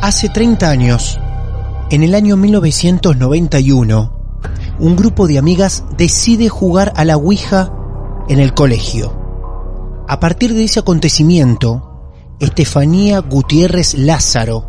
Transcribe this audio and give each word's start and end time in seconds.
Hace 0.00 0.28
30 0.28 0.70
años, 0.70 1.18
en 1.90 2.04
el 2.04 2.14
año 2.14 2.36
1991, 2.36 4.12
un 4.78 4.94
grupo 4.94 5.26
de 5.26 5.38
amigas 5.38 5.82
decide 5.96 6.48
jugar 6.48 6.92
a 6.94 7.04
la 7.04 7.16
Ouija 7.16 7.72
en 8.28 8.38
el 8.38 8.54
colegio. 8.54 9.12
A 10.06 10.20
partir 10.20 10.54
de 10.54 10.62
ese 10.62 10.78
acontecimiento, 10.78 12.12
Estefanía 12.38 13.18
Gutiérrez 13.18 13.94
Lázaro, 13.94 14.64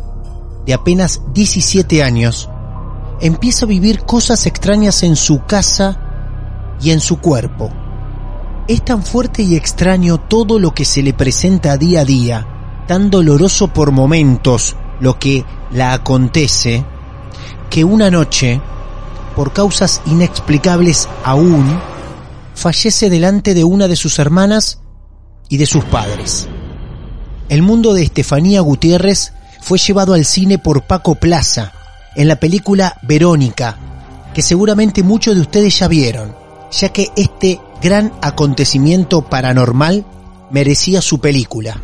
de 0.66 0.74
apenas 0.74 1.22
17 1.32 2.02
años, 2.02 2.50
empieza 3.20 3.66
a 3.66 3.68
vivir 3.68 4.00
cosas 4.00 4.46
extrañas 4.46 5.04
en 5.04 5.14
su 5.14 5.44
casa 5.44 6.76
y 6.82 6.90
en 6.90 6.98
su 6.98 7.20
cuerpo. 7.20 7.70
Es 8.66 8.84
tan 8.84 9.04
fuerte 9.04 9.42
y 9.44 9.54
extraño 9.54 10.18
todo 10.18 10.58
lo 10.58 10.74
que 10.74 10.84
se 10.84 11.04
le 11.04 11.14
presenta 11.14 11.76
día 11.76 12.00
a 12.00 12.04
día, 12.04 12.84
tan 12.88 13.10
doloroso 13.10 13.68
por 13.68 13.92
momentos 13.92 14.74
lo 15.00 15.18
que 15.18 15.44
la 15.72 15.92
acontece, 15.92 16.84
que 17.68 17.84
una 17.84 18.10
noche, 18.10 18.60
por 19.34 19.52
causas 19.52 20.02
inexplicables 20.06 21.08
aún, 21.24 21.80
fallece 22.54 23.08
delante 23.08 23.54
de 23.54 23.64
una 23.64 23.88
de 23.88 23.96
sus 23.96 24.18
hermanas 24.18 24.80
y 25.48 25.56
de 25.56 25.66
sus 25.66 25.84
padres. 25.84 26.48
El 27.48 27.62
mundo 27.62 27.94
de 27.94 28.02
Estefanía 28.02 28.60
Gutiérrez 28.60 29.32
fue 29.60 29.78
llevado 29.78 30.14
al 30.14 30.24
cine 30.24 30.58
por 30.58 30.82
Paco 30.82 31.14
Plaza 31.14 31.72
en 32.14 32.28
la 32.28 32.36
película 32.36 32.98
Verónica, 33.02 33.76
que 34.34 34.42
seguramente 34.42 35.02
muchos 35.02 35.34
de 35.34 35.40
ustedes 35.40 35.78
ya 35.78 35.88
vieron, 35.88 36.34
ya 36.70 36.90
que 36.90 37.08
este 37.16 37.60
gran 37.82 38.12
acontecimiento 38.22 39.22
paranormal 39.22 40.04
merecía 40.50 41.00
su 41.00 41.20
película. 41.20 41.80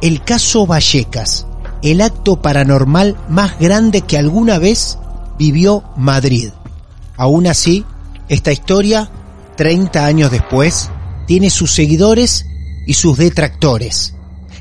El 0.00 0.22
caso 0.22 0.66
Vallecas, 0.66 1.46
el 1.82 2.00
acto 2.00 2.42
paranormal 2.42 3.16
más 3.28 3.58
grande 3.58 4.02
que 4.02 4.18
alguna 4.18 4.58
vez 4.58 4.98
vivió 5.38 5.84
Madrid. 5.96 6.50
Aún 7.16 7.46
así, 7.46 7.84
esta 8.28 8.52
historia, 8.52 9.10
30 9.56 10.04
años 10.04 10.30
después, 10.30 10.90
tiene 11.26 11.50
sus 11.50 11.72
seguidores 11.72 12.46
y 12.86 12.94
sus 12.94 13.16
detractores. 13.16 14.14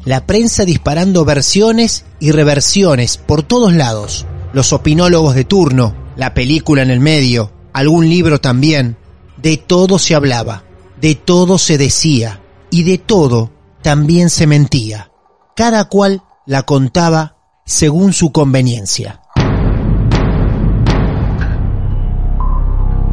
La 0.05 0.25
prensa 0.25 0.65
disparando 0.65 1.25
versiones 1.25 2.05
y 2.19 2.31
reversiones 2.31 3.17
por 3.17 3.43
todos 3.43 3.73
lados. 3.73 4.25
Los 4.53 4.73
opinólogos 4.73 5.35
de 5.35 5.43
turno, 5.43 5.95
la 6.15 6.33
película 6.33 6.81
en 6.81 6.89
el 6.89 6.99
medio, 6.99 7.51
algún 7.73 8.09
libro 8.09 8.39
también. 8.39 8.97
De 9.37 9.57
todo 9.57 9.99
se 9.99 10.15
hablaba, 10.15 10.63
de 10.99 11.15
todo 11.15 11.57
se 11.57 11.77
decía 11.77 12.41
y 12.71 12.83
de 12.83 12.97
todo 12.97 13.51
también 13.81 14.29
se 14.29 14.47
mentía. 14.47 15.11
Cada 15.55 15.85
cual 15.85 16.23
la 16.49 16.63
contaba 16.63 17.35
según 17.63 18.11
su 18.11 18.31
conveniencia. 18.31 19.21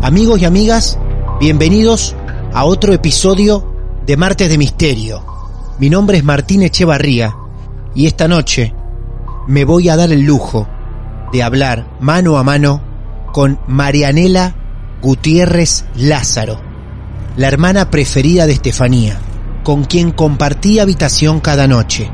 Amigos 0.01 0.41
y 0.41 0.47
amigas, 0.47 0.99
bienvenidos 1.39 2.17
a 2.55 2.65
otro 2.65 2.95
episodio 2.95 3.75
de 4.07 4.17
Martes 4.17 4.49
de 4.49 4.57
Misterio. 4.57 5.23
Mi 5.79 5.91
nombre 5.91 6.17
es 6.17 6.25
Martín 6.25 6.63
Echevarría 6.63 7.37
y 7.95 8.07
esta 8.07 8.27
noche 8.27 8.75
me 9.47 9.67
voy 9.67 9.91
a 9.91 9.97
dar 9.97 10.11
el 10.13 10.23
lujo 10.23 10.67
de 11.31 11.43
hablar 11.43 11.95
mano 12.01 12.39
a 12.39 12.43
mano 12.43 12.81
con 13.35 13.61
Marianela 13.67 14.55
Gutiérrez 15.03 15.85
Lázaro, 15.95 16.59
la 17.37 17.49
hermana 17.49 17.91
preferida 17.91 18.47
de 18.47 18.55
Estefanía, 18.55 19.21
con 19.63 19.85
quien 19.85 20.11
compartía 20.13 20.85
habitación 20.85 21.41
cada 21.41 21.67
noche, 21.67 22.11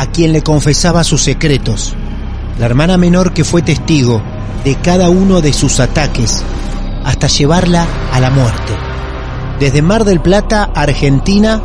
a 0.00 0.06
quien 0.06 0.32
le 0.32 0.40
confesaba 0.40 1.04
sus 1.04 1.20
secretos, 1.20 1.94
la 2.58 2.64
hermana 2.64 2.96
menor 2.96 3.34
que 3.34 3.44
fue 3.44 3.60
testigo 3.60 4.22
de 4.64 4.76
cada 4.76 5.10
uno 5.10 5.42
de 5.42 5.52
sus 5.52 5.78
ataques 5.78 6.42
hasta 7.04 7.26
llevarla 7.26 7.86
a 8.10 8.18
la 8.18 8.30
muerte. 8.30 8.72
Desde 9.58 9.82
Mar 9.82 10.04
del 10.04 10.22
Plata, 10.22 10.70
Argentina, 10.74 11.60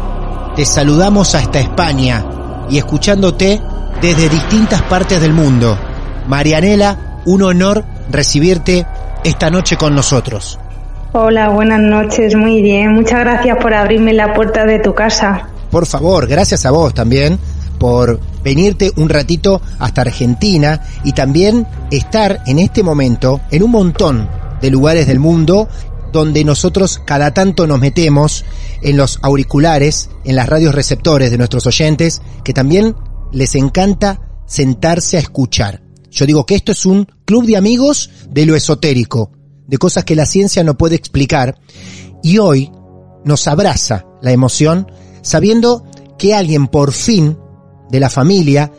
te 0.53 0.65
saludamos 0.65 1.33
hasta 1.33 1.61
España 1.61 2.25
y 2.69 2.77
escuchándote 2.77 3.61
desde 4.01 4.27
distintas 4.27 4.81
partes 4.81 5.21
del 5.21 5.31
mundo. 5.31 5.79
Marianela, 6.27 7.21
un 7.23 7.41
honor 7.41 7.85
recibirte 8.11 8.85
esta 9.23 9.49
noche 9.49 9.77
con 9.77 9.95
nosotros. 9.95 10.59
Hola, 11.13 11.47
buenas 11.47 11.79
noches, 11.79 12.35
muy 12.35 12.61
bien. 12.61 12.95
Muchas 12.95 13.21
gracias 13.21 13.57
por 13.61 13.73
abrirme 13.73 14.11
la 14.11 14.33
puerta 14.33 14.65
de 14.65 14.79
tu 14.79 14.93
casa. 14.93 15.47
Por 15.71 15.85
favor, 15.85 16.27
gracias 16.27 16.65
a 16.65 16.71
vos 16.71 16.93
también 16.93 17.39
por 17.77 18.19
venirte 18.43 18.91
un 18.95 19.09
ratito 19.09 19.61
hasta 19.79 20.01
Argentina 20.01 20.81
y 21.03 21.13
también 21.13 21.67
estar 21.91 22.41
en 22.45 22.59
este 22.59 22.83
momento 22.83 23.41
en 23.51 23.63
un 23.63 23.71
montón 23.71 24.29
de 24.61 24.69
lugares 24.69 25.07
del 25.07 25.19
mundo 25.19 25.67
donde 26.11 26.45
nosotros 26.45 27.01
cada 27.05 27.33
tanto 27.33 27.67
nos 27.67 27.79
metemos 27.79 28.45
en 28.81 28.95
los 28.95 29.19
auriculares, 29.21 30.09
en 30.23 30.35
las 30.35 30.47
radios 30.47 30.73
receptores 30.73 31.29
de 31.29 31.37
nuestros 31.37 31.67
oyentes, 31.67 32.21
que 32.43 32.53
también 32.53 32.95
les 33.33 33.55
encanta 33.55 34.21
sentarse 34.45 35.17
a 35.17 35.19
escuchar. 35.19 35.83
Yo 36.09 36.25
digo 36.25 36.45
que 36.45 36.55
esto 36.55 36.71
es 36.71 36.85
un 36.85 37.05
club 37.25 37.45
de 37.45 37.57
amigos 37.57 38.09
de 38.29 38.45
lo 38.45 38.55
esotérico, 38.55 39.31
de 39.67 39.77
cosas 39.77 40.05
que 40.05 40.15
la 40.15 40.25
ciencia 40.25 40.63
no 40.63 40.77
puede 40.77 40.95
explicar, 40.95 41.59
y 42.23 42.37
hoy 42.37 42.71
nos 43.25 43.47
abraza 43.47 44.05
la 44.21 44.31
emoción 44.31 44.87
sabiendo 45.21 45.83
que 46.17 46.33
alguien 46.33 46.67
por 46.67 46.93
fin 46.93 47.37
de 47.89 47.99
la 47.99 48.09
familia, 48.09 48.71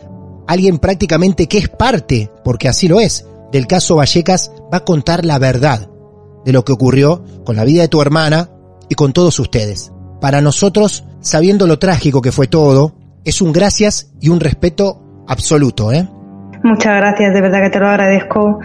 alguien 0.47 0.79
prácticamente 0.79 1.47
que 1.47 1.59
es 1.59 1.69
parte, 1.69 2.31
porque 2.45 2.69
así 2.69 2.89
lo 2.89 3.01
es, 3.01 3.27
del 3.53 3.67
caso 3.67 3.97
Vallecas, 3.97 4.53
va 4.73 4.79
a 4.79 4.85
contar 4.85 5.25
la 5.25 5.39
verdad 5.39 5.89
de 6.45 6.53
lo 6.53 6.65
que 6.65 6.73
ocurrió 6.73 7.25
con 7.45 7.57
la 7.57 7.65
vida 7.65 7.83
de 7.83 7.89
tu 7.89 8.01
hermana 8.01 8.51
y 8.89 8.95
con 8.95 9.13
todos 9.13 9.39
ustedes. 9.39 9.93
Para 10.21 10.41
nosotros, 10.41 11.05
sabiendo 11.21 11.67
lo 11.67 11.79
trágico 11.79 12.23
que 12.23 12.33
fue 12.33 12.47
todo, 12.47 12.95
es 13.25 13.43
un 13.43 13.53
gracias 13.53 14.13
y 14.21 14.29
un 14.29 14.41
respeto 14.41 15.25
absoluto, 15.27 15.93
¿eh? 15.93 16.09
Muchas 16.63 16.97
gracias, 16.97 17.35
de 17.35 17.41
verdad 17.41 17.63
que 17.63 17.71
te 17.71 17.81
lo 17.81 17.89
agradezco. 17.89 18.61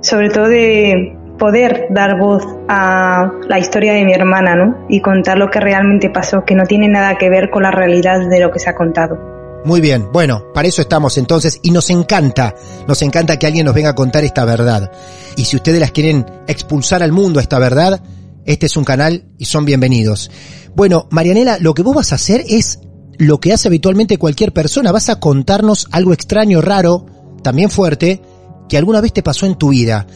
Sobre 0.00 0.30
todo 0.30 0.48
de 0.48 1.16
poder 1.38 1.86
dar 1.90 2.18
voz 2.18 2.44
a 2.68 3.32
la 3.48 3.58
historia 3.58 3.92
de 3.92 4.04
mi 4.04 4.12
hermana, 4.12 4.54
¿no? 4.56 4.86
Y 4.88 5.00
contar 5.00 5.38
lo 5.38 5.50
que 5.50 5.60
realmente 5.60 6.10
pasó, 6.10 6.44
que 6.44 6.54
no 6.54 6.64
tiene 6.64 6.88
nada 6.88 7.16
que 7.16 7.30
ver 7.30 7.50
con 7.50 7.62
la 7.62 7.70
realidad 7.70 8.28
de 8.28 8.40
lo 8.40 8.50
que 8.50 8.58
se 8.58 8.70
ha 8.70 8.74
contado. 8.74 9.39
Muy 9.64 9.82
bien, 9.82 10.08
bueno, 10.10 10.44
para 10.54 10.68
eso 10.68 10.80
estamos 10.80 11.18
entonces 11.18 11.60
y 11.62 11.70
nos 11.70 11.90
encanta, 11.90 12.54
nos 12.88 13.02
encanta 13.02 13.38
que 13.38 13.46
alguien 13.46 13.66
nos 13.66 13.74
venga 13.74 13.90
a 13.90 13.94
contar 13.94 14.24
esta 14.24 14.46
verdad. 14.46 14.90
Y 15.36 15.44
si 15.44 15.56
ustedes 15.56 15.78
las 15.78 15.90
quieren 15.90 16.24
expulsar 16.46 17.02
al 17.02 17.12
mundo 17.12 17.40
esta 17.40 17.58
verdad, 17.58 18.00
este 18.46 18.66
es 18.66 18.76
un 18.78 18.84
canal 18.84 19.26
y 19.36 19.44
son 19.44 19.66
bienvenidos. 19.66 20.30
Bueno, 20.74 21.08
Marianela, 21.10 21.58
lo 21.58 21.74
que 21.74 21.82
vos 21.82 21.94
vas 21.94 22.12
a 22.12 22.14
hacer 22.14 22.42
es 22.48 22.80
lo 23.18 23.38
que 23.38 23.52
hace 23.52 23.68
habitualmente 23.68 24.16
cualquier 24.16 24.52
persona, 24.52 24.92
vas 24.92 25.10
a 25.10 25.20
contarnos 25.20 25.88
algo 25.92 26.14
extraño, 26.14 26.62
raro, 26.62 27.04
también 27.42 27.68
fuerte, 27.68 28.22
que 28.66 28.78
alguna 28.78 29.02
vez 29.02 29.12
te 29.12 29.22
pasó 29.22 29.44
en 29.44 29.56
tu 29.56 29.68
vida. 29.68 30.06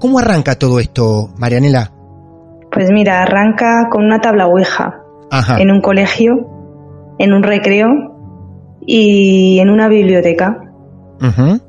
¿Cómo 0.00 0.18
arranca 0.18 0.58
todo 0.58 0.80
esto, 0.80 1.32
Marianela? 1.38 1.92
Pues 2.72 2.90
mira, 2.90 3.22
arranca 3.22 3.88
con 3.88 4.04
una 4.04 4.20
tabla 4.20 4.48
ouija 4.48 5.00
Ajá. 5.30 5.60
en 5.60 5.70
un 5.70 5.80
colegio, 5.80 6.50
en 7.20 7.32
un 7.32 7.44
recreo 7.44 8.13
y 8.86 9.58
en 9.60 9.70
una 9.70 9.88
biblioteca. 9.88 10.60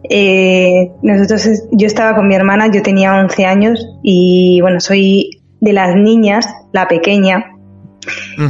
Eh, 0.10 0.92
nosotros, 1.02 1.48
yo 1.72 1.88
estaba 1.88 2.16
con 2.16 2.28
mi 2.28 2.36
hermana, 2.36 2.68
yo 2.68 2.82
tenía 2.82 3.16
11 3.16 3.46
años 3.46 3.88
y 4.04 4.60
bueno, 4.62 4.82
soy 4.82 5.42
de 5.62 5.74
las 5.74 5.96
niñas, 5.96 6.48
la 6.74 6.88
pequeña. 6.88 7.54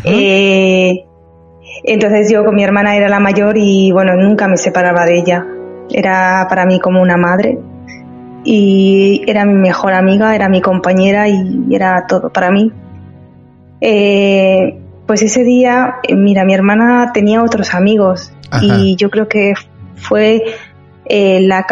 Eh, 0.04 1.06
entonces 1.84 2.32
yo 2.32 2.44
con 2.44 2.56
mi 2.56 2.64
hermana 2.64 2.96
era 2.96 3.08
la 3.08 3.20
mayor 3.20 3.58
y 3.58 3.92
bueno, 3.92 4.16
nunca 4.16 4.48
me 4.48 4.58
separaba 4.58 5.06
de 5.06 5.20
ella. 5.20 5.46
Era 5.92 6.48
para 6.50 6.66
mí 6.66 6.80
como 6.80 7.02
una 7.02 7.18
madre 7.18 7.60
y 8.44 9.24
era 9.28 9.46
mi 9.46 9.56
mejor 9.56 9.94
amiga, 9.94 10.36
era 10.36 10.50
mi 10.50 10.62
compañera 10.62 11.28
y 11.28 11.68
era 11.72 12.06
todo 12.08 12.32
para 12.32 12.52
mí. 12.52 12.72
Eh, 13.82 14.80
pues 15.06 15.22
ese 15.22 15.44
día, 15.44 15.96
eh, 16.04 16.16
mira, 16.16 16.46
mi 16.46 16.54
hermana 16.54 17.12
tenía 17.14 17.44
otros 17.44 17.74
amigos 17.74 18.34
Y 18.62 18.96
yo 18.96 19.10
creo 19.10 19.28
que 19.28 19.54
fue 19.96 20.42
eh, 21.06 21.42
la, 21.42 21.66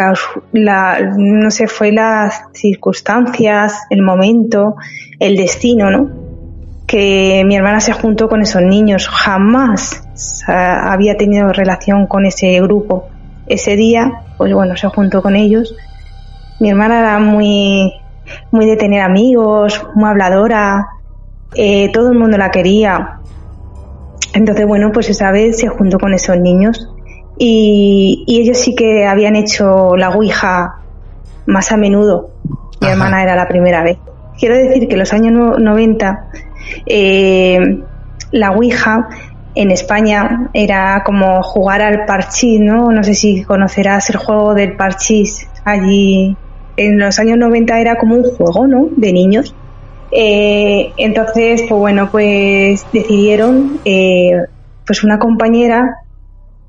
la, 0.52 1.12
no 1.16 1.50
sé, 1.50 1.66
fue 1.66 1.92
las 1.92 2.44
circunstancias, 2.52 3.82
el 3.90 4.02
momento, 4.02 4.76
el 5.18 5.36
destino, 5.36 5.90
¿no? 5.90 6.10
Que 6.86 7.42
mi 7.46 7.56
hermana 7.56 7.80
se 7.80 7.92
juntó 7.92 8.28
con 8.28 8.42
esos 8.42 8.62
niños. 8.62 9.08
Jamás 9.08 10.04
había 10.46 11.16
tenido 11.16 11.52
relación 11.52 12.06
con 12.06 12.26
ese 12.26 12.60
grupo. 12.60 13.08
Ese 13.46 13.76
día, 13.76 14.22
pues 14.36 14.52
bueno, 14.52 14.76
se 14.76 14.88
juntó 14.88 15.22
con 15.22 15.36
ellos. 15.36 15.74
Mi 16.60 16.70
hermana 16.70 17.00
era 17.00 17.18
muy, 17.18 17.92
muy 18.52 18.66
de 18.66 18.76
tener 18.76 19.00
amigos, 19.02 19.84
muy 19.94 20.08
habladora. 20.08 20.86
eh, 21.56 21.90
todo 21.92 22.10
el 22.12 22.18
mundo 22.18 22.36
la 22.36 22.50
quería. 22.50 23.20
Entonces, 24.34 24.66
bueno, 24.66 24.90
pues 24.92 25.08
esa 25.10 25.30
vez 25.30 25.58
se 25.58 25.68
juntó 25.68 25.98
con 25.98 26.12
esos 26.12 26.38
niños 26.38 26.88
y, 27.38 28.24
y 28.26 28.40
ellos 28.40 28.58
sí 28.58 28.74
que 28.74 29.06
habían 29.06 29.36
hecho 29.36 29.96
la 29.96 30.10
Ouija 30.10 30.74
más 31.46 31.72
a 31.72 31.76
menudo. 31.76 32.30
Mi 32.80 32.88
Ajá. 32.88 32.92
hermana 32.92 33.22
era 33.22 33.36
la 33.36 33.48
primera 33.48 33.82
vez. 33.82 33.98
Quiero 34.38 34.56
decir 34.56 34.88
que 34.88 34.94
en 34.94 34.98
los 35.00 35.12
años 35.12 35.32
no- 35.32 35.58
90 35.58 36.26
eh, 36.86 37.58
la 38.32 38.50
Ouija 38.50 39.08
en 39.54 39.70
España 39.70 40.50
era 40.52 41.02
como 41.06 41.42
jugar 41.42 41.80
al 41.82 42.04
parchís, 42.06 42.60
¿no? 42.60 42.90
No 42.90 43.04
sé 43.04 43.14
si 43.14 43.44
conocerás 43.44 44.10
el 44.10 44.16
juego 44.16 44.54
del 44.54 44.76
parchís. 44.76 45.46
Allí 45.64 46.36
en 46.76 46.98
los 46.98 47.18
años 47.20 47.38
90 47.38 47.78
era 47.80 47.96
como 47.96 48.16
un 48.16 48.24
juego, 48.24 48.66
¿no? 48.66 48.88
De 48.96 49.12
niños. 49.12 49.54
Eh, 50.10 50.92
entonces, 50.96 51.62
pues 51.68 51.78
bueno, 51.78 52.08
pues 52.10 52.86
decidieron, 52.92 53.80
eh, 53.84 54.32
pues 54.86 55.02
una 55.04 55.18
compañera 55.18 55.98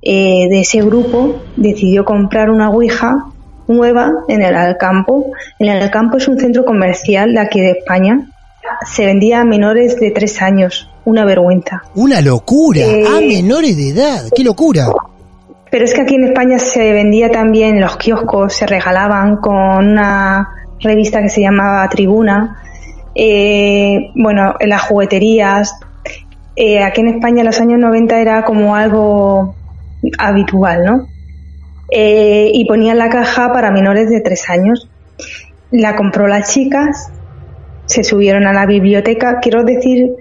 eh, 0.02 0.48
de 0.50 0.60
ese 0.60 0.82
grupo 0.82 1.42
decidió 1.56 2.06
comprar 2.06 2.50
una 2.50 2.70
Ouija 2.70 3.26
nueva 3.68 4.12
en 4.28 4.44
el 4.44 4.56
Alcampo. 4.56 5.32
En 5.60 5.70
el 5.70 5.82
Alcampo 5.82 6.18
es 6.18 6.28
un 6.28 6.40
centro 6.40 6.64
comercial 6.66 7.34
de 7.34 7.40
aquí 7.40 7.60
de 7.60 7.72
España. 7.72 8.20
Se 8.86 9.06
vendía 9.06 9.42
a 9.42 9.46
menores 9.46 10.00
de 10.00 10.12
tres 10.12 10.42
años. 10.42 10.90
Una 11.06 11.24
vergüenza. 11.24 11.84
Una 11.96 12.20
locura, 12.22 12.82
Eh, 12.82 13.06
a 13.06 13.20
menores 13.22 13.78
de 13.78 13.90
edad, 13.90 14.24
qué 14.36 14.44
locura. 14.44 14.88
Pero 15.70 15.86
es 15.86 15.94
que 15.94 16.02
aquí 16.02 16.16
en 16.16 16.26
España 16.26 16.58
se 16.58 16.94
vendía 16.94 17.30
también 17.30 17.76
en 17.76 17.82
los 17.82 17.98
kioscos, 17.98 18.54
se 18.54 18.66
regalaban 18.66 19.38
con 19.38 19.56
una 19.56 20.48
revista 20.80 21.22
que 21.22 21.30
se 21.30 21.42
llamaba 21.42 21.88
Tribuna. 21.90 22.62
Eh, 23.16 24.12
bueno, 24.16 24.56
en 24.60 24.70
las 24.70 24.82
jugueterías. 24.84 25.74
Eh, 26.56 26.84
aquí 26.84 27.02
en 27.02 27.08
España 27.08 27.42
en 27.42 27.48
los 27.48 27.60
años 27.60 27.80
90 27.80 28.20
era 28.22 28.44
como 28.46 28.76
algo 28.76 29.56
habitual, 30.18 30.84
¿no? 30.86 31.08
Eh, 31.92 32.52
y 32.54 32.66
ponían 32.66 32.98
la 32.98 33.10
caja 33.10 33.52
para 33.52 33.72
menores 33.72 34.10
de 34.10 34.22
tres 34.22 34.50
años. 34.50 34.90
La 35.72 35.96
compró 35.96 36.28
las 36.28 36.54
chicas, 36.54 37.12
se 37.86 38.04
subieron 38.04 38.48
a 38.48 38.54
la 38.54 38.66
biblioteca, 38.66 39.40
quiero 39.42 39.64
decir, 39.64 40.14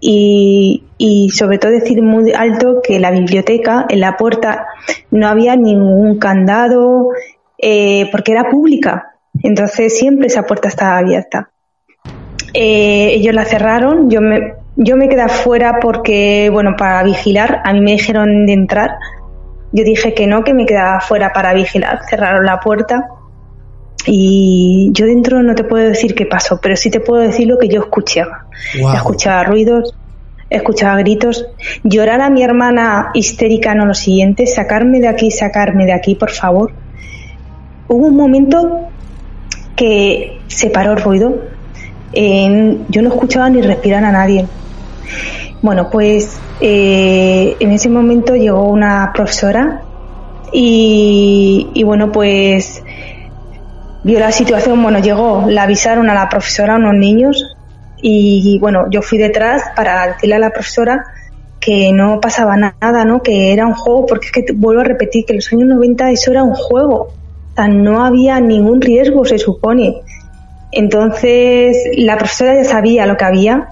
y, 0.00 0.84
y 0.98 1.30
sobre 1.30 1.58
todo 1.58 1.72
decir 1.72 2.02
muy 2.02 2.32
alto 2.32 2.80
que 2.82 2.98
la 2.98 3.10
biblioteca, 3.10 3.86
en 3.88 4.00
la 4.00 4.16
puerta, 4.16 4.66
no 5.10 5.28
había 5.28 5.56
ningún 5.56 6.18
candado, 6.18 7.10
eh, 7.58 8.08
porque 8.10 8.32
era 8.32 8.50
pública. 8.50 9.14
Entonces 9.42 9.96
siempre 9.96 10.26
esa 10.26 10.42
puerta 10.42 10.68
estaba 10.68 10.98
abierta. 10.98 11.51
Eh, 12.54 13.14
ellos 13.14 13.34
la 13.34 13.44
cerraron, 13.44 14.10
yo 14.10 14.20
me, 14.20 14.54
yo 14.76 14.96
me 14.96 15.08
quedé 15.08 15.22
afuera 15.22 15.78
porque, 15.80 16.50
bueno, 16.52 16.74
para 16.76 17.02
vigilar, 17.02 17.62
a 17.64 17.72
mí 17.72 17.80
me 17.80 17.92
dijeron 17.92 18.46
de 18.46 18.52
entrar. 18.52 18.90
Yo 19.72 19.84
dije 19.84 20.12
que 20.12 20.26
no, 20.26 20.44
que 20.44 20.52
me 20.52 20.66
quedaba 20.66 20.96
afuera 20.96 21.32
para 21.32 21.54
vigilar. 21.54 22.00
Cerraron 22.08 22.44
la 22.44 22.60
puerta 22.60 23.08
y 24.06 24.90
yo 24.92 25.06
dentro 25.06 25.42
no 25.42 25.54
te 25.54 25.64
puedo 25.64 25.88
decir 25.88 26.14
qué 26.14 26.26
pasó, 26.26 26.60
pero 26.60 26.76
sí 26.76 26.90
te 26.90 27.00
puedo 27.00 27.22
decir 27.22 27.46
lo 27.46 27.58
que 27.58 27.68
yo 27.68 27.80
escuchaba. 27.80 28.46
Escuchaba 28.94 29.44
ruidos, 29.44 29.94
escuchaba 30.50 30.96
gritos, 30.98 31.46
llorar 31.84 32.20
a 32.20 32.30
mi 32.30 32.42
hermana 32.42 33.10
histérica, 33.14 33.74
no 33.74 33.86
lo 33.86 33.94
siguiente, 33.94 34.46
sacarme 34.46 35.00
de 35.00 35.08
aquí, 35.08 35.30
sacarme 35.30 35.86
de 35.86 35.92
aquí, 35.92 36.14
por 36.14 36.30
favor. 36.30 36.72
Hubo 37.88 38.06
un 38.06 38.16
momento 38.16 38.88
que 39.76 40.40
se 40.48 40.70
paró 40.70 40.92
el 40.92 41.02
ruido. 41.02 41.51
En- 42.12 42.86
yo 42.88 43.02
no 43.02 43.08
escuchaba 43.10 43.50
ni 43.50 43.60
respirar 43.62 44.04
a 44.04 44.12
nadie. 44.12 44.48
Bueno, 45.60 45.88
pues 45.90 46.42
eh, 46.60 47.56
en 47.60 47.72
ese 47.72 47.88
momento 47.88 48.34
llegó 48.36 48.68
una 48.68 49.10
profesora 49.14 49.84
y, 50.52 51.72
y 51.74 51.84
bueno, 51.84 52.12
pues 52.12 52.82
vio 54.02 54.18
la 54.18 54.32
situación, 54.32 54.82
bueno, 54.82 54.98
llegó, 55.00 55.44
la 55.48 55.64
avisaron 55.64 56.10
a 56.10 56.14
la 56.14 56.28
profesora, 56.28 56.74
a 56.74 56.78
unos 56.78 56.94
niños, 56.94 57.56
y 57.96 58.58
bueno, 58.60 58.86
yo 58.90 59.00
fui 59.02 59.18
detrás 59.18 59.62
para 59.76 60.08
decirle 60.08 60.34
a 60.36 60.38
la 60.40 60.50
profesora 60.50 61.04
que 61.60 61.92
no 61.92 62.20
pasaba 62.20 62.56
nada, 62.56 63.04
¿no? 63.04 63.22
Que 63.22 63.52
era 63.52 63.66
un 63.66 63.74
juego, 63.74 64.06
porque 64.06 64.26
es 64.26 64.32
que 64.32 64.44
vuelvo 64.56 64.80
a 64.80 64.84
repetir 64.84 65.24
que 65.24 65.32
en 65.34 65.36
los 65.38 65.52
años 65.52 65.68
90 65.68 66.10
eso 66.10 66.32
era 66.32 66.42
un 66.42 66.54
juego. 66.54 66.96
O 66.96 67.54
sea, 67.54 67.68
no 67.68 68.04
había 68.04 68.40
ningún 68.40 68.80
riesgo, 68.80 69.24
se 69.24 69.38
supone. 69.38 70.02
Entonces, 70.72 71.76
la 71.96 72.16
profesora 72.16 72.54
ya 72.54 72.64
sabía 72.64 73.06
lo 73.06 73.16
que 73.16 73.24
había, 73.24 73.68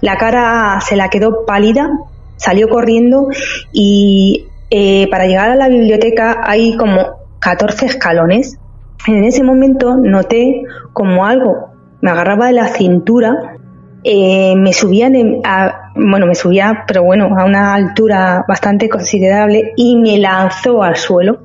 la 0.00 0.16
cara 0.16 0.80
se 0.80 0.96
la 0.96 1.08
quedó 1.08 1.46
pálida, 1.46 1.90
salió 2.36 2.68
corriendo 2.68 3.28
y 3.72 4.46
eh, 4.70 5.08
para 5.10 5.26
llegar 5.26 5.50
a 5.50 5.56
la 5.56 5.68
biblioteca 5.68 6.40
hay 6.44 6.76
como 6.76 7.16
14 7.40 7.86
escalones. 7.86 8.58
En 9.06 9.24
ese 9.24 9.42
momento 9.42 9.96
noté 9.96 10.62
como 10.92 11.26
algo 11.26 11.72
me 12.02 12.10
agarraba 12.10 12.48
de 12.48 12.52
la 12.52 12.68
cintura, 12.68 13.56
eh, 14.04 14.54
me 14.56 14.72
subían 14.72 15.14
a, 15.44 15.92
bueno, 15.94 16.26
me 16.26 16.34
subía, 16.34 16.84
pero 16.86 17.04
bueno, 17.04 17.38
a 17.38 17.44
una 17.44 17.74
altura 17.74 18.44
bastante 18.46 18.88
considerable 18.88 19.72
y 19.76 19.96
me 19.96 20.18
lanzó 20.18 20.82
al 20.82 20.96
suelo. 20.96 21.38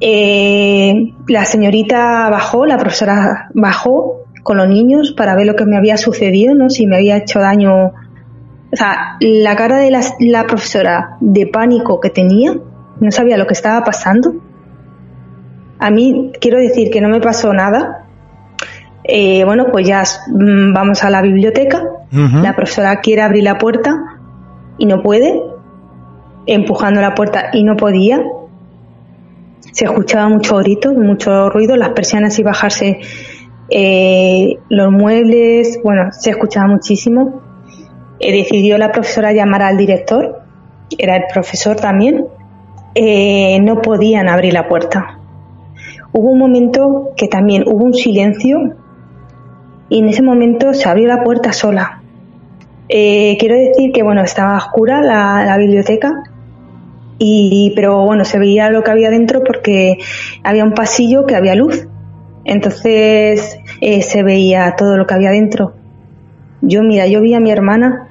Eh, 0.00 1.12
la 1.26 1.44
señorita 1.44 2.28
bajó, 2.30 2.66
la 2.66 2.78
profesora 2.78 3.48
bajó 3.54 4.24
con 4.42 4.56
los 4.56 4.68
niños 4.68 5.12
para 5.12 5.34
ver 5.34 5.46
lo 5.46 5.56
que 5.56 5.64
me 5.64 5.76
había 5.76 5.96
sucedido, 5.96 6.54
¿no? 6.54 6.70
Si 6.70 6.86
me 6.86 6.96
había 6.96 7.16
hecho 7.16 7.40
daño. 7.40 7.92
O 8.70 8.76
sea, 8.76 9.16
la 9.20 9.56
cara 9.56 9.78
de 9.78 9.90
la, 9.90 10.00
la 10.20 10.46
profesora 10.46 11.16
de 11.20 11.46
pánico 11.46 12.00
que 12.00 12.10
tenía, 12.10 12.54
no 13.00 13.10
sabía 13.10 13.36
lo 13.36 13.46
que 13.46 13.54
estaba 13.54 13.84
pasando. 13.84 14.34
A 15.78 15.90
mí 15.90 16.32
quiero 16.40 16.58
decir 16.58 16.90
que 16.90 17.00
no 17.00 17.08
me 17.08 17.20
pasó 17.20 17.52
nada. 17.52 18.06
Eh, 19.04 19.44
bueno, 19.44 19.66
pues 19.72 19.86
ya 19.86 20.02
mm, 20.28 20.72
vamos 20.72 21.02
a 21.04 21.10
la 21.10 21.22
biblioteca. 21.22 21.82
La 22.10 22.56
profesora 22.56 23.00
quiere 23.00 23.20
abrir 23.20 23.44
la 23.44 23.58
puerta 23.58 24.18
y 24.78 24.86
no 24.86 25.02
puede, 25.02 25.42
empujando 26.46 27.02
la 27.02 27.14
puerta 27.14 27.50
y 27.52 27.64
no 27.64 27.76
podía. 27.76 28.22
Se 29.78 29.84
escuchaba 29.84 30.28
mucho 30.28 30.56
grito, 30.56 30.92
mucho 30.92 31.50
ruido, 31.50 31.76
las 31.76 31.90
persianas 31.90 32.36
y 32.40 32.42
bajarse 32.42 32.98
eh, 33.70 34.58
los 34.68 34.90
muebles, 34.90 35.78
bueno, 35.84 36.10
se 36.10 36.30
escuchaba 36.30 36.66
muchísimo. 36.66 37.40
Eh, 38.18 38.32
decidió 38.32 38.76
la 38.76 38.90
profesora 38.90 39.30
llamar 39.30 39.62
al 39.62 39.76
director 39.76 40.42
era 40.98 41.14
el 41.14 41.22
profesor 41.32 41.76
también, 41.76 42.26
eh, 42.96 43.60
no 43.60 43.80
podían 43.80 44.28
abrir 44.28 44.52
la 44.52 44.66
puerta. 44.66 45.20
Hubo 46.10 46.28
un 46.28 46.40
momento 46.40 47.10
que 47.16 47.28
también 47.28 47.62
hubo 47.68 47.84
un 47.84 47.94
silencio 47.94 48.74
y 49.88 50.00
en 50.00 50.08
ese 50.08 50.22
momento 50.22 50.74
se 50.74 50.88
abrió 50.88 51.06
la 51.06 51.22
puerta 51.22 51.52
sola. 51.52 52.02
Quiero 52.88 53.54
decir 53.54 53.92
que 53.92 54.02
bueno, 54.02 54.22
estaba 54.22 54.56
oscura 54.56 55.02
la 55.02 55.56
biblioteca 55.56 56.24
y 57.18 57.72
pero 57.74 58.04
bueno, 58.04 58.24
se 58.24 58.38
veía 58.38 58.70
lo 58.70 58.82
que 58.82 58.90
había 58.90 59.10
dentro 59.10 59.42
porque 59.44 59.98
había 60.44 60.64
un 60.64 60.72
pasillo 60.74 61.26
que 61.26 61.34
había 61.36 61.54
luz. 61.54 61.86
Entonces 62.44 63.58
eh, 63.80 64.02
se 64.02 64.22
veía 64.22 64.74
todo 64.76 64.96
lo 64.96 65.06
que 65.06 65.14
había 65.14 65.30
dentro. 65.30 65.74
Yo, 66.62 66.82
mira, 66.82 67.06
yo 67.06 67.20
vi 67.20 67.34
a 67.34 67.40
mi 67.40 67.50
hermana. 67.50 68.08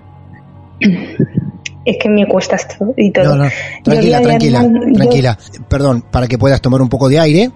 Es 1.86 1.98
que 2.02 2.10
me 2.10 2.28
cuesta 2.28 2.56
esto 2.58 2.94
y 2.98 3.12
todo. 3.12 3.36
No, 3.36 3.46
no, 3.46 3.50
tranquila, 3.84 4.22
tranquila, 4.22 4.60
hermana- 4.62 4.86
yo- 4.88 4.94
tranquila. 4.94 5.38
Perdón, 5.70 6.04
para 6.12 6.28
que 6.28 6.38
puedas 6.38 6.62
tomar 6.62 6.82
un 6.82 6.90
poco 6.90 7.08
de 7.08 7.20
aire, 7.20 7.50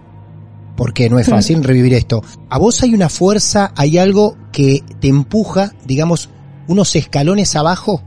porque 0.78 1.10
no 1.10 1.20
es 1.20 1.28
fácil 1.28 1.64
revivir 1.64 1.94
esto. 1.94 2.24
A 2.50 2.58
vos 2.58 2.82
hay 2.82 2.94
una 2.94 3.10
fuerza, 3.10 3.74
hay 3.76 3.98
algo 3.98 4.38
que 4.54 4.84
te 5.02 5.10
empuja, 5.10 5.74
digamos, 5.86 6.30
unos 6.68 6.96
escalones 6.96 7.56
abajo, 7.58 8.02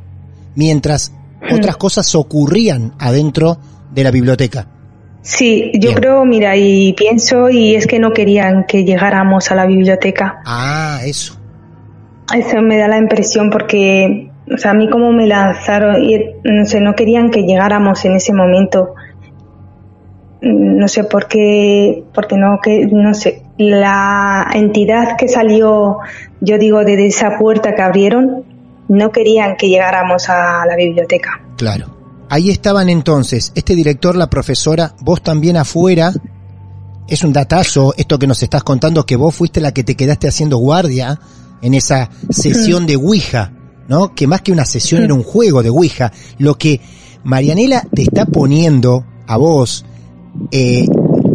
mientras 0.54 1.12
otras 1.52 1.76
cosas 1.76 2.14
ocurrían 2.14 2.92
adentro 2.98 3.58
de 3.92 4.04
la 4.04 4.10
biblioteca. 4.10 4.66
Sí, 5.22 5.70
yo 5.74 5.88
Bien. 5.88 5.94
creo, 5.94 6.24
mira, 6.26 6.54
y 6.54 6.92
pienso, 6.92 7.48
y 7.48 7.74
es 7.74 7.86
que 7.86 7.98
no 7.98 8.12
querían 8.12 8.64
que 8.66 8.84
llegáramos 8.84 9.50
a 9.50 9.54
la 9.54 9.64
biblioteca. 9.64 10.42
Ah, 10.44 11.00
eso. 11.02 11.38
Eso 12.34 12.60
me 12.60 12.76
da 12.76 12.88
la 12.88 12.98
impresión 12.98 13.48
porque, 13.48 14.30
o 14.52 14.58
sea, 14.58 14.72
a 14.72 14.74
mí 14.74 14.88
como 14.90 15.12
me 15.12 15.26
lanzaron, 15.26 16.02
y 16.02 16.18
no 16.44 16.66
sé, 16.66 16.80
no 16.80 16.94
querían 16.94 17.30
que 17.30 17.44
llegáramos 17.44 18.04
en 18.04 18.16
ese 18.16 18.34
momento. 18.34 18.94
No 20.42 20.88
sé 20.88 21.04
por 21.04 21.26
qué, 21.26 22.04
porque 22.12 22.36
no, 22.36 22.58
que, 22.62 22.86
no 22.86 23.14
sé, 23.14 23.44
la 23.56 24.46
entidad 24.54 25.16
que 25.16 25.28
salió, 25.28 26.00
yo 26.42 26.58
digo, 26.58 26.84
desde 26.84 27.06
esa 27.06 27.38
puerta 27.38 27.74
que 27.74 27.80
abrieron, 27.80 28.43
no 28.88 29.10
querían 29.10 29.56
que 29.56 29.68
llegáramos 29.68 30.28
a 30.28 30.64
la 30.66 30.76
biblioteca. 30.76 31.40
Claro. 31.56 31.94
Ahí 32.28 32.50
estaban 32.50 32.88
entonces, 32.88 33.52
este 33.54 33.74
director, 33.74 34.16
la 34.16 34.30
profesora, 34.30 34.94
vos 35.00 35.22
también 35.22 35.56
afuera. 35.56 36.12
Es 37.06 37.22
un 37.22 37.32
datazo 37.32 37.94
esto 37.96 38.18
que 38.18 38.26
nos 38.26 38.42
estás 38.42 38.62
contando, 38.62 39.04
que 39.04 39.16
vos 39.16 39.34
fuiste 39.34 39.60
la 39.60 39.72
que 39.72 39.84
te 39.84 39.94
quedaste 39.94 40.26
haciendo 40.26 40.56
guardia 40.56 41.20
en 41.60 41.74
esa 41.74 42.10
sesión 42.30 42.86
de 42.86 42.96
Ouija, 42.96 43.52
¿no? 43.88 44.14
Que 44.14 44.26
más 44.26 44.40
que 44.40 44.52
una 44.52 44.64
sesión 44.64 45.02
era 45.02 45.14
un 45.14 45.22
juego 45.22 45.62
de 45.62 45.68
Ouija. 45.68 46.12
Lo 46.38 46.56
que 46.56 46.80
Marianela 47.24 47.86
te 47.94 48.02
está 48.02 48.24
poniendo 48.26 49.04
a 49.26 49.36
vos 49.36 49.84
eh, 50.50 50.86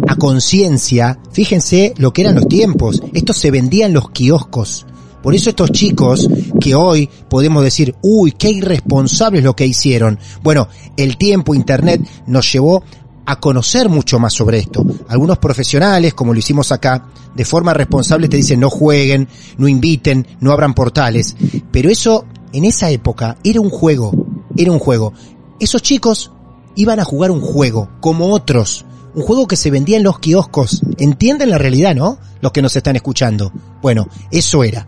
a 0.08 0.16
conciencia, 0.16 1.18
fíjense 1.32 1.94
lo 1.98 2.12
que 2.12 2.22
eran 2.22 2.34
los 2.34 2.48
tiempos. 2.48 3.02
Esto 3.14 3.32
se 3.32 3.50
vendía 3.50 3.86
en 3.86 3.94
los 3.94 4.10
kioscos. 4.10 4.86
Por 5.22 5.34
eso 5.34 5.50
estos 5.50 5.70
chicos 5.72 6.28
que 6.60 6.74
hoy 6.74 7.08
podemos 7.28 7.62
decir, 7.62 7.94
uy, 8.02 8.32
qué 8.32 8.50
irresponsables 8.50 9.44
lo 9.44 9.54
que 9.54 9.66
hicieron. 9.66 10.18
Bueno, 10.42 10.68
el 10.96 11.16
tiempo, 11.16 11.54
Internet, 11.54 12.00
nos 12.26 12.50
llevó 12.52 12.82
a 13.26 13.38
conocer 13.38 13.88
mucho 13.88 14.18
más 14.18 14.32
sobre 14.34 14.58
esto. 14.58 14.84
Algunos 15.08 15.38
profesionales, 15.38 16.14
como 16.14 16.32
lo 16.32 16.38
hicimos 16.38 16.72
acá, 16.72 17.06
de 17.34 17.44
forma 17.44 17.72
responsable 17.72 18.28
te 18.28 18.36
dicen 18.36 18.60
no 18.60 18.70
jueguen, 18.70 19.28
no 19.56 19.68
inviten, 19.68 20.26
no 20.40 20.52
abran 20.52 20.74
portales. 20.74 21.36
Pero 21.70 21.90
eso, 21.90 22.24
en 22.52 22.64
esa 22.64 22.90
época, 22.90 23.36
era 23.44 23.60
un 23.60 23.70
juego, 23.70 24.12
era 24.56 24.72
un 24.72 24.78
juego. 24.78 25.12
Esos 25.60 25.82
chicos 25.82 26.32
iban 26.74 26.98
a 26.98 27.04
jugar 27.04 27.30
un 27.30 27.40
juego, 27.40 27.88
como 28.00 28.32
otros. 28.32 28.84
Un 29.14 29.22
juego 29.22 29.46
que 29.46 29.56
se 29.56 29.70
vendía 29.70 29.96
en 29.96 30.04
los 30.04 30.18
kioscos. 30.18 30.82
Entienden 30.98 31.50
la 31.50 31.58
realidad, 31.58 31.94
¿no? 31.94 32.18
Los 32.40 32.52
que 32.52 32.62
nos 32.62 32.74
están 32.74 32.96
escuchando. 32.96 33.52
Bueno, 33.82 34.08
eso 34.30 34.64
era. 34.64 34.86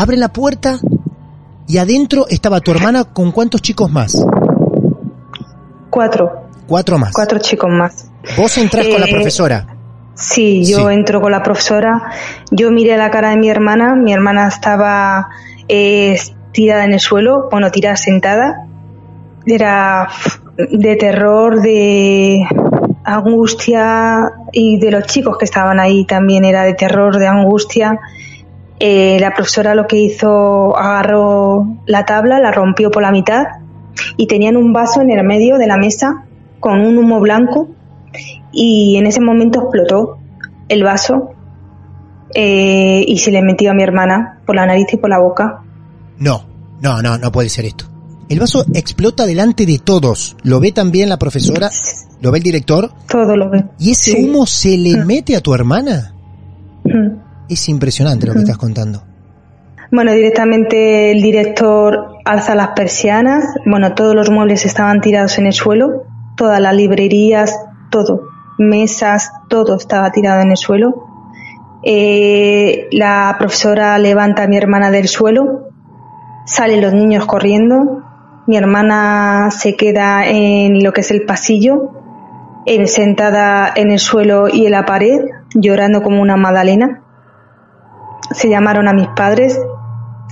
Abren 0.00 0.20
la 0.20 0.28
puerta 0.28 0.78
y 1.66 1.78
adentro 1.78 2.26
estaba 2.30 2.60
tu 2.60 2.70
hermana 2.70 3.02
con 3.02 3.32
cuántos 3.32 3.60
chicos 3.62 3.90
más? 3.90 4.14
Cuatro, 5.90 6.30
Cuatro 6.68 6.98
más. 6.98 7.12
cuatro 7.12 7.38
chicos 7.40 7.68
más. 7.68 8.08
Vos 8.36 8.56
entrás 8.58 8.86
con 8.86 9.00
la 9.00 9.06
Eh, 9.06 9.10
profesora. 9.12 9.66
Sí, 10.14 10.64
yo 10.64 10.88
Sí. 10.88 10.94
entro 10.94 11.20
con 11.20 11.32
la 11.32 11.42
profesora, 11.42 12.10
yo 12.52 12.70
miré 12.70 12.96
la 12.96 13.10
cara 13.10 13.30
de 13.30 13.38
mi 13.38 13.48
hermana, 13.50 13.96
mi 13.96 14.12
hermana 14.12 14.46
estaba 14.46 15.28
eh, 15.68 16.16
tirada 16.52 16.84
en 16.84 16.92
el 16.92 17.00
suelo, 17.00 17.48
bueno, 17.50 17.70
tirada 17.70 17.96
sentada, 17.96 18.66
era 19.46 20.08
de 20.56 20.96
terror, 20.96 21.60
de 21.60 22.46
angustia 23.04 24.32
y 24.52 24.78
de 24.78 24.90
los 24.90 25.04
chicos 25.06 25.36
que 25.38 25.44
estaban 25.44 25.78
ahí 25.80 26.04
también 26.06 26.44
era 26.44 26.62
de 26.62 26.74
terror, 26.74 27.18
de 27.18 27.26
angustia. 27.26 27.98
Eh, 28.80 29.18
la 29.20 29.32
profesora 29.34 29.74
lo 29.74 29.86
que 29.86 29.96
hizo, 29.96 30.76
agarró 30.76 31.66
la 31.86 32.04
tabla, 32.04 32.38
la 32.38 32.52
rompió 32.52 32.90
por 32.90 33.02
la 33.02 33.10
mitad 33.10 33.44
y 34.16 34.26
tenían 34.28 34.56
un 34.56 34.72
vaso 34.72 35.00
en 35.00 35.10
el 35.10 35.24
medio 35.26 35.58
de 35.58 35.66
la 35.66 35.76
mesa 35.76 36.24
con 36.60 36.80
un 36.80 36.96
humo 36.98 37.18
blanco 37.20 37.68
y 38.52 38.96
en 38.96 39.06
ese 39.06 39.20
momento 39.20 39.60
explotó 39.62 40.18
el 40.68 40.84
vaso 40.84 41.32
eh, 42.34 43.04
y 43.06 43.18
se 43.18 43.30
le 43.30 43.42
metió 43.42 43.70
a 43.70 43.74
mi 43.74 43.82
hermana 43.82 44.40
por 44.46 44.54
la 44.54 44.66
nariz 44.66 44.86
y 44.92 44.96
por 44.96 45.10
la 45.10 45.18
boca. 45.18 45.62
No, 46.18 46.44
no, 46.80 47.02
no, 47.02 47.18
no 47.18 47.32
puede 47.32 47.48
ser 47.48 47.64
esto. 47.64 47.86
El 48.28 48.38
vaso 48.40 48.64
explota 48.74 49.24
delante 49.24 49.64
de 49.64 49.78
todos. 49.78 50.36
¿Lo 50.42 50.60
ve 50.60 50.70
también 50.72 51.08
la 51.08 51.18
profesora? 51.18 51.70
¿Lo 52.20 52.30
ve 52.30 52.38
el 52.38 52.44
director? 52.44 52.92
Todo 53.08 53.36
lo 53.36 53.48
ve. 53.48 53.64
¿Y 53.78 53.92
ese 53.92 54.12
Sí. 54.12 54.24
humo 54.28 54.44
se 54.46 54.76
le 54.76 55.02
mete 55.04 55.34
a 55.34 55.40
tu 55.40 55.54
hermana? 55.54 56.14
Mm. 56.84 57.27
Es 57.48 57.68
impresionante 57.68 58.26
lo 58.26 58.34
que 58.34 58.40
estás 58.40 58.58
contando. 58.58 59.02
Bueno, 59.90 60.12
directamente 60.12 61.10
el 61.12 61.22
director 61.22 62.16
alza 62.24 62.54
las 62.54 62.68
persianas. 62.68 63.44
Bueno, 63.64 63.94
todos 63.94 64.14
los 64.14 64.30
muebles 64.30 64.66
estaban 64.66 65.00
tirados 65.00 65.38
en 65.38 65.46
el 65.46 65.52
suelo. 65.54 66.04
Todas 66.36 66.60
las 66.60 66.74
librerías, 66.74 67.58
todo. 67.90 68.22
Mesas, 68.58 69.30
todo 69.48 69.76
estaba 69.76 70.10
tirado 70.12 70.42
en 70.42 70.50
el 70.50 70.56
suelo. 70.58 71.06
Eh, 71.82 72.88
la 72.92 73.34
profesora 73.38 73.96
levanta 73.98 74.42
a 74.42 74.46
mi 74.48 74.56
hermana 74.56 74.90
del 74.90 75.08
suelo. 75.08 75.68
Salen 76.44 76.82
los 76.82 76.92
niños 76.92 77.24
corriendo. 77.24 78.02
Mi 78.46 78.56
hermana 78.56 79.48
se 79.50 79.74
queda 79.76 80.26
en 80.26 80.82
lo 80.82 80.92
que 80.92 81.00
es 81.02 81.10
el 81.10 81.24
pasillo, 81.24 81.92
en- 82.66 82.88
sentada 82.88 83.72
en 83.74 83.90
el 83.90 83.98
suelo 83.98 84.48
y 84.48 84.66
en 84.66 84.72
la 84.72 84.84
pared, 84.84 85.20
llorando 85.54 86.02
como 86.02 86.20
una 86.20 86.36
magdalena 86.36 87.02
se 88.32 88.48
llamaron 88.48 88.88
a 88.88 88.92
mis 88.92 89.08
padres. 89.08 89.60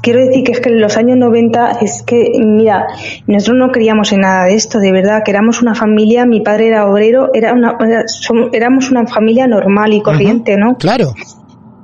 Quiero 0.02 0.20
decir 0.24 0.44
que 0.44 0.52
es 0.52 0.60
que 0.60 0.68
en 0.68 0.80
los 0.80 0.96
años 0.96 1.16
90 1.16 1.78
es 1.80 2.02
que, 2.02 2.30
mira, 2.44 2.86
nosotros 3.26 3.56
no 3.58 3.72
creíamos 3.72 4.12
en 4.12 4.20
nada 4.20 4.44
de 4.44 4.54
esto, 4.54 4.78
de 4.78 4.92
verdad, 4.92 5.22
que 5.24 5.32
éramos 5.32 5.62
una 5.62 5.74
familia, 5.74 6.26
mi 6.26 6.40
padre 6.42 6.68
era 6.68 6.86
obrero, 6.88 7.30
era 7.34 7.52
una, 7.52 7.76
era- 7.80 8.04
éramos 8.52 8.90
una 8.90 9.06
familia 9.06 9.46
normal 9.48 9.92
y 9.94 10.02
corriente, 10.02 10.56
¿no? 10.56 10.76
Claro. 10.76 11.12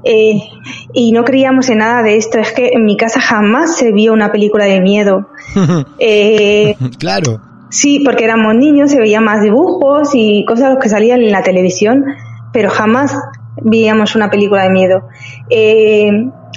Eh, 0.05 0.41
y 0.93 1.13
no 1.13 1.25
creíamos 1.25 1.69
en 1.71 1.79
nada 1.79 2.03
de 2.03 2.17
esto, 2.17 2.39
es 2.39 2.53
que 2.53 2.71
en 2.75 2.85
mi 2.85 2.97
casa 2.97 3.21
jamás 3.21 3.77
se 3.77 3.93
vio 3.93 4.13
una 4.13 4.31
película 4.33 4.65
de 4.67 4.81
miedo. 4.81 5.29
Eh, 5.99 6.77
claro. 6.99 7.41
Sí, 7.71 8.03
porque 8.05 8.25
éramos 8.25 8.55
niños, 8.55 8.91
se 8.91 8.99
veían 9.01 9.25
más 9.25 9.41
dibujos 9.43 10.11
y 10.15 10.45
cosas 10.45 10.77
que 10.81 10.89
salían 10.91 11.23
en 11.23 11.33
la 11.33 11.43
televisión, 11.43 12.05
pero 12.53 12.69
jamás 12.69 13.17
veíamos 13.61 14.15
una 14.17 14.31
película 14.31 14.65
de 14.65 14.71
miedo. 14.71 15.09
Eh, 15.51 16.11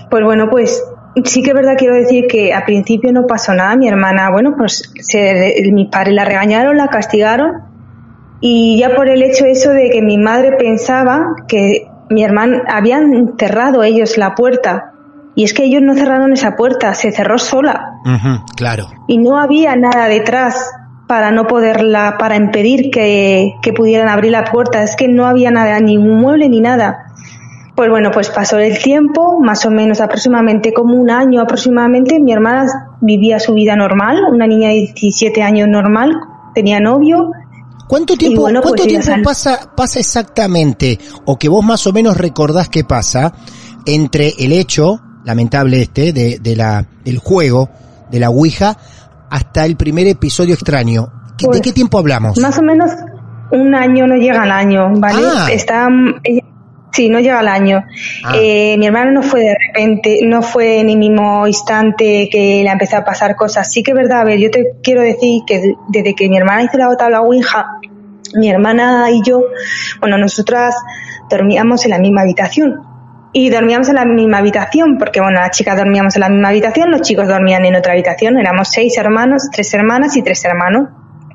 pues 0.09 0.23
bueno, 0.23 0.49
pues 0.49 0.83
sí 1.23 1.41
que 1.41 1.49
es 1.49 1.55
verdad, 1.55 1.75
quiero 1.77 1.95
decir 1.95 2.27
que 2.27 2.53
al 2.53 2.63
principio 2.63 3.11
no 3.11 3.25
pasó 3.27 3.53
nada. 3.53 3.75
Mi 3.75 3.87
hermana, 3.87 4.29
bueno, 4.29 4.55
pues 4.57 4.91
se, 4.99 5.71
mis 5.71 5.89
padres 5.89 6.13
la 6.13 6.25
regañaron, 6.25 6.77
la 6.77 6.87
castigaron 6.87 7.63
y 8.41 8.77
ya 8.77 8.95
por 8.95 9.09
el 9.09 9.23
hecho 9.23 9.45
eso 9.45 9.71
de 9.71 9.89
que 9.89 10.01
mi 10.01 10.17
madre 10.17 10.57
pensaba 10.57 11.35
que 11.47 11.87
mi 12.09 12.23
hermana 12.23 12.63
habían 12.67 13.33
cerrado 13.37 13.83
ellos 13.83 14.17
la 14.17 14.35
puerta 14.35 14.91
y 15.35 15.43
es 15.43 15.53
que 15.53 15.63
ellos 15.63 15.81
no 15.81 15.95
cerraron 15.95 16.31
esa 16.33 16.55
puerta, 16.55 16.93
se 16.93 17.11
cerró 17.11 17.37
sola 17.37 17.93
claro. 18.55 18.87
y 19.07 19.17
no 19.17 19.39
había 19.39 19.75
nada 19.75 20.07
detrás 20.07 20.71
para 21.07 21.31
no 21.31 21.47
poderla, 21.47 22.17
para 22.17 22.35
impedir 22.35 22.89
que, 22.91 23.53
que 23.61 23.73
pudieran 23.73 24.09
abrir 24.09 24.31
la 24.31 24.45
puerta. 24.45 24.83
Es 24.83 24.95
que 24.95 25.07
no 25.07 25.25
había 25.25 25.51
nada, 25.51 25.79
ni 25.79 25.97
un 25.97 26.19
mueble 26.19 26.49
ni 26.49 26.61
nada. 26.61 27.05
Pues 27.75 27.89
bueno, 27.89 28.09
pues 28.11 28.29
pasó 28.29 28.57
el 28.57 28.77
tiempo, 28.79 29.39
más 29.41 29.65
o 29.65 29.71
menos 29.71 29.99
aproximadamente 29.99 30.73
como 30.73 30.95
un 30.95 31.11
año 31.11 31.41
aproximadamente, 31.41 32.21
mi 32.21 32.31
hermana 32.31 32.67
vivía 33.01 33.37
su 33.37 33.53
vida 33.53 33.75
normal, 33.75 34.17
una 34.31 34.47
niña 34.47 34.69
de 34.69 34.75
17 34.93 35.43
años 35.43 35.67
normal, 35.67 36.13
tenía 36.53 36.79
novio. 36.79 37.31
¿Cuánto 37.89 38.15
tiempo, 38.15 38.43
bueno, 38.43 38.61
¿cuánto 38.61 38.83
pues 38.83 39.05
tiempo 39.05 39.23
pasa, 39.23 39.73
pasa 39.75 39.99
exactamente, 39.99 40.97
o 41.25 41.37
que 41.37 41.49
vos 41.49 41.65
más 41.65 41.85
o 41.85 41.91
menos 41.91 42.15
recordás 42.15 42.69
que 42.69 42.85
pasa, 42.85 43.33
entre 43.85 44.33
el 44.39 44.53
hecho, 44.53 45.01
lamentable 45.25 45.81
este, 45.81 46.13
de, 46.13 46.39
de 46.39 46.55
la, 46.55 46.85
del 47.03 47.17
juego, 47.17 47.69
de 48.09 48.19
la 48.21 48.29
Ouija, 48.29 48.77
hasta 49.35 49.65
el 49.65 49.75
primer 49.75 50.07
episodio 50.07 50.53
extraño? 50.53 51.07
¿Qué- 51.37 51.45
¿De 51.45 51.49
Pues, 51.49 51.61
qué 51.61 51.71
tiempo 51.73 51.97
hablamos? 51.99 52.37
Más 52.39 52.57
o 52.57 52.61
menos 52.61 52.91
un 53.51 53.75
año 53.75 54.07
no 54.07 54.15
llega 54.15 54.43
al 54.43 54.51
año, 54.51 54.89
¿vale? 54.95 55.21
Ah. 55.23 55.47
Está, 55.51 55.87
ella- 56.23 56.43
sí, 56.93 57.09
no 57.09 57.19
llega 57.19 57.39
al 57.39 57.47
año. 57.49 57.83
Ah. 58.23 58.33
Eh, 58.35 58.77
mi 58.77 58.87
hermana 58.87 59.11
no 59.11 59.21
fue 59.21 59.41
de 59.41 59.55
repente, 59.67 60.19
no 60.25 60.41
fue 60.41 60.79
en 60.79 60.89
el 60.89 60.97
mismo 60.97 61.45
instante 61.45 62.29
que 62.31 62.61
le 62.63 62.69
empezó 62.71 62.97
a 62.97 63.03
pasar 63.03 63.35
cosas. 63.35 63.69
Sí 63.71 63.83
que 63.83 63.91
es 63.91 63.97
verdad, 63.97 64.21
a 64.21 64.23
ver, 64.23 64.39
yo 64.39 64.49
te 64.49 64.75
quiero 64.81 65.01
decir 65.01 65.41
que 65.45 65.59
de- 65.59 65.75
desde 65.89 66.15
que 66.15 66.29
mi 66.29 66.37
hermana 66.37 66.63
hizo 66.63 66.77
la 66.77 66.95
tabla 66.95 67.19
Ouija, 67.21 67.65
mi 68.35 68.49
hermana 68.49 69.11
y 69.11 69.21
yo, 69.23 69.41
bueno, 69.99 70.17
nosotras 70.17 70.73
dormíamos 71.29 71.83
en 71.85 71.91
la 71.91 71.99
misma 71.99 72.21
habitación. 72.21 72.79
Y 73.37 73.49
dormíamos 73.49 73.89
en 73.89 73.95
la 73.95 74.05
misma 74.05 74.37
habitación, 74.37 74.97
porque 74.97 75.19
bueno, 75.19 75.41
las 75.41 75.51
chicas 75.51 75.75
dormíamos 75.75 76.15
en 76.15 76.21
la 76.21 76.29
misma 76.29 76.47
habitación, 76.47 76.89
los 76.89 77.01
chicos 77.01 77.27
dormían 77.27 77.65
en 77.65 77.75
otra 77.75 77.91
habitación, 77.91 78.37
éramos 78.37 78.69
seis 78.69 78.97
hermanos, 78.97 79.49
tres 79.51 79.73
hermanas 79.73 80.15
y 80.15 80.23
tres 80.23 80.45
hermanos. 80.45 80.87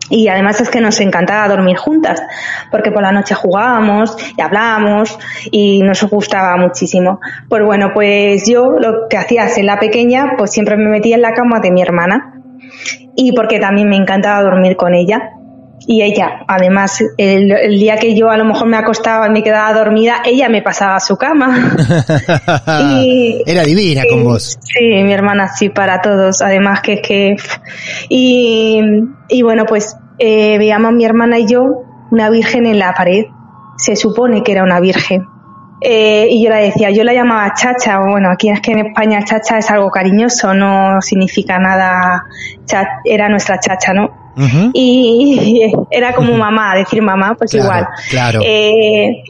Y 0.09 0.29
además 0.29 0.63
es 0.63 0.71
que 0.71 0.81
nos 0.81 0.99
encantaba 1.01 1.47
dormir 1.47 1.77
juntas, 1.77 2.23
porque 2.71 2.91
por 2.91 3.03
la 3.03 3.13
noche 3.13 3.35
jugábamos 3.35 4.17
y 4.35 4.41
hablábamos 4.41 5.19
y 5.51 5.83
nos 5.83 6.03
gustaba 6.05 6.57
muchísimo. 6.57 7.21
Pues 7.51 7.63
bueno, 7.63 7.91
pues 7.93 8.49
yo 8.49 8.79
lo 8.81 9.07
que 9.11 9.19
hacía 9.19 9.47
en 9.55 9.67
la 9.67 9.79
pequeña, 9.79 10.37
pues 10.39 10.53
siempre 10.53 10.79
me 10.79 10.89
metía 10.89 11.17
en 11.17 11.23
la 11.23 11.35
cama 11.35 11.61
de 11.61 11.71
mi 11.71 11.83
hermana. 11.83 12.41
Y 13.15 13.33
porque 13.33 13.61
también 13.61 13.91
me 13.91 13.97
encantaba 13.97 14.43
dormir 14.43 14.75
con 14.77 14.95
ella. 14.95 15.33
Y 15.87 16.03
ella, 16.03 16.45
además, 16.47 17.03
el, 17.17 17.51
el 17.51 17.79
día 17.79 17.97
que 17.97 18.15
yo 18.15 18.31
a 18.31 18.37
lo 18.37 18.45
mejor 18.45 18.69
me 18.69 18.77
acostaba 18.77 19.27
y 19.27 19.31
me 19.31 19.43
quedaba 19.43 19.73
dormida, 19.73 20.17
ella 20.25 20.49
me 20.49 20.63
pasaba 20.63 20.97
a 20.97 21.01
su 21.01 21.17
cama. 21.17 21.75
Y- 23.03 23.43
Era 23.47 23.63
divina 23.65 24.03
con 24.09 24.25
vos. 24.25 24.59
Sí, 24.63 24.85
mi 25.03 25.13
hermana 25.13 25.49
sí, 25.49 25.69
para 25.71 26.01
todos. 26.01 26.43
Además 26.43 26.81
que 26.81 26.93
es 26.95 27.01
que... 27.03 27.37
Y, 28.09 28.81
y 29.29 29.43
bueno, 29.43 29.65
pues 29.67 29.97
eh, 30.19 30.59
veíamos 30.59 30.93
mi 30.93 31.05
hermana 31.05 31.39
y 31.39 31.47
yo 31.47 31.65
una 32.11 32.29
virgen 32.31 32.67
en 32.67 32.79
la 32.79 32.93
pared. 32.93 33.25
Se 33.77 33.97
supone 33.97 34.43
que 34.43 34.53
era 34.53 34.63
una 34.63 34.81
virgen. 34.81 35.25
Eh, 35.83 36.27
y 36.31 36.45
yo 36.45 36.51
la 36.51 36.59
decía, 36.59 36.91
yo 36.91 37.05
la 37.05 37.15
llamaba 37.15 37.55
chacha, 37.55 37.99
bueno, 38.01 38.29
aquí 38.31 38.51
es 38.51 38.61
que 38.61 38.73
en 38.73 38.81
España 38.89 39.25
chacha 39.25 39.57
es 39.57 39.71
algo 39.71 39.91
cariñoso, 39.91 40.53
no 40.53 41.01
significa 41.01 41.59
nada, 41.59 42.23
cha- 42.67 43.01
era 43.03 43.31
nuestra 43.31 43.59
chacha, 43.59 43.95
¿no? 43.95 44.20
Y 44.73 45.73
era 45.91 46.15
como 46.15 46.35
mamá, 46.37 46.75
decir 46.75 47.03
mamá, 47.03 47.35
pues 47.37 47.51
Claro, 47.51 47.67
igual. 47.67 47.87
claro. 48.11 48.41
Eh, 48.45 49.23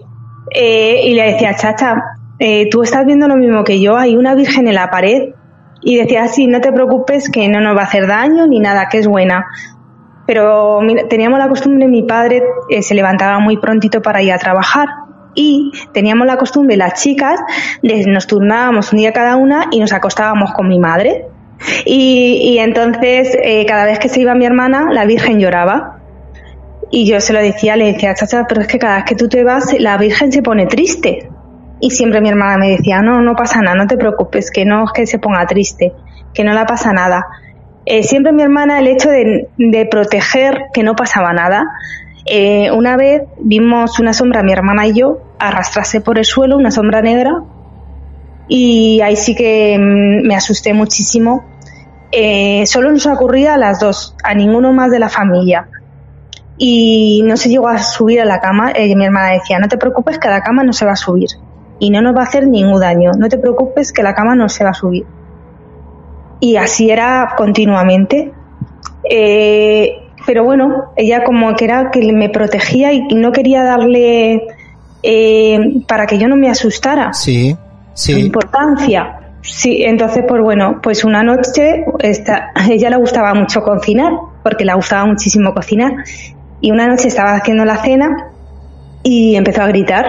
eh, 0.55 1.01
y 1.05 1.15
le 1.15 1.33
decía, 1.33 1.55
chacha, 1.55 1.95
eh, 2.39 2.69
tú 2.71 2.83
estás 2.83 3.07
viendo 3.07 3.29
lo 3.29 3.37
mismo 3.37 3.65
que 3.65 3.81
yo, 3.81 3.97
hay 3.97 4.17
una 4.17 4.35
virgen 4.35 4.69
en 4.69 4.75
la 4.75 4.91
pared. 4.91 5.35
Y 5.83 5.97
decía, 5.97 6.29
sí, 6.29 6.47
no 6.47 6.61
te 6.61 6.73
preocupes, 6.73 7.31
que 7.31 7.49
no 7.49 7.61
nos 7.61 7.75
va 7.77 7.83
a 7.83 7.85
hacer 7.85 8.07
daño 8.07 8.47
ni 8.47 8.61
nada, 8.61 8.89
que 8.91 8.99
es 8.99 9.07
buena. 9.07 9.47
Pero 10.27 10.81
mira, 10.83 11.09
teníamos 11.09 11.39
la 11.39 11.49
costumbre, 11.49 11.89
mi 11.89 12.03
padre 12.03 12.43
se 12.83 12.95
levantaba 12.95 13.39
muy 13.39 13.57
prontito 13.57 14.03
para 14.03 14.23
ir 14.23 14.33
a 14.33 14.39
trabajar. 14.39 14.89
Y 15.35 15.73
teníamos 15.93 16.27
la 16.27 16.37
costumbre, 16.37 16.77
las 16.77 17.01
chicas, 17.01 17.41
de, 17.83 18.05
nos 18.07 18.27
turnábamos 18.27 18.93
un 18.93 18.99
día 18.99 19.13
cada 19.13 19.37
una 19.37 19.67
y 19.71 19.81
nos 19.81 19.93
acostábamos 19.93 20.53
con 20.53 20.69
mi 20.69 20.79
madre. 20.79 21.27
Y, 21.85 22.59
entonces, 22.59 23.37
eh, 23.43 23.65
cada 23.67 23.85
vez 23.85 23.99
que 23.99 24.09
se 24.09 24.21
iba 24.21 24.35
mi 24.35 24.47
hermana, 24.47 24.89
la 24.91 25.05
Virgen 25.05 25.39
lloraba. 25.39 25.99
Y 26.91 27.07
yo 27.07 27.21
se 27.21 27.33
lo 27.33 27.41
decía, 27.41 27.77
le 27.77 27.93
decía, 27.93 28.15
chacha, 28.15 28.47
pero 28.49 28.63
es 28.63 28.67
que 28.67 28.79
cada 28.79 28.97
vez 28.97 29.05
que 29.05 29.15
tú 29.15 29.29
te 29.29 29.45
vas, 29.45 29.75
la 29.79 29.97
Virgen 29.97 30.33
se 30.33 30.43
pone 30.43 30.67
triste. 30.67 31.29
Y 31.81 31.91
siempre 31.91 32.21
mi 32.21 32.29
hermana 32.29 32.59
me 32.59 32.71
decía, 32.71 33.01
no, 33.01 33.23
no 33.23 33.35
pasa 33.35 33.61
nada, 33.61 33.77
no 33.77 33.87
te 33.87 33.97
preocupes, 33.97 34.51
que 34.51 34.65
no 34.65 34.85
es 34.85 34.93
que 34.93 35.07
se 35.07 35.19
ponga 35.19 35.47
triste, 35.47 35.93
que 36.35 36.45
no 36.45 36.53
le 36.53 36.65
pasa 36.65 36.93
nada. 36.93 37.27
Eh, 37.87 38.03
siempre 38.03 38.33
mi 38.33 38.43
hermana, 38.43 38.79
el 38.81 38.89
hecho 38.89 39.09
de, 39.09 39.49
de 39.57 39.87
proteger 39.87 40.67
que 40.75 40.83
no 40.83 40.95
pasaba 40.95 41.33
nada. 41.33 41.65
Eh, 42.27 42.71
una 42.71 42.97
vez 42.97 43.23
vimos 43.39 43.99
una 43.99 44.13
sombra, 44.13 44.43
mi 44.43 44.53
hermana 44.53 44.87
y 44.87 44.95
yo, 44.95 45.21
arrastrarse 45.39 46.01
por 46.01 46.19
el 46.19 46.25
suelo, 46.25 46.57
una 46.57 46.71
sombra 46.71 47.01
negra, 47.01 47.43
y 48.51 49.01
ahí 49.01 49.17
sí 49.17 49.35
que 49.35 49.79
mm, 49.79 50.27
me 50.27 50.35
asusté 50.35 50.75
muchísimo. 50.75 51.45
Eh, 52.13 52.65
solo 52.67 52.91
nos 52.91 53.07
ocurría 53.07 53.55
a 53.55 53.57
las 53.57 53.81
dos, 53.81 54.17
a 54.25 54.35
ninguno 54.35 54.73
más 54.73 54.91
de 54.91 54.99
la 54.99 55.09
familia. 55.09 55.69
Y 56.59 57.23
no 57.25 57.37
se 57.37 57.49
llegó 57.49 57.69
a 57.69 57.79
subir 57.79 58.21
a 58.21 58.25
la 58.25 58.41
cama. 58.41 58.73
Eh, 58.73 58.95
mi 58.95 59.05
hermana 59.05 59.33
decía, 59.33 59.59
no 59.59 59.69
te 59.69 59.79
preocupes 59.79 60.19
que 60.19 60.29
la 60.29 60.43
cama 60.43 60.63
no 60.65 60.73
se 60.73 60.85
va 60.85 60.93
a 60.93 60.97
subir. 60.97 61.29
Y 61.79 61.91
no 61.91 62.03
nos 62.03 62.15
va 62.15 62.21
a 62.21 62.25
hacer 62.25 62.47
ningún 62.47 62.81
daño. 62.81 63.13
No 63.17 63.29
te 63.29 63.39
preocupes 63.39 63.93
que 63.93 64.03
la 64.03 64.15
cama 64.15 64.35
no 64.35 64.49
se 64.49 64.65
va 64.65 64.71
a 64.71 64.75
subir. 64.75 65.07
Y 66.41 66.57
así 66.57 66.91
era 66.91 67.35
continuamente. 67.37 68.33
Eh, 69.09 70.11
pero 70.27 70.45
bueno, 70.45 70.93
ella 70.97 71.25
como 71.25 71.55
que 71.57 71.65
era 71.65 71.91
que 71.91 72.13
me 72.13 72.29
protegía 72.29 72.93
y 72.93 73.03
no 73.15 73.33
quería 73.33 73.65
darle 73.65 74.47
eh, 75.03 75.83
para 75.89 76.07
que 76.07 76.19
yo 76.19 76.29
no 76.29 76.37
me 76.37 76.51
asustara 76.51 77.13
Sí, 77.15 77.57
sí. 77.95 78.13
importancia. 78.27 79.20
Sí, 79.43 79.85
entonces, 79.85 80.25
pues 80.29 80.43
bueno, 80.43 80.81
pues 80.83 81.05
una 81.05 81.23
noche, 81.23 81.85
esta, 82.01 82.53
ella 82.71 82.91
le 82.91 82.97
gustaba 82.97 83.35
mucho 83.35 83.63
cocinar, 83.63 84.13
porque 84.43 84.65
le 84.65 84.75
gustaba 84.75 85.07
muchísimo 85.07 85.55
cocinar, 85.55 85.93
y 86.61 86.71
una 86.71 86.87
noche 86.87 87.09
estaba 87.09 87.35
haciendo 87.35 87.65
la 87.65 87.77
cena 87.79 88.29
y 89.03 89.35
empezó 89.37 89.63
a 89.63 89.69
gritar, 89.69 90.07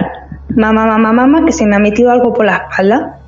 mamá, 0.50 0.86
mamá, 0.86 1.12
mamá, 1.12 1.44
que 1.46 1.52
se 1.52 1.66
me 1.66 1.76
ha 1.76 1.78
metido 1.78 2.10
algo 2.10 2.34
por 2.34 2.44
la 2.44 2.56
espalda, 2.68 3.20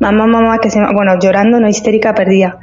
mamá, 0.00 0.26
mamá, 0.26 0.58
que 0.58 0.70
se 0.70 0.80
me... 0.80 0.92
bueno, 0.92 1.18
llorando, 1.20 1.60
no 1.60 1.68
histérica, 1.68 2.14
perdida. 2.14 2.58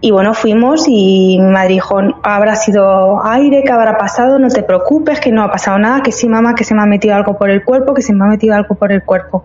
Y 0.00 0.12
bueno, 0.12 0.32
fuimos 0.32 0.86
y 0.88 1.38
mi 1.40 1.50
madre 1.50 1.74
dijo, 1.74 1.98
habrá 2.22 2.54
sido 2.54 3.24
aire, 3.24 3.64
que 3.64 3.72
habrá 3.72 3.96
pasado, 3.96 4.38
no 4.38 4.48
te 4.48 4.62
preocupes, 4.62 5.18
que 5.18 5.32
no 5.32 5.42
ha 5.42 5.50
pasado 5.50 5.78
nada, 5.78 6.02
que 6.02 6.12
sí, 6.12 6.28
mamá, 6.28 6.54
que 6.54 6.62
se 6.64 6.74
me 6.74 6.82
ha 6.82 6.86
metido 6.86 7.16
algo 7.16 7.36
por 7.36 7.50
el 7.50 7.64
cuerpo, 7.64 7.94
que 7.94 8.02
se 8.02 8.12
me 8.12 8.24
ha 8.24 8.28
metido 8.28 8.54
algo 8.54 8.76
por 8.76 8.92
el 8.92 9.02
cuerpo. 9.02 9.44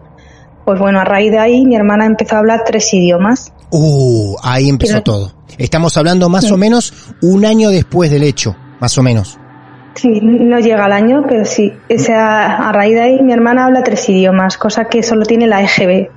Pues 0.65 0.79
bueno, 0.79 0.99
a 0.99 1.03
raíz 1.03 1.31
de 1.31 1.39
ahí 1.39 1.65
mi 1.65 1.75
hermana 1.75 2.05
empezó 2.05 2.35
a 2.35 2.39
hablar 2.39 2.63
tres 2.65 2.93
idiomas. 2.93 3.51
Uh, 3.69 4.35
ahí 4.43 4.69
empezó 4.69 4.93
Pero- 4.93 5.03
todo. 5.03 5.31
Estamos 5.57 5.97
hablando 5.97 6.29
más 6.29 6.51
o 6.51 6.57
menos 6.57 7.13
un 7.21 7.45
año 7.45 7.69
después 7.69 8.09
del 8.09 8.23
hecho, 8.23 8.55
más 8.79 8.97
o 8.97 9.03
menos. 9.03 9.37
Sí, 9.93 10.19
no 10.21 10.57
llega 10.59 10.85
al 10.85 10.91
año, 10.93 11.23
pero 11.29 11.45
sí. 11.45 11.71
O 11.93 11.99
sea, 11.99 12.69
a 12.69 12.71
raíz 12.71 12.95
de 12.95 13.01
ahí 13.01 13.21
mi 13.21 13.33
hermana 13.33 13.65
habla 13.65 13.83
tres 13.83 14.09
idiomas, 14.09 14.57
cosa 14.57 14.85
que 14.85 15.03
solo 15.03 15.25
tiene 15.25 15.45
la 15.45 15.61
EGB. 15.61 16.09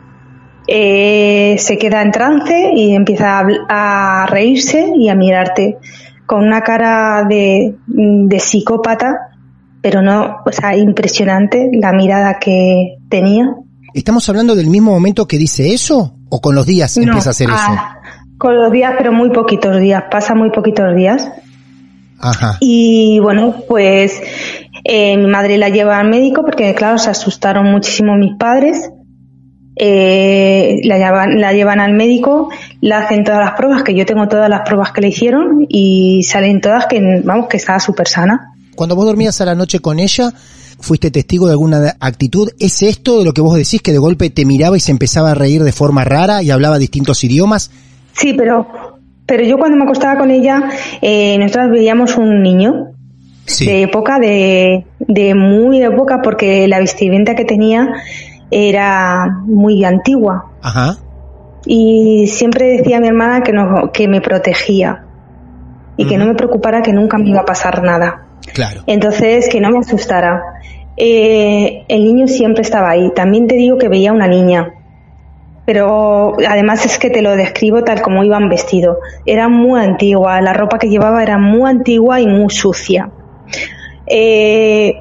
Eh, 0.68 1.56
se 1.58 1.76
queda 1.78 2.00
en 2.02 2.10
trance 2.12 2.72
y 2.74 2.94
empieza 2.94 3.42
a 3.68 4.26
reírse 4.28 4.90
y 4.96 5.08
a 5.10 5.14
mirarte 5.14 5.76
con 6.24 6.44
una 6.44 6.62
cara 6.62 7.24
de, 7.28 7.76
de 7.86 8.40
psicópata, 8.40 9.28
pero 9.82 10.02
no, 10.02 10.38
o 10.44 10.52
sea, 10.52 10.76
impresionante 10.76 11.70
la 11.74 11.92
mirada 11.92 12.38
que 12.38 12.96
tenía. 13.08 13.54
¿Estamos 13.96 14.28
hablando 14.28 14.54
del 14.54 14.68
mismo 14.68 14.90
momento 14.92 15.26
que 15.26 15.38
dice 15.38 15.72
eso? 15.72 16.14
¿O 16.28 16.40
con 16.42 16.54
los 16.54 16.66
días 16.66 16.96
No, 16.98 17.04
empieza 17.04 17.30
a 17.30 17.32
hacer 17.32 17.48
eso? 17.48 17.56
ah, 17.58 17.98
Con 18.36 18.54
los 18.54 18.70
días, 18.70 18.92
pero 18.98 19.10
muy 19.10 19.30
poquitos 19.30 19.80
días, 19.80 20.04
pasa 20.10 20.34
muy 20.34 20.50
poquitos 20.50 20.94
días. 20.94 21.26
Ajá. 22.18 22.58
Y 22.60 23.18
bueno, 23.20 23.54
pues 23.66 24.20
eh, 24.84 25.16
mi 25.16 25.26
madre 25.26 25.56
la 25.56 25.70
lleva 25.70 25.98
al 25.98 26.10
médico 26.10 26.42
porque, 26.42 26.74
claro, 26.74 26.98
se 26.98 27.08
asustaron 27.08 27.70
muchísimo 27.72 28.16
mis 28.16 28.36
padres. 28.36 28.90
Eh, 29.76 30.80
la, 30.84 30.98
llevan, 30.98 31.40
la 31.40 31.54
llevan 31.54 31.80
al 31.80 31.94
médico, 31.94 32.50
le 32.82 32.94
hacen 32.94 33.24
todas 33.24 33.40
las 33.40 33.52
pruebas, 33.52 33.82
que 33.82 33.94
yo 33.94 34.04
tengo 34.04 34.28
todas 34.28 34.50
las 34.50 34.60
pruebas 34.66 34.92
que 34.92 35.00
le 35.00 35.08
hicieron 35.08 35.64
y 35.70 36.22
salen 36.22 36.60
todas 36.60 36.84
que, 36.86 37.22
vamos, 37.24 37.48
que 37.48 37.56
estaba 37.56 37.80
súper 37.80 38.08
sana. 38.08 38.52
Cuando 38.74 38.94
vos 38.94 39.06
dormías 39.06 39.40
a 39.40 39.46
la 39.46 39.54
noche 39.54 39.80
con 39.80 39.98
ella, 40.00 40.32
¿fuiste 40.80 41.10
testigo 41.10 41.46
de 41.46 41.52
alguna 41.52 41.96
actitud? 42.00 42.50
¿Es 42.58 42.82
esto 42.82 43.18
de 43.18 43.24
lo 43.24 43.32
que 43.32 43.40
vos 43.40 43.54
decís 43.56 43.80
que 43.82 43.92
de 43.92 43.98
golpe 43.98 44.30
te 44.30 44.44
miraba 44.44 44.76
y 44.76 44.80
se 44.80 44.90
empezaba 44.90 45.32
a 45.32 45.34
reír 45.34 45.62
de 45.62 45.72
forma 45.72 46.04
rara 46.04 46.42
y 46.42 46.50
hablaba 46.50 46.78
distintos 46.78 47.22
idiomas? 47.24 47.70
Sí, 48.12 48.34
pero, 48.34 48.66
pero 49.26 49.44
yo 49.44 49.58
cuando 49.58 49.76
me 49.76 49.84
acostaba 49.84 50.18
con 50.18 50.30
ella, 50.30 50.70
eh, 51.02 51.36
nosotros 51.38 51.70
veíamos 51.72 52.16
un 52.16 52.42
niño 52.42 52.92
Sí. 53.48 53.64
de 53.64 53.82
época, 53.82 54.18
de, 54.18 54.86
de 54.98 55.34
muy 55.36 55.78
de 55.78 55.86
época, 55.86 56.20
porque 56.20 56.66
la 56.66 56.80
vestimenta 56.80 57.36
que 57.36 57.44
tenía 57.44 57.88
era 58.50 59.26
muy 59.44 59.84
antigua. 59.84 60.50
Ajá. 60.62 60.96
Y 61.64 62.26
siempre 62.26 62.76
decía 62.76 62.96
a 62.96 63.00
mi 63.00 63.06
hermana 63.06 63.42
que, 63.42 63.52
no, 63.52 63.92
que 63.92 64.08
me 64.08 64.20
protegía 64.20 65.04
y 65.96 66.06
que 66.06 66.18
no 66.18 66.26
me 66.26 66.34
preocupara 66.34 66.82
que 66.82 66.92
nunca 66.92 67.18
me 67.18 67.30
iba 67.30 67.40
a 67.40 67.44
pasar 67.44 67.82
nada. 67.84 68.26
Claro. 68.52 68.82
Entonces, 68.86 69.48
que 69.48 69.60
no 69.60 69.70
me 69.70 69.78
asustara. 69.78 70.42
Eh, 70.96 71.84
el 71.88 72.04
niño 72.04 72.26
siempre 72.26 72.62
estaba 72.62 72.90
ahí. 72.90 73.10
También 73.14 73.46
te 73.46 73.56
digo 73.56 73.78
que 73.78 73.88
veía 73.88 74.12
una 74.12 74.26
niña. 74.26 74.72
Pero 75.66 76.34
además 76.48 76.86
es 76.86 76.98
que 76.98 77.10
te 77.10 77.22
lo 77.22 77.36
describo 77.36 77.82
tal 77.82 78.00
como 78.00 78.22
iban 78.22 78.48
vestidos. 78.48 78.98
Era 79.24 79.48
muy 79.48 79.80
antigua, 79.80 80.40
la 80.40 80.52
ropa 80.52 80.78
que 80.78 80.88
llevaba 80.88 81.22
era 81.22 81.38
muy 81.38 81.68
antigua 81.68 82.20
y 82.20 82.26
muy 82.26 82.50
sucia. 82.50 83.10
Eh, 84.06 84.94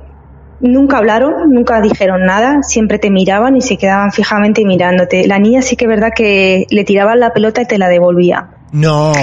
nunca 0.61 0.97
hablaron, 0.97 1.51
nunca 1.51 1.81
dijeron 1.81 2.25
nada, 2.25 2.63
siempre 2.63 2.97
te 2.97 3.11
miraban 3.11 3.55
y 3.55 3.61
se 3.61 3.77
quedaban 3.77 4.11
fijamente 4.11 4.65
mirándote. 4.65 5.27
La 5.27 5.37
niña 5.37 5.61
sí 5.61 5.75
que 5.75 5.85
es 5.85 5.89
verdad 5.89 6.09
que 6.15 6.65
le 6.69 6.83
tiraban 6.83 7.19
la 7.19 7.31
pelota 7.31 7.61
y 7.61 7.65
te 7.65 7.77
la 7.77 7.87
devolvía. 7.87 8.49
No. 8.71 9.13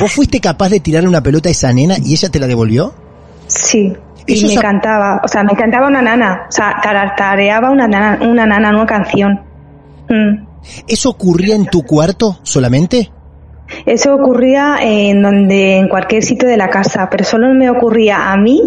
¿Vos 0.00 0.12
fuiste 0.12 0.40
capaz 0.40 0.70
de 0.70 0.80
tirarle 0.80 1.08
una 1.08 1.22
pelota 1.22 1.48
a 1.48 1.52
esa 1.52 1.72
nena 1.72 1.96
y 2.02 2.12
ella 2.12 2.30
te 2.30 2.38
la 2.38 2.46
devolvió? 2.46 2.94
Sí. 3.46 3.92
Y 4.26 4.34
Eso 4.34 4.46
me 4.46 4.56
cantaba, 4.56 5.20
o 5.24 5.28
sea, 5.28 5.42
me 5.42 5.54
cantaba 5.54 5.88
una 5.88 6.02
nana, 6.02 6.46
o 6.48 6.52
sea, 6.52 6.76
tarareaba 6.82 7.70
una 7.70 7.88
nana, 7.88 8.18
una 8.22 8.46
nana, 8.46 8.70
una 8.70 8.86
canción. 8.86 9.40
Mm. 10.08 10.46
¿Eso 10.86 11.10
ocurría 11.10 11.56
en 11.56 11.66
tu 11.66 11.82
cuarto 11.82 12.38
solamente? 12.42 13.10
Eso 13.86 14.14
ocurría 14.14 14.76
en 14.80 15.22
donde, 15.22 15.78
en 15.78 15.88
cualquier 15.88 16.22
sitio 16.22 16.46
de 16.48 16.56
la 16.56 16.68
casa, 16.68 17.08
pero 17.10 17.24
solo 17.24 17.52
me 17.54 17.70
ocurría 17.70 18.30
a 18.30 18.36
mí 18.36 18.60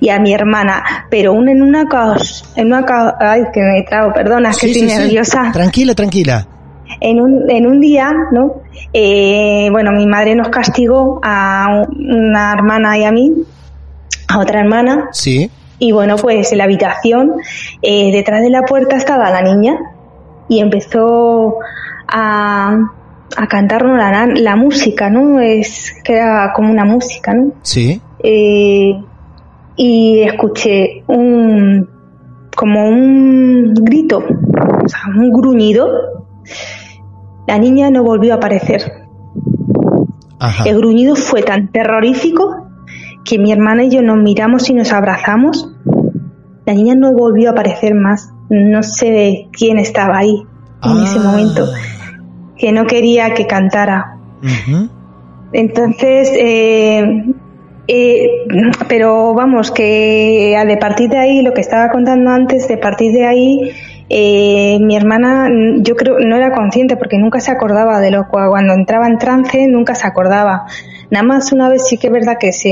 y 0.00 0.08
a 0.08 0.18
mi 0.20 0.32
hermana, 0.32 1.06
pero 1.10 1.32
un, 1.32 1.48
en 1.48 1.60
una 1.62 1.86
cosa, 1.86 2.44
en 2.56 2.66
una 2.68 2.84
ay, 3.18 3.42
que 3.52 3.60
me 3.60 3.82
trago, 3.82 4.12
perdona, 4.12 4.50
es 4.50 4.58
que 4.58 4.68
Sí, 4.68 4.72
estoy 4.72 4.88
sí, 4.88 4.94
sí. 4.94 5.02
nerviosa. 5.02 5.50
Tranquila, 5.52 5.94
tranquila. 5.94 6.46
En 7.00 7.20
un, 7.20 7.50
en 7.50 7.66
un 7.66 7.80
día, 7.80 8.12
¿no? 8.32 8.62
Eh, 8.92 9.68
bueno, 9.72 9.90
mi 9.92 10.06
madre 10.06 10.34
nos 10.34 10.48
castigó 10.48 11.18
a 11.22 11.84
una 11.98 12.52
hermana 12.52 12.96
y 12.96 13.04
a 13.04 13.10
mí, 13.12 13.32
a 14.34 14.40
otra 14.40 14.60
hermana, 14.60 15.08
Sí. 15.12 15.50
y 15.78 15.92
bueno, 15.92 16.16
pues 16.16 16.52
en 16.52 16.58
la 16.58 16.64
habitación, 16.64 17.32
eh, 17.82 18.12
detrás 18.12 18.42
de 18.42 18.50
la 18.50 18.62
puerta 18.62 18.96
estaba 18.96 19.30
la 19.30 19.42
niña 19.42 19.76
y 20.48 20.60
empezó 20.60 21.56
a, 22.08 22.76
a 23.36 23.46
cantarnos 23.48 23.96
la, 23.96 24.26
la 24.26 24.56
música, 24.56 25.08
¿no? 25.10 25.40
Es 25.40 25.94
que 26.04 26.14
era 26.14 26.52
como 26.54 26.70
una 26.70 26.84
música, 26.84 27.32
¿no? 27.34 27.52
Sí. 27.62 28.00
Eh, 28.22 28.92
y 29.76 30.20
escuché 30.22 31.02
un 31.08 31.88
como 32.56 32.88
un 32.88 33.74
grito, 33.74 34.18
o 34.18 34.88
sea, 34.88 35.00
un 35.16 35.30
gruñido. 35.32 35.88
La 37.48 37.58
niña 37.58 37.90
no 37.90 38.04
volvió 38.04 38.32
a 38.34 38.36
aparecer. 38.36 38.82
Ajá. 40.38 40.64
El 40.64 40.76
gruñido 40.78 41.16
fue 41.16 41.42
tan 41.42 41.68
terrorífico 41.72 42.63
que 43.24 43.38
mi 43.38 43.52
hermana 43.52 43.84
y 43.84 43.90
yo 43.90 44.02
nos 44.02 44.18
miramos 44.18 44.68
y 44.70 44.74
nos 44.74 44.92
abrazamos. 44.92 45.70
La 46.66 46.74
niña 46.74 46.94
no 46.94 47.12
volvió 47.12 47.48
a 47.50 47.52
aparecer 47.52 47.94
más. 47.94 48.30
No 48.50 48.82
sé 48.82 49.48
quién 49.52 49.78
estaba 49.78 50.18
ahí 50.18 50.42
en 50.82 51.02
ese 51.02 51.18
Ah. 51.18 51.22
momento, 51.22 51.66
que 52.58 52.72
no 52.72 52.86
quería 52.86 53.32
que 53.34 53.46
cantara. 53.46 54.18
Entonces, 55.52 56.30
eh, 56.38 57.24
eh, 57.86 58.28
pero 58.88 59.34
vamos, 59.34 59.70
que 59.70 60.56
a 60.58 60.64
de 60.64 60.76
partir 60.76 61.08
de 61.10 61.18
ahí, 61.18 61.42
lo 61.42 61.52
que 61.52 61.60
estaba 61.60 61.90
contando 61.90 62.30
antes, 62.30 62.66
de 62.68 62.76
partir 62.76 63.12
de 63.12 63.26
ahí, 63.26 63.70
eh, 64.08 64.78
mi 64.80 64.96
hermana, 64.96 65.48
yo 65.78 65.96
creo, 65.96 66.18
no 66.20 66.36
era 66.36 66.52
consciente 66.52 66.96
porque 66.96 67.18
nunca 67.18 67.40
se 67.40 67.50
acordaba 67.50 68.00
de 68.00 68.10
lo 68.10 68.24
cua- 68.24 68.48
cuando 68.50 68.74
entraba 68.74 69.06
en 69.06 69.18
trance, 69.18 69.66
nunca 69.66 69.94
se 69.94 70.06
acordaba. 70.06 70.66
Nada 71.10 71.24
más 71.24 71.52
una 71.52 71.68
vez 71.68 71.86
sí 71.86 71.96
que 71.98 72.08
es 72.08 72.12
verdad 72.12 72.36
que 72.38 72.52
se, 72.52 72.70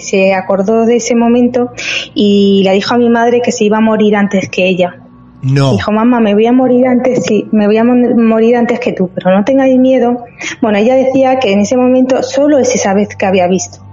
se 0.00 0.34
acordó 0.34 0.84
de 0.86 0.96
ese 0.96 1.14
momento 1.14 1.70
y 2.14 2.62
le 2.64 2.72
dijo 2.72 2.94
a 2.94 2.98
mi 2.98 3.08
madre 3.08 3.40
que 3.40 3.52
se 3.52 3.64
iba 3.64 3.78
a 3.78 3.80
morir 3.80 4.16
antes 4.16 4.48
que 4.48 4.66
ella. 4.66 4.96
No. 5.42 5.72
Dijo, 5.72 5.92
mamá, 5.92 6.20
me 6.20 6.32
voy 6.32 6.46
a 6.46 6.52
morir 6.52 6.86
antes, 6.86 7.22
sí, 7.24 7.46
me 7.52 7.66
voy 7.66 7.76
a 7.76 7.84
morir 7.84 8.56
antes 8.56 8.80
que 8.80 8.92
tú, 8.92 9.10
pero 9.14 9.30
no 9.36 9.44
tengáis 9.44 9.78
miedo. 9.78 10.24
Bueno, 10.62 10.78
ella 10.78 10.94
decía 10.94 11.38
que 11.38 11.52
en 11.52 11.60
ese 11.60 11.76
momento 11.76 12.22
solo 12.22 12.58
es 12.58 12.74
esa 12.74 12.94
vez 12.94 13.14
que 13.14 13.26
había 13.26 13.46
visto, 13.46 13.84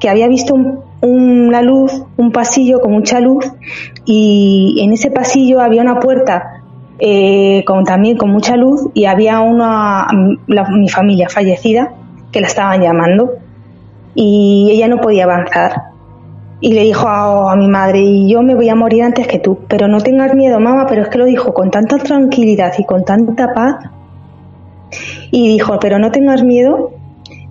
que 0.00 0.08
había 0.08 0.28
visto 0.28 0.54
un- 0.54 0.80
una 1.02 1.62
luz, 1.62 2.02
un 2.16 2.32
pasillo 2.32 2.80
con 2.80 2.92
mucha 2.92 3.20
luz 3.20 3.44
y 4.04 4.78
en 4.82 4.92
ese 4.92 5.10
pasillo 5.10 5.60
había 5.60 5.82
una 5.82 6.00
puerta 6.00 6.62
eh, 6.98 7.62
con 7.66 7.84
también 7.84 8.16
con 8.16 8.30
mucha 8.30 8.56
luz 8.56 8.88
y 8.94 9.04
había 9.04 9.40
una, 9.40 10.06
mi 10.46 10.88
familia 10.88 11.28
fallecida 11.28 11.92
que 12.32 12.40
la 12.40 12.46
estaban 12.46 12.80
llamando 12.80 13.32
y 14.14 14.68
ella 14.72 14.88
no 14.88 14.98
podía 15.02 15.24
avanzar 15.24 15.82
y 16.60 16.72
le 16.72 16.84
dijo 16.84 17.06
a, 17.06 17.52
a 17.52 17.56
mi 17.56 17.68
madre, 17.68 18.00
y 18.00 18.32
yo 18.32 18.40
me 18.40 18.54
voy 18.54 18.70
a 18.70 18.74
morir 18.74 19.02
antes 19.02 19.26
que 19.28 19.38
tú, 19.38 19.58
pero 19.68 19.88
no 19.88 20.00
tengas 20.00 20.34
miedo, 20.34 20.58
mamá, 20.58 20.86
pero 20.88 21.02
es 21.02 21.08
que 21.08 21.18
lo 21.18 21.26
dijo 21.26 21.52
con 21.52 21.70
tanta 21.70 21.98
tranquilidad 21.98 22.72
y 22.78 22.84
con 22.84 23.04
tanta 23.04 23.52
paz. 23.52 23.76
Y 25.30 25.48
dijo, 25.48 25.78
pero 25.78 25.98
no 25.98 26.10
tengas 26.10 26.42
miedo, 26.42 26.92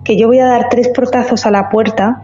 que 0.02 0.16
yo 0.16 0.26
voy 0.26 0.40
a 0.40 0.46
dar 0.46 0.68
tres 0.68 0.88
portazos 0.88 1.46
a 1.46 1.52
la 1.52 1.68
puerta 1.68 2.22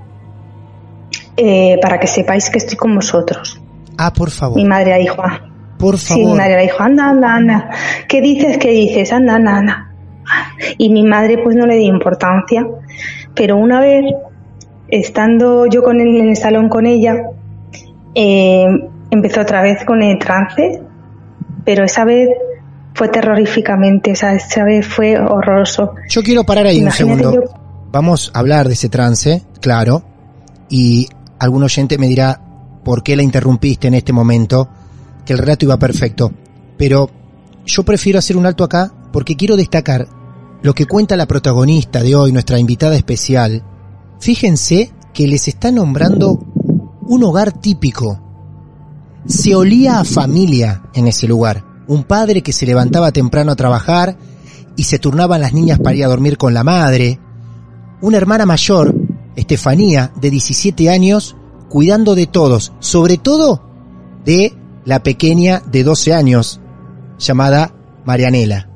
eh, 1.37 1.79
para 1.81 1.99
que 1.99 2.07
sepáis 2.07 2.51
que 2.51 2.59
estoy 2.59 2.77
con 2.77 2.95
vosotros. 2.95 3.61
Ah, 3.99 4.13
por 4.13 4.31
favor. 4.31 4.57
Mi 4.57 4.65
madre 4.65 4.99
dijo, 4.99 5.23
"Ah". 5.25 5.41
Por 5.79 5.99
sí, 5.99 6.15
mi 6.15 6.23
favor. 6.23 6.39
madre 6.39 6.57
le 6.59 6.63
dijo, 6.63 6.83
anda, 6.83 7.09
anda, 7.11 7.35
anda. 7.35 7.71
¿Qué 8.09 8.21
dices? 8.21 8.57
¿Qué 8.59 8.71
dices? 8.71 9.13
Anda, 9.13 9.35
anda, 9.37 9.57
anda. 9.57 9.93
Y 10.79 10.91
mi 10.91 11.03
madre 11.03 11.39
pues 11.43 11.57
no 11.57 11.67
le 11.67 11.77
dio 11.77 11.93
importancia. 11.93 12.65
Pero 13.35 13.57
una 13.57 13.81
vez, 13.81 14.05
estando 14.89 15.67
yo 15.67 15.83
con 15.83 16.01
él 16.01 16.17
en 16.19 16.29
el 16.29 16.37
salón 16.37 16.69
con 16.69 16.87
ella, 16.87 17.17
eh, 18.15 18.67
empezó 19.11 19.41
otra 19.41 19.63
vez 19.63 19.85
con 19.85 20.03
el 20.03 20.19
trance, 20.19 20.81
pero 21.65 21.85
esa 21.85 22.05
vez 22.05 22.29
fue 22.95 23.09
terroríficamente, 23.09 24.13
o 24.13 24.15
sea, 24.15 24.35
esa 24.35 24.65
vez 24.65 24.87
fue 24.87 25.19
horroroso. 25.19 25.95
Yo 26.09 26.23
quiero 26.23 26.45
parar 26.45 26.67
ahí 26.67 26.83
un 26.83 26.91
segundo. 26.91 27.35
yo- 27.35 27.43
Vamos 27.91 28.31
a 28.35 28.39
hablar 28.39 28.69
de 28.69 28.75
ese 28.75 28.89
trance, 28.89 29.43
claro. 29.61 30.03
Y 30.69 31.09
algún 31.43 31.65
oyente 31.65 31.99
me 31.99 32.07
dirá 32.07 32.41
por 32.85 33.03
qué 33.03 33.17
la 33.17 33.25
interrumpiste 33.25 33.89
en 33.89 33.95
este 33.95 34.13
momento, 34.13 34.69
que 35.27 35.33
el 35.33 35.41
relato 35.41 35.65
iba 35.65 35.77
perfecto. 35.77 36.33
Pero 36.79 37.11
yo 37.67 37.83
prefiero 37.83 38.21
hacer 38.21 38.37
un 38.37 38.47
alto 38.47 38.63
acá 38.63 38.93
porque 39.13 39.37
quiero 39.37 39.57
destacar 39.57 40.07
lo 40.63 40.73
que 40.73 40.87
cuenta 40.87 41.17
la 41.17 41.27
protagonista 41.27 42.01
de 42.01 42.15
hoy, 42.15 42.31
nuestra 42.31 42.61
invitada 42.61 42.95
especial. 42.95 43.65
Fíjense 44.21 44.93
que 45.13 45.27
les 45.27 45.49
está 45.49 45.73
nombrando 45.73 46.39
un 47.09 47.25
hogar 47.25 47.51
típico. 47.51 48.21
Se 49.27 49.57
olía 49.57 49.99
a 49.99 50.05
familia 50.05 50.85
en 50.95 51.09
ese 51.09 51.27
lugar. 51.27 51.65
Un 51.89 52.05
padre 52.05 52.43
que 52.43 52.53
se 52.53 52.67
levantaba 52.67 53.11
temprano 53.11 53.51
a 53.51 53.57
trabajar 53.57 54.17
y 54.77 54.85
se 54.85 55.01
turnaban 55.01 55.41
las 55.41 55.55
niñas 55.55 55.81
para 55.81 55.97
ir 55.97 56.05
a 56.05 56.09
dormir 56.09 56.39
con 56.39 56.55
la 56.55 56.63
madre. 56.63 57.19
Una 58.01 58.17
hermana 58.17 58.47
mayor, 58.47 58.95
Estefanía, 59.37 60.13
de 60.21 60.31
17 60.31 60.91
años, 60.91 61.37
cuidando 61.69 62.15
de 62.15 62.27
todos, 62.27 62.73
sobre 62.81 63.17
todo 63.17 63.63
de 64.25 64.55
la 64.85 65.03
pequeña 65.03 65.63
de 65.71 65.85
12 65.85 66.13
años, 66.13 66.61
llamada 67.19 67.75
Marianela. 68.05 68.69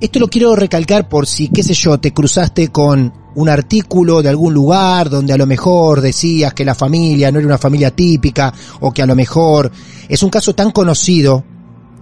Esto 0.00 0.18
lo 0.18 0.28
quiero 0.28 0.56
recalcar 0.56 1.08
por 1.08 1.26
si, 1.26 1.48
qué 1.48 1.62
sé 1.62 1.74
yo, 1.74 1.98
te 1.98 2.12
cruzaste 2.12 2.68
con 2.68 3.12
un 3.34 3.48
artículo 3.48 4.22
de 4.22 4.28
algún 4.28 4.52
lugar 4.52 5.08
donde 5.08 5.32
a 5.32 5.36
lo 5.36 5.46
mejor 5.46 6.00
decías 6.00 6.52
que 6.54 6.64
la 6.64 6.74
familia 6.74 7.30
no 7.30 7.38
era 7.38 7.46
una 7.46 7.58
familia 7.58 7.90
típica 7.90 8.52
o 8.80 8.92
que 8.92 9.02
a 9.02 9.06
lo 9.06 9.14
mejor 9.14 9.70
es 10.08 10.22
un 10.22 10.30
caso 10.30 10.54
tan 10.54 10.70
conocido, 10.70 11.44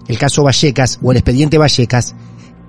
el 0.09 0.19
caso 0.19 0.43
Vallecas 0.43 0.99
o 1.03 1.13
el 1.13 1.19
expediente 1.19 1.59
Vallecas, 1.59 2.15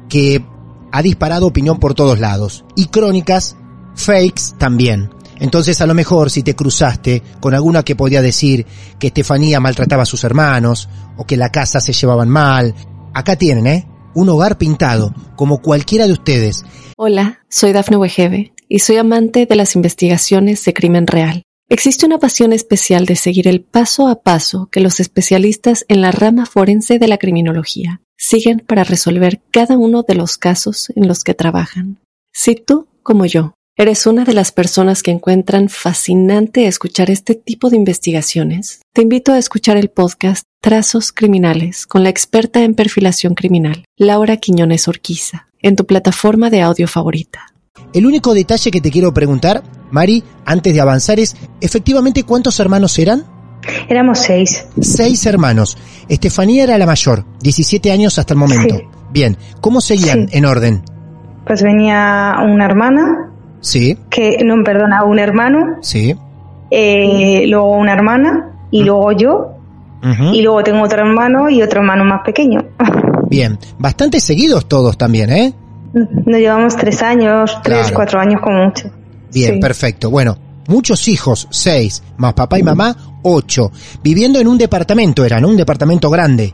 que 0.09 0.43
ha 0.91 1.01
disparado 1.01 1.47
opinión 1.47 1.79
por 1.79 1.93
todos 1.93 2.19
lados. 2.19 2.65
Y 2.75 2.87
crónicas 2.87 3.55
fakes 4.03 4.55
también. 4.57 5.09
Entonces 5.39 5.81
a 5.81 5.87
lo 5.87 5.93
mejor 5.93 6.29
si 6.29 6.43
te 6.43 6.55
cruzaste 6.55 7.23
con 7.39 7.53
alguna 7.53 7.83
que 7.83 7.95
podía 7.95 8.21
decir 8.21 8.65
que 8.99 9.07
Estefanía 9.07 9.59
maltrataba 9.59 10.03
a 10.03 10.05
sus 10.05 10.23
hermanos 10.23 10.87
o 11.17 11.25
que 11.25 11.37
la 11.37 11.49
casa 11.49 11.81
se 11.81 11.93
llevaban 11.93 12.29
mal, 12.29 12.75
acá 13.13 13.35
tienen, 13.35 13.67
¿eh? 13.67 13.87
Un 14.13 14.29
hogar 14.29 14.57
pintado, 14.57 15.13
como 15.35 15.61
cualquiera 15.61 16.05
de 16.05 16.13
ustedes. 16.13 16.63
Hola, 16.97 17.39
soy 17.49 17.71
Dafne 17.71 17.97
Wegebe 17.97 18.53
y 18.67 18.79
soy 18.79 18.97
amante 18.97 19.45
de 19.45 19.55
las 19.55 19.75
investigaciones 19.75 20.63
de 20.63 20.73
crimen 20.73 21.07
real. 21.07 21.43
Existe 21.69 22.05
una 22.05 22.19
pasión 22.19 22.51
especial 22.53 23.05
de 23.05 23.15
seguir 23.15 23.47
el 23.47 23.61
paso 23.61 24.09
a 24.09 24.21
paso 24.21 24.67
que 24.69 24.81
los 24.81 24.99
especialistas 24.99 25.85
en 25.87 26.01
la 26.01 26.11
rama 26.11 26.45
forense 26.45 26.99
de 26.99 27.07
la 27.07 27.17
criminología 27.17 28.01
siguen 28.17 28.61
para 28.67 28.83
resolver 28.83 29.41
cada 29.51 29.77
uno 29.77 30.03
de 30.03 30.15
los 30.15 30.37
casos 30.37 30.91
en 30.95 31.07
los 31.07 31.23
que 31.23 31.33
trabajan. 31.33 31.99
Si 32.33 32.55
tú, 32.55 32.87
como 33.03 33.25
yo, 33.25 33.53
eres 33.77 34.05
una 34.05 34.25
de 34.25 34.33
las 34.33 34.51
personas 34.51 35.01
que 35.01 35.11
encuentran 35.11 35.69
fascinante 35.69 36.67
escuchar 36.67 37.09
este 37.09 37.35
tipo 37.35 37.69
de 37.69 37.77
investigaciones, 37.77 38.81
te 38.93 39.01
invito 39.01 39.31
a 39.33 39.37
escuchar 39.37 39.77
el 39.77 39.89
podcast 39.89 40.43
Trazos 40.61 41.11
Criminales 41.11 41.87
con 41.87 42.03
la 42.03 42.09
experta 42.09 42.61
en 42.63 42.75
perfilación 42.75 43.33
criminal, 43.33 43.85
Laura 43.97 44.37
Quiñones 44.37 44.87
Orquiza, 44.87 45.47
en 45.61 45.75
tu 45.75 45.85
plataforma 45.85 46.49
de 46.49 46.61
audio 46.61 46.87
favorita. 46.87 47.47
El 47.93 48.05
único 48.05 48.33
detalle 48.33 48.69
que 48.71 48.81
te 48.81 48.91
quiero 48.91 49.13
preguntar, 49.13 49.63
Mari, 49.89 50.23
antes 50.45 50.73
de 50.73 50.81
avanzar 50.81 51.19
es, 51.19 51.35
efectivamente, 51.61 52.23
¿cuántos 52.23 52.59
hermanos 52.59 52.97
eran? 52.99 53.25
Éramos 53.89 54.19
seis. 54.19 54.65
Seis 54.79 55.25
hermanos. 55.25 55.77
Estefanía 56.09 56.63
era 56.63 56.77
la 56.77 56.85
mayor, 56.85 57.25
17 57.41 57.91
años 57.91 58.17
hasta 58.19 58.33
el 58.33 58.39
momento. 58.39 58.75
Sí. 58.77 58.83
Bien, 59.11 59.37
¿cómo 59.61 59.81
seguían 59.81 60.27
Sí. 60.29 60.37
en 60.37 60.45
orden? 60.45 60.83
Pues 61.45 61.61
venía 61.63 62.35
una 62.45 62.65
hermana, 62.65 63.30
Sí, 63.61 63.97
que, 64.09 64.39
no, 64.43 64.63
perdona, 64.63 65.03
un 65.05 65.19
hermano, 65.19 65.77
sí. 65.81 66.15
eh, 66.69 67.45
luego 67.47 67.77
una 67.77 67.93
hermana 67.93 68.49
y 68.71 68.81
Mm. 68.81 68.85
luego 68.85 69.11
yo 69.13 69.47
y 70.33 70.41
luego 70.41 70.63
tengo 70.63 70.81
otro 70.83 71.01
hermano 71.01 71.47
y 71.47 71.61
otro 71.61 71.81
hermano 71.81 72.03
más 72.03 72.21
pequeño. 72.25 72.59
Bien, 73.29 73.59
bastante 73.77 74.19
seguidos 74.19 74.67
todos 74.67 74.97
también, 74.97 75.31
¿eh? 75.31 75.53
Nos 75.93 76.39
llevamos 76.39 76.75
tres 76.75 77.03
años, 77.03 77.55
tres, 77.63 77.79
Claro. 77.81 77.95
cuatro 77.95 78.19
años 78.19 78.41
como 78.41 78.63
mucho. 78.65 78.89
Bien, 79.31 79.55
Sí. 79.55 79.59
perfecto. 79.59 80.09
Bueno, 80.09 80.35
muchos 80.67 81.07
hijos, 81.07 81.47
seis, 81.51 82.01
más 82.17 82.33
papá 82.33 82.57
y 82.57 82.63
mamá, 82.63 82.95
ocho. 83.21 83.71
Viviendo 84.01 84.39
en 84.39 84.47
un 84.47 84.57
departamento, 84.57 85.23
era, 85.23 85.39
¿no? 85.39 85.49
Un 85.49 85.57
departamento 85.57 86.09
grande. 86.09 86.51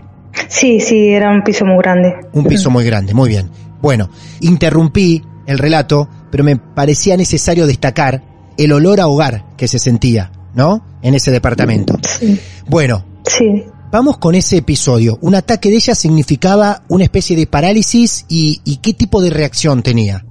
Sí, 0.50 0.80
sí, 0.82 1.08
era 1.10 1.32
un 1.32 1.41
piso 1.43 1.63
muy 1.65 1.78
grande. 1.78 2.15
Un 2.34 2.43
piso 2.46 2.70
muy 2.70 2.84
grande, 2.84 3.13
muy 3.13 3.30
bien. 3.30 3.50
Bueno, 3.82 4.10
interrumpí 4.41 5.24
el 5.46 5.58
relato, 5.58 6.10
pero 6.38 6.45
me 6.45 6.56
parecía 6.56 7.17
necesario 7.17 7.65
destacar 7.65 8.21
el 8.60 8.71
olor 8.71 9.00
a 9.00 9.08
hogar 9.08 9.43
que 9.58 9.67
se 9.67 9.80
sentía, 9.80 10.32
¿no? 10.54 10.86
En 11.02 11.15
ese 11.15 11.32
departamento. 11.32 11.97
Sí, 12.04 12.39
Bueno, 12.69 13.04
sí. 13.23 13.63
vamos 13.91 14.19
con 14.19 14.36
ese 14.36 14.58
episodio. 14.58 15.17
Un 15.21 15.34
ataque 15.34 15.69
de 15.69 15.78
ella 15.78 15.95
significaba 15.95 16.84
una 16.89 17.06
especie 17.06 17.36
de 17.36 17.47
parálisis 17.47 18.28
y, 18.30 18.62
y 18.65 18.78
qué 18.84 18.93
tipo 18.93 19.19
de 19.19 19.32
reacción 19.32 19.82
tenía. 19.82 20.23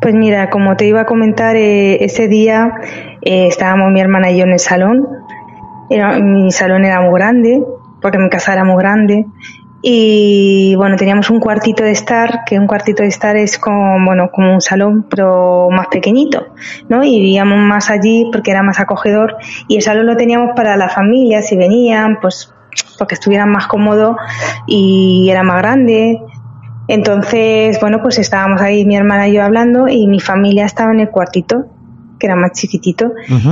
Pues 0.00 0.14
mira, 0.14 0.48
como 0.48 0.76
te 0.76 0.86
iba 0.88 1.02
a 1.02 1.06
comentar, 1.06 1.56
eh, 1.56 2.02
ese 2.02 2.26
día 2.26 2.72
eh, 3.20 3.48
estábamos 3.48 3.92
mi 3.92 4.00
hermana 4.00 4.30
y 4.30 4.38
yo 4.38 4.44
en 4.44 4.52
el 4.52 4.58
salón. 4.60 5.06
Era, 5.90 6.18
mi 6.20 6.50
salón 6.52 6.86
era 6.86 7.02
muy 7.02 7.12
grande, 7.20 7.62
porque 8.00 8.16
mi 8.16 8.30
casa 8.30 8.54
era 8.54 8.64
muy 8.64 8.78
grande. 8.82 9.26
Y 9.84 10.76
bueno, 10.76 10.96
teníamos 10.96 11.28
un 11.28 11.40
cuartito 11.40 11.82
de 11.82 11.90
estar, 11.90 12.44
que 12.46 12.56
un 12.56 12.68
cuartito 12.68 13.02
de 13.02 13.08
estar 13.08 13.36
es 13.36 13.58
como, 13.58 14.04
bueno, 14.04 14.30
como 14.30 14.54
un 14.54 14.60
salón, 14.60 15.06
pero 15.10 15.68
más 15.70 15.88
pequeñito, 15.88 16.46
¿no? 16.88 17.02
Y 17.02 17.20
vivíamos 17.20 17.58
más 17.58 17.90
allí 17.90 18.28
porque 18.32 18.52
era 18.52 18.62
más 18.62 18.78
acogedor. 18.78 19.36
Y 19.66 19.76
el 19.76 19.82
salón 19.82 20.06
lo 20.06 20.16
teníamos 20.16 20.50
para 20.54 20.76
las 20.76 20.94
familias, 20.94 21.48
si 21.48 21.56
venían, 21.56 22.18
pues, 22.20 22.54
porque 22.96 23.14
estuvieran 23.14 23.50
más 23.50 23.66
cómodos 23.66 24.16
y 24.68 25.28
era 25.28 25.42
más 25.42 25.58
grande. 25.58 26.20
Entonces, 26.86 27.80
bueno, 27.80 27.98
pues 28.02 28.20
estábamos 28.20 28.60
ahí 28.62 28.84
mi 28.84 28.96
hermana 28.96 29.28
y 29.28 29.32
yo 29.32 29.42
hablando 29.42 29.88
y 29.88 30.06
mi 30.06 30.20
familia 30.20 30.64
estaba 30.64 30.92
en 30.92 31.00
el 31.00 31.10
cuartito, 31.10 31.66
que 32.20 32.26
era 32.26 32.36
más 32.36 32.52
chiquitito. 32.52 33.10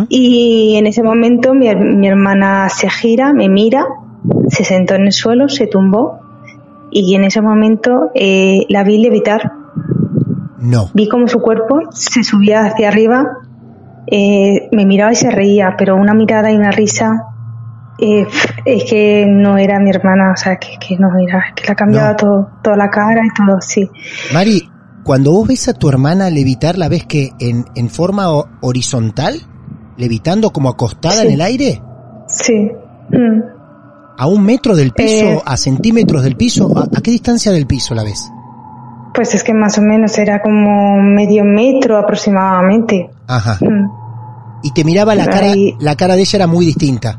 Y 0.08 0.76
en 0.76 0.86
ese 0.86 1.02
momento 1.02 1.54
mi, 1.54 1.74
mi 1.74 2.06
hermana 2.06 2.68
se 2.68 2.88
gira, 2.88 3.32
me 3.32 3.48
mira, 3.48 3.84
se 4.48 4.64
sentó 4.64 4.94
en 4.94 5.02
el 5.06 5.12
suelo, 5.12 5.48
se 5.48 5.66
tumbó 5.66 6.18
y 6.90 7.14
en 7.14 7.24
ese 7.24 7.40
momento 7.40 8.10
eh, 8.14 8.66
la 8.68 8.82
vi 8.84 8.98
levitar. 8.98 9.52
No. 10.58 10.90
Vi 10.94 11.08
como 11.08 11.26
su 11.28 11.40
cuerpo 11.40 11.80
se 11.92 12.22
subía 12.22 12.64
hacia 12.66 12.88
arriba, 12.88 13.24
eh, 14.06 14.68
me 14.72 14.84
miraba 14.86 15.12
y 15.12 15.16
se 15.16 15.30
reía, 15.30 15.74
pero 15.78 15.96
una 15.96 16.14
mirada 16.14 16.50
y 16.52 16.56
una 16.56 16.70
risa. 16.70 17.24
eh, 17.98 18.26
es 18.64 18.84
que 18.84 19.26
no 19.28 19.58
era 19.58 19.78
mi 19.78 19.90
hermana, 19.90 20.32
o 20.32 20.36
sea, 20.36 20.56
que, 20.56 20.68
que 20.78 20.96
no 20.98 21.08
era, 21.18 21.44
que 21.54 21.64
le 21.66 21.72
ha 21.72 21.74
cambiado 21.74 22.10
No. 22.10 22.16
todo, 22.16 22.48
toda 22.62 22.76
la 22.76 22.88
cara 22.90 23.20
y 23.24 23.28
todo, 23.34 23.60
sí. 23.60 23.88
Mari, 24.32 24.68
cuando 25.04 25.32
vos 25.32 25.46
ves 25.48 25.68
a 25.68 25.74
tu 25.74 25.88
hermana 25.88 26.30
levitar, 26.30 26.78
¿la 26.78 26.88
ves 26.88 27.04
que 27.06 27.30
en, 27.38 27.64
en 27.74 27.88
forma 27.90 28.30
ho- 28.30 28.48
horizontal? 28.62 29.34
¿Levitando 29.98 30.50
como 30.50 30.70
acostada 30.70 31.16
Sí. 31.16 31.26
en 31.26 31.32
el 31.34 31.40
aire? 31.42 31.82
Sí. 32.26 32.70
Mm. 33.10 33.40
¿A 34.20 34.26
un 34.26 34.44
metro 34.44 34.76
del 34.76 34.92
piso? 34.92 35.24
Eh. 35.24 35.42
¿A 35.46 35.56
centímetros 35.56 36.22
del 36.22 36.36
piso? 36.36 36.70
¿A, 36.76 36.82
a 36.82 37.00
qué 37.00 37.10
distancia 37.10 37.52
del 37.52 37.66
piso 37.66 37.94
la 37.94 38.04
ves? 38.04 38.30
Pues 39.14 39.34
es 39.34 39.42
que 39.42 39.54
más 39.54 39.78
o 39.78 39.80
menos 39.80 40.18
era 40.18 40.42
como 40.42 41.00
medio 41.00 41.42
metro 41.42 41.96
aproximadamente. 41.96 43.08
Ajá. 43.26 43.56
Mm. 43.64 43.90
Y 44.62 44.72
te 44.72 44.84
miraba 44.84 45.14
la 45.14 45.24
cara, 45.24 45.52
Ahí. 45.52 45.74
la 45.80 45.96
cara 45.96 46.16
de 46.16 46.20
ella 46.20 46.36
era 46.36 46.46
muy 46.46 46.66
distinta. 46.66 47.18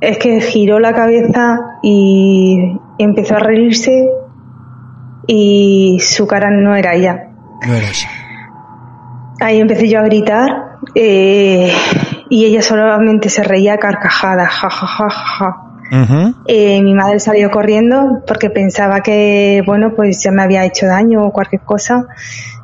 Es 0.00 0.18
que 0.18 0.40
giró 0.40 0.80
la 0.80 0.92
cabeza 0.92 1.60
y 1.84 2.58
empezó 2.98 3.36
a 3.36 3.38
reírse 3.38 4.10
y 5.28 5.98
su 6.00 6.26
cara 6.26 6.50
no 6.50 6.74
era 6.74 6.94
ella. 6.94 7.28
No 7.64 7.74
era 7.74 7.88
ella. 7.88 8.08
Ahí 9.38 9.60
empecé 9.60 9.88
yo 9.88 10.00
a 10.00 10.02
gritar 10.02 10.50
eh, 10.96 11.72
y 12.28 12.44
ella 12.44 12.60
solamente 12.60 13.28
se 13.28 13.44
reía 13.44 13.74
a 13.74 13.78
carcajadas, 13.78 14.48
ja, 14.48 14.68
ja, 14.68 14.86
ja, 15.08 15.71
Eh, 16.46 16.82
mi 16.82 16.94
madre 16.94 17.20
salió 17.20 17.50
corriendo 17.50 18.22
porque 18.26 18.48
pensaba 18.48 19.02
que, 19.02 19.62
bueno, 19.66 19.92
pues 19.94 20.22
ya 20.22 20.30
me 20.32 20.42
había 20.42 20.64
hecho 20.64 20.86
daño 20.86 21.26
o 21.26 21.32
cualquier 21.32 21.60
cosa. 21.62 22.06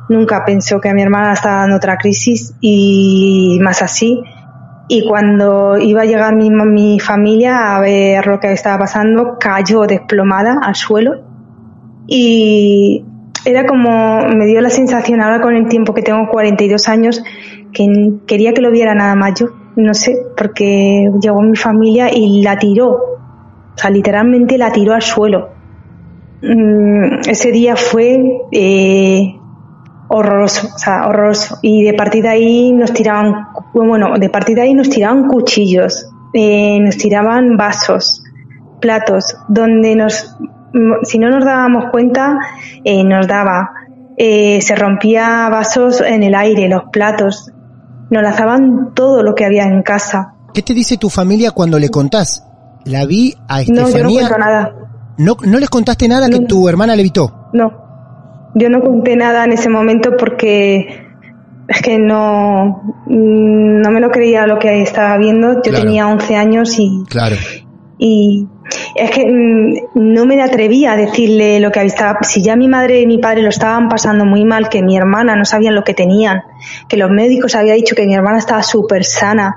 Nunca 0.09 0.45
pensó 0.47 0.81
que 0.81 0.89
a 0.89 0.95
mi 0.95 1.03
hermana 1.03 1.35
estaba 1.35 1.57
dando 1.57 1.77
otra 1.77 1.99
crisis 1.99 2.55
y 2.63 3.59
más 3.61 3.83
así. 3.83 4.23
Y 4.89 5.07
cuando 5.07 5.77
iba 5.77 6.03
a 6.03 6.05
llegar 6.07 6.35
mi, 6.35 6.49
mi 6.49 6.99
familia 6.99 7.77
a 7.77 7.81
ver 7.81 8.27
lo 8.27 8.41
que 8.41 8.51
estaba 8.51 8.79
pasando, 8.79 9.37
cayó 9.39 9.83
desplomada 9.83 10.61
al 10.63 10.75
suelo. 10.75 11.23
Y 12.07 13.05
era 13.45 13.67
como, 13.67 14.27
me 14.29 14.47
dio 14.47 14.63
la 14.63 14.71
sensación 14.71 15.21
ahora 15.21 15.43
con 15.43 15.55
el 15.55 15.69
tiempo 15.69 15.93
que 15.93 16.01
tengo 16.01 16.29
42 16.31 16.89
años, 16.89 17.23
que 17.75 17.87
quería 18.27 18.55
que 18.55 18.63
lo 18.63 18.71
viera 18.71 18.95
nada 18.95 19.15
más 19.15 19.39
yo. 19.39 19.49
No 19.77 19.93
sé, 19.93 20.17
porque 20.35 21.11
llegó 21.21 21.43
mi 21.43 21.57
familia 21.57 22.09
y 22.11 22.43
la 22.43 22.59
tiró. 22.59 23.18
O 23.79 23.81
sea, 23.81 23.91
literalmente 23.91 24.59
la 24.59 24.73
tiró 24.73 24.93
al 24.93 25.03
suelo. 25.03 25.51
Mm, 26.43 27.29
ese 27.29 27.53
día 27.53 27.77
fue 27.77 28.19
eh, 28.51 29.39
horroroso, 30.09 30.69
o 30.75 30.79
sea, 30.79 31.07
horroroso. 31.07 31.59
Y 31.63 31.85
de 31.85 31.95
partir 31.95 32.25
de 32.25 32.29
ahí 32.29 32.73
nos 32.73 32.93
tiraban, 32.93 33.47
bueno, 33.73 34.19
de 34.19 34.29
partir 34.31 34.57
de 34.57 34.63
ahí 34.63 34.75
nos 34.75 34.91
tiraban 34.91 35.29
cuchillos, 35.29 36.11
eh, 36.35 36.81
nos 36.81 36.97
tiraban 36.97 37.57
vasos, 37.57 38.21
platos, 38.81 39.37
donde 39.47 39.95
nos, 39.95 40.37
mm, 40.75 41.05
si 41.05 41.21
no 41.21 41.31
nos 41.31 41.45
dábamos 41.45 41.85
cuenta, 41.93 42.37
eh, 42.83 43.05
nos 43.05 43.29
daba, 43.29 43.71
se 44.19 44.75
rompía 44.75 45.49
vasos 45.49 46.01
en 46.01 46.25
el 46.25 46.35
aire, 46.35 46.69
los 46.69 46.83
platos, 46.91 47.53
nos 48.11 48.23
lanzaban 48.25 48.93
todo 48.93 49.23
lo 49.23 49.37
que 49.37 49.45
había 49.45 49.63
en 49.63 49.83
casa. 49.85 50.35
¿Qué 50.53 50.63
te 50.63 50.75
dice 50.75 50.97
tu 50.97 51.09
familia 51.09 51.53
cuando 51.53 51.79
le 51.79 51.89
contás? 51.89 52.48
La 52.85 53.05
vi 53.07 53.35
a 53.49 53.59
No, 53.59 53.65
yo 53.65 53.73
no 53.75 53.87
Estefanía. 53.89 54.21
cuento 54.21 54.39
nada. 54.39 54.75
¿No, 55.19 55.37
no 55.45 55.59
les 55.59 55.69
contaste 55.69 56.07
nada 56.09 56.29
que 56.29 56.41
tu 56.41 56.69
hermana 56.69 56.95
levitó? 56.97 57.49
No, 57.53 57.73
yo 58.55 58.69
no 58.71 58.81
conté 58.81 59.17
nada 59.17 59.45
en 59.45 59.53
ese 59.53 59.69
momento 59.69 60.13
porque 60.19 61.07
es 61.67 61.83
que 61.83 61.99
no, 61.99 62.83
mm, 63.07 63.81
no 63.83 63.91
me 63.91 64.01
lo 64.01 64.11
creía 64.11 64.47
lo 64.47 64.59
que 64.59 64.81
estaba 64.83 65.17
viendo. 65.19 65.55
Yo 65.57 65.61
Claro. 65.71 65.85
tenía 65.85 66.07
11 66.09 66.37
años 66.37 66.79
y, 66.79 67.03
Claro. 67.11 67.37
y 67.99 68.47
es 68.95 69.11
que 69.11 69.27
mm, 69.27 69.75
no 70.15 70.25
me 70.25 70.41
atrevía 70.41 70.93
a 70.93 70.97
decirle 70.97 71.59
lo 71.61 71.71
que 71.73 71.83
estaba. 71.85 72.21
Si 72.23 72.43
ya 72.43 72.55
mi 72.57 72.69
madre 72.69 73.01
y 73.01 73.07
mi 73.07 73.19
padre 73.19 73.43
lo 73.43 73.49
estaban 73.49 73.89
pasando 73.89 74.25
muy 74.25 74.45
mal, 74.45 74.69
que 74.69 74.83
mi 74.83 74.97
hermana 74.97 75.35
no 75.37 75.45
sabían 75.45 75.75
lo 75.75 75.83
que 75.85 75.95
tenían, 75.95 76.43
que 76.89 76.97
los 76.97 77.11
médicos 77.11 77.55
habían 77.55 77.77
dicho 77.77 77.95
que 77.97 78.07
mi 78.07 78.15
hermana 78.15 78.39
estaba 78.39 78.63
súper 78.63 79.05
sana, 79.05 79.57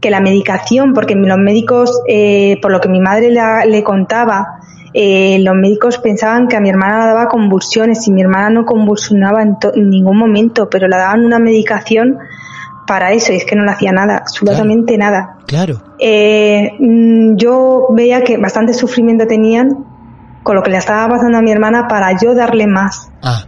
que 0.00 0.10
la 0.10 0.20
medicación, 0.20 0.92
porque 0.94 1.14
los 1.14 1.38
médicos, 1.38 2.00
eh, 2.08 2.58
por 2.62 2.70
lo 2.70 2.80
que 2.80 2.88
mi 2.88 3.00
madre 3.00 3.30
la- 3.30 3.64
le 3.64 3.82
contaba, 3.82 4.58
eh, 4.94 5.38
los 5.40 5.54
médicos 5.54 5.98
pensaban 5.98 6.48
que 6.48 6.56
a 6.56 6.60
mi 6.60 6.68
hermana 6.70 6.98
la 6.98 7.06
daba 7.06 7.28
convulsiones 7.28 8.06
y 8.08 8.12
mi 8.12 8.22
hermana 8.22 8.50
no 8.50 8.64
convulsionaba 8.64 9.42
en, 9.42 9.58
to- 9.58 9.74
en 9.74 9.90
ningún 9.90 10.16
momento, 10.18 10.68
pero 10.70 10.88
le 10.88 10.96
daban 10.96 11.24
una 11.24 11.38
medicación 11.38 12.18
para 12.86 13.12
eso 13.12 13.32
y 13.32 13.36
es 13.36 13.44
que 13.44 13.56
no 13.56 13.64
le 13.64 13.72
hacía 13.72 13.90
nada, 13.92 14.18
absolutamente 14.18 14.96
nada. 14.96 15.38
Claro. 15.46 15.82
Eh, 15.98 16.70
mm, 16.78 17.36
yo 17.36 17.88
veía 17.90 18.22
que 18.22 18.36
bastante 18.38 18.72
sufrimiento 18.74 19.26
tenían 19.26 19.84
con 20.44 20.54
lo 20.54 20.62
que 20.62 20.70
le 20.70 20.76
estaba 20.76 21.08
pasando 21.08 21.38
a 21.38 21.42
mi 21.42 21.50
hermana 21.50 21.88
para 21.88 22.12
yo 22.16 22.34
darle 22.34 22.66
más. 22.68 23.10
Ah, 23.22 23.42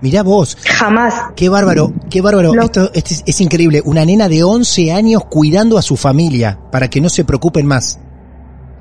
mirá 0.00 0.22
vos. 0.22 0.56
Jamás. 0.64 1.14
Qué 1.36 1.48
bárbaro, 1.48 1.92
qué 2.10 2.20
bárbaro. 2.20 2.54
No. 2.54 2.62
Esto, 2.62 2.90
esto 2.94 3.14
es, 3.14 3.24
es 3.26 3.40
increíble. 3.40 3.82
Una 3.84 4.04
nena 4.04 4.28
de 4.28 4.42
11 4.42 4.92
años 4.92 5.24
cuidando 5.24 5.78
a 5.78 5.82
su 5.82 5.96
familia 5.96 6.58
para 6.70 6.88
que 6.88 7.00
no 7.00 7.08
se 7.08 7.24
preocupen 7.24 7.66
más. 7.66 7.98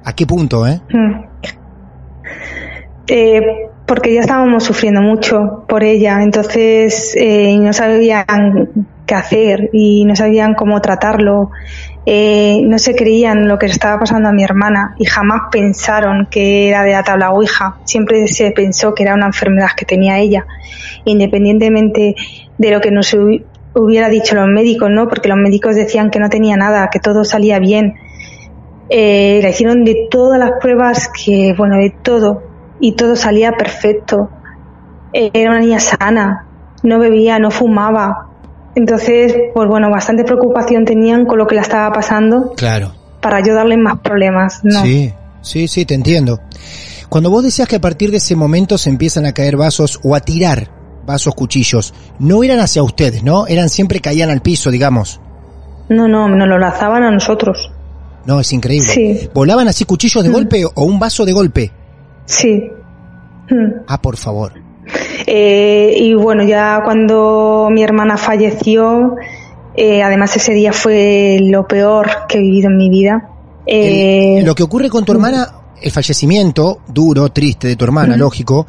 ¿A 0.03 0.13
qué 0.13 0.25
punto, 0.25 0.65
eh? 0.65 0.81
Mm. 0.89 1.27
Eh, 3.07 3.41
porque 3.85 4.13
ya 4.13 4.21
estábamos 4.21 4.63
sufriendo 4.63 5.01
mucho 5.01 5.65
por 5.67 5.83
ella, 5.83 6.21
entonces 6.21 7.15
eh, 7.17 7.57
no 7.57 7.71
sabían 7.71 8.25
qué 9.05 9.15
hacer 9.15 9.69
y 9.71 10.03
no 10.05 10.15
sabían 10.15 10.55
cómo 10.55 10.81
tratarlo. 10.81 11.51
Eh, 12.09 12.61
no 12.63 12.79
se 12.79 12.95
creían 12.95 13.49
lo 13.49 13.59
que 13.59 13.65
estaba 13.65 13.99
pasando 13.99 14.29
a 14.29 14.31
mi 14.31 14.41
hermana 14.41 14.95
y 14.97 15.03
jamás 15.05 15.41
pensaron 15.51 16.27
que 16.31 16.69
era 16.69 16.83
de 16.83 16.93
la 16.93 17.03
tabla 17.03 17.31
Ouija. 17.31 17.81
Siempre 17.83 18.25
se 18.27 18.51
pensó 18.51 18.93
que 18.95 19.03
era 19.03 19.13
una 19.13 19.25
enfermedad 19.25 19.69
que 19.75 19.83
tenía 19.85 20.17
ella, 20.17 20.45
independientemente 21.03 22.15
de 22.57 22.71
lo 22.71 22.79
que 22.79 22.91
nos 22.91 23.13
hu- 23.13 23.43
hubiera 23.73 24.07
dicho 24.09 24.35
los 24.35 24.47
médicos, 24.47 24.89
¿no? 24.89 25.09
Porque 25.09 25.27
los 25.27 25.37
médicos 25.37 25.75
decían 25.75 26.09
que 26.09 26.19
no 26.19 26.29
tenía 26.29 26.55
nada, 26.55 26.89
que 26.91 26.99
todo 26.99 27.25
salía 27.25 27.59
bien. 27.59 27.95
Eh, 28.89 29.39
le 29.41 29.49
hicieron 29.49 29.83
de 29.83 30.07
todas 30.09 30.39
las 30.39 30.51
pruebas 30.61 31.09
que, 31.09 31.53
bueno, 31.57 31.77
de 31.77 31.93
todo, 32.01 32.41
y 32.79 32.95
todo 32.95 33.15
salía 33.17 33.51
perfecto. 33.53 34.31
Era 35.13 35.51
una 35.51 35.59
niña 35.59 35.79
sana, 35.79 36.47
no 36.83 36.99
bebía, 36.99 37.39
no 37.39 37.51
fumaba. 37.51 38.26
Entonces, 38.77 39.33
pues 39.55 39.67
bueno, 39.67 39.89
bastante 39.89 40.23
preocupación 40.23 40.85
tenían 40.85 41.25
con 41.25 41.39
lo 41.39 41.47
que 41.47 41.55
le 41.55 41.61
estaba 41.61 41.91
pasando 41.91 42.53
Claro. 42.55 42.91
para 43.21 43.39
yo 43.43 43.55
darle 43.55 43.75
más 43.75 43.99
problemas, 44.01 44.59
¿no? 44.63 44.83
Sí, 44.83 45.11
sí, 45.41 45.67
sí, 45.67 45.83
te 45.83 45.95
entiendo. 45.95 46.39
Cuando 47.09 47.31
vos 47.31 47.43
decías 47.43 47.67
que 47.67 47.77
a 47.77 47.81
partir 47.81 48.11
de 48.11 48.17
ese 48.17 48.35
momento 48.35 48.77
se 48.77 48.91
empiezan 48.91 49.25
a 49.25 49.33
caer 49.33 49.57
vasos 49.57 49.99
o 50.03 50.13
a 50.13 50.19
tirar 50.19 50.69
vasos, 51.07 51.33
cuchillos, 51.33 51.91
no 52.19 52.43
eran 52.43 52.59
hacia 52.59 52.83
ustedes, 52.83 53.23
¿no? 53.23 53.47
Eran 53.47 53.69
siempre 53.69 53.99
caían 53.99 54.29
al 54.29 54.41
piso, 54.41 54.69
digamos. 54.69 55.19
No, 55.89 56.07
no, 56.07 56.27
nos 56.29 56.47
lo 56.47 56.59
lanzaban 56.59 57.01
a 57.01 57.09
nosotros. 57.09 57.71
No, 58.25 58.39
es 58.41 58.53
increíble. 58.53 58.89
Sí. 58.89 59.27
¿Volaban 59.33 59.67
así 59.69 59.85
cuchillos 59.85 60.21
de 60.23 60.29
Mm. 60.29 60.33
golpe 60.33 60.65
o 60.65 60.83
un 60.83 60.99
vaso 60.99 61.25
de 61.25 61.31
golpe? 61.33 61.71
Sí. 62.25 62.69
Mm. 63.49 63.85
Ah, 63.87 63.99
por 63.99 64.17
favor. 64.17 64.51
Eh, 65.29 65.93
y 65.97 66.13
bueno, 66.13 66.43
ya 66.43 66.81
cuando 66.85 67.67
mi 67.69 67.83
hermana 67.83 68.15
falleció, 68.15 69.15
eh, 69.75 70.01
además 70.01 70.33
ese 70.37 70.53
día 70.53 70.71
fue 70.71 71.39
lo 71.41 71.67
peor 71.67 72.07
que 72.29 72.37
he 72.37 72.41
vivido 72.41 72.69
en 72.69 72.77
mi 72.77 72.89
vida. 72.89 73.29
Eh, 73.65 74.37
El- 74.39 74.45
lo 74.45 74.55
que 74.55 74.63
ocurre 74.63 74.89
con 74.89 75.03
tu 75.03 75.11
hermana, 75.11 75.47
el 75.81 75.91
fallecimiento 75.91 76.79
duro, 76.87 77.27
triste 77.29 77.67
de 77.67 77.75
tu 77.75 77.83
hermana, 77.83 78.15
lógico, 78.15 78.65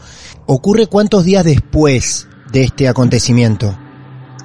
ocurre 0.46 0.88
cuántos 0.88 1.24
días 1.24 1.44
después 1.44 2.28
de 2.52 2.64
este 2.64 2.88
acontecimiento. 2.88 3.74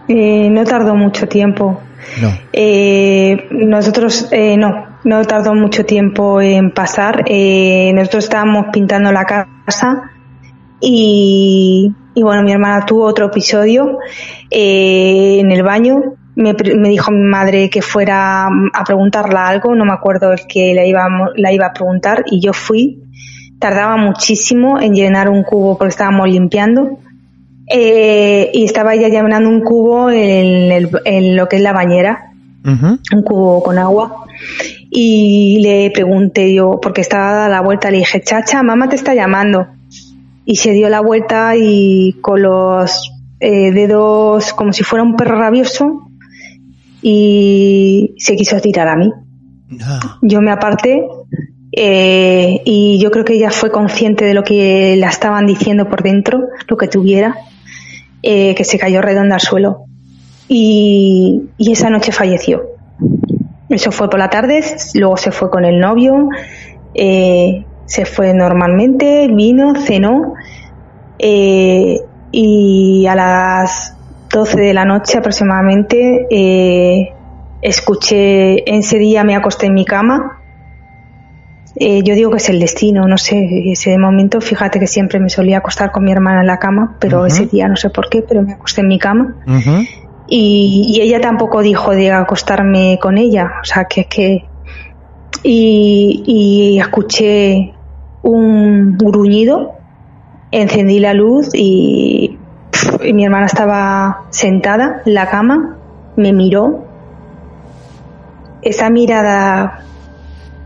eh, 0.07 0.49
no 0.51 0.65
tardó 0.65 0.95
mucho 0.95 1.27
tiempo. 1.29 1.79
No. 2.21 2.29
Eh, 2.51 3.47
nosotros 3.51 4.27
eh, 4.31 4.57
no, 4.57 4.97
no 5.05 5.23
tardó 5.25 5.55
mucho 5.55 5.85
tiempo 5.85 6.41
en 6.41 6.71
pasar. 6.73 7.23
Eh, 7.25 7.91
nosotros 7.95 8.25
estábamos 8.25 8.65
pintando 8.73 9.13
la 9.13 9.23
casa 9.23 10.11
y, 10.85 11.91
y 12.13 12.21
bueno, 12.23 12.43
mi 12.43 12.51
hermana 12.51 12.85
tuvo 12.85 13.05
otro 13.05 13.27
episodio 13.27 13.99
eh, 14.51 15.39
en 15.39 15.51
el 15.51 15.63
baño. 15.63 16.01
Me, 16.35 16.53
me 16.75 16.89
dijo 16.89 17.11
mi 17.11 17.23
madre 17.23 17.69
que 17.69 17.81
fuera 17.81 18.47
a 18.47 18.83
preguntarla 18.85 19.47
algo, 19.47 19.75
no 19.75 19.85
me 19.85 19.93
acuerdo 19.93 20.33
el 20.33 20.41
que 20.47 20.73
la 20.73 20.85
iba, 20.85 21.05
a- 21.05 21.31
la 21.35 21.51
iba 21.53 21.67
a 21.67 21.73
preguntar 21.73 22.25
y 22.29 22.41
yo 22.41 22.53
fui. 22.53 22.99
Tardaba 23.59 23.95
muchísimo 23.97 24.79
en 24.79 24.93
llenar 24.93 25.29
un 25.29 25.43
cubo 25.43 25.77
porque 25.77 25.91
estábamos 25.91 26.27
limpiando. 26.29 26.97
Eh, 27.69 28.49
y 28.53 28.65
estaba 28.65 28.93
ella 28.93 29.07
llenando 29.07 29.47
un 29.47 29.61
cubo 29.61 30.09
en, 30.09 30.71
el- 30.71 30.89
en 31.05 31.37
lo 31.37 31.47
que 31.47 31.55
es 31.55 31.61
la 31.61 31.71
bañera 31.71 32.29
un 33.13 33.23
cubo 33.23 33.61
con 33.63 33.77
agua 33.77 34.25
y 34.89 35.59
le 35.61 35.91
pregunté 35.91 36.53
yo, 36.53 36.79
porque 36.81 37.01
estaba 37.01 37.31
dada 37.31 37.49
la 37.49 37.61
vuelta, 37.61 37.89
le 37.91 37.97
dije, 37.99 38.21
chacha, 38.21 38.63
mamá 38.63 38.89
te 38.89 38.95
está 38.95 39.13
llamando. 39.13 39.67
Y 40.45 40.57
se 40.57 40.71
dio 40.71 40.89
la 40.89 41.01
vuelta 41.01 41.55
y 41.55 42.13
con 42.21 42.41
los 42.41 43.11
eh, 43.39 43.71
dedos 43.71 44.53
como 44.53 44.73
si 44.73 44.83
fuera 44.83 45.03
un 45.03 45.15
perro 45.15 45.37
rabioso 45.37 46.07
y 47.01 48.15
se 48.17 48.35
quiso 48.35 48.59
tirar 48.59 48.87
a 48.87 48.95
mí. 48.95 49.11
No. 49.69 49.99
Yo 50.21 50.41
me 50.41 50.51
aparté 50.51 51.05
eh, 51.75 52.61
y 52.65 52.99
yo 52.99 53.09
creo 53.09 53.25
que 53.25 53.33
ella 53.33 53.49
fue 53.49 53.71
consciente 53.71 54.25
de 54.25 54.33
lo 54.33 54.43
que 54.43 54.95
la 54.97 55.09
estaban 55.09 55.45
diciendo 55.45 55.89
por 55.89 56.03
dentro, 56.03 56.47
lo 56.67 56.77
que 56.77 56.87
tuviera, 56.87 57.35
eh, 58.21 58.53
que 58.55 58.63
se 58.63 58.77
cayó 58.77 59.01
redonda 59.01 59.35
al 59.35 59.41
suelo. 59.41 59.85
Y, 60.47 61.49
y 61.57 61.71
esa 61.71 61.89
noche 61.89 62.11
falleció. 62.11 62.63
Eso 63.69 63.91
fue 63.91 64.09
por 64.09 64.19
la 64.19 64.29
tarde, 64.29 64.63
luego 64.93 65.17
se 65.17 65.31
fue 65.31 65.49
con 65.49 65.65
el 65.65 65.79
novio, 65.79 66.29
eh, 66.93 67.65
se 67.85 68.05
fue 68.05 68.33
normalmente, 68.33 69.27
vino, 69.27 69.75
cenó 69.75 70.33
eh, 71.19 71.99
y 72.31 73.05
a 73.07 73.15
las 73.15 73.95
12 74.31 74.59
de 74.59 74.73
la 74.73 74.85
noche 74.85 75.19
aproximadamente 75.19 76.27
eh, 76.29 77.13
escuché, 77.61 78.63
ese 78.77 78.97
día 78.97 79.23
me 79.23 79.35
acosté 79.35 79.67
en 79.67 79.73
mi 79.73 79.85
cama. 79.85 80.39
Eh, 81.75 82.03
yo 82.03 82.13
digo 82.13 82.29
que 82.29 82.37
es 82.37 82.49
el 82.49 82.59
destino, 82.59 83.07
no 83.07 83.17
sé, 83.17 83.71
ese 83.71 83.97
momento, 83.97 84.41
fíjate 84.41 84.79
que 84.79 84.85
siempre 84.85 85.19
me 85.19 85.29
solía 85.29 85.57
acostar 85.57 85.91
con 85.91 86.03
mi 86.03 86.11
hermana 86.11 86.41
en 86.41 86.47
la 86.47 86.59
cama, 86.59 86.97
pero 86.99 87.25
ese 87.25 87.47
día 87.47 87.67
no 87.67 87.75
sé 87.75 87.89
por 87.89 88.09
qué, 88.09 88.21
pero 88.21 88.43
me 88.43 88.53
acosté 88.53 88.81
en 88.81 88.87
mi 88.87 88.99
cama. 88.99 89.35
Y, 90.27 90.93
y 90.95 91.01
ella 91.01 91.19
tampoco 91.19 91.61
dijo 91.61 91.91
de 91.91 92.11
acostarme 92.11 92.99
con 93.01 93.17
ella, 93.17 93.53
o 93.61 93.65
sea 93.65 93.85
que 93.85 94.01
es 94.01 94.07
que 94.07 94.45
y, 95.43 96.23
y 96.25 96.79
escuché 96.79 97.73
un 98.23 98.97
gruñido, 98.97 99.73
encendí 100.51 100.99
la 100.99 101.13
luz 101.13 101.49
y, 101.53 102.39
mi 103.13 103.25
hermana 103.25 103.45
estaba 103.45 104.23
sentada 104.29 105.01
en 105.05 105.13
la 105.13 105.29
cama, 105.29 105.77
me 106.15 106.33
miró, 106.33 106.85
esa 108.61 108.89
mirada 108.89 109.83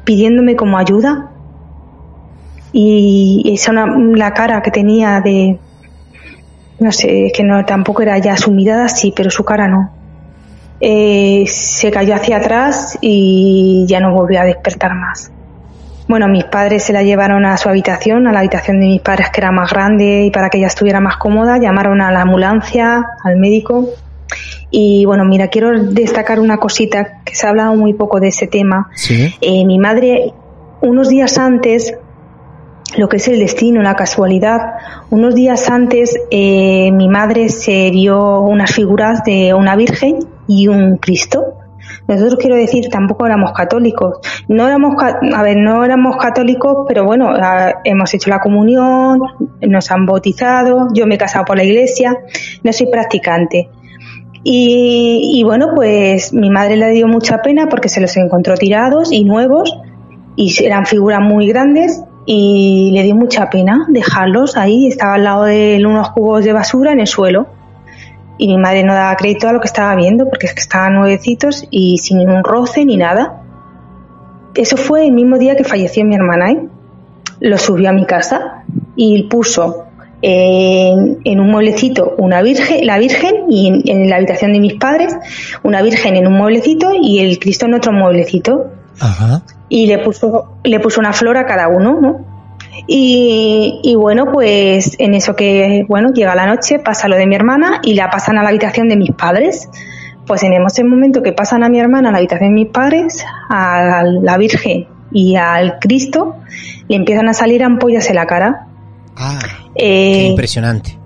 pidiéndome 0.04 0.56
como 0.56 0.78
ayuda 0.78 1.32
y 2.72 3.52
esa 3.54 3.74
la 3.74 4.34
cara 4.34 4.62
que 4.62 4.72
tenía 4.72 5.20
de 5.20 5.60
no 6.80 6.92
sé, 6.92 7.32
que 7.34 7.44
no 7.44 7.66
tampoco 7.66 8.04
era 8.04 8.18
ya 8.20 8.38
su 8.38 8.52
mirada 8.52 8.88
sí, 8.88 9.14
pero 9.16 9.32
su 9.32 9.44
cara 9.44 9.68
no. 9.68 9.97
Eh, 10.80 11.46
se 11.48 11.90
cayó 11.92 12.16
hacia 12.16 12.38
atrás 12.38 12.98
y 13.02 13.86
ya 13.88 14.00
no 14.00 14.14
volvió 14.14 14.42
a 14.42 14.44
despertar 14.44 14.94
más. 14.94 15.32
Bueno, 16.08 16.28
mis 16.28 16.46
padres 16.46 16.84
se 16.84 16.94
la 16.94 17.04
llevaron 17.04 17.46
a 17.46 17.58
su 17.58 17.68
habitación, 17.68 18.28
a 18.28 18.32
la 18.32 18.40
habitación 18.40 18.80
de 18.80 18.86
mis 18.86 19.02
padres 19.02 19.30
que 19.30 19.42
era 19.42 19.52
más 19.52 19.72
grande 19.72 20.24
y 20.24 20.32
para 20.32 20.50
que 20.50 20.58
ella 20.58 20.68
estuviera 20.68 21.02
más 21.02 21.18
cómoda, 21.18 21.58
llamaron 21.58 22.02
a 22.02 22.12
la 22.12 22.22
ambulancia, 22.22 23.06
al 23.24 23.38
médico. 23.38 23.90
Y 24.72 25.06
bueno, 25.06 25.26
mira, 25.26 25.48
quiero 25.48 25.78
destacar 25.84 26.40
una 26.40 26.58
cosita 26.58 27.22
que 27.26 27.36
se 27.36 27.46
ha 27.46 27.50
hablado 27.50 27.76
muy 27.76 27.94
poco 27.94 28.20
de 28.20 28.30
ese 28.30 28.48
tema. 28.48 28.90
Sí. 28.96 29.34
Eh, 29.42 29.66
mi 29.66 29.80
madre, 29.80 30.34
unos 30.82 31.10
días 31.10 31.38
antes, 31.38 31.94
lo 32.96 33.10
que 33.10 33.18
es 33.18 33.28
el 33.28 33.40
destino, 33.40 33.82
la 33.82 33.96
casualidad, 33.96 34.60
unos 35.10 35.36
días 35.36 35.70
antes 35.70 36.18
eh, 36.32 36.92
mi 36.94 37.10
madre 37.10 37.50
se 37.50 37.92
vio 37.92 38.40
unas 38.42 38.72
figuras 38.72 39.24
de 39.26 39.54
una 39.54 39.76
Virgen 39.76 40.20
y 40.48 40.68
un 40.68 40.98
Cristo. 40.98 41.56
Nosotros 42.08 42.38
quiero 42.40 42.56
decir, 42.56 42.88
tampoco 42.90 43.26
éramos 43.26 43.52
católicos. 43.52 44.20
No 44.48 44.66
éramos, 44.66 44.96
a 45.04 45.44
ver, 45.44 45.58
no 45.58 45.84
éramos 45.84 46.16
católicos, 46.16 46.86
pero 46.88 47.04
bueno, 47.04 47.30
ah, 47.30 47.82
hemos 47.84 48.14
hecho 48.14 48.30
la 48.30 48.40
comunión, 48.40 49.20
nos 49.62 49.92
han 49.92 50.06
bautizado, 50.06 50.88
yo 50.94 51.06
me 51.06 51.16
he 51.16 51.18
casado 51.18 51.44
por 51.44 51.58
la 51.58 51.66
iglesia, 51.66 52.18
no 52.64 52.72
soy 52.72 52.88
practicante. 52.88 53.70
Y, 54.44 55.34
y 55.34 55.44
bueno, 55.44 55.72
pues 55.76 56.32
mi 56.32 56.50
madre 56.50 56.78
le 56.78 56.92
dio 56.92 57.08
mucha 57.08 57.42
pena 57.42 57.68
porque 57.68 57.90
se 57.90 58.00
los 58.00 58.16
encontró 58.16 58.56
tirados 58.56 59.12
y 59.12 59.26
nuevos 59.26 59.78
y 60.38 60.64
eran 60.64 60.86
figuras 60.86 61.20
muy 61.20 61.48
grandes 61.48 62.02
y 62.30 62.92
le 62.94 63.04
dio 63.04 63.16
mucha 63.16 63.50
pena 63.50 63.86
dejarlos 63.88 64.58
ahí. 64.58 64.88
Estaba 64.88 65.16
al 65.16 65.24
lado 65.24 65.46
de 65.46 65.82
unos 65.84 66.12
cubos 66.12 66.44
de 66.44 66.52
basura 66.52 66.92
en 66.92 67.00
el 67.00 67.08
suelo 67.08 67.48
y 68.38 68.48
mi 68.48 68.58
madre 68.58 68.84
no 68.84 68.94
daba 68.94 69.16
crédito 69.16 69.48
a 69.48 69.54
lo 69.54 69.62
que 69.62 69.68
estaba 69.68 69.96
viendo 69.96 70.30
porque 70.30 70.46
es 70.46 70.54
que 70.54 70.60
estaban 70.60 70.94
nuevecitos 70.94 71.66
y 71.72 71.98
sin 71.98 72.20
ningún 72.20 72.44
roce 72.44 72.84
ni 72.84 72.98
nada. 72.98 73.42
Eso 74.54 74.76
fue 74.76 75.06
el 75.06 75.14
mismo 75.14 75.38
día 75.38 75.56
que 75.56 75.64
falleció 75.64 76.04
mi 76.04 76.16
hermana. 76.16 76.52
¿eh? 76.52 76.68
Lo 77.40 77.58
subió 77.58 77.90
a 77.90 77.94
mi 77.94 78.06
casa 78.06 78.66
y 78.98 79.24
puso 79.24 79.86
en, 80.22 81.20
en 81.24 81.40
un 81.40 81.50
mueblecito 81.50 82.14
una 82.18 82.42
virgen, 82.42 82.86
la 82.86 82.98
Virgen 82.98 83.46
y 83.50 83.68
en, 83.68 83.82
en 83.86 84.10
la 84.10 84.18
habitación 84.18 84.52
de 84.52 84.60
mis 84.60 84.74
padres 84.74 85.16
una 85.64 85.82
Virgen 85.82 86.18
en 86.18 86.28
un 86.28 86.34
mueblecito 86.34 86.92
y 87.00 87.20
el 87.20 87.40
Cristo 87.40 87.68
en 87.68 87.76
otro 87.76 87.94
mueblecito 87.94 88.72
Ajá. 89.00 89.44
Y 89.70 89.88
le 89.88 90.00
puso 90.00 90.58
le 90.64 90.80
puso 90.80 91.00
una 91.00 91.14
flor 91.14 91.38
a 91.38 91.46
cada 91.46 91.68
uno, 91.68 92.00
¿no? 92.02 92.26
Y, 92.88 93.80
y 93.84 93.96
bueno, 93.96 94.32
pues 94.32 94.96
en 95.00 95.14
eso 95.14 95.36
que, 95.36 95.86
bueno, 95.88 96.10
llega 96.14 96.36
la 96.36 96.46
noche, 96.46 96.80
pasa 96.80 97.08
lo 97.08 97.16
de 97.16 97.26
mi 97.28 97.36
hermana 97.36 97.80
y 97.84 97.96
la 97.96 98.10
pasan 98.10 98.38
a 98.38 98.44
la 98.44 98.50
habitación 98.50 98.88
de 98.88 98.96
mis 98.98 99.12
padres. 99.12 99.70
Pues 100.26 100.44
en 100.44 100.54
ese 100.54 100.84
momento 100.84 101.24
que 101.24 101.32
pasan 101.34 101.64
a 101.64 101.70
mi 101.70 101.80
hermana 101.80 102.10
a 102.10 102.12
la 102.12 102.18
habitación 102.20 102.50
de 102.50 102.64
mis 102.64 102.68
padres, 102.72 103.26
a 103.50 104.04
la 104.04 104.38
Virgen 104.38 104.88
y 105.12 105.36
al 105.38 105.80
Cristo, 105.80 106.36
le 106.88 106.96
empiezan 106.98 107.30
a 107.30 107.34
salir 107.34 107.64
ampollas 107.64 108.10
en 108.10 108.16
la 108.16 108.26
cara. 108.26 108.68
Ah, 109.16 109.40
qué 109.76 110.24
Eh, 110.26 110.28
impresionante. 110.28 110.98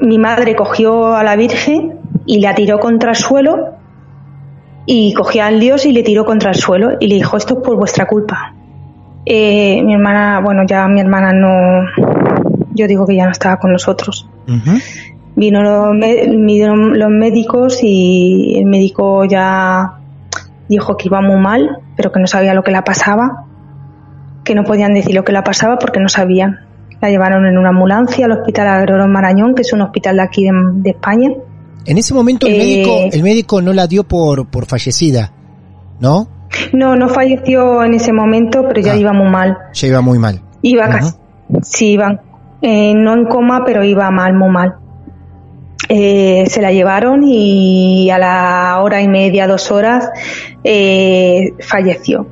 mi 0.00 0.18
madre 0.18 0.56
cogió 0.56 1.14
a 1.14 1.22
la 1.22 1.36
Virgen 1.36 2.00
y 2.24 2.40
la 2.40 2.54
tiró 2.54 2.80
contra 2.80 3.10
el 3.10 3.16
suelo 3.16 3.75
y 4.86 5.12
cogió 5.14 5.44
al 5.44 5.58
Dios 5.58 5.84
y 5.84 5.92
le 5.92 6.02
tiró 6.04 6.24
contra 6.24 6.50
el 6.50 6.56
suelo 6.56 6.92
y 7.00 7.08
le 7.08 7.16
dijo 7.16 7.36
esto 7.36 7.54
es 7.54 7.60
por 7.64 7.76
vuestra 7.76 8.06
culpa. 8.06 8.54
Eh, 9.26 9.82
mi 9.82 9.92
hermana, 9.92 10.40
bueno, 10.40 10.62
ya 10.64 10.86
mi 10.86 11.00
hermana 11.00 11.32
no, 11.32 11.84
yo 12.74 12.86
digo 12.86 13.06
que 13.06 13.16
ya 13.16 13.24
no 13.24 13.32
estaba 13.32 13.58
con 13.58 13.72
nosotros. 13.72 14.28
Vino 15.34 15.62
los, 15.62 15.98
vinieron 15.98 16.98
los 16.98 17.10
médicos 17.10 17.80
y 17.82 18.54
el 18.56 18.66
médico 18.66 19.24
ya 19.24 19.98
dijo 20.68 20.96
que 20.96 21.08
iba 21.08 21.20
muy 21.20 21.40
mal, 21.40 21.80
pero 21.96 22.12
que 22.12 22.20
no 22.20 22.28
sabía 22.28 22.54
lo 22.54 22.62
que 22.62 22.70
la 22.70 22.84
pasaba, 22.84 23.44
que 24.44 24.54
no 24.54 24.62
podían 24.62 24.94
decir 24.94 25.14
lo 25.14 25.24
que 25.24 25.32
la 25.32 25.42
pasaba 25.42 25.78
porque 25.78 25.98
no 25.98 26.08
sabían. 26.08 26.60
La 27.00 27.10
llevaron 27.10 27.44
en 27.46 27.58
una 27.58 27.70
ambulancia 27.70 28.24
al 28.24 28.32
Hospital 28.32 28.68
Agrero 28.68 29.06
Marañón, 29.08 29.54
que 29.54 29.62
es 29.62 29.72
un 29.72 29.82
hospital 29.82 30.16
de 30.16 30.22
aquí 30.22 30.44
de, 30.44 30.52
de 30.74 30.90
España. 30.90 31.30
En 31.86 31.98
ese 31.98 32.14
momento 32.14 32.46
el 32.46 32.54
Eh, 32.54 32.58
médico, 32.58 32.98
el 33.12 33.22
médico 33.22 33.62
no 33.62 33.72
la 33.72 33.86
dio 33.86 34.04
por, 34.04 34.48
por 34.50 34.66
fallecida, 34.66 35.32
¿no? 36.00 36.28
No, 36.72 36.96
no 36.96 37.08
falleció 37.08 37.84
en 37.84 37.94
ese 37.94 38.12
momento, 38.12 38.64
pero 38.68 38.80
ya 38.80 38.92
Ah. 38.92 38.96
iba 38.96 39.12
muy 39.12 39.28
mal. 39.30 39.56
Ya 39.74 39.88
iba 39.88 40.00
muy 40.00 40.18
mal. 40.18 40.40
Iba 40.62 40.88
casi, 40.88 41.14
Sí, 41.62 41.92
iba, 41.92 42.20
eh, 42.62 42.92
no 42.94 43.14
en 43.14 43.26
coma, 43.26 43.62
pero 43.64 43.84
iba 43.84 44.10
mal, 44.10 44.34
muy 44.34 44.48
mal. 44.50 44.74
Eh, 45.88 46.44
se 46.48 46.60
la 46.60 46.72
llevaron 46.72 47.22
y 47.24 48.10
a 48.10 48.18
la 48.18 48.80
hora 48.82 49.00
y 49.02 49.06
media, 49.08 49.46
dos 49.46 49.70
horas, 49.70 50.10
eh, 50.64 51.52
falleció. 51.60 52.26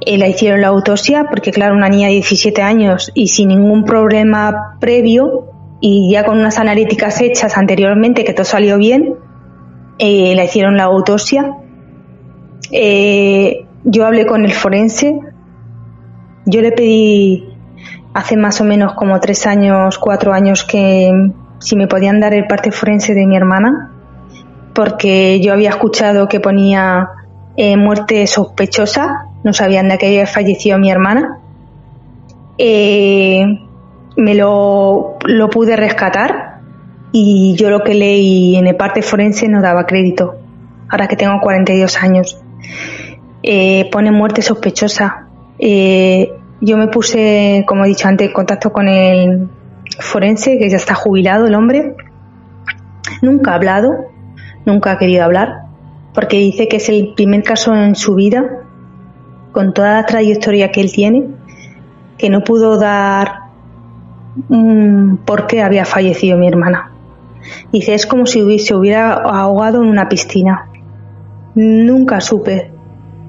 Eh, 0.00 0.16
la 0.16 0.28
hicieron 0.28 0.60
la 0.62 0.68
autopsia 0.68 1.26
porque, 1.28 1.50
claro, 1.50 1.74
una 1.74 1.88
niña 1.90 2.08
de 2.08 2.14
17 2.14 2.62
años 2.62 3.10
y 3.14 3.28
sin 3.28 3.48
ningún 3.48 3.84
problema 3.84 4.76
previo 4.80 5.50
y 5.80 6.12
ya 6.12 6.24
con 6.24 6.38
unas 6.38 6.58
analíticas 6.58 7.20
hechas 7.20 7.56
anteriormente 7.56 8.24
que 8.24 8.32
todo 8.32 8.44
salió 8.44 8.78
bien, 8.78 9.16
eh, 9.98 10.34
la 10.34 10.44
hicieron 10.44 10.76
la 10.76 10.84
autopsia. 10.84 11.56
Eh, 12.70 13.66
yo 13.84 14.06
hablé 14.06 14.26
con 14.26 14.44
el 14.44 14.52
forense. 14.52 15.18
Yo 16.46 16.60
le 16.60 16.72
pedí 16.72 17.48
hace 18.12 18.36
más 18.36 18.60
o 18.60 18.64
menos 18.64 18.94
como 18.94 19.20
tres 19.20 19.46
años, 19.46 19.98
cuatro 19.98 20.32
años 20.32 20.64
que 20.64 21.12
si 21.58 21.76
me 21.76 21.86
podían 21.86 22.20
dar 22.20 22.34
el 22.34 22.46
parte 22.46 22.70
forense 22.70 23.14
de 23.14 23.26
mi 23.26 23.36
hermana, 23.36 23.90
porque 24.74 25.40
yo 25.40 25.52
había 25.52 25.70
escuchado 25.70 26.28
que 26.28 26.40
ponía 26.40 27.08
eh, 27.56 27.76
muerte 27.76 28.26
sospechosa, 28.26 29.28
no 29.42 29.52
sabían 29.52 29.88
de 29.88 29.98
que 29.98 30.06
había 30.06 30.26
fallecido 30.26 30.78
mi 30.78 30.90
hermana. 30.90 31.38
Eh, 32.58 33.44
me 34.16 34.34
lo, 34.34 35.18
lo 35.24 35.50
pude 35.50 35.76
rescatar 35.76 36.60
y 37.16 37.54
yo 37.56 37.70
lo 37.70 37.84
que 37.84 37.94
leí 37.94 38.56
en 38.56 38.66
el 38.66 38.74
parte 38.74 39.00
forense 39.00 39.48
no 39.48 39.62
daba 39.62 39.86
crédito, 39.86 40.34
ahora 40.88 41.06
que 41.06 41.14
tengo 41.14 41.40
42 41.40 42.02
años. 42.02 42.42
Eh, 43.42 43.88
pone 43.92 44.10
muerte 44.10 44.42
sospechosa. 44.42 45.28
Eh, 45.58 46.32
yo 46.60 46.76
me 46.76 46.88
puse, 46.88 47.64
como 47.68 47.84
he 47.84 47.88
dicho 47.88 48.08
antes, 48.08 48.26
en 48.26 48.32
contacto 48.32 48.72
con 48.72 48.88
el 48.88 49.48
forense, 50.00 50.58
que 50.58 50.68
ya 50.68 50.76
está 50.76 50.94
jubilado 50.94 51.46
el 51.46 51.54
hombre. 51.54 51.94
Nunca 53.22 53.52
ha 53.52 53.54
hablado, 53.54 53.92
nunca 54.64 54.90
ha 54.90 54.98
querido 54.98 55.24
hablar, 55.24 55.66
porque 56.14 56.38
dice 56.38 56.66
que 56.66 56.78
es 56.78 56.88
el 56.88 57.12
primer 57.14 57.42
caso 57.42 57.74
en 57.74 57.94
su 57.94 58.14
vida, 58.14 58.62
con 59.52 59.72
toda 59.72 59.94
la 59.94 60.06
trayectoria 60.06 60.72
que 60.72 60.80
él 60.80 60.90
tiene, 60.90 61.28
que 62.18 62.28
no 62.28 62.42
pudo 62.42 62.76
dar 62.76 63.43
mm, 64.48 65.16
por 65.24 65.46
qué 65.46 65.62
había 65.62 65.84
fallecido 65.84 66.38
mi 66.38 66.48
hermana. 66.48 66.92
Dice, 67.72 67.94
es 67.94 68.06
como 68.06 68.26
si 68.26 68.42
hubiese, 68.42 68.66
se 68.66 68.74
hubiera 68.74 69.12
ahogado 69.12 69.82
en 69.82 69.88
una 69.88 70.08
piscina. 70.08 70.68
Nunca 71.54 72.20
supe. 72.20 72.70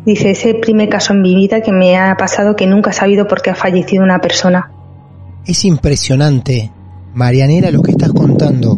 Dice, 0.06 0.32
es 0.32 0.45
el 0.45 0.60
primer 0.60 0.89
caso 0.89 1.14
en 1.14 1.22
mi 1.22 1.36
vida 1.36 1.62
que 1.62 1.72
me 1.72 1.97
ha 1.97 2.16
pasado 2.16 2.56
que 2.56 2.68
nunca 2.68 2.91
he 2.91 2.93
sabido 2.93 3.28
por 3.28 3.41
qué 3.41 3.49
ha 3.49 3.56
fallecido 3.56 4.03
una 4.03 4.20
persona. 4.20 4.72
Es 5.45 5.66
impresionante, 5.66 6.72
Marianela, 7.14 7.72
lo 7.72 7.82
que 7.82 7.91
estás 7.91 8.12
contando. 8.14 8.78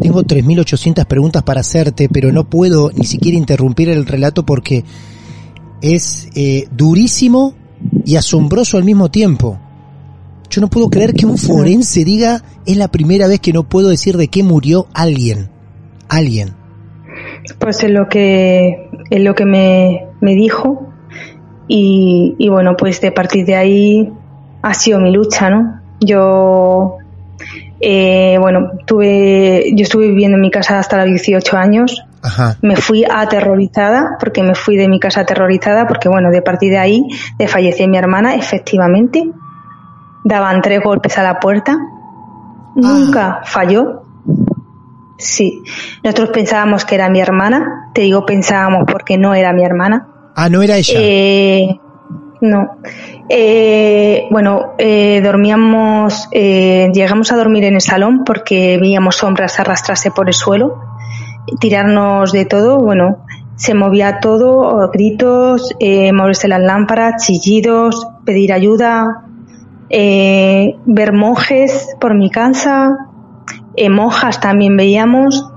Tengo 0.00 0.22
3.800 0.22 1.06
preguntas 1.06 1.42
para 1.42 1.60
hacerte, 1.60 2.08
pero 2.08 2.32
no 2.32 2.44
puedo 2.44 2.90
ni 2.92 3.04
siquiera 3.04 3.36
interrumpir 3.36 3.88
el 3.88 4.06
relato 4.06 4.44
porque 4.44 4.84
es 5.80 6.28
eh, 6.34 6.68
durísimo 6.70 7.54
y 8.04 8.16
asombroso 8.16 8.76
al 8.76 8.84
mismo 8.84 9.10
tiempo. 9.10 9.58
Yo 10.50 10.60
no 10.60 10.68
puedo 10.68 10.90
creer 10.90 11.14
que 11.14 11.26
un 11.26 11.38
forense 11.38 12.04
diga 12.04 12.42
es 12.66 12.76
la 12.76 12.88
primera 12.88 13.28
vez 13.28 13.38
que 13.38 13.52
no 13.52 13.62
puedo 13.62 13.88
decir 13.88 14.16
de 14.16 14.26
qué 14.26 14.42
murió 14.42 14.88
alguien. 14.92 15.48
Alguien. 16.08 16.54
Pues 17.58 17.84
es 17.84 17.90
lo 17.90 18.08
que, 18.08 18.90
es 19.10 19.20
lo 19.20 19.34
que 19.36 19.44
me, 19.44 20.06
me 20.20 20.34
dijo. 20.34 20.92
Y, 21.68 22.34
y 22.36 22.48
bueno, 22.48 22.76
pues 22.76 23.00
de 23.00 23.12
partir 23.12 23.46
de 23.46 23.54
ahí 23.54 24.12
ha 24.62 24.74
sido 24.74 24.98
mi 24.98 25.12
lucha, 25.12 25.50
¿no? 25.50 25.80
Yo, 26.00 26.96
eh, 27.80 28.36
bueno, 28.40 28.72
tuve, 28.86 29.72
yo 29.74 29.84
estuve 29.84 30.08
viviendo 30.08 30.36
en 30.36 30.42
mi 30.42 30.50
casa 30.50 30.80
hasta 30.80 30.96
los 30.96 31.06
18 31.06 31.56
años. 31.56 32.02
Ajá. 32.22 32.56
Me 32.60 32.74
fui 32.74 33.04
aterrorizada, 33.08 34.16
porque 34.18 34.42
me 34.42 34.56
fui 34.56 34.76
de 34.76 34.88
mi 34.88 34.98
casa 34.98 35.20
aterrorizada, 35.20 35.86
porque 35.86 36.08
bueno, 36.08 36.32
de 36.32 36.42
partir 36.42 36.72
de 36.72 36.78
ahí, 36.78 37.02
de 37.38 37.46
fallecer 37.46 37.88
mi 37.88 37.98
hermana, 37.98 38.34
efectivamente, 38.34 39.30
daban 40.24 40.62
tres 40.62 40.82
golpes 40.82 41.18
a 41.18 41.22
la 41.22 41.40
puerta, 41.40 41.78
nunca 42.74 43.40
falló. 43.44 44.02
Sí, 45.18 45.62
nosotros 46.02 46.30
pensábamos 46.30 46.84
que 46.84 46.94
era 46.94 47.10
mi 47.10 47.20
hermana, 47.20 47.90
te 47.92 48.02
digo 48.02 48.24
pensábamos 48.24 48.84
porque 48.90 49.18
no 49.18 49.34
era 49.34 49.52
mi 49.52 49.64
hermana. 49.64 50.08
Ah, 50.34 50.48
no 50.48 50.62
era 50.62 50.76
ella. 50.76 50.94
Eh, 50.96 51.78
no. 52.40 52.78
Eh, 53.28 54.26
bueno, 54.30 54.74
eh, 54.78 55.20
dormíamos, 55.22 56.28
eh, 56.32 56.90
llegamos 56.92 57.30
a 57.32 57.36
dormir 57.36 57.64
en 57.64 57.74
el 57.74 57.80
salón 57.80 58.24
porque 58.24 58.78
veíamos 58.80 59.16
sombras 59.16 59.60
arrastrarse 59.60 60.10
por 60.10 60.28
el 60.28 60.34
suelo, 60.34 60.80
tirarnos 61.60 62.32
de 62.32 62.46
todo, 62.46 62.78
bueno, 62.78 63.18
se 63.56 63.74
movía 63.74 64.20
todo, 64.20 64.90
gritos, 64.90 65.74
eh, 65.80 66.12
moverse 66.12 66.48
las 66.48 66.60
lámparas, 66.60 67.22
chillidos, 67.22 68.08
pedir 68.24 68.52
ayuda, 68.52 69.26
eh, 69.92 70.76
ver 70.86 71.12
monjes 71.12 71.96
por 72.00 72.14
mi 72.14 72.30
casa, 72.30 72.96
eh, 73.76 73.90
monjas 73.90 74.40
también 74.40 74.76
veíamos. 74.76 75.50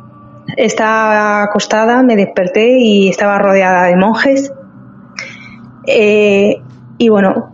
Estaba 0.57 1.43
acostada, 1.43 2.01
me 2.01 2.15
desperté 2.15 2.79
y 2.79 3.09
estaba 3.09 3.37
rodeada 3.37 3.83
de 3.83 3.95
monjes. 3.95 4.51
Eh, 5.85 6.55
y 6.97 7.09
bueno, 7.09 7.51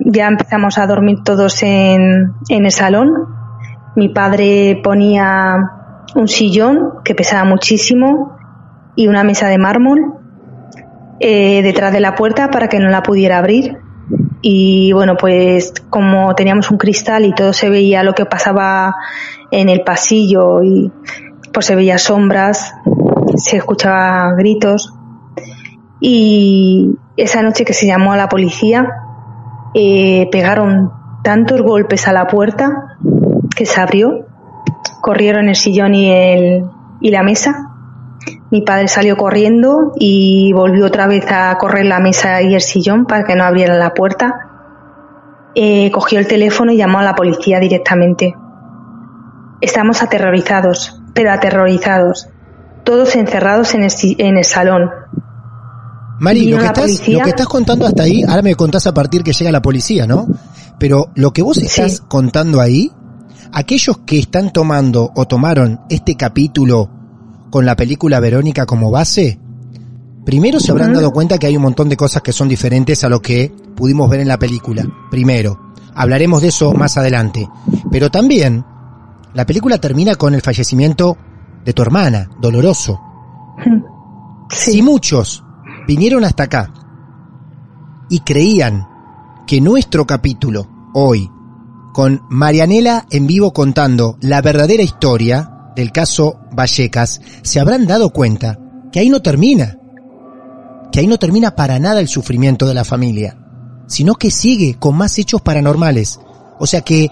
ya 0.00 0.26
empezamos 0.26 0.78
a 0.78 0.86
dormir 0.88 1.18
todos 1.24 1.62
en, 1.62 2.32
el 2.48 2.70
salón. 2.72 3.12
Mi 3.94 4.08
padre 4.08 4.80
ponía 4.82 5.54
un 6.16 6.26
sillón 6.26 6.94
que 7.04 7.14
pesaba 7.14 7.44
muchísimo 7.44 8.36
y 8.96 9.06
una 9.06 9.22
mesa 9.22 9.46
de 9.48 9.58
mármol 9.58 10.14
detrás 11.20 11.92
de 11.92 12.00
la 12.00 12.16
puerta 12.16 12.50
para 12.50 12.68
que 12.68 12.80
no 12.80 12.88
la 12.88 13.04
pudiera 13.04 13.38
abrir. 13.38 13.78
Y 14.42 14.92
bueno, 14.92 15.16
pues 15.16 15.72
como 15.88 16.34
teníamos 16.34 16.70
un 16.70 16.76
cristal 16.76 17.24
y 17.24 17.32
todo 17.32 17.52
se 17.52 17.70
veía 17.70 18.02
lo 18.02 18.12
que 18.12 18.26
pasaba 18.26 18.96
en 19.52 19.68
el 19.68 19.82
pasillo 19.82 20.62
y 20.64 20.90
pues 21.52 21.66
se 21.66 21.76
veía 21.76 21.98
sombras, 21.98 22.74
se 23.36 23.58
escuchaba 23.58 24.32
gritos. 24.34 24.92
Y 26.00 26.96
esa 27.16 27.42
noche 27.42 27.64
que 27.64 27.72
se 27.72 27.86
llamó 27.86 28.12
a 28.12 28.16
la 28.16 28.28
policía, 28.28 28.88
eh, 29.74 30.28
pegaron 30.32 30.90
tantos 31.22 31.62
golpes 31.62 32.08
a 32.08 32.12
la 32.12 32.26
puerta 32.26 32.98
que 33.54 33.64
se 33.64 33.80
abrió, 33.80 34.26
corrieron 35.00 35.48
el 35.48 35.54
sillón 35.54 35.94
y, 35.94 36.10
el, 36.10 36.64
y 37.00 37.10
la 37.10 37.22
mesa. 37.22 37.71
Mi 38.52 38.60
padre 38.62 38.86
salió 38.86 39.16
corriendo 39.16 39.92
y 39.98 40.52
volvió 40.52 40.86
otra 40.86 41.06
vez 41.08 41.24
a 41.30 41.56
correr 41.58 41.86
la 41.86 41.98
mesa 42.00 42.40
y 42.42 42.54
el 42.54 42.60
sillón 42.60 43.06
para 43.06 43.24
que 43.24 43.34
no 43.34 43.44
abrieran 43.44 43.78
la 43.80 43.94
puerta. 43.94 44.34
Eh, 45.54 45.90
cogió 45.90 46.18
el 46.18 46.26
teléfono 46.28 46.70
y 46.70 46.76
llamó 46.76 46.98
a 47.00 47.02
la 47.02 47.14
policía 47.14 47.58
directamente. 47.58 48.34
Estamos 49.60 50.02
aterrorizados, 50.02 51.00
pero 51.14 51.30
aterrorizados. 51.32 52.28
Todos 52.84 53.16
encerrados 53.16 53.74
en 53.74 53.84
el, 53.84 53.90
si- 53.90 54.16
en 54.18 54.36
el 54.36 54.44
salón. 54.44 54.90
Mari, 56.18 56.50
lo 56.50 56.58
que, 56.58 56.66
estás, 56.66 56.80
policía. 56.84 57.18
lo 57.18 57.24
que 57.24 57.30
estás 57.30 57.46
contando 57.48 57.86
hasta 57.86 58.02
ahí, 58.04 58.22
ahora 58.28 58.42
me 58.42 58.54
contás 58.54 58.86
a 58.86 58.94
partir 58.94 59.22
que 59.24 59.32
llega 59.32 59.50
la 59.50 59.62
policía, 59.62 60.06
¿no? 60.06 60.26
Pero 60.78 61.08
lo 61.14 61.32
que 61.32 61.42
vos 61.42 61.58
estás 61.58 61.96
Sí. 61.96 62.02
contando 62.08 62.60
ahí, 62.60 62.90
aquellos 63.52 63.98
que 64.06 64.18
están 64.18 64.52
tomando 64.52 65.10
o 65.14 65.26
tomaron 65.26 65.80
este 65.88 66.16
capítulo 66.16 66.90
con 67.52 67.66
la 67.66 67.76
película 67.76 68.18
Verónica 68.18 68.64
como 68.64 68.90
base, 68.90 69.38
primero 70.24 70.58
se 70.58 70.72
habrán 70.72 70.94
dado 70.94 71.12
cuenta 71.12 71.36
que 71.36 71.46
hay 71.46 71.54
un 71.54 71.62
montón 71.62 71.90
de 71.90 71.98
cosas 71.98 72.22
que 72.22 72.32
son 72.32 72.48
diferentes 72.48 73.04
a 73.04 73.10
lo 73.10 73.20
que 73.20 73.52
pudimos 73.76 74.08
ver 74.08 74.20
en 74.20 74.28
la 74.28 74.38
película. 74.38 74.86
Primero, 75.10 75.74
hablaremos 75.94 76.40
de 76.40 76.48
eso 76.48 76.72
más 76.72 76.96
adelante. 76.96 77.46
Pero 77.90 78.10
también, 78.10 78.64
la 79.34 79.44
película 79.44 79.76
termina 79.76 80.14
con 80.14 80.32
el 80.32 80.40
fallecimiento 80.40 81.18
de 81.62 81.74
tu 81.74 81.82
hermana, 81.82 82.30
doloroso. 82.40 82.98
Si 84.48 84.82
muchos 84.82 85.42
vinieron 85.88 86.24
hasta 86.24 86.42
acá 86.42 86.70
y 88.10 88.20
creían 88.20 88.86
que 89.46 89.62
nuestro 89.62 90.06
capítulo 90.06 90.90
hoy, 90.92 91.30
con 91.94 92.22
Marianela 92.28 93.06
en 93.10 93.26
vivo 93.26 93.54
contando 93.54 94.18
la 94.20 94.42
verdadera 94.42 94.82
historia 94.82 95.72
del 95.74 95.90
caso 95.90 96.41
Vallecas, 96.52 97.20
se 97.42 97.60
habrán 97.60 97.86
dado 97.86 98.10
cuenta 98.10 98.58
que 98.90 99.00
ahí 99.00 99.08
no 99.10 99.22
termina, 99.22 99.78
que 100.90 101.00
ahí 101.00 101.06
no 101.06 101.18
termina 101.18 101.56
para 101.56 101.78
nada 101.78 102.00
el 102.00 102.08
sufrimiento 102.08 102.66
de 102.66 102.74
la 102.74 102.84
familia, 102.84 103.38
sino 103.86 104.14
que 104.14 104.30
sigue 104.30 104.76
con 104.78 104.96
más 104.96 105.18
hechos 105.18 105.40
paranormales. 105.40 106.20
O 106.58 106.66
sea 106.66 106.82
que 106.82 107.10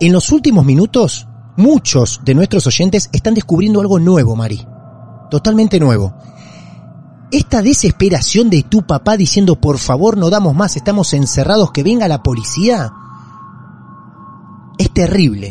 en 0.00 0.12
los 0.12 0.32
últimos 0.32 0.64
minutos, 0.64 1.28
muchos 1.56 2.20
de 2.24 2.34
nuestros 2.34 2.66
oyentes 2.66 3.10
están 3.12 3.34
descubriendo 3.34 3.80
algo 3.80 3.98
nuevo, 3.98 4.34
Mari. 4.34 4.66
Totalmente 5.30 5.78
nuevo. 5.80 6.14
esta 7.30 7.62
desesperación 7.62 8.48
de 8.48 8.62
tu 8.62 8.86
papá 8.86 9.16
diciendo 9.16 9.60
por 9.60 9.78
favor 9.78 10.16
no 10.16 10.30
damos 10.30 10.54
más, 10.54 10.76
estamos 10.76 11.12
encerrados, 11.14 11.72
que 11.72 11.82
venga 11.82 12.06
la 12.06 12.22
policía, 12.22 12.92
es 14.78 14.92
terrible. 14.92 15.50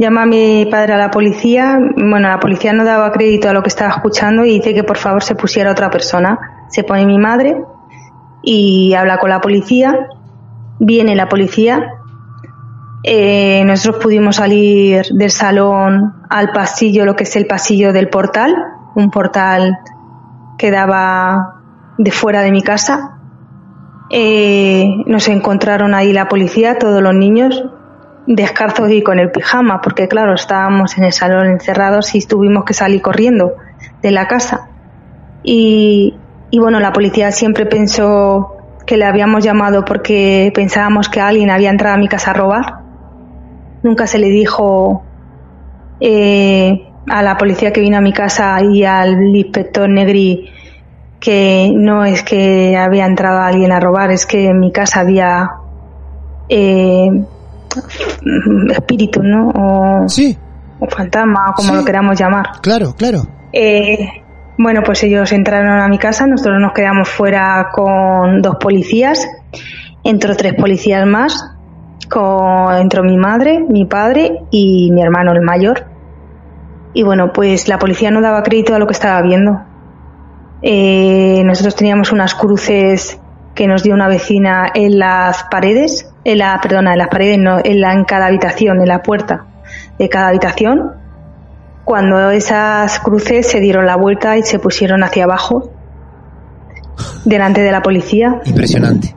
Llama 0.00 0.22
a 0.22 0.26
mi 0.26 0.64
padre 0.64 0.94
a 0.94 0.96
la 0.96 1.10
policía. 1.10 1.78
Bueno, 1.78 2.26
la 2.26 2.40
policía 2.40 2.72
no 2.72 2.86
daba 2.86 3.12
crédito 3.12 3.50
a 3.50 3.52
lo 3.52 3.62
que 3.62 3.68
estaba 3.68 3.90
escuchando 3.90 4.46
y 4.46 4.52
dice 4.52 4.72
que 4.72 4.82
por 4.82 4.96
favor 4.96 5.22
se 5.22 5.34
pusiera 5.34 5.70
otra 5.70 5.90
persona. 5.90 6.38
Se 6.70 6.84
pone 6.84 7.04
mi 7.04 7.18
madre 7.18 7.62
y 8.42 8.94
habla 8.94 9.18
con 9.18 9.28
la 9.28 9.42
policía. 9.42 10.08
Viene 10.78 11.14
la 11.14 11.28
policía. 11.28 11.86
Eh, 13.02 13.62
nosotros 13.66 14.02
pudimos 14.02 14.36
salir 14.36 15.04
del 15.12 15.30
salón 15.30 16.14
al 16.30 16.50
pasillo, 16.50 17.04
lo 17.04 17.14
que 17.14 17.24
es 17.24 17.36
el 17.36 17.46
pasillo 17.46 17.92
del 17.92 18.08
portal, 18.08 18.54
un 18.94 19.10
portal 19.10 19.80
que 20.56 20.70
daba 20.70 21.60
de 21.98 22.10
fuera 22.10 22.40
de 22.40 22.52
mi 22.52 22.62
casa. 22.62 23.18
Eh, 24.08 24.88
nos 25.04 25.28
encontraron 25.28 25.94
ahí 25.94 26.14
la 26.14 26.26
policía, 26.26 26.78
todos 26.78 27.02
los 27.02 27.14
niños, 27.14 27.62
descalzos 28.34 28.90
y 28.90 29.02
con 29.02 29.18
el 29.18 29.30
pijama, 29.30 29.80
porque 29.80 30.08
claro, 30.08 30.34
estábamos 30.34 30.96
en 30.96 31.04
el 31.04 31.12
salón 31.12 31.46
encerrados 31.46 32.14
y 32.14 32.20
tuvimos 32.20 32.64
que 32.64 32.74
salir 32.74 33.02
corriendo 33.02 33.54
de 34.02 34.10
la 34.12 34.28
casa. 34.28 34.68
Y, 35.42 36.14
y 36.50 36.58
bueno, 36.58 36.80
la 36.80 36.92
policía 36.92 37.32
siempre 37.32 37.66
pensó 37.66 38.56
que 38.86 38.96
le 38.96 39.04
habíamos 39.04 39.44
llamado 39.44 39.84
porque 39.84 40.52
pensábamos 40.54 41.08
que 41.08 41.20
alguien 41.20 41.50
había 41.50 41.70
entrado 41.70 41.96
a 41.96 41.98
mi 41.98 42.08
casa 42.08 42.30
a 42.30 42.34
robar. 42.34 42.80
Nunca 43.82 44.06
se 44.06 44.18
le 44.18 44.28
dijo 44.28 45.02
eh, 46.00 46.88
a 47.08 47.22
la 47.22 47.36
policía 47.36 47.72
que 47.72 47.80
vino 47.80 47.96
a 47.96 48.00
mi 48.00 48.12
casa 48.12 48.58
y 48.62 48.84
al 48.84 49.34
inspector 49.34 49.88
Negri 49.88 50.50
que 51.18 51.70
no 51.74 52.04
es 52.04 52.22
que 52.22 52.76
había 52.76 53.06
entrado 53.06 53.40
alguien 53.40 53.72
a 53.72 53.80
robar, 53.80 54.10
es 54.10 54.24
que 54.24 54.46
en 54.46 54.58
mi 54.58 54.72
casa 54.72 55.00
había 55.00 55.50
eh, 56.48 57.10
espíritus, 58.70 59.22
¿no? 59.24 59.48
O, 59.48 60.08
Sí, 60.08 60.36
o 60.78 60.86
fantasma, 60.88 61.50
o 61.50 61.54
como 61.54 61.70
Sí. 61.70 61.74
lo 61.76 61.84
queramos 61.84 62.18
llamar. 62.18 62.46
claro, 62.62 62.94
claro. 62.96 63.22
Eh, 63.52 64.22
bueno, 64.58 64.82
pues 64.84 65.02
ellos 65.04 65.32
entraron 65.32 65.80
a 65.80 65.88
mi 65.88 65.98
casa, 65.98 66.26
nosotros 66.26 66.60
nos 66.60 66.72
quedamos 66.72 67.08
fuera 67.08 67.68
con 67.72 68.42
dos 68.42 68.56
policías, 68.56 69.26
entró 70.04 70.36
tres 70.36 70.54
policías 70.54 71.06
más, 71.06 71.54
con, 72.10 72.74
entró 72.76 73.02
mi 73.02 73.16
madre, 73.16 73.60
mi 73.68 73.86
padre 73.86 74.42
y 74.50 74.90
mi 74.92 75.02
hermano 75.02 75.32
el 75.32 75.40
mayor. 75.42 75.86
Y 76.92 77.02
bueno, 77.04 77.32
pues 77.32 77.68
la 77.68 77.78
policía 77.78 78.10
no 78.10 78.20
daba 78.20 78.42
crédito 78.42 78.74
a 78.74 78.78
lo 78.78 78.86
que 78.86 78.92
estaba 78.92 79.22
viendo. 79.22 79.60
Eh, 80.62 81.42
nosotros 81.44 81.74
teníamos 81.76 82.12
unas 82.12 82.34
cruces 82.34 83.18
que 83.60 83.66
nos 83.66 83.82
dio 83.82 83.92
una 83.92 84.08
vecina 84.08 84.70
en 84.72 84.98
las 84.98 85.44
paredes, 85.50 86.10
en 86.24 86.38
la, 86.38 86.58
perdona, 86.62 86.92
en 86.92 86.98
las 86.98 87.08
paredes 87.08 87.36
no, 87.38 87.58
en, 87.62 87.82
la, 87.82 87.92
en 87.92 88.04
cada 88.04 88.24
habitación, 88.24 88.80
en 88.80 88.88
la 88.88 89.02
puerta 89.02 89.44
de 89.98 90.08
cada 90.08 90.28
habitación. 90.28 90.92
Cuando 91.84 92.30
esas 92.30 92.98
cruces 93.00 93.50
se 93.50 93.60
dieron 93.60 93.84
la 93.84 93.96
vuelta 93.96 94.38
y 94.38 94.44
se 94.44 94.58
pusieron 94.58 95.02
hacia 95.02 95.24
abajo, 95.24 95.70
delante 97.26 97.60
de 97.60 97.70
la 97.70 97.82
policía, 97.82 98.40
Impresionante. 98.46 99.14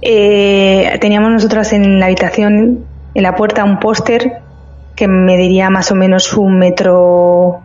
eh, 0.00 0.96
teníamos 1.00 1.32
nosotras 1.32 1.72
en 1.72 1.98
la 1.98 2.06
habitación, 2.06 2.84
en 3.14 3.22
la 3.24 3.34
puerta, 3.34 3.64
un 3.64 3.80
póster 3.80 4.42
que 4.94 5.08
mediría 5.08 5.70
más 5.70 5.90
o 5.90 5.96
menos 5.96 6.36
un 6.36 6.56
metro 6.56 7.62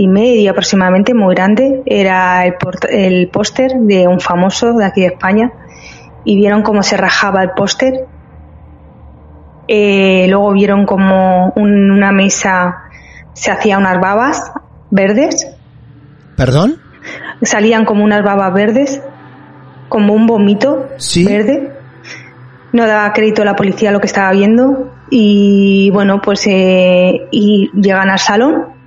y 0.00 0.06
medio 0.06 0.52
aproximadamente, 0.52 1.12
muy 1.12 1.34
grande. 1.34 1.82
Era 1.84 2.46
el 2.46 2.54
el 2.90 3.28
póster 3.30 3.72
de 3.80 4.06
un 4.06 4.20
famoso 4.20 4.72
de 4.74 4.84
aquí 4.84 5.00
de 5.00 5.08
España 5.08 5.50
y 6.24 6.36
vieron 6.36 6.62
cómo 6.62 6.82
se 6.84 6.96
rajaba 6.96 7.42
el 7.42 7.50
póster. 7.50 8.06
Eh, 9.66 10.26
luego 10.30 10.52
vieron 10.52 10.86
como 10.86 11.52
un- 11.56 11.90
una 11.90 12.12
mesa 12.12 12.76
se 13.34 13.50
hacía 13.50 13.76
unas 13.76 14.00
babas 14.00 14.52
verdes 14.90 15.46
¿Perdón? 16.36 16.76
salían 17.42 17.84
como 17.84 18.02
unas 18.04 18.22
babas 18.22 18.52
verdes, 18.54 19.02
como 19.88 20.14
un 20.14 20.26
vómito 20.26 20.88
Sí. 20.96 21.24
verde. 21.24 21.72
No 22.72 22.86
daba 22.86 23.12
crédito 23.12 23.42
a 23.42 23.44
la 23.44 23.56
policía 23.56 23.90
a 23.90 23.92
lo 23.92 24.00
que 24.00 24.06
estaba 24.06 24.30
viendo 24.32 24.92
y 25.10 25.90
bueno, 25.92 26.20
pues 26.22 26.46
eh, 26.46 27.26
y 27.30 27.70
llegan 27.74 28.10
al 28.10 28.18
salón 28.18 28.77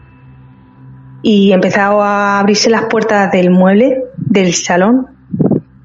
y 1.22 1.52
empezaron 1.52 2.02
a 2.02 2.40
abrirse 2.40 2.70
las 2.70 2.86
puertas 2.86 3.32
del 3.32 3.52
mueble 3.52 4.04
del 4.18 4.54
salón, 4.54 5.08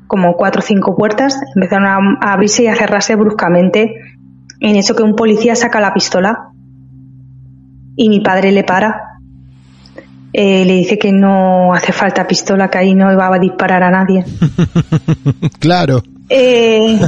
como 0.07 0.35
cuatro 0.35 0.61
o 0.61 0.65
cinco 0.65 0.97
puertas, 0.97 1.39
empezaron 1.55 1.87
a, 1.87 1.99
a 2.21 2.33
abrirse 2.33 2.65
y 2.65 2.67
a 2.69 2.77
cerrarse 2.77 3.17
bruscamente. 3.17 3.95
En 4.61 4.77
eso 4.77 4.95
que 4.95 5.03
un 5.03 5.17
policía 5.17 5.55
saca 5.55 5.81
la 5.81 5.93
pistola 5.93 6.51
y 7.97 8.09
mi 8.09 8.21
padre 8.21 8.53
le 8.53 8.65
para 8.65 9.17
eh, 10.39 10.67
le 10.67 10.75
dice 10.75 10.99
que 10.99 11.13
no 11.13 11.73
hace 11.73 11.93
falta 11.93 12.27
pistola, 12.27 12.69
que 12.69 12.77
ahí 12.77 12.95
no 12.95 13.11
iba 13.11 13.27
a 13.27 13.39
disparar 13.39 13.83
a 13.83 13.91
nadie. 13.91 14.25
Claro. 15.59 16.03
Eh, 16.29 17.01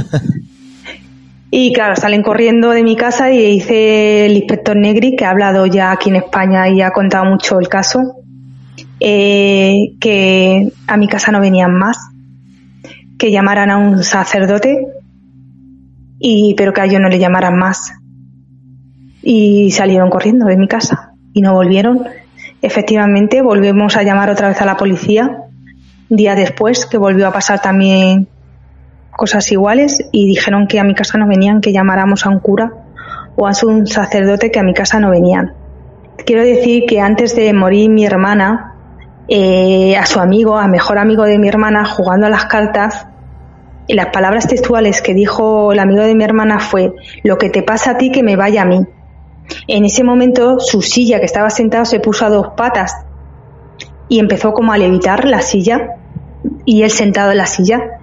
y 1.51 1.73
claro, 1.73 1.95
salen 1.95 2.21
corriendo 2.21 2.69
de 2.69 2.83
mi 2.83 2.95
casa 2.95 3.31
y 3.31 3.37
dice 3.37 4.27
el 4.27 4.37
inspector 4.37 4.75
Negri, 4.75 5.15
que 5.15 5.25
ha 5.25 5.31
hablado 5.31 5.65
ya 5.65 5.91
aquí 5.91 6.09
en 6.09 6.17
España 6.17 6.69
y 6.69 6.81
ha 6.81 6.91
contado 6.91 7.25
mucho 7.25 7.59
el 7.59 7.67
caso, 7.67 8.17
eh, 8.99 9.93
que 9.99 10.71
a 10.87 10.97
mi 10.97 11.07
casa 11.07 11.31
no 11.31 11.39
venían 11.41 11.73
más, 11.73 11.97
que 13.17 13.31
llamaran 13.31 13.71
a 13.71 13.77
un 13.77 14.03
sacerdote, 14.03 14.85
y 16.19 16.53
pero 16.55 16.71
que 16.71 16.81
a 16.81 16.85
ellos 16.85 17.01
no 17.01 17.09
le 17.09 17.17
llamaran 17.17 17.57
más. 17.57 17.93
Y 19.23 19.71
salieron 19.71 20.09
corriendo 20.09 20.45
de 20.45 20.55
mi 20.55 20.67
casa 20.67 21.13
y 21.33 21.41
no 21.41 21.53
volvieron. 21.53 22.03
Efectivamente, 22.61 23.41
volvemos 23.41 23.97
a 23.97 24.03
llamar 24.03 24.29
otra 24.29 24.49
vez 24.49 24.61
a 24.61 24.65
la 24.65 24.77
policía, 24.77 25.45
día 26.09 26.35
después, 26.35 26.85
que 26.85 26.97
volvió 26.97 27.27
a 27.27 27.33
pasar 27.33 27.61
también 27.61 28.27
cosas 29.19 29.51
iguales 29.51 30.01
y 30.13 30.25
dijeron 30.27 30.65
que 30.65 30.79
a 30.79 30.85
mi 30.85 30.95
casa 30.95 31.17
no 31.17 31.27
venían, 31.27 31.59
que 31.59 31.73
llamáramos 31.73 32.25
a 32.25 32.29
un 32.29 32.39
cura 32.39 32.71
o 33.35 33.47
a 33.47 33.51
un 33.63 33.85
sacerdote 33.85 34.49
que 34.49 34.59
a 34.59 34.63
mi 34.63 34.73
casa 34.73 35.01
no 35.01 35.09
venían. 35.09 35.55
Quiero 36.25 36.41
decir 36.41 36.85
que 36.87 37.01
antes 37.01 37.35
de 37.35 37.51
morir 37.51 37.89
mi 37.89 38.05
hermana, 38.05 38.75
eh, 39.27 39.97
a 39.97 40.05
su 40.05 40.21
amigo, 40.21 40.57
a 40.57 40.69
mejor 40.69 40.97
amigo 40.97 41.25
de 41.25 41.37
mi 41.37 41.49
hermana, 41.49 41.83
jugando 41.83 42.27
a 42.27 42.29
las 42.29 42.45
cartas, 42.45 43.07
y 43.87 43.93
las 43.93 44.07
palabras 44.07 44.47
textuales 44.47 45.01
que 45.01 45.13
dijo 45.13 45.73
el 45.73 45.79
amigo 45.79 46.03
de 46.03 46.15
mi 46.15 46.23
hermana 46.23 46.59
fue, 46.61 46.93
lo 47.23 47.37
que 47.37 47.49
te 47.49 47.61
pasa 47.61 47.91
a 47.91 47.97
ti 47.97 48.11
que 48.11 48.23
me 48.23 48.37
vaya 48.37 48.61
a 48.61 48.65
mí. 48.65 48.85
En 49.67 49.83
ese 49.83 50.05
momento 50.05 50.61
su 50.61 50.81
silla 50.81 51.19
que 51.19 51.25
estaba 51.25 51.49
sentado 51.49 51.83
se 51.83 51.99
puso 51.99 52.25
a 52.25 52.29
dos 52.29 52.49
patas 52.55 52.95
y 54.07 54.19
empezó 54.19 54.53
como 54.53 54.71
a 54.71 54.77
levitar 54.77 55.25
la 55.25 55.41
silla 55.41 55.97
y 56.63 56.83
él 56.83 56.91
sentado 56.91 57.31
en 57.31 57.37
la 57.37 57.47
silla 57.47 57.98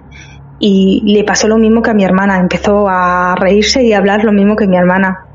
y 0.59 1.01
le 1.05 1.23
pasó 1.23 1.47
lo 1.47 1.57
mismo 1.57 1.81
que 1.81 1.91
a 1.91 1.93
mi 1.93 2.03
hermana, 2.03 2.39
empezó 2.39 2.87
a 2.89 3.35
reírse 3.35 3.83
y 3.83 3.93
a 3.93 3.97
hablar 3.97 4.23
lo 4.23 4.31
mismo 4.31 4.55
que 4.55 4.67
mi 4.67 4.77
hermana. 4.77 5.25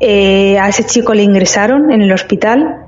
Eh, 0.00 0.58
a 0.58 0.68
ese 0.68 0.84
chico 0.84 1.14
le 1.14 1.22
ingresaron 1.22 1.90
en 1.90 2.02
el 2.02 2.12
hospital 2.12 2.84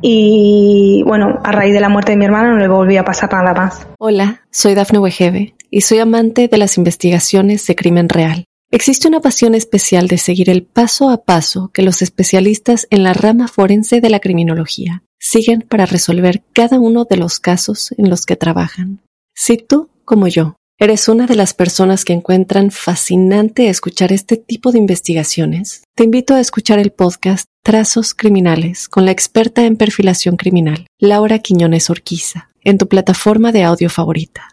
y 0.00 1.02
bueno, 1.06 1.40
a 1.42 1.52
raíz 1.52 1.72
de 1.72 1.80
la 1.80 1.88
muerte 1.88 2.12
de 2.12 2.18
mi 2.18 2.26
hermana 2.26 2.50
no 2.50 2.58
le 2.58 2.68
volvió 2.68 3.00
a 3.00 3.04
pasar 3.04 3.32
nada 3.32 3.54
más. 3.54 3.86
Hola, 3.98 4.42
soy 4.50 4.74
Dafne 4.74 4.98
Wegebe 4.98 5.54
y 5.70 5.80
soy 5.80 5.98
amante 5.98 6.48
de 6.48 6.58
las 6.58 6.76
investigaciones 6.76 7.66
de 7.66 7.74
crimen 7.74 8.08
real. 8.08 8.44
Existe 8.70 9.08
una 9.08 9.20
pasión 9.20 9.54
especial 9.54 10.08
de 10.08 10.18
seguir 10.18 10.50
el 10.50 10.64
paso 10.64 11.08
a 11.08 11.24
paso 11.24 11.70
que 11.72 11.82
los 11.82 12.02
especialistas 12.02 12.86
en 12.90 13.02
la 13.02 13.14
rama 13.14 13.48
forense 13.48 14.00
de 14.00 14.10
la 14.10 14.20
criminología 14.20 15.04
siguen 15.18 15.62
para 15.62 15.86
resolver 15.86 16.42
cada 16.52 16.78
uno 16.78 17.04
de 17.04 17.16
los 17.16 17.40
casos 17.40 17.94
en 17.96 18.10
los 18.10 18.26
que 18.26 18.36
trabajan. 18.36 19.00
Si 19.34 19.56
tú, 19.56 19.88
como 20.04 20.28
yo, 20.28 20.56
eres 20.78 21.08
una 21.08 21.26
de 21.26 21.36
las 21.36 21.54
personas 21.54 22.04
que 22.04 22.12
encuentran 22.12 22.70
fascinante 22.70 23.68
escuchar 23.68 24.12
este 24.12 24.36
tipo 24.36 24.72
de 24.72 24.78
investigaciones, 24.78 25.82
te 25.94 26.04
invito 26.04 26.34
a 26.34 26.40
escuchar 26.40 26.78
el 26.78 26.90
podcast 26.92 27.46
Trazos 27.62 28.14
Criminales 28.14 28.88
con 28.88 29.04
la 29.06 29.10
experta 29.12 29.64
en 29.64 29.76
perfilación 29.76 30.36
criminal, 30.36 30.86
Laura 30.98 31.38
Quiñones 31.38 31.90
Orquiza, 31.90 32.50
en 32.62 32.78
tu 32.78 32.88
plataforma 32.88 33.52
de 33.52 33.64
audio 33.64 33.88
favorita. 33.88 34.48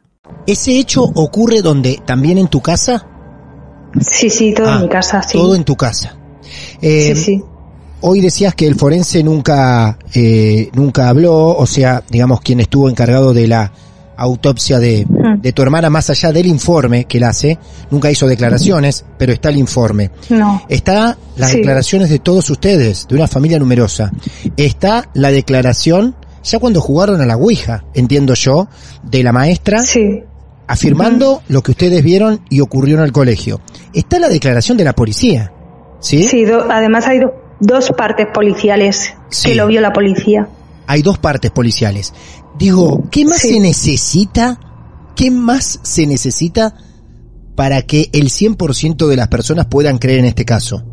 ¿Ese 0.47 0.77
hecho 0.79 1.03
ocurre 1.03 1.61
donde? 1.61 2.01
¿También 2.05 2.37
en 2.37 2.47
tu 2.47 2.61
casa? 2.61 3.07
Sí, 3.99 4.29
sí, 4.29 4.53
todo 4.53 4.69
Ah, 4.69 4.75
en 4.77 4.81
mi 4.83 4.89
casa, 4.89 5.21
sí. 5.21 5.37
Todo 5.37 5.55
en 5.55 5.65
tu 5.65 5.75
casa. 5.75 6.17
Eh, 6.81 7.13
Sí, 7.13 7.21
sí. 7.21 7.43
Hoy 8.03 8.19
decías 8.21 8.55
que 8.55 8.65
el 8.65 8.75
forense 8.75 9.21
nunca, 9.23 9.99
eh, 10.15 10.69
nunca 10.73 11.09
habló, 11.09 11.55
o 11.55 11.67
sea, 11.67 12.03
digamos, 12.09 12.41
quien 12.41 12.59
estuvo 12.59 12.89
encargado 12.89 13.31
de 13.33 13.47
la 13.47 13.71
autopsia 14.21 14.79
de, 14.79 15.05
Mm. 15.07 15.41
de 15.41 15.51
tu 15.53 15.61
hermana, 15.61 15.89
más 15.89 16.09
allá 16.09 16.31
del 16.31 16.45
informe 16.47 17.05
que 17.05 17.17
él 17.17 17.23
hace, 17.23 17.57
nunca 17.89 18.09
hizo 18.11 18.27
declaraciones, 18.27 19.05
pero 19.17 19.31
está 19.33 19.49
el 19.49 19.57
informe. 19.57 20.11
No. 20.29 20.63
Está 20.69 21.17
las 21.37 21.51
Sí. 21.51 21.57
declaraciones 21.57 22.09
de 22.09 22.19
todos 22.19 22.49
ustedes, 22.49 23.07
de 23.07 23.15
una 23.15 23.27
familia 23.27 23.59
numerosa. 23.59 24.11
Está 24.57 25.09
la 25.13 25.31
declaración 25.31 26.15
ya 26.43 26.59
cuando 26.59 26.81
jugaron 26.81 27.21
a 27.21 27.25
la 27.25 27.35
Ouija, 27.37 27.83
entiendo 27.93 28.33
yo, 28.33 28.67
de 29.03 29.23
la 29.23 29.31
maestra, 29.31 29.79
Sí. 29.83 30.23
afirmando 30.67 31.41
lo 31.49 31.61
que 31.61 31.71
ustedes 31.71 32.03
vieron 32.03 32.41
y 32.49 32.61
ocurrió 32.61 32.97
en 32.97 33.03
el 33.03 33.11
colegio. 33.11 33.61
Está 33.93 34.19
la 34.19 34.29
declaración 34.29 34.77
de 34.77 34.83
la 34.85 34.93
policía, 34.93 35.51
¿sí? 35.99 36.23
Sí, 36.23 36.45
do- 36.45 36.65
además 36.71 37.07
hay 37.07 37.19
do- 37.19 37.33
dos 37.59 37.91
partes 37.97 38.27
policiales 38.33 39.13
Sí. 39.29 39.49
que 39.49 39.55
lo 39.55 39.67
vio 39.67 39.81
la 39.81 39.93
policía. 39.93 40.47
Hay 40.87 41.01
dos 41.03 41.19
partes 41.19 41.51
policiales. 41.51 42.13
Digo, 42.57 43.03
¿qué 43.11 43.25
más 43.25 43.41
Sí. 43.41 43.49
se 43.55 43.59
necesita? 43.59 44.59
¿Qué 45.15 45.31
más 45.31 45.79
se 45.83 46.05
necesita 46.07 46.75
para 47.55 47.81
que 47.83 48.09
el 48.13 48.29
100% 48.29 49.07
de 49.07 49.15
las 49.17 49.27
personas 49.27 49.67
puedan 49.67 49.97
creer 49.97 50.19
en 50.19 50.25
este 50.25 50.45
caso? 50.45 50.83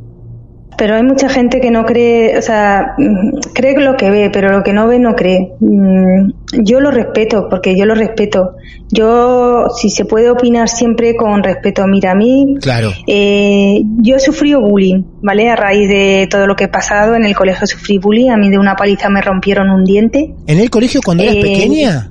Pero 0.78 0.94
hay 0.94 1.02
mucha 1.02 1.28
gente 1.28 1.60
que 1.60 1.72
no 1.72 1.84
cree, 1.84 2.38
o 2.38 2.42
sea, 2.42 2.94
mm, 2.96 3.40
cree 3.52 3.76
lo 3.80 3.96
que 3.96 4.10
ve, 4.10 4.30
pero 4.32 4.52
lo 4.56 4.62
que 4.62 4.72
no 4.72 4.86
ve 4.86 4.98
no 5.00 5.14
cree. 5.16 5.52
Mm, 5.60 6.30
Yo 6.64 6.80
lo 6.80 6.90
respeto, 6.90 7.48
porque 7.50 7.76
yo 7.76 7.84
lo 7.84 7.94
respeto. 7.94 8.52
Yo, 8.90 9.66
si 9.76 9.90
se 9.90 10.06
puede 10.06 10.30
opinar 10.30 10.68
siempre 10.70 11.14
con 11.14 11.42
respeto. 11.42 11.86
Mira, 11.86 12.12
a 12.12 12.14
mí, 12.14 12.54
Claro. 12.62 12.90
eh, 13.06 13.82
yo 14.00 14.16
he 14.16 14.20
sufrido 14.20 14.60
bullying, 14.62 15.02
¿vale? 15.20 15.50
A 15.50 15.56
raíz 15.56 15.88
de 15.88 16.26
todo 16.30 16.46
lo 16.46 16.56
que 16.56 16.64
he 16.64 16.68
pasado 16.68 17.14
en 17.16 17.26
el 17.26 17.34
colegio 17.36 17.66
sufrí 17.66 17.98
bullying. 17.98 18.30
A 18.30 18.36
mí 18.38 18.48
de 18.48 18.56
una 18.58 18.76
paliza 18.76 19.10
me 19.10 19.20
rompieron 19.20 19.68
un 19.68 19.84
diente. 19.84 20.32
¿En 20.46 20.58
el 20.58 20.70
colegio 20.70 21.00
cuando 21.04 21.22
eras 21.24 21.36
Eh, 21.36 21.42
pequeña? 21.42 22.10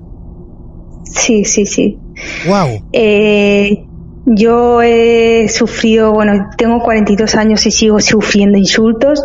Sí, 1.05 1.43
sí, 1.45 1.65
sí. 1.65 1.97
Wow. 2.47 2.81
Eh, 2.93 3.85
yo 4.29 4.81
he 4.81 5.47
sufrido, 5.47 6.11
bueno, 6.11 6.49
tengo 6.57 6.79
42 6.81 7.35
años 7.35 7.65
y 7.65 7.71
sigo 7.71 7.99
sufriendo 8.01 8.57
insultos 8.57 9.23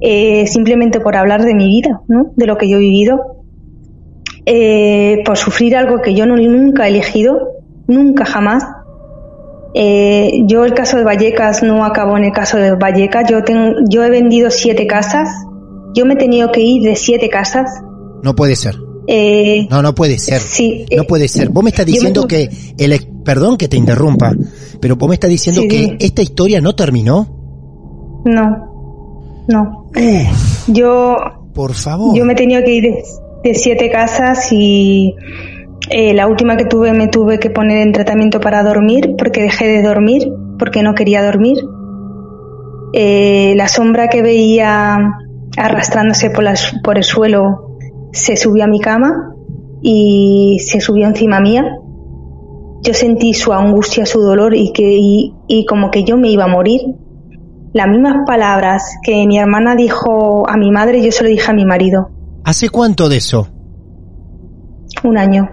eh, 0.00 0.46
simplemente 0.46 1.00
por 1.00 1.16
hablar 1.16 1.44
de 1.44 1.54
mi 1.54 1.66
vida, 1.66 2.02
¿no? 2.06 2.32
De 2.36 2.46
lo 2.46 2.56
que 2.56 2.68
yo 2.68 2.76
he 2.76 2.80
vivido. 2.80 3.44
Eh, 4.44 5.22
por 5.24 5.36
sufrir 5.36 5.76
algo 5.76 6.00
que 6.00 6.14
yo 6.14 6.24
no, 6.26 6.36
nunca 6.36 6.86
he 6.86 6.90
elegido, 6.90 7.48
nunca 7.88 8.24
jamás. 8.24 8.64
Eh, 9.74 10.42
yo 10.46 10.64
el 10.64 10.74
caso 10.74 10.98
de 10.98 11.04
Vallecas 11.04 11.62
no 11.62 11.84
acabó 11.84 12.16
en 12.16 12.24
el 12.24 12.32
caso 12.32 12.58
de 12.58 12.76
Vallecas. 12.76 13.28
Yo, 13.28 13.42
tengo, 13.42 13.74
yo 13.88 14.04
he 14.04 14.10
vendido 14.10 14.50
siete 14.50 14.86
casas. 14.86 15.28
Yo 15.94 16.06
me 16.06 16.14
he 16.14 16.16
tenido 16.16 16.52
que 16.52 16.60
ir 16.60 16.82
de 16.82 16.94
siete 16.94 17.28
casas. 17.28 17.70
No 18.22 18.34
puede 18.36 18.54
ser. 18.54 18.76
Eh, 19.08 19.66
No, 19.70 19.82
no 19.82 19.94
puede 19.94 20.18
ser. 20.18 20.40
Sí, 20.40 20.86
No 20.94 21.02
eh, 21.02 21.06
puede 21.06 21.26
ser. 21.26 21.48
Vos 21.48 21.64
me 21.64 21.70
estás 21.70 21.86
me 21.86 21.92
diciendo 21.92 22.26
que 22.26 22.48
el 22.78 22.92
perdón 23.26 23.58
que 23.58 23.68
te 23.68 23.76
interrumpa, 23.76 24.32
pero 24.80 24.96
vos 24.96 25.08
me 25.08 25.14
estás 25.16 25.28
diciendo 25.28 25.60
Sí, 25.62 25.68
que 25.68 25.96
esta 26.00 26.22
historia 26.22 26.60
no 26.62 26.74
terminó. 26.74 27.26
no, 28.24 29.42
no. 29.48 29.86
Uf, 29.94 30.68
Yo, 30.68 31.16
por 31.52 31.74
favor. 31.74 32.16
yo 32.16 32.24
me 32.24 32.34
tenido 32.34 32.62
que 32.64 32.74
ir 32.74 32.82
de, 32.84 33.02
de 33.44 33.54
siete 33.54 33.90
casas 33.90 34.48
y 34.52 35.14
eh, 35.90 36.14
la 36.14 36.26
última 36.26 36.56
que 36.56 36.64
tuve 36.64 36.92
me 36.92 37.08
tuve 37.08 37.38
que 37.38 37.50
poner 37.50 37.78
en 37.86 37.92
tratamiento 37.92 38.40
para 38.40 38.62
dormir 38.62 39.14
porque 39.18 39.42
dejé 39.42 39.66
de 39.68 39.82
dormir 39.82 40.28
porque 40.58 40.82
no 40.82 40.94
quería 40.94 41.22
dormir. 41.24 41.58
Eh, 42.92 43.54
la 43.56 43.68
sombra 43.68 44.08
que 44.08 44.22
veía 44.22 44.98
arrastrándose 45.56 46.30
por, 46.30 46.44
por 46.82 46.96
el 46.98 47.04
suelo 47.04 47.76
se 48.12 48.36
subió 48.36 48.64
a 48.64 48.66
mi 48.68 48.80
cama 48.80 49.34
y 49.82 50.58
se 50.60 50.80
subió 50.80 51.06
encima 51.06 51.40
mía. 51.40 51.64
Yo 52.82 52.94
sentí 52.94 53.34
su 53.34 53.52
angustia, 53.52 54.06
su 54.06 54.20
dolor 54.20 54.54
y 54.54 54.72
que 54.72 54.84
y, 54.84 55.34
y 55.48 55.66
como 55.66 55.90
que 55.90 56.04
yo 56.04 56.16
me 56.16 56.30
iba 56.30 56.44
a 56.44 56.48
morir. 56.48 56.80
Las 57.72 57.88
mismas 57.88 58.26
palabras 58.26 58.96
que 59.02 59.26
mi 59.26 59.38
hermana 59.38 59.76
dijo 59.76 60.48
a 60.48 60.56
mi 60.56 60.70
madre, 60.70 61.02
yo 61.02 61.12
se 61.12 61.24
lo 61.24 61.28
dije 61.28 61.50
a 61.50 61.54
mi 61.54 61.66
marido. 61.66 62.10
¿Hace 62.44 62.68
cuánto 62.68 63.08
de 63.08 63.16
eso? 63.16 63.48
Un 65.02 65.18
año. 65.18 65.50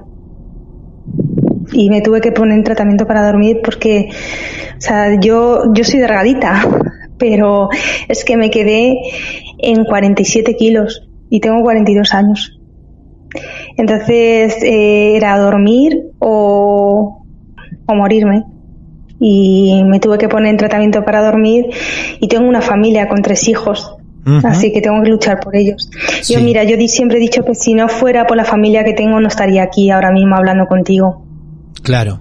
Y 1.71 1.89
me 1.89 2.01
tuve 2.01 2.21
que 2.21 2.31
poner 2.31 2.57
en 2.57 2.63
tratamiento 2.63 3.07
para 3.07 3.25
dormir 3.25 3.61
porque, 3.63 4.09
o 4.77 4.81
sea, 4.81 5.19
yo, 5.19 5.73
yo 5.73 5.83
soy 5.83 5.99
delgadita, 5.99 6.65
pero 7.17 7.69
es 8.07 8.23
que 8.23 8.37
me 8.37 8.49
quedé 8.49 8.95
en 9.57 9.83
47 9.83 10.55
kilos 10.55 11.09
y 11.29 11.39
tengo 11.39 11.61
42 11.61 12.13
años. 12.13 12.59
Entonces 13.77 14.61
eh, 14.63 15.15
era 15.15 15.37
dormir 15.37 16.11
o, 16.19 17.23
o 17.85 17.95
morirme. 17.95 18.43
Y 19.19 19.83
me 19.85 19.99
tuve 19.99 20.17
que 20.17 20.27
poner 20.27 20.49
en 20.49 20.57
tratamiento 20.57 21.05
para 21.05 21.23
dormir 21.23 21.67
y 22.19 22.27
tengo 22.27 22.47
una 22.47 22.61
familia 22.61 23.07
con 23.07 23.21
tres 23.21 23.47
hijos. 23.47 23.95
Así 24.43 24.71
que 24.71 24.79
tengo 24.79 25.01
que 25.03 25.09
luchar 25.09 25.39
por 25.41 25.55
ellos. 25.55 25.89
Yo, 26.29 26.39
mira, 26.39 26.63
yo 26.63 26.77
siempre 26.87 27.17
he 27.17 27.21
dicho 27.21 27.43
que 27.43 27.55
si 27.55 27.73
no 27.73 27.89
fuera 27.89 28.25
por 28.25 28.37
la 28.37 28.45
familia 28.45 28.83
que 28.85 28.93
tengo, 28.93 29.19
no 29.19 29.27
estaría 29.27 29.63
aquí 29.63 29.89
ahora 29.89 30.11
mismo 30.11 30.35
hablando 30.35 30.65
contigo. 30.65 31.25
Claro. 31.81 32.19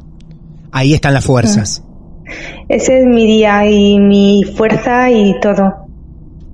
Ahí 0.72 0.94
están 0.94 1.14
las 1.14 1.24
fuerzas. 1.24 1.84
Ese 2.68 3.00
es 3.00 3.06
mi 3.06 3.26
día 3.26 3.68
y 3.68 4.00
mi 4.00 4.42
fuerza 4.42 5.10
y 5.10 5.38
todo. 5.40 5.86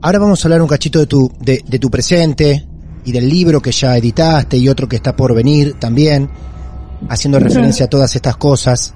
Ahora 0.03 0.19
vamos 0.19 0.45
a 0.45 0.49
hablar 0.49 0.61
un 0.61 0.69
cachito 0.69 0.99
de 0.99 1.07
tu, 1.07 1.31
de, 1.41 1.63
de 1.67 1.79
tu 1.79 1.91
presente 1.91 2.67
y 3.05 3.13
del 3.13 3.29
libro 3.29 3.61
que 3.61 3.73
ya 3.73 3.97
editaste 3.97 4.57
y 4.57 4.69
otro 4.69 4.89
que 4.89 4.97
está 4.97 5.17
por 5.17 5.35
venir 5.35 5.75
también, 5.79 6.31
haciendo 7.09 7.39
referencia 7.39 7.87
a 7.87 7.91
todas 7.91 8.15
estas 8.17 8.37
cosas. 8.37 8.95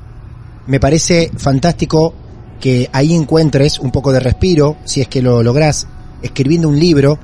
Me 0.67 0.81
parece 0.81 1.31
fantástico 1.37 2.15
que 2.61 2.89
ahí 2.93 3.15
encuentres 3.15 3.79
un 3.79 3.91
poco 3.91 4.13
de 4.13 4.21
respiro, 4.21 4.77
si 4.85 5.01
es 5.01 5.09
que 5.09 5.23
lo 5.23 5.43
lográs, 5.43 5.87
escribiendo 6.23 6.69
un 6.69 6.79
libro 6.79 7.19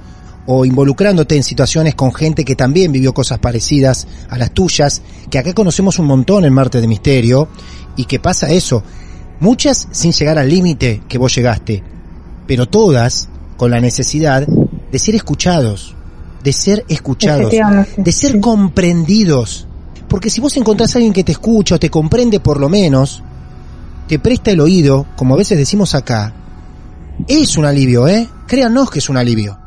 o 0.46 0.64
involucrándote 0.64 1.36
en 1.36 1.42
situaciones 1.42 1.94
con 1.94 2.12
gente 2.12 2.44
que 2.44 2.56
también 2.56 2.90
vivió 2.90 3.12
cosas 3.12 3.38
parecidas 3.38 4.08
a 4.30 4.38
las 4.38 4.52
tuyas, 4.52 5.02
que 5.30 5.38
acá 5.38 5.52
conocemos 5.52 5.98
un 5.98 6.06
montón 6.06 6.44
en 6.44 6.54
Marte 6.54 6.80
de 6.80 6.88
Misterio, 6.88 7.48
y 7.96 8.06
que 8.06 8.18
pasa 8.18 8.50
eso, 8.50 8.82
muchas 9.40 9.88
sin 9.90 10.12
llegar 10.12 10.38
al 10.38 10.48
límite 10.48 11.02
que 11.06 11.18
vos 11.18 11.34
llegaste, 11.34 11.82
pero 12.46 12.66
todas 12.66 13.28
con 13.58 13.70
la 13.70 13.80
necesidad 13.80 14.46
de 14.46 14.98
ser 14.98 15.14
escuchados, 15.16 15.94
de 16.42 16.52
ser 16.52 16.84
escuchados, 16.88 17.52
de 17.96 18.12
ser 18.12 18.40
comprendidos. 18.40 19.66
Porque 20.08 20.30
si 20.30 20.40
vos 20.40 20.56
encontrás 20.56 20.94
a 20.94 20.98
alguien 20.98 21.12
que 21.12 21.24
te 21.24 21.32
escucha 21.32 21.74
o 21.74 21.78
te 21.78 21.90
comprende 21.90 22.40
por 22.40 22.58
lo 22.60 22.68
menos, 22.68 23.22
te 24.06 24.18
presta 24.18 24.50
el 24.50 24.60
oído, 24.60 25.06
como 25.16 25.34
a 25.34 25.38
veces 25.38 25.58
decimos 25.58 25.94
acá, 25.94 26.32
es 27.26 27.56
un 27.58 27.64
alivio, 27.66 28.08
¿eh? 28.08 28.26
Créanos 28.46 28.90
que 28.90 29.00
es 29.00 29.08
un 29.08 29.16
alivio. 29.16 29.58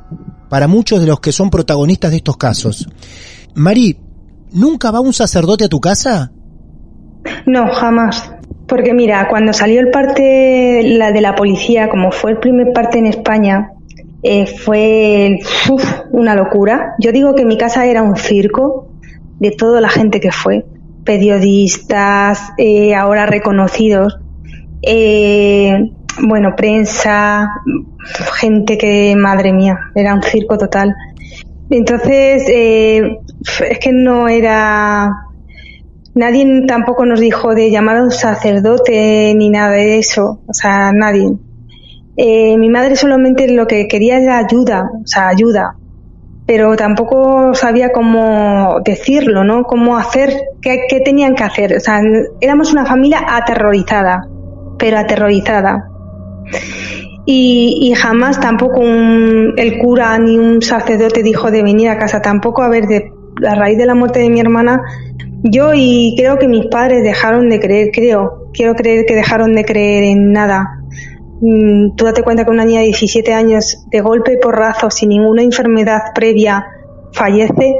Para 0.49 0.67
muchos 0.67 0.99
de 0.99 1.07
los 1.07 1.19
que 1.19 1.31
son 1.31 1.49
protagonistas 1.49 2.11
de 2.11 2.17
estos 2.17 2.37
casos. 2.37 2.89
Mari, 3.55 3.97
¿nunca 4.51 4.91
va 4.91 4.99
un 4.99 5.13
sacerdote 5.13 5.65
a 5.65 5.69
tu 5.69 5.79
casa? 5.79 6.31
No, 7.45 7.71
jamás. 7.71 8.31
Porque 8.67 8.93
mira, 8.93 9.27
cuando 9.29 9.53
salió 9.53 9.79
el 9.79 9.91
parte 9.91 10.81
la 10.83 11.11
de 11.11 11.21
la 11.21 11.35
policía, 11.35 11.89
como 11.89 12.11
fue 12.11 12.31
el 12.31 12.37
primer 12.37 12.73
parte 12.73 12.99
en 12.99 13.07
España, 13.07 13.71
eh, 14.23 14.45
fue 14.47 15.39
una 16.11 16.35
locura. 16.35 16.95
Yo 16.99 17.11
digo 17.11 17.35
que 17.35 17.45
mi 17.45 17.57
casa 17.57 17.85
era 17.85 18.01
un 18.01 18.15
circo 18.15 18.89
de 19.39 19.51
toda 19.51 19.81
la 19.81 19.89
gente 19.89 20.19
que 20.19 20.31
fue, 20.31 20.65
periodistas, 21.03 22.51
eh, 22.57 22.93
ahora 22.93 23.25
reconocidos, 23.25 24.19
eh, 24.83 25.91
bueno, 26.27 26.55
prensa, 26.55 27.49
gente 28.39 28.77
que, 28.77 29.15
madre 29.15 29.53
mía, 29.53 29.77
era 29.95 30.13
un 30.13 30.21
circo 30.21 30.57
total. 30.57 30.93
Entonces, 31.69 32.43
eh, 32.47 33.17
es 33.69 33.79
que 33.79 33.91
no 33.93 34.27
era 34.27 35.09
Nadie 36.13 36.65
tampoco 36.67 37.05
nos 37.05 37.21
dijo 37.21 37.55
de 37.55 37.71
llamar 37.71 37.97
a 37.97 38.03
un 38.03 38.11
sacerdote 38.11 39.33
ni 39.33 39.49
nada 39.49 39.71
de 39.71 39.97
eso, 39.97 40.41
o 40.45 40.53
sea, 40.53 40.91
nadie. 40.91 41.31
Eh, 42.15 42.57
mi 42.57 42.69
madre 42.69 42.95
solamente 42.95 43.47
lo 43.51 43.65
que 43.67 43.87
quería 43.87 44.19
era 44.19 44.37
ayuda, 44.37 44.83
o 44.83 45.07
sea, 45.07 45.29
ayuda, 45.29 45.77
pero 46.45 46.75
tampoco 46.75 47.53
sabía 47.55 47.91
cómo 47.91 48.79
decirlo, 48.85 49.43
¿no? 49.43 49.63
Cómo 49.63 49.97
hacer, 49.97 50.31
qué, 50.61 50.79
tenían 51.05 51.35
que 51.35 51.43
hacer. 51.43 51.75
O 51.77 51.79
sea, 51.79 52.01
éramos 52.41 52.73
una 52.73 52.85
familia 52.85 53.21
aterrorizada, 53.27 54.21
pero 54.77 54.97
aterrorizada. 54.99 55.83
Y, 57.25 57.77
y 57.81 57.93
jamás 57.93 58.39
tampoco 58.39 58.79
un- 58.81 59.53
el 59.57 59.77
cura 59.77 60.17
ni 60.17 60.37
un 60.37 60.61
sacerdote 60.61 61.23
dijo 61.23 61.51
de 61.51 61.63
venir 61.63 61.89
a 61.89 61.97
casa, 61.97 62.21
tampoco 62.21 62.63
a 62.63 62.69
ver, 62.69 62.85
de, 62.87 63.11
a 63.47 63.55
raíz 63.55 63.77
de 63.77 63.85
la 63.85 63.95
muerte 63.95 64.19
de 64.19 64.29
mi 64.29 64.39
hermana, 64.39 64.81
yo 65.43 65.71
y 65.75 66.15
creo 66.17 66.37
que 66.39 66.47
mis 66.47 66.65
padres 66.67 67.03
dejaron 67.03 67.49
de 67.49 67.59
creer, 67.59 67.89
creo, 67.93 68.49
quiero 68.53 68.75
creer 68.75 69.05
que 69.05 69.15
dejaron 69.15 69.53
de 69.53 69.65
creer 69.65 70.03
en 70.05 70.31
nada. 70.31 70.65
Mm, 71.41 71.95
Tú 71.95 72.05
date 72.05 72.23
cuenta 72.23 72.45
que 72.45 72.51
una 72.51 72.65
niña 72.65 72.79
de 72.79 72.85
17 72.87 73.33
años, 73.33 73.85
de 73.89 74.01
golpe 74.01 74.33
y 74.33 74.37
porrazo, 74.37 74.89
sin 74.91 75.09
ninguna 75.09 75.41
enfermedad 75.43 75.99
previa, 76.15 76.65
fallece, 77.13 77.75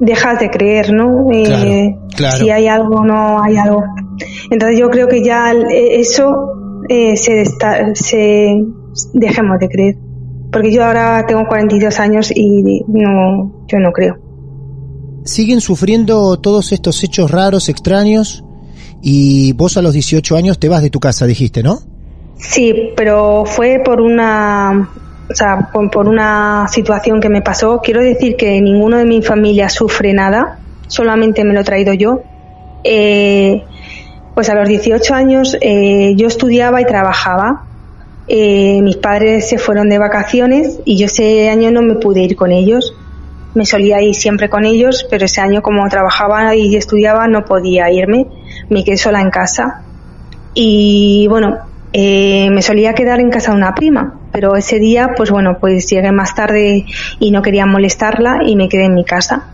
dejas 0.00 0.40
de 0.40 0.50
creer, 0.50 0.92
¿no? 0.92 1.30
Eh, 1.32 1.94
claro. 2.16 2.38
Si 2.38 2.50
hay 2.50 2.66
algo 2.66 2.96
o 2.96 3.04
no 3.04 3.42
hay 3.42 3.56
algo. 3.58 3.84
Entonces 4.50 4.78
yo 4.78 4.88
creo 4.90 5.08
que 5.08 5.22
ya 5.24 5.52
eh, 5.52 6.00
eso 6.00 6.52
eh, 6.88 7.16
se, 7.16 7.34
desta- 7.44 7.94
se 7.94 8.64
dejemos 9.14 9.58
de 9.58 9.68
creer. 9.68 9.96
Porque 10.50 10.72
yo 10.72 10.84
ahora 10.84 11.24
tengo 11.28 11.46
42 11.46 12.00
años 12.00 12.32
y 12.34 12.82
no, 12.88 13.64
yo 13.68 13.78
no 13.78 13.92
creo. 13.92 14.16
siguen 15.24 15.60
sufriendo 15.60 16.38
todos 16.40 16.72
estos 16.72 17.04
hechos 17.04 17.30
raros, 17.30 17.68
extraños, 17.68 18.42
y 19.02 19.52
vos 19.52 19.76
a 19.76 19.82
los 19.82 19.92
18 19.94 20.34
años 20.36 20.58
te 20.58 20.68
vas 20.68 20.82
de 20.82 20.90
tu 20.90 20.98
casa, 20.98 21.26
dijiste, 21.26 21.62
¿no? 21.62 21.78
Sí, 22.40 22.92
pero 22.96 23.44
fue 23.44 23.80
por 23.84 24.00
una, 24.00 24.88
o 25.30 25.34
sea, 25.34 25.68
por, 25.72 26.08
una 26.08 26.66
situación 26.68 27.20
que 27.20 27.28
me 27.28 27.42
pasó. 27.42 27.80
Quiero 27.82 28.00
decir 28.00 28.36
que 28.36 28.60
ninguno 28.60 28.96
de 28.96 29.04
mi 29.04 29.22
familia 29.22 29.68
sufre 29.68 30.12
nada, 30.14 30.58
solamente 30.88 31.44
me 31.44 31.54
lo 31.54 31.60
he 31.60 31.64
traído 31.64 31.92
yo. 31.92 32.22
Eh, 32.82 33.62
pues 34.34 34.48
a 34.48 34.54
los 34.54 34.68
18 34.68 35.14
años 35.14 35.56
eh, 35.60 36.14
yo 36.16 36.26
estudiaba 36.26 36.80
y 36.80 36.86
trabajaba. 36.86 37.66
Eh, 38.26 38.80
mis 38.82 38.96
padres 38.96 39.48
se 39.48 39.58
fueron 39.58 39.88
de 39.88 39.98
vacaciones 39.98 40.78
y 40.84 40.96
yo 40.96 41.06
ese 41.06 41.50
año 41.50 41.70
no 41.70 41.82
me 41.82 41.96
pude 41.96 42.22
ir 42.22 42.36
con 42.36 42.52
ellos. 42.52 42.94
Me 43.54 43.66
solía 43.66 44.00
ir 44.00 44.14
siempre 44.14 44.48
con 44.48 44.64
ellos, 44.64 45.06
pero 45.10 45.26
ese 45.26 45.40
año 45.40 45.60
como 45.60 45.86
trabajaba 45.88 46.54
y 46.54 46.74
estudiaba 46.74 47.28
no 47.28 47.44
podía 47.44 47.90
irme. 47.90 48.28
Me 48.70 48.82
quedé 48.82 48.96
sola 48.96 49.20
en 49.20 49.30
casa. 49.30 49.82
Y 50.54 51.26
bueno, 51.28 51.69
eh, 51.92 52.50
me 52.50 52.62
solía 52.62 52.94
quedar 52.94 53.20
en 53.20 53.30
casa 53.30 53.50
de 53.50 53.58
una 53.58 53.74
prima, 53.74 54.20
pero 54.32 54.54
ese 54.56 54.78
día, 54.78 55.10
pues 55.16 55.30
bueno, 55.30 55.58
pues 55.60 55.88
llegué 55.88 56.12
más 56.12 56.34
tarde 56.34 56.84
y 57.18 57.30
no 57.30 57.42
quería 57.42 57.66
molestarla 57.66 58.40
y 58.46 58.56
me 58.56 58.68
quedé 58.68 58.84
en 58.84 58.94
mi 58.94 59.04
casa. 59.04 59.48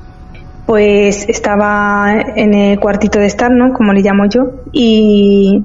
Pues 0.67 1.29
estaba 1.29 2.13
en 2.35 2.53
el 2.53 2.81
cuartito 2.81 3.19
de 3.19 3.27
estar, 3.27 3.51
¿no? 3.51 3.73
Como 3.73 3.93
le 3.93 4.03
llamo 4.03 4.27
yo, 4.29 4.65
y, 4.73 5.65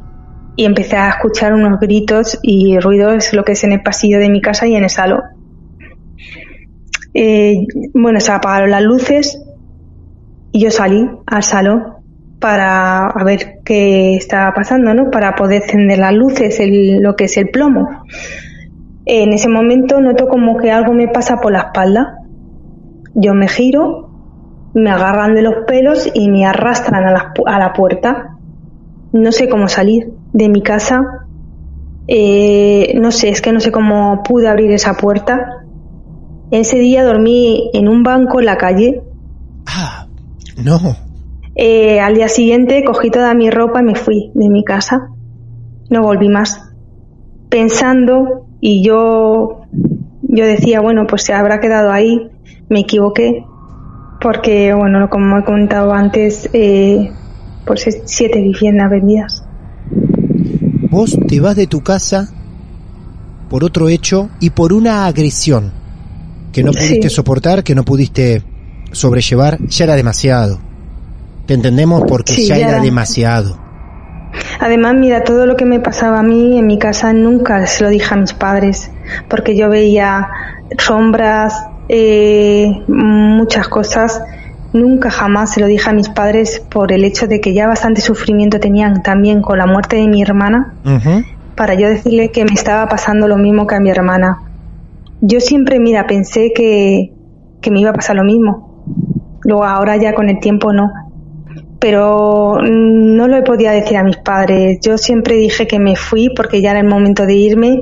y 0.56 0.66
empecé 0.66 0.96
a 0.96 1.10
escuchar 1.10 1.54
unos 1.54 1.80
gritos 1.80 2.40
y 2.42 2.80
ruidos, 2.80 3.34
lo 3.34 3.44
que 3.44 3.54
es 3.54 3.64
en 3.64 3.74
el 3.74 3.82
pasillo 3.82 4.20
de 4.20 4.30
mi 4.30 4.42
casa 4.42 4.68
y 4.68 4.76
en 4.76 4.84
el 4.84 4.90
salón. 4.90 5.22
Eh, 7.14 7.66
bueno, 7.94 8.20
se 8.22 8.32
apagaron 8.32 8.72
las 8.72 8.84
luces 8.84 9.42
y 10.54 10.64
yo 10.64 10.72
salí 10.72 11.10
al 11.26 11.44
salón 11.44 12.01
para 12.42 13.08
a 13.08 13.24
ver 13.24 13.60
qué 13.64 14.16
estaba 14.16 14.54
pasando, 14.54 14.94
¿no? 14.94 15.12
Para 15.12 15.36
poder 15.36 15.62
encender 15.62 16.00
las 16.00 16.14
luces, 16.14 16.60
lo 17.00 17.16
que 17.16 17.26
es 17.26 17.38
el 17.38 17.50
plomo. 17.50 17.88
En 19.06 19.32
ese 19.32 19.48
momento 19.48 20.02
noto 20.02 20.28
como 20.28 20.58
que 20.58 20.72
algo 20.72 20.92
me 20.92 21.08
pasa 21.08 21.38
por 21.38 21.54
la 21.54 21.60
espalda. 21.60 22.18
Yo 23.14 23.34
me 23.36 23.48
giro, 23.48 24.10
me 24.74 24.90
agarran 24.90 25.36
de 25.36 25.44
los 25.44 25.66
pelos 25.68 26.10
y 26.14 26.30
me 26.30 26.46
arrastran 26.46 27.06
a 27.06 27.12
la, 27.12 27.34
a 27.46 27.60
la 27.60 27.74
puerta. 27.74 28.38
No 29.14 29.32
sé 29.32 29.48
cómo 29.48 29.68
salir 29.68 30.12
de 30.34 30.50
mi 30.50 30.64
casa. 30.64 31.02
Eh, 32.08 32.98
no 33.00 33.12
sé, 33.12 33.30
es 33.30 33.42
que 33.42 33.54
no 33.54 33.60
sé 33.60 33.72
cómo 33.72 34.24
pude 34.24 34.48
abrir 34.48 34.72
esa 34.72 34.96
puerta. 34.96 35.64
Ese 36.50 36.80
día 36.80 37.04
dormí 37.04 37.70
en 37.74 37.88
un 37.88 38.02
banco 38.02 38.40
en 38.40 38.46
la 38.48 38.58
calle. 38.58 39.04
Ah, 39.68 40.08
no. 40.58 41.11
Eh, 41.56 42.00
al 42.00 42.16
día 42.16 42.28
siguiente 42.30 42.84
cogí 42.86 43.10
toda 43.10 43.34
mi 43.34 43.50
ropa 43.50 43.82
y 43.82 43.84
me 43.84 43.96
fui 43.96 44.32
de 44.34 44.50
mi 44.50 44.64
casa. 44.64 45.10
No 45.90 46.02
volví 46.02 46.30
más. 46.30 46.72
Pensando 47.50 48.48
y 48.62 48.84
yo, 48.84 49.62
yo 50.22 50.46
decía, 50.46 50.80
bueno, 50.82 51.06
pues 51.08 51.24
se 51.24 51.34
habrá 51.34 51.60
quedado 51.60 51.92
ahí. 51.92 52.30
Me 52.70 52.82
equivoqué 52.82 53.44
porque, 54.22 54.74
bueno, 54.74 55.10
como 55.10 55.40
he 55.40 55.44
comentado 55.44 55.92
antes, 55.94 56.50
eh, 56.54 57.12
pues 57.66 57.88
es 57.88 58.02
siete 58.06 58.40
viviendas 58.42 58.90
vendidas. 58.90 59.44
Vos 60.90 61.18
te 61.28 61.40
vas 61.40 61.56
de 61.56 61.68
tu 61.68 61.82
casa 61.82 62.30
por 63.50 63.64
otro 63.64 63.90
hecho 63.90 64.30
y 64.40 64.52
por 64.52 64.72
una 64.74 65.06
agresión 65.06 65.72
que 66.54 66.64
no 66.64 66.72
pudiste 66.72 67.10
Sí. 67.10 67.16
soportar, 67.16 67.64
que 67.64 67.76
no 67.76 67.84
pudiste 67.84 68.44
sobrellevar, 68.92 69.58
ya 69.68 69.86
era 69.86 69.96
demasiado. 69.96 70.60
Te 71.52 71.56
entendemos 71.56 72.04
porque 72.08 72.32
Sí, 72.32 72.48
ya, 72.48 72.56
ya 72.56 72.70
era 72.70 72.80
demasiado. 72.80 73.58
Además, 74.62 74.94
mira, 74.96 75.26
todo 75.26 75.46
lo 75.46 75.58
que 75.58 75.66
me 75.66 75.82
pasaba 75.82 76.20
a 76.20 76.24
mí 76.24 76.58
en 76.58 76.66
mi 76.66 76.80
casa 76.80 77.12
nunca 77.12 77.68
se 77.68 77.84
lo 77.84 77.90
dije 77.90 78.14
a 78.14 78.16
mis 78.16 78.32
padres, 78.32 78.90
porque 79.28 79.58
yo 79.58 79.70
veía 79.70 80.30
sombras, 80.78 81.66
eh, 81.90 82.72
muchas 82.88 83.68
cosas. 83.68 84.24
Nunca 84.72 85.12
jamás 85.12 85.52
se 85.52 85.60
lo 85.60 85.68
dije 85.68 85.90
a 85.90 85.92
mis 85.92 86.08
padres 86.08 86.62
por 86.72 86.94
el 86.94 87.04
hecho 87.04 87.28
de 87.28 87.42
que 87.42 87.54
ya 87.54 87.68
bastante 87.68 88.00
sufrimiento 88.00 88.62
tenían 88.62 89.04
también 89.04 89.42
con 89.42 89.58
la 89.58 89.66
muerte 89.66 89.98
de 89.98 90.08
mi 90.08 90.22
hermana, 90.22 90.76
para 91.58 91.74
yo 91.74 91.90
decirle 91.90 92.32
que 92.32 92.46
me 92.46 92.54
estaba 92.54 92.88
pasando 92.88 93.28
lo 93.28 93.36
mismo 93.36 93.68
que 93.68 93.76
a 93.76 93.82
mi 93.82 93.90
hermana. 93.90 94.38
Yo 95.20 95.42
siempre, 95.42 95.82
mira, 95.82 96.08
pensé 96.08 96.54
que, 96.56 97.12
que 97.60 97.72
me 97.72 97.82
iba 97.82 97.90
a 97.90 97.94
pasar 97.94 98.16
lo 98.16 98.24
mismo. 98.24 98.86
Luego 99.42 99.66
ahora 99.66 99.98
ya 99.98 100.14
con 100.14 100.30
el 100.30 100.40
tiempo 100.40 100.72
no. 100.72 100.90
Pero 101.82 102.60
no 102.62 103.28
lo 103.28 103.44
podía 103.44 103.72
decir 103.72 103.98
a 103.98 104.04
mis 104.04 104.18
padres. 104.18 104.80
Yo 104.86 104.98
siempre 105.00 105.36
dije 105.36 105.66
que 105.68 105.80
me 105.80 105.96
fui 105.96 106.30
porque 106.36 106.62
ya 106.62 106.72
era 106.72 106.80
el 106.82 106.88
momento 106.88 107.26
de 107.26 107.34
irme. 107.34 107.82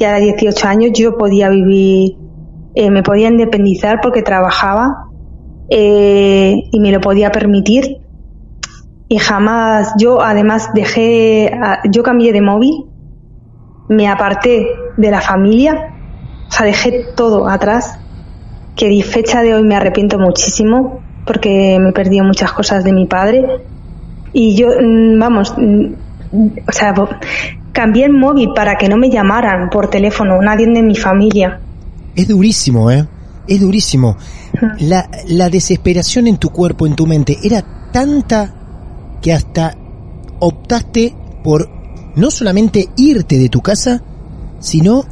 Ya 0.00 0.08
era 0.10 0.18
18 0.18 0.66
años, 0.68 0.90
yo 0.94 1.16
podía 1.16 1.48
vivir, 1.48 2.18
eh, 2.74 2.90
me 2.90 3.02
podía 3.04 3.28
independizar 3.28 4.00
porque 4.02 4.22
trabajaba 4.22 4.88
eh, 5.70 6.54
y 6.72 6.80
me 6.80 6.92
lo 6.92 7.00
podía 7.00 7.30
permitir. 7.30 7.98
Y 9.08 9.18
jamás, 9.18 9.92
yo 9.98 10.20
además 10.20 10.70
dejé, 10.74 11.52
a- 11.54 11.80
yo 11.90 12.02
cambié 12.02 12.32
de 12.32 12.42
móvil, 12.42 12.74
me 13.88 14.08
aparté 14.08 14.68
de 14.96 15.10
la 15.10 15.20
familia, 15.20 15.74
o 16.50 16.54
sea, 16.54 16.66
dejé 16.66 17.06
todo 17.16 17.48
atrás, 17.48 17.94
que 18.74 18.88
de 18.88 19.02
fecha 19.02 19.42
de 19.42 19.54
hoy 19.54 19.64
me 19.64 19.76
arrepiento 19.76 20.18
muchísimo 20.18 21.05
porque 21.26 21.78
me 21.80 21.92
perdí 21.92 22.20
muchas 22.22 22.52
cosas 22.52 22.84
de 22.84 22.92
mi 22.92 23.06
padre. 23.06 23.44
Y 24.32 24.54
yo, 24.54 24.68
mm, 24.68 25.18
vamos, 25.18 25.54
mm, 25.56 25.86
o 26.68 26.72
sea, 26.72 26.94
cambié 27.72 28.06
el 28.06 28.12
móvil 28.12 28.50
para 28.54 28.76
que 28.78 28.88
no 28.88 28.96
me 28.96 29.10
llamaran 29.10 29.68
por 29.68 29.90
teléfono, 29.90 30.40
nadie 30.40 30.66
de 30.66 30.82
mi 30.82 30.94
familia. 30.94 31.60
Es 32.14 32.28
durísimo, 32.28 32.90
¿eh? 32.90 33.06
Es 33.46 33.60
durísimo. 33.60 34.16
La, 34.80 35.10
la 35.28 35.50
desesperación 35.50 36.26
en 36.26 36.38
tu 36.38 36.50
cuerpo, 36.50 36.86
en 36.86 36.96
tu 36.96 37.06
mente, 37.06 37.36
era 37.42 37.62
tanta 37.92 38.54
que 39.20 39.32
hasta 39.32 39.74
optaste 40.38 41.14
por 41.44 41.68
no 42.14 42.30
solamente 42.30 42.88
irte 42.96 43.38
de 43.38 43.48
tu 43.48 43.60
casa, 43.60 44.02
sino 44.58 45.04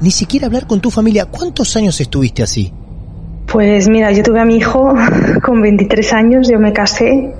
ni 0.00 0.10
siquiera 0.10 0.46
hablar 0.46 0.66
con 0.66 0.80
tu 0.80 0.90
familia. 0.90 1.26
¿Cuántos 1.26 1.74
años 1.76 2.00
estuviste 2.00 2.42
así? 2.42 2.72
Pues 3.50 3.88
mira, 3.88 4.12
yo 4.12 4.22
tuve 4.22 4.40
a 4.40 4.44
mi 4.44 4.56
hijo 4.56 4.94
con 5.42 5.62
23 5.62 6.12
años, 6.12 6.48
yo 6.50 6.58
me 6.58 6.74
casé, 6.74 7.34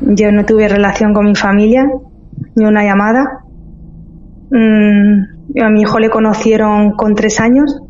yo 0.00 0.32
no 0.32 0.44
tuve 0.44 0.68
relación 0.68 1.14
con 1.14 1.26
mi 1.26 1.36
familia, 1.36 1.88
ni 2.56 2.64
una 2.64 2.84
llamada. 2.84 3.44
Mm, 4.50 5.60
a 5.62 5.70
mi 5.70 5.82
hijo 5.82 6.00
le 6.00 6.10
conocieron 6.10 6.92
con 6.92 7.14
tres 7.14 7.40
años 7.40 7.80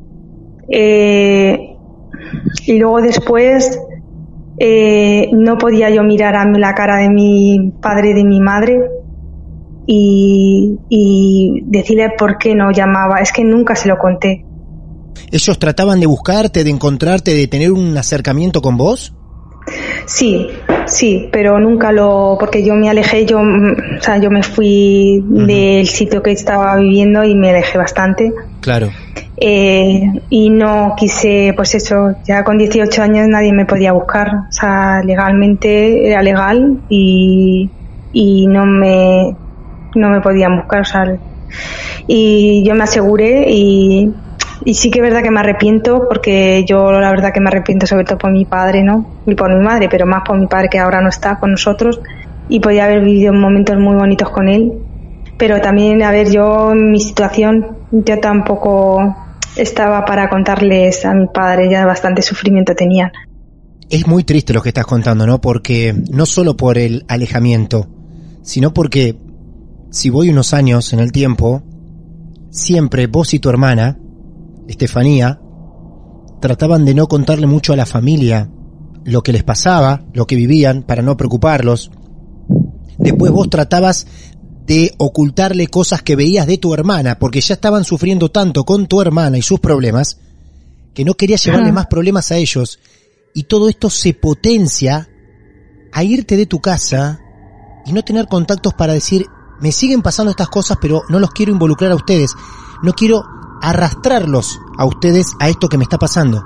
eh, 0.69 1.77
y 2.67 2.79
luego 2.79 3.01
después 3.01 3.81
eh, 4.59 5.31
no 5.33 5.57
podía 5.57 5.89
yo 5.91 6.03
mirar 6.03 6.37
a 6.37 6.45
la 6.45 6.75
cara 6.75 6.99
de 6.99 7.09
mi 7.09 7.73
padre 7.81 8.11
y 8.11 8.15
de 8.15 8.25
mi 8.25 8.41
madre 8.41 8.79
y, 9.87 10.79
y 10.89 11.63
decirle 11.65 12.11
por 12.19 12.37
qué 12.37 12.55
no 12.55 12.71
llamaba. 12.73 13.21
Es 13.21 13.33
que 13.33 13.43
nunca 13.43 13.75
se 13.75 13.89
lo 13.89 13.97
conté. 13.97 14.45
¿Ellos 15.31 15.59
trataban 15.59 16.01
de 16.01 16.07
buscarte, 16.07 16.65
de 16.65 16.71
encontrarte, 16.71 17.35
de 17.35 17.47
tener 17.49 17.73
un 17.73 17.97
acercamiento 17.97 18.61
con 18.61 18.77
vos? 18.77 19.15
Sí, 20.07 20.49
sí, 20.87 21.29
pero 21.33 21.59
nunca 21.61 21.93
lo, 21.93 22.37
porque 22.39 22.65
yo 22.65 22.75
me 22.75 22.91
alejé, 22.91 23.25
yo, 23.25 23.39
mm, 23.39 23.99
o 23.99 24.03
sea, 24.03 24.19
yo 24.19 24.31
me 24.31 24.43
fui 24.43 25.23
del 25.25 25.87
sitio 25.87 26.23
que 26.23 26.33
estaba 26.33 26.77
viviendo 26.77 27.25
y 27.25 27.35
me 27.35 27.51
alejé 27.51 27.79
bastante. 27.79 28.33
Claro. 28.61 28.91
Eh, 29.37 30.03
y 30.29 30.51
no 30.51 30.95
quise, 30.97 31.53
pues 31.57 31.75
eso, 31.75 32.15
ya 32.25 32.45
con 32.45 32.59
18 32.59 33.03
años 33.03 33.27
nadie 33.29 33.53
me 33.53 33.67
podía 33.67 33.93
buscar, 33.93 34.29
o 34.29 34.53
sea, 34.53 35.03
legalmente 35.03 36.09
era 36.09 36.23
legal 36.23 36.83
y, 36.89 37.71
y 38.13 38.47
no 38.47 38.67
me, 38.67 39.37
no 39.95 40.11
me 40.11 40.21
podían 40.21 40.59
buscar, 40.59 40.83
o 40.83 40.85
sea, 40.85 41.19
y 42.07 42.63
yo 42.65 42.75
me 42.75 42.85
aseguré 42.85 43.47
y, 43.49 44.13
y 44.65 44.75
sí 44.75 44.91
que 44.91 45.01
es 45.01 45.03
verdad 45.03 45.23
que 45.23 45.31
me 45.31 45.41
arrepiento 45.41 46.07
porque 46.09 46.65
yo 46.67 46.93
la 46.93 47.11
verdad 47.11 47.33
que 47.33 47.41
me 47.41 47.49
arrepiento 47.49 47.87
sobre 47.87 48.05
todo 48.05 48.19
por 48.19 48.33
mi 48.33 48.45
padre, 48.45 48.83
¿no? 48.83 49.07
Y 49.27 49.35
por 49.35 49.53
mi 49.55 49.65
madre, 49.65 49.89
pero 49.89 50.07
más 50.07 50.23
por 50.27 50.39
mi 50.39 50.47
padre 50.47 50.69
que 50.71 50.79
ahora 50.79 51.01
no 51.01 51.09
está 51.09 51.39
con 51.39 51.53
nosotros 51.53 52.01
y 52.49 52.61
podía 52.61 52.85
haber 52.85 53.03
vivido 53.03 53.33
momentos 53.33 53.79
muy 53.79 53.95
bonitos 53.95 54.31
con 54.31 54.49
él. 54.49 54.73
Pero 55.37 55.61
también, 55.61 56.03
a 56.03 56.11
ver, 56.11 56.31
yo 56.31 56.73
mi 56.75 57.01
situación, 57.01 57.79
yo 57.91 58.21
tampoco 58.21 59.17
estaba 59.57 60.05
para 60.05 60.29
contarles 60.29 61.05
a 61.05 61.15
mi 61.15 61.27
padre, 61.27 61.71
ya 61.71 61.85
bastante 61.87 62.23
sufrimiento 62.23 62.75
tenían. 62.75 63.11
Es 63.91 64.07
muy 64.07 64.25
triste 64.25 64.53
lo 64.53 64.63
que 64.63 64.71
estás 64.71 64.87
contando, 64.87 65.27
¿no? 65.27 65.41
Porque 65.41 65.95
no 66.11 66.27
solo 66.27 66.57
por 66.57 66.79
el 66.79 67.05
alejamiento, 67.09 67.89
sino 68.43 68.73
porque 68.73 69.17
si 69.91 70.11
voy 70.11 70.31
unos 70.31 70.55
años 70.55 70.93
en 70.93 71.01
el 71.01 71.13
tiempo, 71.13 71.63
siempre 72.51 73.07
vos 73.07 73.35
y 73.35 73.39
tu 73.39 73.51
hermana, 73.51 73.99
Estefanía, 74.69 75.41
trataban 76.41 76.85
de 76.85 76.95
no 76.95 77.09
contarle 77.09 77.47
mucho 77.47 77.73
a 77.73 77.77
la 77.77 77.87
familia 77.87 78.51
lo 79.05 79.23
que 79.23 79.33
les 79.33 79.43
pasaba, 79.43 80.05
lo 80.13 80.27
que 80.27 80.37
vivían, 80.37 80.83
para 80.83 81.03
no 81.03 81.17
preocuparlos. 81.17 81.91
Después 82.99 83.33
vos 83.33 83.51
tratabas 83.51 84.07
de 84.67 84.95
ocultarle 84.99 85.67
cosas 85.67 86.03
que 86.03 86.17
veías 86.17 86.47
de 86.47 86.59
tu 86.59 86.73
hermana, 86.75 87.19
porque 87.19 87.41
ya 87.41 87.55
estaban 87.55 87.85
sufriendo 87.85 88.31
tanto 88.31 88.65
con 88.65 88.87
tu 88.87 89.01
hermana 89.01 89.39
y 89.39 89.43
sus 89.43 89.61
problemas, 89.61 90.19
que 90.95 91.05
no 91.05 91.15
querías 91.15 91.45
llevarle 91.45 91.73
más 91.73 91.87
problemas 91.87 92.31
a 92.31 92.37
ellos. 92.37 92.79
Y 93.35 93.45
todo 93.45 93.69
esto 93.69 93.91
se 93.91 94.15
potencia 94.15 95.09
a 95.93 96.05
irte 96.05 96.37
de 96.37 96.47
tu 96.47 96.61
casa 96.61 97.21
y 97.87 97.93
no 97.93 98.03
tener 98.03 98.27
contactos 98.27 98.75
para 98.75 98.93
decir, 98.93 99.27
me 99.61 99.73
siguen 99.73 100.03
pasando 100.03 100.31
estas 100.31 100.49
cosas, 100.49 100.79
pero 100.81 101.03
no 101.09 101.19
los 101.19 101.31
quiero 101.31 101.53
involucrar 101.53 101.93
a 101.93 101.97
ustedes. 101.97 102.35
No 102.83 102.93
quiero 102.93 103.25
arrastrarlos 103.63 104.61
a 104.77 104.85
ustedes 104.85 105.33
a 105.41 105.49
esto 105.49 105.69
que 105.69 105.79
me 105.79 105.85
está 105.85 105.99
pasando. 105.99 106.45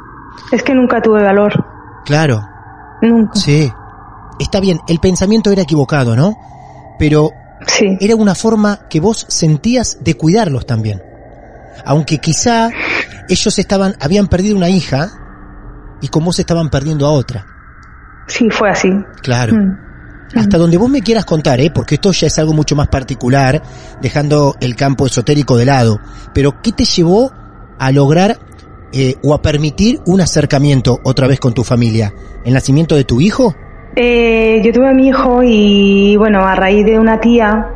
Es 0.52 0.62
que 0.62 0.74
nunca 0.74 1.00
tuve 1.02 1.22
valor. 1.22 1.52
Claro. 2.04 2.42
Nunca. 3.02 3.34
Sí. 3.34 3.72
Está 4.38 4.60
bien, 4.60 4.78
el 4.86 4.98
pensamiento 5.00 5.50
era 5.50 5.62
equivocado, 5.62 6.14
¿no? 6.14 6.36
Pero 6.98 7.30
Sí. 7.66 7.96
era 8.00 8.14
una 8.14 8.34
forma 8.34 8.80
que 8.88 9.00
vos 9.00 9.24
sentías 9.28 9.98
de 10.02 10.14
cuidarlos 10.14 10.66
también. 10.66 11.02
Aunque 11.84 12.18
quizá 12.18 12.70
ellos 13.28 13.58
estaban, 13.58 13.94
habían 14.00 14.26
perdido 14.28 14.56
una 14.56 14.68
hija 14.68 15.08
y 16.00 16.08
con 16.08 16.24
vos 16.24 16.38
estaban 16.38 16.68
perdiendo 16.70 17.06
a 17.06 17.10
otra. 17.10 17.46
Sí, 18.26 18.48
fue 18.50 18.70
así. 18.70 18.90
Claro. 19.22 19.54
Mm. 19.54 19.85
Hasta 20.34 20.58
donde 20.58 20.76
vos 20.76 20.90
me 20.90 21.00
quieras 21.02 21.24
contar, 21.24 21.60
¿eh? 21.60 21.70
porque 21.70 21.94
esto 21.96 22.10
ya 22.12 22.26
es 22.26 22.38
algo 22.38 22.52
mucho 22.52 22.74
más 22.76 22.88
particular, 22.88 23.62
dejando 24.02 24.54
el 24.60 24.74
campo 24.74 25.06
esotérico 25.06 25.56
de 25.56 25.66
lado. 25.66 25.98
Pero, 26.34 26.60
¿qué 26.62 26.72
te 26.72 26.84
llevó 26.84 27.30
a 27.78 27.92
lograr 27.92 28.36
eh, 28.92 29.14
o 29.22 29.34
a 29.34 29.40
permitir 29.40 30.00
un 30.06 30.20
acercamiento 30.20 30.98
otra 31.04 31.26
vez 31.26 31.38
con 31.40 31.54
tu 31.54 31.62
familia? 31.64 32.12
¿El 32.44 32.54
nacimiento 32.54 32.96
de 32.96 33.04
tu 33.04 33.20
hijo? 33.20 33.54
Eh, 33.94 34.60
yo 34.64 34.72
tuve 34.72 34.88
a 34.90 34.92
mi 34.92 35.08
hijo 35.08 35.42
y 35.42 36.16
bueno, 36.16 36.40
a 36.40 36.54
raíz 36.54 36.84
de 36.84 36.98
una 36.98 37.18
tía 37.20 37.68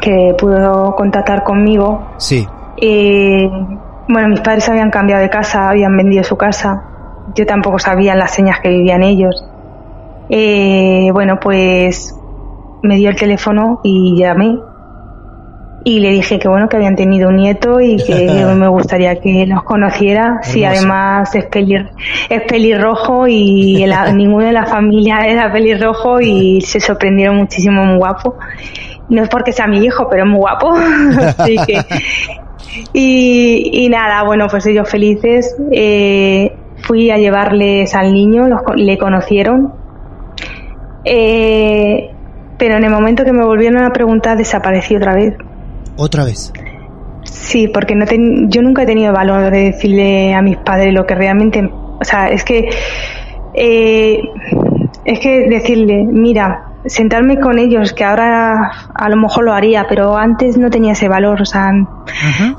que 0.00 0.34
pudo 0.36 0.94
contactar 0.96 1.44
conmigo, 1.44 2.14
Sí. 2.18 2.46
eh, 2.80 3.48
bueno, 4.08 4.28
mis 4.28 4.40
padres 4.40 4.68
habían 4.68 4.90
cambiado 4.90 5.22
de 5.22 5.30
casa, 5.30 5.68
habían 5.70 5.96
vendido 5.96 6.24
su 6.24 6.36
casa, 6.36 6.82
yo 7.34 7.46
tampoco 7.46 7.78
sabía 7.78 8.14
las 8.14 8.32
señas 8.32 8.58
que 8.60 8.68
vivían 8.70 9.02
ellos. 9.02 9.44
Eh, 10.30 11.10
bueno, 11.12 11.38
pues 11.40 12.14
me 12.82 12.96
dio 12.96 13.10
el 13.10 13.16
teléfono 13.16 13.80
y 13.82 14.16
llamé. 14.18 14.58
Y 15.86 16.00
le 16.00 16.12
dije 16.12 16.38
que 16.38 16.48
bueno 16.48 16.66
que 16.66 16.76
habían 16.76 16.96
tenido 16.96 17.28
un 17.28 17.36
nieto 17.36 17.78
y 17.78 17.96
que 17.96 18.26
me 18.56 18.68
gustaría 18.68 19.16
que 19.20 19.44
los 19.46 19.62
conociera. 19.64 20.38
Si 20.42 20.62
Hermoso. 20.62 20.78
además 20.80 21.34
es, 21.34 21.44
pelir, 21.46 21.90
es 22.30 22.42
pelirrojo 22.48 23.26
y 23.28 23.82
el- 23.82 23.92
ninguno 24.16 24.46
de 24.46 24.52
la 24.52 24.64
familia 24.64 25.18
era 25.26 25.52
pelirrojo 25.52 26.20
y 26.20 26.60
se 26.62 26.80
sorprendieron 26.80 27.36
muchísimo 27.36 27.84
muy 27.84 27.98
guapo. 27.98 28.36
No 29.10 29.22
es 29.22 29.28
porque 29.28 29.52
sea 29.52 29.66
mi 29.66 29.84
hijo 29.84 30.08
pero 30.10 30.24
es 30.24 30.30
muy 30.30 30.38
guapo. 30.38 30.72
Así 31.38 31.56
que 31.66 31.80
y, 32.94 33.84
y 33.84 33.88
nada 33.88 34.24
bueno 34.24 34.46
pues 34.50 34.64
ellos 34.66 34.88
felices. 34.88 35.54
Eh, 35.70 36.50
fui 36.78 37.10
a 37.10 37.18
llevarles 37.18 37.94
al 37.94 38.12
niño 38.14 38.46
los, 38.48 38.60
le 38.76 38.96
conocieron 38.98 39.72
eh, 41.04 42.10
pero 42.58 42.76
en 42.76 42.84
el 42.84 42.90
momento 42.90 43.24
que 43.24 43.32
me 43.32 43.44
volvieron 43.44 43.82
a 43.84 43.90
preguntar 43.90 44.36
desaparecí 44.36 44.96
otra 44.96 45.14
vez. 45.14 45.34
Otra 45.96 46.24
vez. 46.24 46.52
Sí, 47.24 47.68
porque 47.68 47.94
no 47.94 48.04
ten- 48.06 48.50
yo 48.50 48.62
nunca 48.62 48.82
he 48.82 48.86
tenido 48.86 49.12
valor 49.12 49.50
de 49.50 49.64
decirle 49.72 50.34
a 50.34 50.42
mis 50.42 50.56
padres 50.58 50.92
lo 50.92 51.06
que 51.06 51.14
realmente, 51.14 51.62
o 51.62 52.04
sea, 52.04 52.28
es 52.28 52.44
que 52.44 52.68
eh, 53.54 54.20
es 55.04 55.20
que 55.20 55.48
decirle, 55.48 56.04
mira, 56.04 56.64
sentarme 56.86 57.38
con 57.38 57.58
ellos, 57.58 57.92
que 57.92 58.04
ahora 58.04 58.70
a 58.94 59.08
lo 59.08 59.16
mejor 59.16 59.44
lo 59.44 59.52
haría, 59.52 59.86
pero 59.88 60.16
antes 60.16 60.56
no 60.58 60.70
tenía 60.70 60.92
ese 60.92 61.08
valor, 61.08 61.40
o 61.40 61.44
sea, 61.44 61.70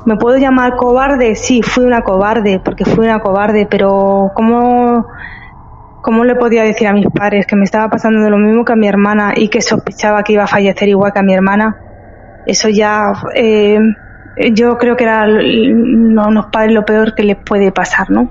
me 0.04 0.16
puedo 0.16 0.36
llamar 0.38 0.76
cobarde, 0.76 1.34
sí, 1.36 1.62
fui 1.62 1.84
una 1.84 2.02
cobarde, 2.02 2.60
porque 2.64 2.84
fui 2.84 3.04
una 3.04 3.20
cobarde, 3.20 3.66
pero 3.70 4.30
cómo 4.34 5.06
cómo 6.06 6.24
le 6.24 6.36
podía 6.36 6.62
decir 6.62 6.86
a 6.86 6.92
mis 6.92 7.06
padres 7.06 7.46
que 7.48 7.56
me 7.56 7.64
estaba 7.64 7.90
pasando 7.90 8.22
de 8.22 8.30
lo 8.30 8.38
mismo 8.38 8.64
que 8.64 8.72
a 8.72 8.76
mi 8.76 8.86
hermana 8.86 9.32
y 9.34 9.48
que 9.48 9.60
sospechaba 9.60 10.22
que 10.22 10.34
iba 10.34 10.44
a 10.44 10.46
fallecer 10.46 10.88
igual 10.88 11.12
que 11.12 11.18
a 11.18 11.24
mi 11.24 11.34
hermana 11.34 11.78
eso 12.46 12.68
ya 12.68 13.12
eh, 13.34 13.80
yo 14.54 14.78
creo 14.78 14.96
que 14.96 15.02
era 15.02 15.24
a 15.24 16.28
unos 16.28 16.46
padres 16.52 16.72
lo 16.72 16.84
peor 16.84 17.16
que 17.16 17.24
les 17.24 17.36
puede 17.36 17.72
pasar, 17.72 18.08
¿no? 18.08 18.30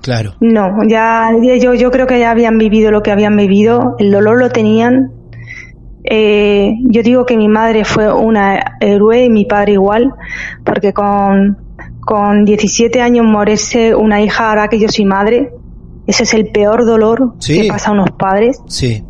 Claro. 0.00 0.32
No, 0.40 0.78
ya 0.88 1.28
ya 1.42 1.56
yo, 1.56 1.74
yo 1.74 1.90
creo 1.90 2.06
que 2.06 2.18
ya 2.18 2.30
habían 2.30 2.56
vivido 2.56 2.90
lo 2.90 3.02
que 3.02 3.10
habían 3.10 3.36
vivido, 3.36 3.96
el 3.98 4.10
dolor 4.10 4.38
lo 4.38 4.48
tenían. 4.48 5.12
Eh, 6.04 6.72
yo 6.84 7.02
digo 7.02 7.26
que 7.26 7.36
mi 7.36 7.48
madre 7.48 7.84
fue 7.84 8.10
una 8.10 8.76
héroe 8.80 9.24
y 9.24 9.28
mi 9.28 9.44
padre 9.44 9.72
igual, 9.72 10.14
porque 10.64 10.94
con, 10.94 11.58
con 12.00 12.46
17 12.46 13.02
años 13.02 13.26
morirse 13.26 13.94
una 13.94 14.22
hija 14.22 14.48
ahora 14.48 14.68
que 14.68 14.78
yo 14.78 14.88
soy 14.88 15.04
madre, 15.04 15.50
ese 16.08 16.24
es 16.24 16.34
el 16.34 16.50
peor 16.50 16.84
dolor 16.84 17.34
Sí. 17.38 17.60
que 17.62 17.68
pasa 17.68 17.90
a 17.90 17.92
unos 17.92 18.10
padres. 18.10 18.60
Sí. 18.66 19.04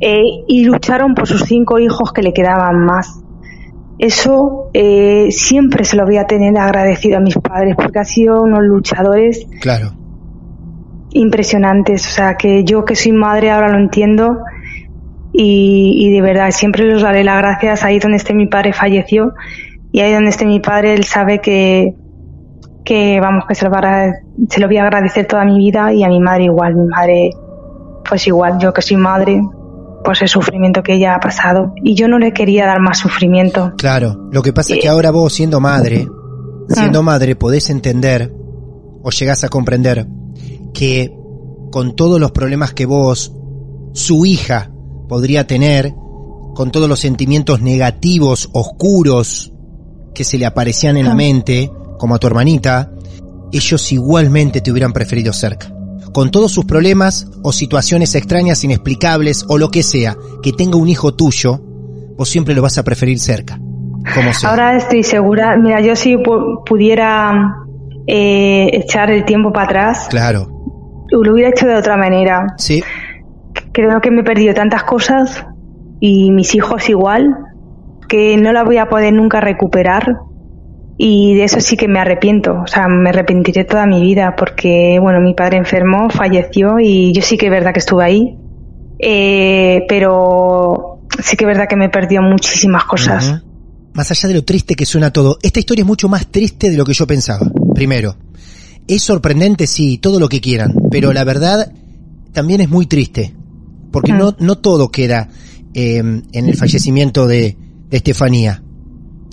Eh, 0.00 0.22
y 0.48 0.64
lucharon 0.64 1.14
por 1.14 1.26
sus 1.26 1.42
cinco 1.44 1.78
hijos 1.78 2.12
que 2.12 2.20
le 2.20 2.32
quedaban 2.34 2.84
más. 2.84 3.20
Eso 3.98 4.70
eh, 4.74 5.28
siempre 5.30 5.84
se 5.84 5.96
lo 5.96 6.04
voy 6.04 6.16
a 6.18 6.26
tener 6.26 6.58
agradecido 6.58 7.16
a 7.16 7.20
mis 7.20 7.36
padres 7.38 7.76
porque 7.76 8.00
han 8.00 8.04
sido 8.04 8.42
unos 8.42 8.60
luchadores 8.64 9.46
Claro. 9.60 9.92
impresionantes. 11.12 12.06
O 12.06 12.10
sea, 12.10 12.36
que 12.36 12.64
yo 12.64 12.84
que 12.84 12.96
soy 12.96 13.12
madre 13.12 13.50
ahora 13.50 13.68
lo 13.70 13.78
entiendo 13.78 14.38
y, 15.32 15.94
y 15.96 16.10
de 16.12 16.20
verdad 16.22 16.50
siempre 16.50 16.84
les 16.84 17.02
daré 17.02 17.24
las 17.24 17.38
gracias 17.38 17.84
ahí 17.84 17.98
donde 17.98 18.16
esté 18.18 18.34
mi 18.34 18.46
padre 18.46 18.72
falleció 18.72 19.32
y 19.92 20.00
ahí 20.00 20.12
donde 20.12 20.30
esté 20.30 20.44
mi 20.46 20.60
padre 20.60 20.94
él 20.94 21.04
sabe 21.04 21.40
que, 21.40 21.94
que 22.84 23.18
vamos, 23.20 23.44
que 23.48 23.54
se 23.54 23.64
lo, 23.64 23.70
va 23.70 23.78
a 23.78 24.12
se 24.48 24.60
lo 24.60 24.66
voy 24.66 24.76
a 24.76 24.82
agradecer 24.82 25.26
toda 25.26 25.44
mi 25.44 25.58
vida 25.58 25.92
y 25.92 26.04
a 26.04 26.08
mi 26.08 26.20
madre 26.20 26.44
igual. 26.44 26.74
Mi 26.74 26.86
madre, 26.86 27.30
pues 28.08 28.26
igual, 28.26 28.58
yo 28.58 28.72
que 28.72 28.82
soy 28.82 28.96
madre, 28.96 29.40
pues 30.04 30.20
el 30.22 30.28
sufrimiento 30.28 30.82
que 30.82 30.94
ella 30.94 31.14
ha 31.14 31.20
pasado 31.20 31.72
y 31.82 31.94
yo 31.94 32.08
no 32.08 32.18
le 32.18 32.32
quería 32.32 32.66
dar 32.66 32.80
más 32.80 32.98
sufrimiento. 32.98 33.72
Claro. 33.78 34.28
Lo 34.30 34.42
que 34.42 34.52
pasa 34.52 34.74
es 34.74 34.80
que 34.80 34.88
ahora 34.88 35.10
vos, 35.10 35.32
siendo 35.32 35.60
madre, 35.60 36.06
siendo 36.68 37.02
madre, 37.02 37.36
podés 37.36 37.70
entender 37.70 38.32
o 39.02 39.10
llegás 39.10 39.44
a 39.44 39.48
comprender 39.48 40.06
que 40.72 41.16
con 41.70 41.96
todos 41.96 42.20
los 42.20 42.32
problemas 42.32 42.74
que 42.74 42.86
vos, 42.86 43.34
su 43.94 44.26
hija, 44.26 44.70
podría 45.08 45.46
tener, 45.46 45.94
con 46.54 46.70
todos 46.70 46.88
los 46.88 47.00
sentimientos 47.00 47.62
negativos, 47.62 48.50
oscuros, 48.52 49.52
que 50.14 50.24
se 50.24 50.38
le 50.38 50.46
aparecían 50.46 50.96
en 50.96 51.06
la 51.06 51.14
mente, 51.14 51.70
como 52.04 52.16
a 52.16 52.18
tu 52.18 52.26
hermanita, 52.26 52.90
ellos 53.50 53.90
igualmente 53.90 54.60
te 54.60 54.70
hubieran 54.70 54.92
preferido 54.92 55.32
cerca. 55.32 55.68
Con 56.12 56.30
todos 56.30 56.52
sus 56.52 56.66
problemas 56.66 57.30
o 57.42 57.50
situaciones 57.50 58.14
extrañas, 58.14 58.62
inexplicables 58.62 59.46
o 59.48 59.56
lo 59.56 59.70
que 59.70 59.82
sea, 59.82 60.18
que 60.42 60.52
tenga 60.52 60.76
un 60.76 60.86
hijo 60.88 61.14
tuyo, 61.14 61.62
vos 62.18 62.28
siempre 62.28 62.54
lo 62.54 62.60
vas 62.60 62.76
a 62.76 62.82
preferir 62.82 63.18
cerca. 63.18 63.58
Como 64.14 64.34
sea. 64.34 64.50
Ahora 64.50 64.76
estoy 64.76 65.02
segura, 65.02 65.56
mira, 65.56 65.80
yo 65.80 65.96
si 65.96 66.16
pu- 66.16 66.62
pudiera 66.66 67.54
eh, 68.06 68.68
echar 68.74 69.10
el 69.10 69.24
tiempo 69.24 69.50
para 69.50 69.64
atrás, 69.64 70.06
Claro. 70.10 70.46
lo 71.10 71.32
hubiera 71.32 71.48
hecho 71.48 71.66
de 71.66 71.76
otra 71.76 71.96
manera. 71.96 72.48
Sí, 72.58 72.82
Creo 73.72 73.98
que 74.02 74.10
me 74.10 74.20
he 74.20 74.24
perdido 74.24 74.52
tantas 74.52 74.82
cosas 74.84 75.46
y 76.00 76.30
mis 76.32 76.54
hijos 76.54 76.86
igual, 76.90 77.34
que 78.10 78.36
no 78.36 78.52
la 78.52 78.62
voy 78.62 78.76
a 78.76 78.90
poder 78.90 79.14
nunca 79.14 79.40
recuperar. 79.40 80.18
Y 80.96 81.34
de 81.34 81.44
eso 81.44 81.60
sí 81.60 81.76
que 81.76 81.88
me 81.88 81.98
arrepiento, 81.98 82.60
o 82.62 82.66
sea, 82.66 82.86
me 82.86 83.10
arrepentiré 83.10 83.64
toda 83.64 83.84
mi 83.86 84.00
vida 84.00 84.36
porque, 84.36 84.98
bueno, 85.00 85.20
mi 85.20 85.34
padre 85.34 85.56
enfermó, 85.56 86.08
falleció 86.08 86.78
y 86.78 87.12
yo 87.12 87.20
sí 87.20 87.36
que 87.36 87.46
es 87.46 87.52
verdad 87.52 87.72
que 87.72 87.80
estuve 87.80 88.04
ahí, 88.04 88.38
eh, 89.00 89.84
pero 89.88 91.00
sí 91.20 91.36
que 91.36 91.44
es 91.44 91.48
verdad 91.48 91.66
que 91.68 91.76
me 91.76 91.86
he 91.86 91.88
perdido 91.88 92.22
muchísimas 92.22 92.84
cosas. 92.84 93.42
Más 93.92 94.10
allá 94.10 94.28
de 94.28 94.34
lo 94.34 94.44
triste 94.44 94.76
que 94.76 94.86
suena 94.86 95.12
todo, 95.12 95.38
esta 95.42 95.58
historia 95.58 95.82
es 95.82 95.86
mucho 95.86 96.08
más 96.08 96.28
triste 96.28 96.70
de 96.70 96.76
lo 96.76 96.84
que 96.84 96.92
yo 96.92 97.06
pensaba. 97.06 97.46
Primero, 97.74 98.16
es 98.86 99.02
sorprendente, 99.02 99.66
sí, 99.66 99.98
todo 99.98 100.20
lo 100.20 100.28
que 100.28 100.40
quieran, 100.40 100.74
pero 100.90 101.12
la 101.12 101.24
verdad 101.24 101.72
también 102.32 102.60
es 102.60 102.68
muy 102.68 102.86
triste, 102.86 103.34
porque 103.90 104.12
no, 104.12 104.36
no 104.38 104.58
todo 104.58 104.90
queda 104.90 105.28
eh, 105.74 105.98
en 105.98 106.48
el 106.48 106.56
fallecimiento 106.56 107.26
de, 107.26 107.56
de 107.88 107.96
Estefanía. 107.96 108.63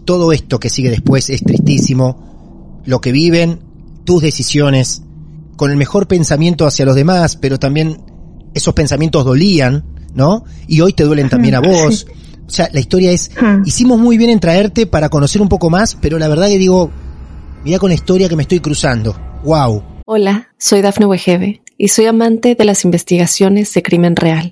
Todo 0.06 0.32
esto 0.32 0.60
que 0.60 0.70
sigue 0.70 0.90
después 0.90 1.30
es 1.30 1.44
tristísimo, 1.44 2.82
lo 2.86 3.02
que 3.02 3.12
viven, 3.12 3.60
tus 4.04 4.22
decisiones, 4.22 5.04
con 5.56 5.72
el 5.72 5.78
mejor 5.78 6.08
pensamiento 6.08 6.66
hacia 6.66 6.86
los 6.86 6.96
demás, 6.96 7.36
pero 7.36 7.60
también 7.60 8.02
esos 8.54 8.74
pensamientos 8.74 9.24
dolían, 9.26 9.86
¿no? 10.16 10.44
Y 10.68 10.82
hoy 10.82 10.94
te 10.94 11.04
duelen 11.04 11.30
también 11.30 11.56
a 11.56 11.60
vos. 11.60 12.08
O 12.48 12.50
sea, 12.50 12.70
la 12.74 12.80
historia 12.80 13.12
es, 13.12 13.32
hicimos 13.66 14.00
muy 14.00 14.18
bien 14.18 14.30
en 14.30 14.40
traerte 14.40 14.86
para 14.86 15.10
conocer 15.10 15.42
un 15.42 15.50
poco 15.50 15.70
más, 15.70 15.96
pero 16.02 16.20
la 16.20 16.28
verdad 16.28 16.48
que 16.48 16.58
digo, 16.58 16.92
mira 17.64 17.80
con 17.80 17.90
la 17.90 17.96
historia 17.96 18.28
que 18.28 18.36
me 18.36 18.42
estoy 18.42 18.60
cruzando. 18.60 19.16
Wow. 19.44 19.84
Hola, 20.06 20.50
soy 20.58 20.82
Dafne 20.82 21.06
Wegebe 21.06 21.62
y 21.78 21.88
soy 21.88 22.08
amante 22.08 22.56
de 22.56 22.66
las 22.66 22.84
investigaciones 22.84 23.74
de 23.74 23.84
crimen 23.84 24.16
real. 24.16 24.52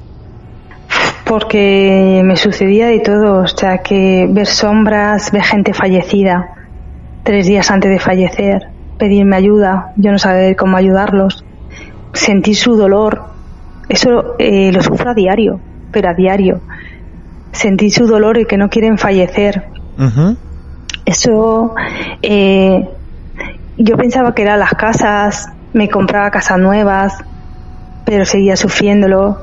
Porque 1.31 2.21
me 2.25 2.35
sucedía 2.35 2.87
de 2.87 2.99
todo, 2.99 3.43
o 3.43 3.47
sea, 3.47 3.77
que 3.77 4.27
ver 4.29 4.47
sombras, 4.47 5.31
ver 5.31 5.43
gente 5.43 5.73
fallecida, 5.73 6.55
tres 7.23 7.47
días 7.47 7.71
antes 7.71 7.89
de 7.89 7.99
fallecer, 7.99 8.67
pedirme 8.97 9.37
ayuda, 9.37 9.93
yo 9.95 10.11
no 10.11 10.19
sabía 10.19 10.53
cómo 10.57 10.75
ayudarlos 10.75 11.45
sentir 12.13 12.55
su 12.55 12.75
dolor, 12.75 13.23
eso 13.89 14.35
eh, 14.37 14.71
lo 14.71 14.81
sufro 14.81 15.11
a 15.11 15.13
diario, 15.13 15.59
pero 15.91 16.09
a 16.09 16.13
diario. 16.13 16.61
Sentir 17.51 17.91
su 17.91 18.07
dolor 18.07 18.37
y 18.37 18.45
que 18.45 18.57
no 18.57 18.69
quieren 18.69 18.97
fallecer. 18.97 19.65
Eso, 21.05 21.75
eh, 22.21 22.89
yo 23.77 23.97
pensaba 23.97 24.33
que 24.33 24.43
eran 24.43 24.59
las 24.59 24.71
casas, 24.71 25.49
me 25.73 25.89
compraba 25.89 26.31
casas 26.31 26.59
nuevas, 26.59 27.13
pero 28.05 28.25
seguía 28.25 28.55
sufriéndolo. 28.55 29.39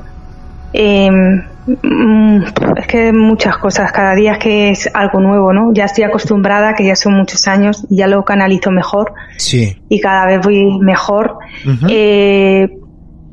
Mm, 0.73 1.48
es 2.77 2.87
que 2.87 3.11
muchas 3.13 3.57
cosas, 3.57 3.91
cada 3.91 4.15
día 4.15 4.33
es 4.33 4.37
que 4.39 4.69
es 4.69 4.89
algo 4.93 5.19
nuevo, 5.19 5.53
¿no? 5.53 5.73
Ya 5.73 5.85
estoy 5.85 6.03
acostumbrada, 6.03 6.73
que 6.73 6.85
ya 6.85 6.95
son 6.95 7.13
muchos 7.13 7.47
años, 7.47 7.85
y 7.89 7.97
ya 7.97 8.07
lo 8.07 8.23
canalizo 8.23 8.71
mejor. 8.71 9.13
Sí. 9.37 9.77
Y 9.89 9.99
cada 9.99 10.25
vez 10.25 10.41
voy 10.43 10.79
mejor. 10.79 11.37
eh, 11.89 12.69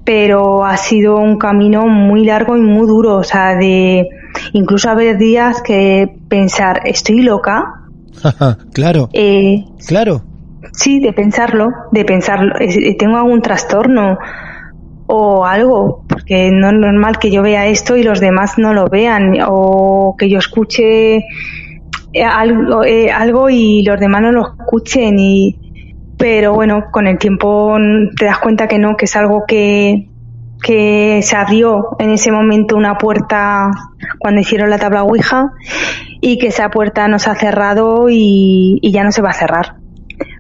pero 0.05 0.65
ha 0.65 0.77
sido 0.77 1.17
un 1.17 1.37
camino 1.37 1.89
muy 1.89 2.25
largo 2.25 2.57
y 2.57 2.61
muy 2.61 2.87
duro, 2.87 3.17
o 3.17 3.25
sea, 3.25 3.57
de 3.57 4.09
incluso 4.53 4.89
haber 4.89 5.19
días 5.19 5.63
que 5.63 6.09
pensar, 6.29 6.83
¿estoy 6.85 7.23
loca? 7.23 7.83
claro. 8.73 9.09
Eh, 9.13 9.65
claro. 9.87 10.23
Sí, 10.73 11.01
de 11.01 11.13
pensarlo, 11.13 11.69
de 11.91 12.05
pensarlo, 12.05 12.55
¿tengo 12.99 13.17
algún 13.17 13.43
trastorno? 13.43 14.19
O 15.07 15.45
algo, 15.45 16.05
porque 16.09 16.51
no 16.51 16.69
es 16.69 16.75
normal 16.75 17.19
que 17.19 17.31
yo 17.31 17.43
vea 17.43 17.67
esto 17.67 17.97
y 17.97 18.03
los 18.03 18.21
demás 18.21 18.59
no 18.59 18.75
lo 18.75 18.89
vean, 18.89 19.35
o 19.47 20.15
que 20.19 20.29
yo 20.29 20.39
escuche 20.39 21.25
algo, 22.25 22.85
eh, 22.85 23.11
algo 23.11 23.51
y 23.51 23.83
los 23.83 24.01
demás 24.01 24.23
no 24.23 24.33
lo 24.33 24.43
escuchen 24.59 25.19
y 25.19 25.59
pero 26.19 26.55
bueno, 26.55 26.85
con 26.91 27.07
el 27.07 27.19
tiempo 27.19 27.77
te 28.19 28.25
das 28.25 28.39
cuenta 28.39 28.67
que 28.69 28.79
no, 28.79 28.97
que 28.97 29.05
es 29.05 29.17
algo 29.17 29.45
que, 29.47 30.09
que 30.63 31.21
se 31.23 31.37
abrió 31.37 31.97
en 31.99 32.11
ese 32.11 32.33
momento 32.33 32.75
una 32.75 32.97
puerta 32.97 33.71
cuando 34.19 34.41
hicieron 34.41 34.71
la 34.71 34.79
tabla 34.79 35.03
Ouija 35.03 35.53
y 36.23 36.39
que 36.39 36.47
esa 36.47 36.71
puerta 36.71 37.07
no 37.09 37.19
se 37.19 37.31
ha 37.31 37.35
cerrado 37.35 38.09
y, 38.09 38.79
y 38.81 38.93
ya 38.93 39.05
no 39.05 39.13
se 39.13 39.21
va 39.21 39.31
a 39.31 39.35
cerrar. 39.35 39.77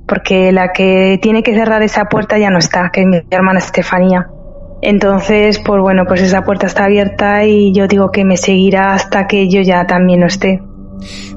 Porque 0.07 0.51
la 0.53 0.73
que 0.73 1.19
tiene 1.21 1.43
que 1.43 1.55
cerrar 1.55 1.83
esa 1.83 2.07
puerta 2.07 2.39
ya 2.39 2.49
no 2.49 2.59
está, 2.59 2.91
que 2.91 3.03
es 3.03 3.07
mi 3.07 3.19
hermana 3.31 3.59
Estefanía. 3.59 4.29
Entonces, 4.83 5.61
pues 5.65 5.81
bueno, 5.81 6.05
pues 6.07 6.21
esa 6.21 6.45
puerta 6.45 6.67
está 6.67 6.85
abierta 6.85 7.45
y 7.47 7.73
yo 7.73 7.89
digo 7.89 8.11
que 8.11 8.25
me 8.25 8.37
seguirá 8.37 8.95
hasta 8.95 9.27
que 9.27 9.49
yo 9.49 9.63
ya 9.63 9.87
también 9.87 10.21
no 10.21 10.27
esté. 10.27 10.63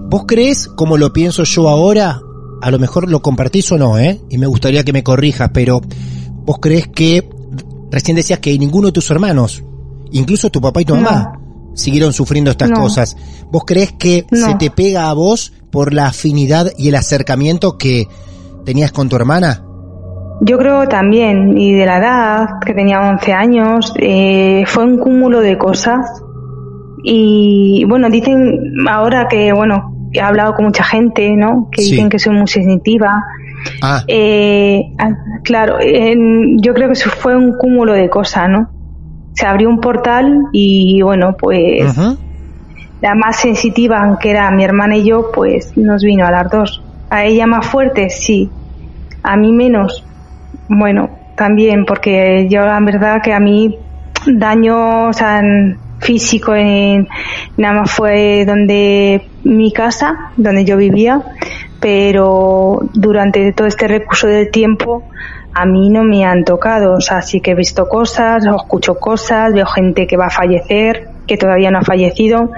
¿Vos 0.01 0.23
crees, 0.27 0.67
como 0.67 0.97
lo 0.97 1.13
pienso 1.13 1.43
yo 1.43 1.69
ahora, 1.69 2.21
a 2.61 2.71
lo 2.71 2.79
mejor 2.79 3.09
lo 3.09 3.21
compartís 3.21 3.71
o 3.71 3.77
no, 3.77 3.97
¿eh? 3.97 4.19
Y 4.29 4.37
me 4.37 4.47
gustaría 4.47 4.83
que 4.83 4.93
me 4.93 5.03
corrijas, 5.03 5.51
pero 5.53 5.81
¿vos 6.45 6.57
crees 6.59 6.87
que, 6.87 7.29
recién 7.91 8.15
decías 8.15 8.39
que 8.39 8.57
ninguno 8.57 8.87
de 8.87 8.93
tus 8.93 9.09
hermanos, 9.11 9.63
incluso 10.11 10.49
tu 10.49 10.59
papá 10.59 10.81
y 10.81 10.85
tu 10.85 10.95
mamá, 10.95 11.39
siguieron 11.75 12.11
sufriendo 12.11 12.51
estas 12.51 12.71
cosas? 12.71 13.15
¿Vos 13.51 13.63
crees 13.65 13.93
que 13.93 14.25
se 14.31 14.55
te 14.55 14.69
pega 14.69 15.09
a 15.09 15.13
vos 15.13 15.53
por 15.71 15.93
la 15.93 16.07
afinidad 16.07 16.71
y 16.77 16.89
el 16.89 16.95
acercamiento 16.95 17.77
que 17.77 18.07
tenías 18.65 18.91
con 18.91 19.07
tu 19.09 19.15
hermana? 19.15 19.63
Yo 20.41 20.57
creo 20.57 20.87
también, 20.87 21.57
y 21.57 21.73
de 21.73 21.85
la 21.85 21.97
edad, 21.97 22.47
que 22.65 22.73
tenía 22.73 23.01
11 23.01 23.33
años, 23.33 23.93
eh, 23.97 24.63
fue 24.67 24.85
un 24.85 24.97
cúmulo 24.97 25.41
de 25.41 25.57
cosas. 25.57 26.23
Y 27.03 27.83
bueno, 27.87 28.09
dicen 28.09 28.73
ahora 28.87 29.27
que, 29.29 29.51
bueno, 29.51 30.09
he 30.13 30.21
hablado 30.21 30.53
con 30.53 30.65
mucha 30.65 30.83
gente, 30.83 31.35
¿no? 31.35 31.69
Que 31.71 31.81
dicen 31.81 32.09
que 32.09 32.19
soy 32.19 32.35
muy 32.35 32.47
sensitiva. 32.47 33.23
Ah. 33.81 34.03
Eh, 34.07 34.81
ah, 34.97 35.09
claro, 35.43 35.77
yo 35.81 36.73
creo 36.73 36.87
que 36.87 36.93
eso 36.93 37.09
fue 37.09 37.35
un 37.35 37.57
cúmulo 37.57 37.93
de 37.93 38.09
cosas, 38.09 38.49
¿no? 38.49 38.69
Se 39.33 39.45
abrió 39.45 39.69
un 39.69 39.79
portal 39.79 40.37
y 40.53 41.01
bueno, 41.01 41.35
pues 41.37 41.95
la 43.01 43.15
más 43.15 43.39
sensitiva, 43.39 44.17
que 44.21 44.31
era 44.31 44.49
mi 44.51 44.63
hermana 44.63 44.97
y 44.97 45.05
yo, 45.05 45.31
pues 45.33 45.75
nos 45.77 46.03
vino 46.03 46.25
a 46.25 46.31
las 46.31 46.49
dos. 46.49 46.83
A 47.09 47.25
ella 47.25 47.47
más 47.47 47.65
fuerte, 47.65 48.09
sí. 48.09 48.49
A 49.23 49.37
mí 49.37 49.51
menos, 49.51 50.05
bueno, 50.69 51.09
también, 51.35 51.85
porque 51.85 52.47
yo 52.49 52.61
la 52.61 52.79
verdad 52.79 53.21
que 53.23 53.33
a 53.33 53.39
mí 53.39 53.77
daño 54.27 55.11
físico 55.99 56.53
en, 56.55 57.07
nada 57.57 57.81
más 57.81 57.91
fue 57.91 58.45
donde 58.45 59.27
mi 59.43 59.71
casa, 59.73 60.31
donde 60.37 60.63
yo 60.63 60.77
vivía, 60.77 61.21
pero 61.79 62.79
durante 62.93 63.51
todo 63.53 63.67
este 63.67 63.87
recurso 63.87 64.27
del 64.27 64.51
tiempo 64.51 65.03
a 65.53 65.65
mí 65.65 65.89
no 65.89 66.03
me 66.03 66.23
han 66.23 66.43
tocado, 66.43 66.93
o 66.93 67.01
sea, 67.01 67.21
sí 67.21 67.41
que 67.41 67.51
he 67.51 67.55
visto 67.55 67.89
cosas, 67.89 68.45
escucho 68.45 68.95
cosas, 68.95 69.51
veo 69.53 69.65
gente 69.65 70.05
que 70.05 70.15
va 70.15 70.27
a 70.27 70.29
fallecer, 70.29 71.09
que 71.25 71.37
todavía 71.37 71.71
no 71.71 71.79
ha 71.79 71.83
fallecido, 71.83 72.51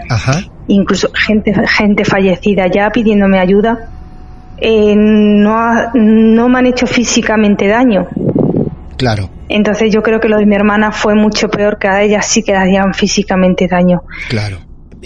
incluso 0.67 1.09
gente, 1.13 1.53
gente 1.67 2.03
fallecida 2.03 2.67
ya 2.67 2.89
pidiéndome 2.89 3.39
ayuda 3.39 3.89
eh, 4.61 4.93
no, 4.95 5.91
no 5.95 6.49
me 6.49 6.59
han 6.59 6.67
hecho 6.67 6.85
físicamente 6.85 7.67
daño. 7.67 8.07
Claro. 8.95 9.31
Entonces 9.49 9.91
yo 9.91 10.03
creo 10.03 10.19
que 10.19 10.29
lo 10.29 10.37
de 10.37 10.45
mi 10.45 10.55
hermana 10.55 10.91
fue 10.91 11.15
mucho 11.15 11.49
peor 11.49 11.79
que 11.79 11.87
a 11.87 12.03
ella 12.03 12.21
sí 12.21 12.43
que 12.43 12.51
le 12.51 12.59
hacían 12.59 12.93
físicamente 12.93 13.67
daño. 13.67 14.03
Claro. 14.29 14.59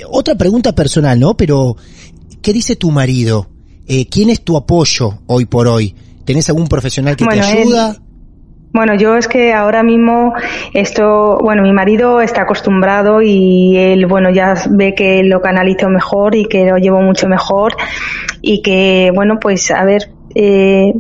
Otra 0.09 0.35
pregunta 0.35 0.75
personal, 0.75 1.17
¿no? 1.17 1.37
Pero, 1.37 1.77
¿qué 2.41 2.51
dice 2.51 2.75
tu 2.75 2.91
marido? 2.91 3.47
Eh, 3.87 4.07
¿Quién 4.09 4.29
es 4.29 4.43
tu 4.43 4.57
apoyo 4.57 5.19
hoy 5.27 5.45
por 5.45 5.67
hoy? 5.67 5.95
¿Tenés 6.25 6.49
algún 6.49 6.67
profesional 6.67 7.15
que 7.15 7.25
te 7.25 7.39
ayuda? 7.39 7.95
Bueno, 8.75 8.93
yo 8.93 9.15
es 9.15 9.29
que 9.29 9.53
ahora 9.53 9.83
mismo 9.83 10.33
esto, 10.73 11.37
bueno, 11.41 11.63
mi 11.63 11.71
marido 11.71 12.19
está 12.19 12.41
acostumbrado 12.41 13.21
y 13.21 13.77
él, 13.77 14.05
bueno, 14.05 14.31
ya 14.31 14.53
ve 14.69 14.93
que 14.93 15.23
lo 15.23 15.39
canalizo 15.39 15.87
mejor 15.87 16.35
y 16.35 16.43
que 16.43 16.65
lo 16.65 16.75
llevo 16.75 16.99
mucho 16.99 17.29
mejor 17.29 17.77
y 18.41 18.61
que, 18.61 19.13
bueno, 19.15 19.35
pues 19.39 19.71
a 19.71 19.85
ver, 19.85 20.09
eh, 20.35 20.91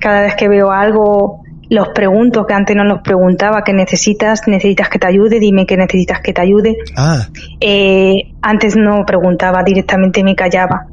cada 0.00 0.22
vez 0.22 0.36
que 0.36 0.48
veo 0.48 0.70
algo 0.70 1.42
los 1.68 1.88
pregunto, 1.90 2.46
que 2.46 2.54
antes 2.54 2.74
no 2.74 2.84
los 2.84 3.02
preguntaba, 3.02 3.62
¿qué 3.62 3.74
necesitas? 3.74 4.40
¿Necesitas 4.46 4.88
que 4.88 4.98
te 4.98 5.06
ayude? 5.06 5.38
Dime 5.38 5.66
que 5.66 5.76
necesitas 5.76 6.20
que 6.20 6.32
te 6.32 6.40
ayude. 6.40 6.78
Ah. 6.96 7.26
Eh, 7.60 8.32
antes 8.40 8.74
no 8.74 9.04
preguntaba, 9.06 9.62
directamente 9.62 10.24
me 10.24 10.34
callaba. 10.34 10.86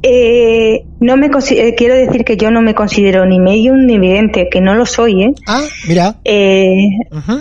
eh, 0.00 0.84
no 1.00 1.16
me 1.16 1.26
eh, 1.26 1.74
quiero 1.76 1.94
decir 1.94 2.24
que 2.24 2.36
yo 2.36 2.50
no 2.50 2.62
me 2.62 2.74
considero 2.74 3.26
ni 3.26 3.40
medium 3.40 3.84
ni 3.84 3.98
vidente, 3.98 4.48
que 4.50 4.60
no 4.60 4.74
lo 4.74 4.86
soy, 4.86 5.24
¿eh? 5.24 5.34
Ah, 5.46 5.62
mira. 5.88 6.16
Eh, 6.24 6.88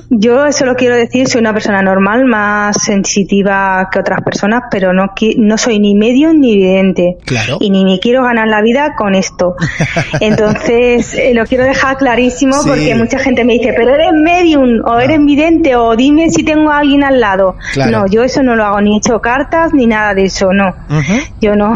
yo 0.10 0.51
solo 0.51 0.76
quiero 0.76 0.95
decir 0.95 1.28
soy 1.28 1.41
una 1.41 1.54
persona 1.54 1.82
normal, 1.82 2.26
más 2.26 2.82
sensitiva 2.84 3.89
que 3.91 3.99
otras 3.99 4.22
personas, 4.22 4.64
pero 4.72 4.93
no 4.93 5.14
no 5.38 5.58
soy 5.58 5.80
ni 5.80 5.95
medium 5.95 6.39
ni 6.39 6.58
vidente. 6.58 7.18
Claro. 7.26 7.58
Y 7.60 7.70
ni 7.70 7.86
me 7.86 7.99
quiero 7.99 8.24
ganar 8.24 8.47
la 8.47 8.62
vida 8.62 8.95
con 8.97 9.16
esto. 9.16 9.56
Entonces 10.20 11.14
eh, 11.14 11.34
lo 11.34 11.45
quiero 11.45 11.64
dejar 11.64 11.97
clarísimo 11.97 12.56
porque 12.66 12.95
mucha 12.95 13.20
gente 13.20 13.45
me 13.45 13.54
dice, 13.54 13.74
pero 13.76 13.93
eres 13.93 14.14
medium 14.14 14.82
o 14.86 14.99
eres 14.99 15.20
ah. 15.20 15.24
vidente 15.26 15.76
o 15.76 15.95
dime 15.95 16.30
si 16.30 16.43
tengo 16.43 16.72
a 16.72 16.80
alguien 16.80 17.04
al 17.04 17.20
lado. 17.20 17.56
No, 17.89 18.08
yo 18.08 18.24
eso 18.24 18.41
no 18.43 18.56
lo 18.56 18.66
hago, 18.66 18.82
ni 18.82 18.95
he 18.95 18.97
hecho 18.97 19.22
cartas 19.22 19.74
ni 19.74 19.86
nada 19.86 20.14
de 20.14 20.26
eso, 20.26 20.51
no. 20.54 20.74
Yo 21.39 21.56
no. 21.56 21.74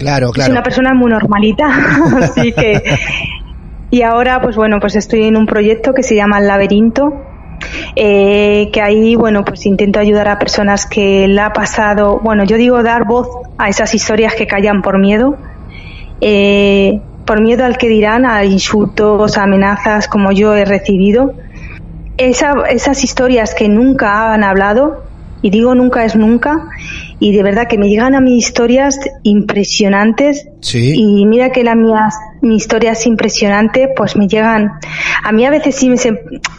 Claro, 0.00 0.30
claro. 0.30 0.48
Es 0.48 0.50
una 0.50 0.62
persona 0.62 0.94
muy 0.94 1.10
normalita, 1.10 1.66
así 2.22 2.52
que... 2.52 2.82
Y 3.90 4.02
ahora, 4.02 4.40
pues 4.40 4.56
bueno, 4.56 4.78
pues 4.80 4.96
estoy 4.96 5.24
en 5.24 5.36
un 5.36 5.46
proyecto 5.46 5.92
que 5.92 6.02
se 6.02 6.14
llama 6.14 6.38
El 6.38 6.46
Laberinto, 6.46 7.12
eh, 7.96 8.70
que 8.72 8.80
ahí, 8.80 9.14
bueno, 9.14 9.44
pues 9.44 9.66
intento 9.66 9.98
ayudar 9.98 10.28
a 10.28 10.38
personas 10.38 10.86
que 10.86 11.28
la 11.28 11.46
ha 11.46 11.52
pasado, 11.52 12.18
bueno, 12.20 12.44
yo 12.44 12.56
digo 12.56 12.82
dar 12.82 13.04
voz 13.04 13.28
a 13.58 13.68
esas 13.68 13.92
historias 13.94 14.34
que 14.34 14.46
callan 14.46 14.80
por 14.80 14.98
miedo, 14.98 15.36
eh, 16.22 17.00
por 17.26 17.42
miedo 17.42 17.64
al 17.64 17.76
que 17.76 17.88
dirán, 17.88 18.24
a 18.24 18.44
insultos, 18.44 19.36
a 19.36 19.42
amenazas 19.42 20.08
como 20.08 20.32
yo 20.32 20.54
he 20.54 20.64
recibido. 20.64 21.34
esa, 22.16 22.54
esas 22.70 23.04
historias 23.04 23.54
que 23.54 23.68
nunca 23.68 24.32
han 24.32 24.44
hablado, 24.44 25.02
y 25.42 25.50
digo 25.50 25.74
nunca 25.74 26.04
es 26.04 26.16
nunca, 26.16 26.68
y 27.20 27.32
de 27.32 27.42
verdad 27.42 27.68
que 27.68 27.76
me 27.76 27.88
llegan 27.88 28.14
a 28.14 28.20
mis 28.20 28.46
historias 28.46 28.98
impresionantes. 29.22 30.48
Sí. 30.60 30.94
Y 30.96 31.26
mira 31.26 31.50
que 31.52 31.62
la 31.62 31.74
mía, 31.74 32.08
mi 32.40 32.56
historia 32.56 32.92
es 32.92 33.06
impresionante, 33.06 33.90
pues 33.94 34.16
me 34.16 34.26
llegan, 34.26 34.72
a 35.22 35.30
mí 35.30 35.44
a 35.44 35.50
veces 35.50 35.76
sí 35.76 35.90
me 35.90 35.98
se, 35.98 36.18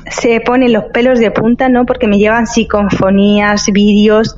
se 0.09 0.39
ponen 0.39 0.71
los 0.71 0.85
pelos 0.93 1.19
de 1.19 1.31
punta, 1.31 1.67
¿no? 1.67 1.85
Porque 1.85 2.07
me 2.07 2.19
llevan 2.19 2.45
psicofonías, 2.45 3.65
vídeos. 3.73 4.37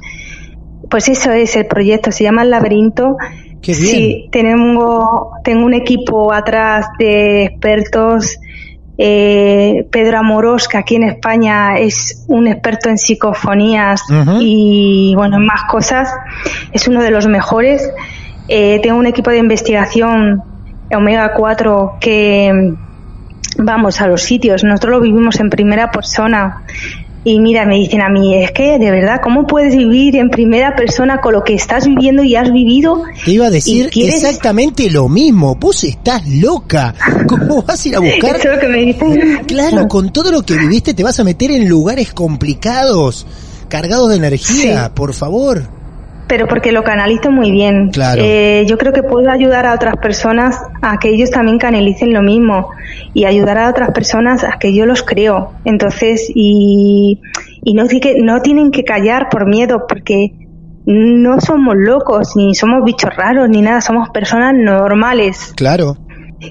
Pues 0.89 1.09
eso 1.09 1.31
es 1.31 1.55
el 1.57 1.65
proyecto, 1.65 2.11
se 2.11 2.23
llama 2.23 2.43
El 2.43 2.51
Laberinto. 2.51 3.17
Qué 3.61 3.73
bien. 3.73 3.95
Sí, 3.95 4.29
tengo, 4.31 5.31
tengo 5.43 5.65
un 5.65 5.73
equipo 5.73 6.33
atrás 6.33 6.87
de 6.99 7.45
expertos. 7.45 8.39
Eh, 8.97 9.87
Pedro 9.91 10.19
Amorós, 10.19 10.67
que 10.67 10.77
aquí 10.77 10.95
en 10.95 11.03
España 11.03 11.77
es 11.77 12.23
un 12.27 12.47
experto 12.47 12.89
en 12.89 12.97
psicofonías 12.97 14.03
y 14.39 15.13
bueno, 15.15 15.37
en 15.37 15.45
más 15.45 15.63
cosas, 15.63 16.13
es 16.71 16.87
uno 16.87 17.01
de 17.01 17.09
los 17.09 17.27
mejores. 17.27 17.89
Eh, 18.47 18.79
tengo 18.83 18.97
un 18.97 19.07
equipo 19.07 19.31
de 19.31 19.37
investigación 19.37 20.43
Omega 20.95 21.33
4 21.33 21.97
que 21.99 22.75
vamos 23.57 24.01
a 24.01 24.07
los 24.07 24.21
sitios, 24.21 24.63
nosotros 24.63 24.91
lo 24.91 25.01
vivimos 25.01 25.39
en 25.39 25.49
primera 25.49 25.91
persona. 25.91 26.63
Y 27.25 27.39
mira, 27.39 27.65
me 27.65 27.75
dicen 27.77 28.01
a 28.01 28.09
mí, 28.09 28.35
es 28.43 28.51
que 28.51 28.77
de 28.79 28.91
verdad, 28.91 29.21
¿cómo 29.23 29.47
puedes 29.47 29.75
vivir 29.75 30.17
en 30.17 30.29
primera 30.29 30.75
persona 30.75 31.21
con 31.21 31.31
lo 31.33 31.43
que 31.43 31.53
estás 31.53 31.87
viviendo 31.87 32.21
y 32.23 32.35
has 32.35 32.51
vivido? 32.51 33.03
Te 33.23 33.31
iba 33.31 33.45
a 33.45 33.49
decir 33.49 33.85
¿Y 33.87 33.89
quieres- 33.89 34.15
exactamente 34.23 34.89
lo 34.89 35.07
mismo. 35.07 35.55
Vos 35.55 35.83
estás 35.85 36.27
loca. 36.27 36.93
¿Cómo 37.27 37.61
vas 37.63 37.85
a 37.85 37.87
ir 37.87 37.95
a 37.95 37.99
buscar? 37.99 38.35
Eso 38.35 38.49
es 38.49 38.55
lo 38.55 38.59
que 38.59 38.67
me 38.67 38.77
dicen. 38.79 39.41
Claro, 39.47 39.87
con 39.87 40.11
todo 40.11 40.31
lo 40.31 40.41
que 40.43 40.57
viviste 40.57 40.93
te 40.93 41.03
vas 41.03 41.17
a 41.19 41.23
meter 41.23 41.51
en 41.51 41.69
lugares 41.69 42.11
complicados, 42.13 43.25
cargados 43.69 44.09
de 44.09 44.17
energía, 44.17 44.85
Sí. 44.85 44.91
por 44.93 45.13
favor. 45.13 45.63
Pero 46.27 46.47
porque 46.47 46.71
lo 46.71 46.83
canalizo 46.83 47.31
muy 47.31 47.51
bien. 47.51 47.89
Claro. 47.91 48.21
Eh, 48.23 48.65
yo 48.67 48.77
creo 48.77 48.93
que 48.93 49.03
puedo 49.03 49.29
ayudar 49.29 49.65
a 49.65 49.73
otras 49.73 49.95
personas 49.97 50.57
a 50.81 50.97
que 50.97 51.09
ellos 51.09 51.29
también 51.31 51.57
canalicen 51.57 52.13
lo 52.13 52.21
mismo 52.21 52.69
y 53.13 53.25
ayudar 53.25 53.57
a 53.57 53.69
otras 53.69 53.91
personas 53.91 54.43
a 54.43 54.57
que 54.59 54.73
yo 54.73 54.85
los 54.85 55.03
creo. 55.03 55.51
Entonces, 55.65 56.31
y, 56.33 57.21
y 57.63 57.73
no, 57.73 57.83
no 58.23 58.41
tienen 58.41 58.71
que 58.71 58.83
callar 58.83 59.29
por 59.29 59.47
miedo 59.47 59.85
porque 59.87 60.31
no 60.85 61.39
somos 61.39 61.75
locos, 61.77 62.35
ni 62.35 62.55
somos 62.55 62.83
bichos 62.83 63.15
raros, 63.15 63.49
ni 63.49 63.61
nada, 63.61 63.81
somos 63.81 64.09
personas 64.09 64.53
normales 64.55 65.53
Claro. 65.55 65.97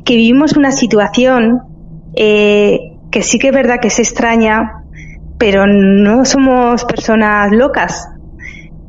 que 0.05 0.17
vivimos 0.17 0.57
una 0.57 0.73
situación 0.73 1.61
eh, 2.15 2.93
que 3.11 3.23
sí 3.23 3.39
que 3.39 3.49
es 3.49 3.55
verdad 3.55 3.77
que 3.81 3.91
se 3.91 4.03
extraña, 4.03 4.85
pero 5.39 5.67
no 5.67 6.25
somos 6.25 6.85
personas 6.85 7.51
locas. 7.53 8.09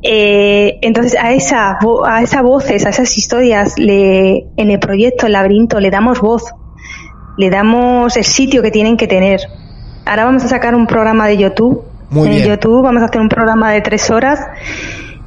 Eh, 0.06 0.78
entonces 0.82 1.16
a 1.18 1.32
esa 1.32 1.78
vo- 1.80 2.06
a 2.06 2.20
esas 2.20 2.42
voces, 2.42 2.84
a 2.84 2.90
esas 2.90 3.16
historias, 3.16 3.78
le, 3.78 4.44
en 4.58 4.70
el 4.70 4.78
proyecto 4.78 5.26
El 5.26 5.32
Laberinto 5.32 5.80
le 5.80 5.90
damos 5.90 6.20
voz, 6.20 6.44
le 7.38 7.48
damos 7.48 8.14
el 8.18 8.24
sitio 8.24 8.60
que 8.62 8.70
tienen 8.70 8.98
que 8.98 9.06
tener. 9.06 9.40
Ahora 10.04 10.26
vamos 10.26 10.44
a 10.44 10.48
sacar 10.48 10.74
un 10.74 10.86
programa 10.86 11.26
de 11.26 11.38
YouTube. 11.38 11.82
Muy 12.10 12.28
en 12.28 12.34
bien. 12.34 12.48
YouTube 12.48 12.82
vamos 12.82 13.00
a 13.02 13.06
hacer 13.06 13.18
un 13.20 13.30
programa 13.30 13.70
de 13.72 13.80
tres 13.80 14.10
horas 14.10 14.40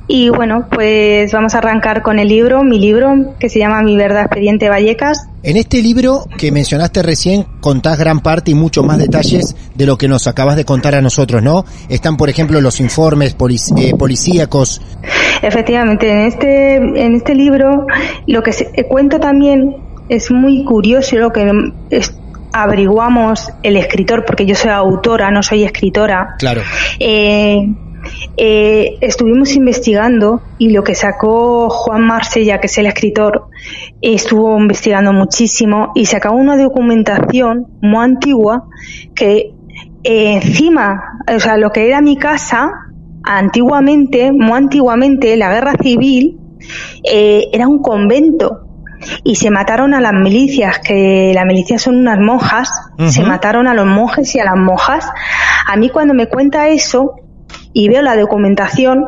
y 0.07 0.29
bueno, 0.29 0.67
pues 0.71 1.31
vamos 1.33 1.53
a 1.53 1.57
arrancar 1.57 2.01
con 2.01 2.17
el 2.19 2.27
libro, 2.29 2.63
mi 2.63 2.79
libro, 2.79 3.35
que 3.39 3.49
se 3.49 3.59
llama 3.59 3.81
Mi 3.81 3.97
Verdad 3.97 4.23
Expediente 4.23 4.69
Vallecas. 4.69 5.27
En 5.43 5.57
este 5.57 5.81
libro 5.81 6.25
que 6.37 6.51
mencionaste 6.51 7.03
recién 7.03 7.45
contás 7.59 7.97
gran 7.99 8.19
parte 8.21 8.51
y 8.51 8.53
mucho 8.53 8.83
más 8.83 8.97
detalles 8.97 9.55
de 9.75 9.85
lo 9.85 9.97
que 9.97 10.07
nos 10.07 10.27
acabas 10.27 10.55
de 10.55 10.65
contar 10.65 10.95
a 10.95 11.01
nosotros, 11.01 11.43
¿no? 11.43 11.65
Están, 11.89 12.15
por 12.17 12.29
ejemplo, 12.29 12.59
los 12.61 12.79
informes 12.79 13.37
polic- 13.37 13.77
eh, 13.77 13.93
policíacos. 13.97 14.81
Efectivamente, 15.41 16.09
en 16.11 16.19
este, 16.21 16.75
en 16.77 17.15
este 17.15 17.35
libro 17.35 17.85
lo 18.27 18.43
que 18.43 18.53
se- 18.53 18.71
eh, 18.73 18.85
cuento 18.87 19.19
también 19.19 19.75
es 20.09 20.31
muy 20.31 20.63
curioso 20.63 21.17
lo 21.17 21.31
que 21.31 21.51
es- 21.89 22.15
averiguamos 22.53 23.49
el 23.61 23.77
escritor, 23.77 24.25
porque 24.25 24.45
yo 24.45 24.55
soy 24.55 24.71
autora, 24.71 25.29
no 25.31 25.43
soy 25.43 25.63
escritora. 25.63 26.35
Claro. 26.39 26.61
Eh, 26.99 27.57
eh, 28.35 28.97
estuvimos 29.01 29.55
investigando 29.55 30.41
y 30.57 30.69
lo 30.69 30.83
que 30.83 30.95
sacó 30.95 31.69
Juan 31.69 32.01
Marsella, 32.01 32.59
que 32.59 32.67
es 32.67 32.77
el 32.77 32.85
escritor, 32.85 33.47
estuvo 34.01 34.57
investigando 34.59 35.13
muchísimo 35.13 35.91
y 35.95 36.05
sacó 36.05 36.31
una 36.31 36.57
documentación 36.57 37.65
muy 37.81 38.03
antigua 38.03 38.65
que 39.15 39.53
eh, 40.03 40.33
encima, 40.33 41.19
o 41.33 41.39
sea, 41.39 41.57
lo 41.57 41.71
que 41.71 41.87
era 41.87 42.01
mi 42.01 42.17
casa, 42.17 42.69
antiguamente, 43.23 44.31
muy 44.31 44.53
antiguamente, 44.53 45.35
la 45.35 45.49
guerra 45.49 45.73
civil, 45.81 46.37
eh, 47.03 47.49
era 47.51 47.67
un 47.67 47.81
convento 47.81 48.67
y 49.23 49.35
se 49.35 49.51
mataron 49.51 49.93
a 49.93 50.01
las 50.01 50.13
milicias, 50.13 50.79
que 50.79 51.31
las 51.33 51.45
milicias 51.45 51.81
son 51.81 51.97
unas 51.97 52.19
monjas, 52.19 52.69
se 53.09 53.23
mataron 53.23 53.67
a 53.67 53.73
los 53.73 53.85
monjes 53.85 54.33
y 54.35 54.39
a 54.39 54.45
las 54.45 54.57
monjas. 54.57 55.07
A 55.67 55.75
mí 55.75 55.89
cuando 55.89 56.13
me 56.13 56.27
cuenta 56.27 56.67
eso 56.69 57.15
y 57.77 57.89
veo 57.89 58.01
la 58.01 58.17
documentación, 58.17 59.05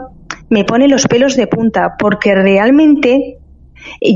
me 0.50 0.64
pone 0.64 0.88
los 0.88 1.08
pelos 1.08 1.36
de 1.36 1.48
punta, 1.48 1.96
porque 1.98 2.36
realmente 2.36 3.40
eh, 4.00 4.12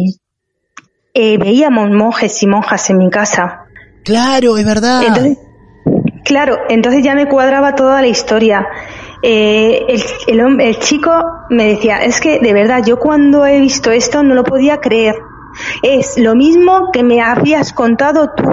eh, 1.15 1.37
veíamos 1.39 1.89
monjes 1.89 2.43
y 2.43 2.45
monjas 2.45 2.87
en 2.91 2.99
mi 2.99 3.09
casa. 3.09 3.65
Claro, 4.05 4.55
es 4.59 4.63
verdad. 4.63 5.01
Entonces, 5.07 5.39
claro, 6.23 6.57
entonces 6.69 7.03
ya 7.03 7.15
me 7.15 7.27
cuadraba 7.27 7.73
toda 7.73 7.99
la 8.01 8.07
historia. 8.07 8.67
Eh, 9.23 9.85
el, 9.87 10.39
el 10.39 10.61
el 10.61 10.77
chico 10.77 11.11
me 11.49 11.69
decía, 11.69 12.03
es 12.03 12.21
que 12.21 12.37
de 12.37 12.53
verdad, 12.53 12.83
yo 12.85 12.99
cuando 12.99 13.47
he 13.47 13.59
visto 13.59 13.89
esto 13.89 14.21
no 14.21 14.35
lo 14.35 14.43
podía 14.43 14.77
creer. 14.77 15.15
Es 15.81 16.19
lo 16.19 16.35
mismo 16.35 16.91
que 16.93 17.01
me 17.01 17.21
habías 17.21 17.73
contado 17.73 18.29
tú. 18.37 18.43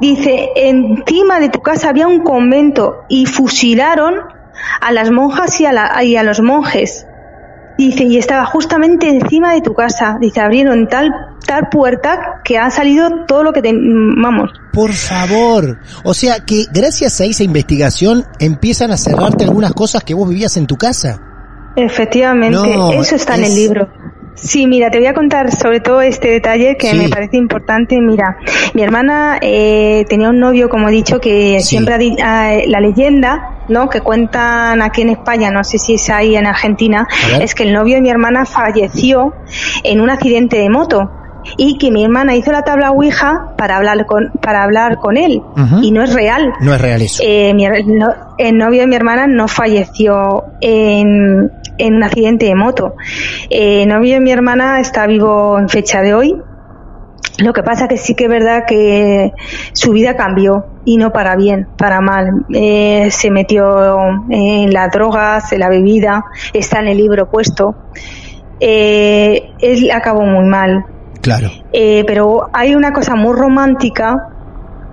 Dice, 0.00 0.50
encima 0.56 1.38
de 1.38 1.50
tu 1.50 1.60
casa 1.60 1.90
había 1.90 2.08
un 2.08 2.24
convento 2.24 3.04
y 3.08 3.26
fusilaron 3.26 4.41
a 4.80 4.92
las 4.92 5.10
monjas 5.10 5.60
y 5.60 5.66
a, 5.66 5.72
la- 5.72 6.02
y 6.04 6.16
a 6.16 6.22
los 6.22 6.40
monjes. 6.40 7.06
Dice, 7.78 8.04
y 8.04 8.18
estaba 8.18 8.44
justamente 8.44 9.08
encima 9.08 9.54
de 9.54 9.62
tu 9.62 9.72
casa. 9.74 10.18
Dice, 10.20 10.40
abrieron 10.40 10.86
tal, 10.88 11.10
tal 11.46 11.68
puerta 11.70 12.40
que 12.44 12.58
ha 12.58 12.70
salido 12.70 13.24
todo 13.26 13.42
lo 13.42 13.52
que 13.52 13.62
te, 13.62 13.72
vamos. 13.72 14.50
Por 14.72 14.92
favor. 14.92 15.78
O 16.04 16.12
sea 16.14 16.40
que 16.40 16.66
gracias 16.72 17.20
a 17.20 17.24
esa 17.24 17.42
investigación 17.44 18.24
empiezan 18.38 18.90
a 18.92 18.96
cerrarte 18.98 19.44
algunas 19.44 19.72
cosas 19.72 20.04
que 20.04 20.14
vos 20.14 20.28
vivías 20.28 20.56
en 20.58 20.66
tu 20.66 20.76
casa. 20.76 21.18
Efectivamente, 21.74 22.56
No, 22.76 22.92
eso 22.92 23.16
está 23.16 23.34
en 23.36 23.44
el 23.44 23.54
libro. 23.54 23.88
Sí, 24.34 24.66
mira, 24.66 24.90
te 24.90 24.98
voy 24.98 25.06
a 25.06 25.14
contar 25.14 25.50
sobre 25.54 25.80
todo 25.80 26.00
este 26.00 26.28
detalle 26.28 26.76
que 26.76 26.88
Sí. 26.88 26.96
me 26.96 27.08
parece 27.08 27.36
importante. 27.36 28.00
Mira, 28.00 28.38
mi 28.74 28.82
hermana 28.82 29.38
eh, 29.40 30.04
tenía 30.08 30.30
un 30.30 30.40
novio, 30.40 30.68
como 30.68 30.88
he 30.88 30.92
dicho, 30.92 31.20
que 31.20 31.58
Sí. 31.60 31.66
siempre 31.66 31.94
ha 31.94 31.98
di- 31.98 32.16
ah, 32.22 32.52
la 32.66 32.80
leyenda, 32.80 33.50
¿no? 33.68 33.88
Que 33.90 34.00
cuentan 34.00 34.80
aquí 34.82 35.02
en 35.02 35.10
España, 35.10 35.50
no 35.50 35.62
sé 35.64 35.78
si 35.78 35.94
es 35.94 36.08
ahí 36.10 36.34
en 36.34 36.46
Argentina, 36.46 37.06
es 37.40 37.54
que 37.54 37.64
el 37.64 37.72
novio 37.72 37.96
de 37.96 38.00
mi 38.02 38.10
hermana 38.10 38.44
falleció 38.46 39.34
en 39.84 40.00
un 40.00 40.10
accidente 40.10 40.56
de 40.58 40.70
moto 40.70 41.10
y 41.56 41.78
que 41.78 41.90
mi 41.90 42.04
hermana 42.04 42.34
hizo 42.36 42.52
la 42.52 42.62
tabla 42.62 42.90
Ouija 42.90 43.54
para 43.56 43.76
hablar 43.76 44.06
con 44.06 44.30
para 44.40 44.62
hablar 44.62 44.98
con 44.98 45.16
él 45.16 45.42
y 45.82 45.90
no 45.92 46.02
es 46.02 46.12
real. 46.14 46.52
No 46.60 46.74
es 46.74 46.80
real 46.80 47.02
eso. 47.02 47.22
Eh, 47.26 47.52
mi 47.54 47.66
no- 47.86 48.14
el 48.38 48.56
novio 48.58 48.80
de 48.82 48.86
mi 48.86 48.96
hermana 48.96 49.26
no 49.26 49.48
falleció 49.48 50.44
en, 50.60 51.50
en 51.78 51.94
un 51.94 52.02
accidente 52.04 52.46
de 52.46 52.54
moto. 52.54 52.94
Eh, 53.50 53.82
el 53.82 53.88
novio 53.88 54.14
de 54.14 54.20
mi 54.20 54.30
hermana 54.32 54.80
está 54.80 55.06
vivo 55.06 55.58
en 55.58 55.68
fecha 55.68 56.00
de 56.02 56.14
hoy. 56.14 56.36
Lo 57.38 57.52
que 57.54 57.62
pasa 57.62 57.88
que 57.88 57.96
sí 57.96 58.14
que 58.14 58.24
es 58.24 58.30
verdad 58.30 58.64
que 58.68 59.32
su 59.72 59.92
vida 59.92 60.16
cambió 60.16 60.66
y 60.84 60.96
no 60.98 61.12
para 61.12 61.34
bien, 61.34 61.66
para 61.78 62.00
mal. 62.00 62.28
Eh, 62.52 63.08
se 63.10 63.30
metió 63.30 63.96
en 64.28 64.72
las 64.72 64.90
drogas, 64.92 65.50
en 65.52 65.60
la 65.60 65.68
bebida, 65.70 66.24
está 66.52 66.80
en 66.80 66.88
el 66.88 66.98
libro 66.98 67.30
puesto. 67.30 67.74
Eh, 68.60 69.50
él 69.60 69.90
acabó 69.90 70.22
muy 70.22 70.44
mal. 70.44 70.84
Claro. 71.22 71.50
Eh, 71.72 72.04
pero 72.06 72.50
hay 72.52 72.74
una 72.74 72.92
cosa 72.92 73.14
muy 73.14 73.34
romántica 73.34 74.28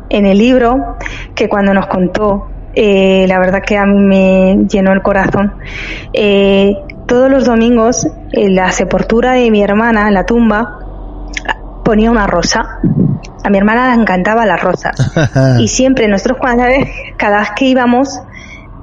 en 0.10 0.26
el 0.26 0.38
libro 0.38 0.98
que 1.36 1.50
cuando 1.50 1.74
nos 1.74 1.88
contó, 1.88 2.48
eh, 2.74 3.26
la 3.28 3.40
verdad 3.40 3.62
que 3.66 3.78
a 3.78 3.86
mí 3.86 4.00
me 4.00 4.66
llenó 4.68 4.94
el 4.94 5.02
corazón. 5.02 5.54
Eh, 6.14 6.76
todos 7.08 7.30
los 7.30 7.46
domingos, 7.46 8.08
en 8.32 8.56
la 8.56 8.72
sepultura 8.72 9.34
de 9.34 9.50
mi 9.52 9.62
hermana, 9.62 10.08
en 10.08 10.14
la 10.14 10.26
tumba, 10.26 10.80
ponía 11.84 12.12
una 12.12 12.28
rosa. 12.28 12.80
A 13.44 13.50
mi 13.50 13.58
hermana 13.58 13.96
le 13.96 14.02
encantaba 14.02 14.46
la 14.46 14.58
rosa. 14.58 14.92
Y 15.60 15.68
siempre 15.68 16.08
nosotros 16.08 16.38
cuando 16.40 16.64
cada 17.18 17.40
vez 17.40 17.50
que 17.56 17.66
íbamos 17.66 18.22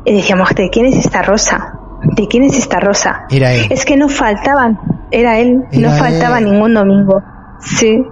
eh, 0.07 0.15
decíamos, 0.15 0.51
¿de 0.51 0.71
quién 0.71 0.87
es 0.87 0.97
esta 0.97 1.23
rosa? 1.23 1.75
¿De 2.17 2.29
quién 2.29 2.45
es 2.45 2.57
esta 2.57 2.79
rosa? 2.79 3.27
Era 3.29 3.53
él. 3.53 3.67
Es 3.71 3.85
que 3.85 3.97
no 3.97 4.09
faltaban, 4.09 4.79
era 5.11 5.39
él, 5.39 5.65
no 5.73 5.91
faltaba 5.91 6.39
él. 6.39 6.45
ningún 6.45 6.75
domingo. 6.75 7.23
Sí, 7.67 8.03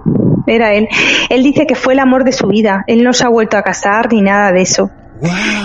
era 0.47 0.73
él. 0.73 0.87
Él 1.29 1.43
dice 1.43 1.65
que 1.65 1.75
fue 1.75 1.93
el 1.93 1.99
amor 1.99 2.23
de 2.23 2.31
su 2.31 2.47
vida. 2.47 2.83
Él 2.87 3.03
no 3.03 3.13
se 3.13 3.25
ha 3.25 3.29
vuelto 3.29 3.57
a 3.57 3.63
casar 3.63 4.11
ni 4.11 4.21
nada 4.21 4.51
de 4.51 4.61
eso. 4.61 4.91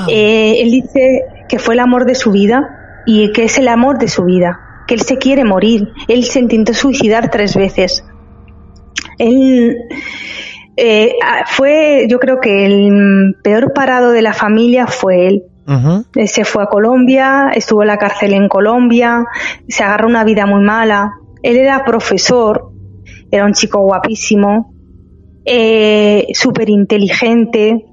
Eh, 0.09 0.61
él 0.61 0.71
dice 0.71 1.25
que 1.49 1.59
fue 1.59 1.75
el 1.75 1.81
amor 1.81 2.07
de 2.07 2.15
su 2.15 2.31
vida 2.31 3.03
y 3.07 3.33
que 3.33 3.45
es 3.45 3.59
el 3.59 3.69
amor 3.69 3.99
de 3.99 4.09
su 4.09 4.25
vida, 4.25 4.85
que 4.87 4.95
él 4.95 5.03
se 5.03 5.19
quiere 5.19 5.45
morir. 5.45 5.89
Él 6.09 6.25
se 6.25 6.39
intentó 6.39 6.73
suicidar 6.73 7.31
tres 7.31 7.57
veces. 7.57 8.05
Él 9.19 9.77
eh, 10.77 11.15
fue, 11.47 12.07
yo 12.09 12.19
creo 12.19 12.41
que 12.41 12.67
el 12.67 13.37
peor 13.43 13.73
parado 13.75 14.13
de 14.13 14.23
la 14.23 14.33
familia 14.33 14.87
fue 14.87 15.27
él. 15.27 15.45
Él 16.17 16.27
se 16.27 16.45
fue 16.45 16.65
a 16.65 16.67
Colombia, 16.67 17.53
estuvo 17.55 17.83
en 17.83 17.89
la 17.89 17.97
cárcel 17.97 18.33
en 18.33 18.49
Colombia, 18.49 19.25
se 19.69 19.85
agarró 19.85 20.09
una 20.09 20.25
vida 20.25 20.45
muy 20.45 20.63
mala. 20.63 21.13
Él 21.45 21.57
era 21.57 21.85
profesor, 21.85 22.70
era 23.31 23.45
un 23.45 23.53
chico 23.53 23.81
guapísimo, 23.81 24.75
eh, 25.45 26.27
súper 26.35 26.69
inteligente, 26.71 27.87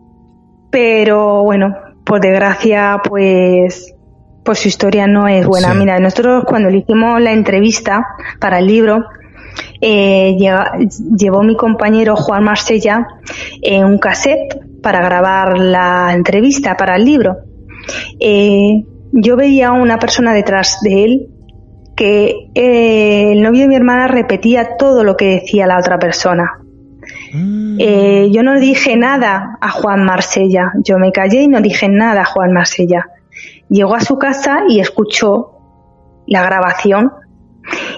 pero 0.71 1.43
bueno, 1.43 1.75
por 2.05 2.21
desgracia, 2.21 3.01
pues, 3.03 3.93
pues 4.43 4.59
su 4.59 4.67
historia 4.67 5.07
no 5.07 5.27
es 5.27 5.45
buena. 5.45 5.73
Mira, 5.73 5.99
nosotros 5.99 6.43
cuando 6.45 6.69
le 6.69 6.77
hicimos 6.77 7.21
la 7.21 7.31
entrevista 7.31 8.05
para 8.39 8.59
el 8.59 8.67
libro, 8.67 9.05
eh, 9.81 10.35
llevó 11.17 11.43
mi 11.43 11.55
compañero 11.55 12.15
Juan 12.15 12.43
Marsella 12.43 13.07
eh, 13.61 13.83
un 13.83 13.97
cassette 13.97 14.59
para 14.81 15.01
grabar 15.01 15.57
la 15.57 16.13
entrevista 16.13 16.75
para 16.77 16.95
el 16.95 17.05
libro. 17.05 17.37
Eh, 18.19 18.83
yo 19.11 19.35
veía 19.35 19.69
a 19.69 19.73
una 19.73 19.97
persona 19.97 20.33
detrás 20.33 20.79
de 20.81 21.03
él 21.03 21.29
que 21.97 22.51
eh, 22.53 23.31
el 23.31 23.41
novio 23.41 23.63
de 23.63 23.67
mi 23.67 23.75
hermana 23.75 24.07
repetía 24.07 24.77
todo 24.77 25.03
lo 25.03 25.17
que 25.17 25.39
decía 25.41 25.65
la 25.65 25.79
otra 25.79 25.97
persona. 25.97 26.59
Mm. 27.33 27.77
Eh, 27.79 28.29
yo 28.31 28.43
no 28.43 28.59
dije 28.59 28.95
nada 28.95 29.57
a 29.59 29.69
Juan 29.71 30.05
Marsella, 30.05 30.71
yo 30.83 30.99
me 30.99 31.11
callé 31.11 31.41
y 31.41 31.47
no 31.47 31.59
dije 31.59 31.89
nada 31.89 32.21
a 32.21 32.25
Juan 32.25 32.53
Marsella. 32.53 33.07
Llegó 33.67 33.95
a 33.95 34.01
su 34.01 34.17
casa 34.19 34.59
y 34.69 34.79
escuchó 34.79 35.57
la 36.27 36.43
grabación. 36.43 37.11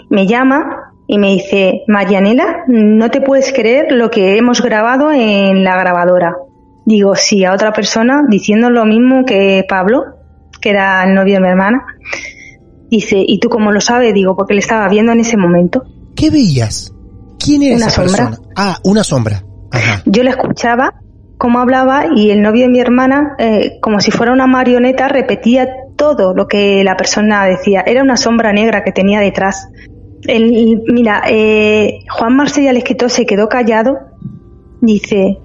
Me 0.09 0.25
llama 0.25 0.93
y 1.05 1.17
me 1.17 1.31
dice, 1.31 1.83
Marianela, 1.87 2.63
no 2.67 3.11
te 3.11 3.19
puedes 3.19 3.51
creer 3.51 3.91
lo 3.91 4.09
que 4.09 4.37
hemos 4.37 4.61
grabado 4.61 5.11
en 5.11 5.65
la 5.65 5.77
grabadora. 5.77 6.37
Digo, 6.85 7.15
sí, 7.15 7.43
a 7.43 7.53
otra 7.53 7.73
persona 7.73 8.23
diciendo 8.29 8.69
lo 8.69 8.85
mismo 8.85 9.25
que 9.25 9.65
Pablo, 9.67 10.05
que 10.61 10.69
era 10.69 11.03
el 11.03 11.13
novio 11.13 11.35
de 11.35 11.41
mi 11.41 11.49
hermana. 11.49 11.83
Dice, 12.89 13.23
¿y 13.25 13.39
tú 13.39 13.49
cómo 13.49 13.71
lo 13.71 13.81
sabes? 13.81 14.13
Digo, 14.13 14.35
porque 14.35 14.53
le 14.53 14.61
estaba 14.61 14.87
viendo 14.89 15.11
en 15.11 15.19
ese 15.19 15.37
momento. 15.37 15.83
¿Qué 16.15 16.29
veías? 16.29 16.93
¿Quién 17.37 17.63
era 17.63 17.75
esa 17.75 18.01
persona? 18.01 18.37
Ah, 18.55 18.79
una 18.83 19.03
sombra. 19.03 19.43
Yo 20.05 20.23
le 20.23 20.31
escuchaba 20.31 20.95
cómo 21.37 21.59
hablaba 21.59 22.07
y 22.15 22.31
el 22.31 22.41
novio 22.41 22.63
de 22.63 22.71
mi 22.71 22.79
hermana, 22.79 23.35
eh, 23.39 23.79
como 23.81 23.99
si 24.01 24.11
fuera 24.11 24.33
una 24.33 24.47
marioneta, 24.47 25.07
repetía 25.07 25.69
todo 25.95 26.33
lo 26.33 26.47
que 26.47 26.83
la 26.83 26.97
persona 26.97 27.45
decía. 27.45 27.83
Era 27.85 28.03
una 28.03 28.17
sombra 28.17 28.51
negra 28.51 28.83
que 28.83 28.91
tenía 28.91 29.19
detrás. 29.21 29.69
El, 30.27 30.83
mira, 30.87 31.23
eh, 31.29 31.99
Juan 32.09 32.35
Marsella, 32.35 32.71
el 32.71 32.77
escritor, 32.77 33.09
se 33.09 33.25
quedó 33.25 33.47
callado. 33.47 33.97
Dice, 34.81 35.37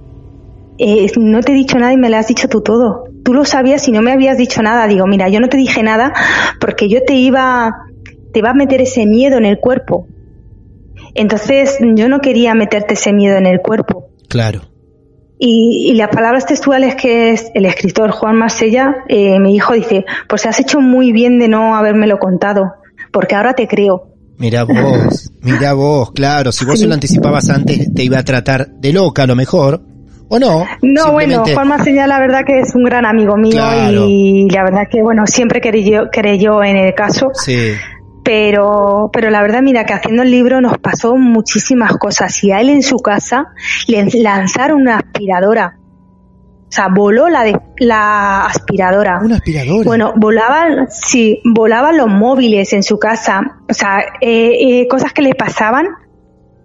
eh, 0.78 1.12
no 1.16 1.40
te 1.42 1.52
he 1.52 1.54
dicho 1.54 1.78
nada 1.78 1.92
y 1.92 1.96
me 1.96 2.10
lo 2.10 2.16
has 2.16 2.26
dicho 2.26 2.48
tú 2.48 2.60
todo. 2.60 3.04
Tú 3.24 3.34
lo 3.34 3.44
sabías 3.44 3.88
y 3.88 3.92
no 3.92 4.02
me 4.02 4.12
habías 4.12 4.38
dicho 4.38 4.62
nada. 4.62 4.86
Digo, 4.86 5.06
mira, 5.06 5.28
yo 5.28 5.40
no 5.40 5.48
te 5.48 5.56
dije 5.56 5.82
nada 5.82 6.12
porque 6.60 6.88
yo 6.88 7.02
te 7.04 7.14
iba, 7.14 7.72
te 8.32 8.38
iba 8.38 8.50
a 8.50 8.54
meter 8.54 8.82
ese 8.82 9.06
miedo 9.06 9.38
en 9.38 9.46
el 9.46 9.58
cuerpo. 9.58 10.06
Entonces, 11.14 11.78
yo 11.94 12.08
no 12.08 12.20
quería 12.20 12.54
meterte 12.54 12.94
ese 12.94 13.12
miedo 13.12 13.36
en 13.36 13.46
el 13.46 13.60
cuerpo. 13.60 14.10
Claro. 14.28 14.62
Y, 15.38 15.94
las 15.94 16.08
palabras 16.08 16.46
textuales 16.46 16.94
que 16.94 17.32
es 17.32 17.50
el 17.54 17.66
escritor 17.66 18.10
Juan 18.10 18.36
Marsella, 18.36 19.04
eh, 19.08 19.38
mi 19.40 19.54
hijo 19.54 19.74
dice, 19.74 20.04
pues 20.28 20.46
has 20.46 20.60
hecho 20.60 20.80
muy 20.80 21.12
bien 21.12 21.38
de 21.38 21.48
no 21.48 21.74
habérmelo 21.74 22.18
contado, 22.18 22.74
porque 23.12 23.34
ahora 23.34 23.54
te 23.54 23.66
creo. 23.66 24.14
Mira 24.38 24.64
vos, 24.64 25.30
mira 25.42 25.72
vos, 25.72 26.12
claro, 26.12 26.52
si 26.52 26.64
vos 26.64 26.78
se 26.78 26.86
lo 26.86 26.94
anticipabas 26.94 27.50
antes 27.50 27.92
te 27.92 28.02
iba 28.04 28.18
a 28.18 28.24
tratar 28.24 28.68
de 28.68 28.92
loca 28.92 29.24
a 29.24 29.26
lo 29.26 29.36
mejor, 29.36 29.82
¿O 30.28 30.38
no? 30.38 30.66
No, 30.82 31.12
bueno, 31.12 31.44
Juan 31.44 31.68
Marsella 31.68 32.06
la 32.06 32.18
verdad 32.18 32.40
que 32.46 32.60
es 32.60 32.74
un 32.74 32.84
gran 32.84 33.04
amigo 33.04 33.36
mío 33.36 33.62
y 34.08 34.48
la 34.50 34.64
verdad 34.64 34.88
que, 34.90 35.02
bueno, 35.02 35.26
siempre 35.26 35.60
creyó, 35.60 36.08
creyó 36.10 36.62
en 36.62 36.76
el 36.76 36.94
caso. 36.94 37.30
Sí. 37.34 37.72
Pero, 38.24 39.10
pero 39.12 39.28
la 39.28 39.42
verdad, 39.42 39.60
mira, 39.60 39.84
que 39.84 39.92
haciendo 39.92 40.22
el 40.22 40.30
libro 40.30 40.60
nos 40.62 40.78
pasó 40.78 41.16
muchísimas 41.16 41.96
cosas. 41.98 42.42
Y 42.42 42.52
a 42.52 42.60
él 42.60 42.70
en 42.70 42.82
su 42.82 42.96
casa 42.96 43.48
le 43.86 44.06
lanzaron 44.22 44.80
una 44.80 44.96
aspiradora. 44.96 45.78
O 45.78 46.72
sea, 46.74 46.88
voló 46.88 47.28
la, 47.28 47.44
de, 47.44 47.56
la 47.78 48.46
aspiradora. 48.46 49.20
¿Una 49.22 49.36
aspiradora? 49.36 49.84
Bueno, 49.84 50.14
volaban, 50.16 50.88
sí, 50.90 51.40
volaban 51.44 51.98
los 51.98 52.08
móviles 52.08 52.72
en 52.72 52.82
su 52.82 52.98
casa. 52.98 53.60
O 53.68 53.74
sea, 53.74 54.00
eh, 54.20 54.80
eh, 54.80 54.88
cosas 54.88 55.12
que 55.12 55.22
le 55.22 55.34
pasaban. 55.34 55.86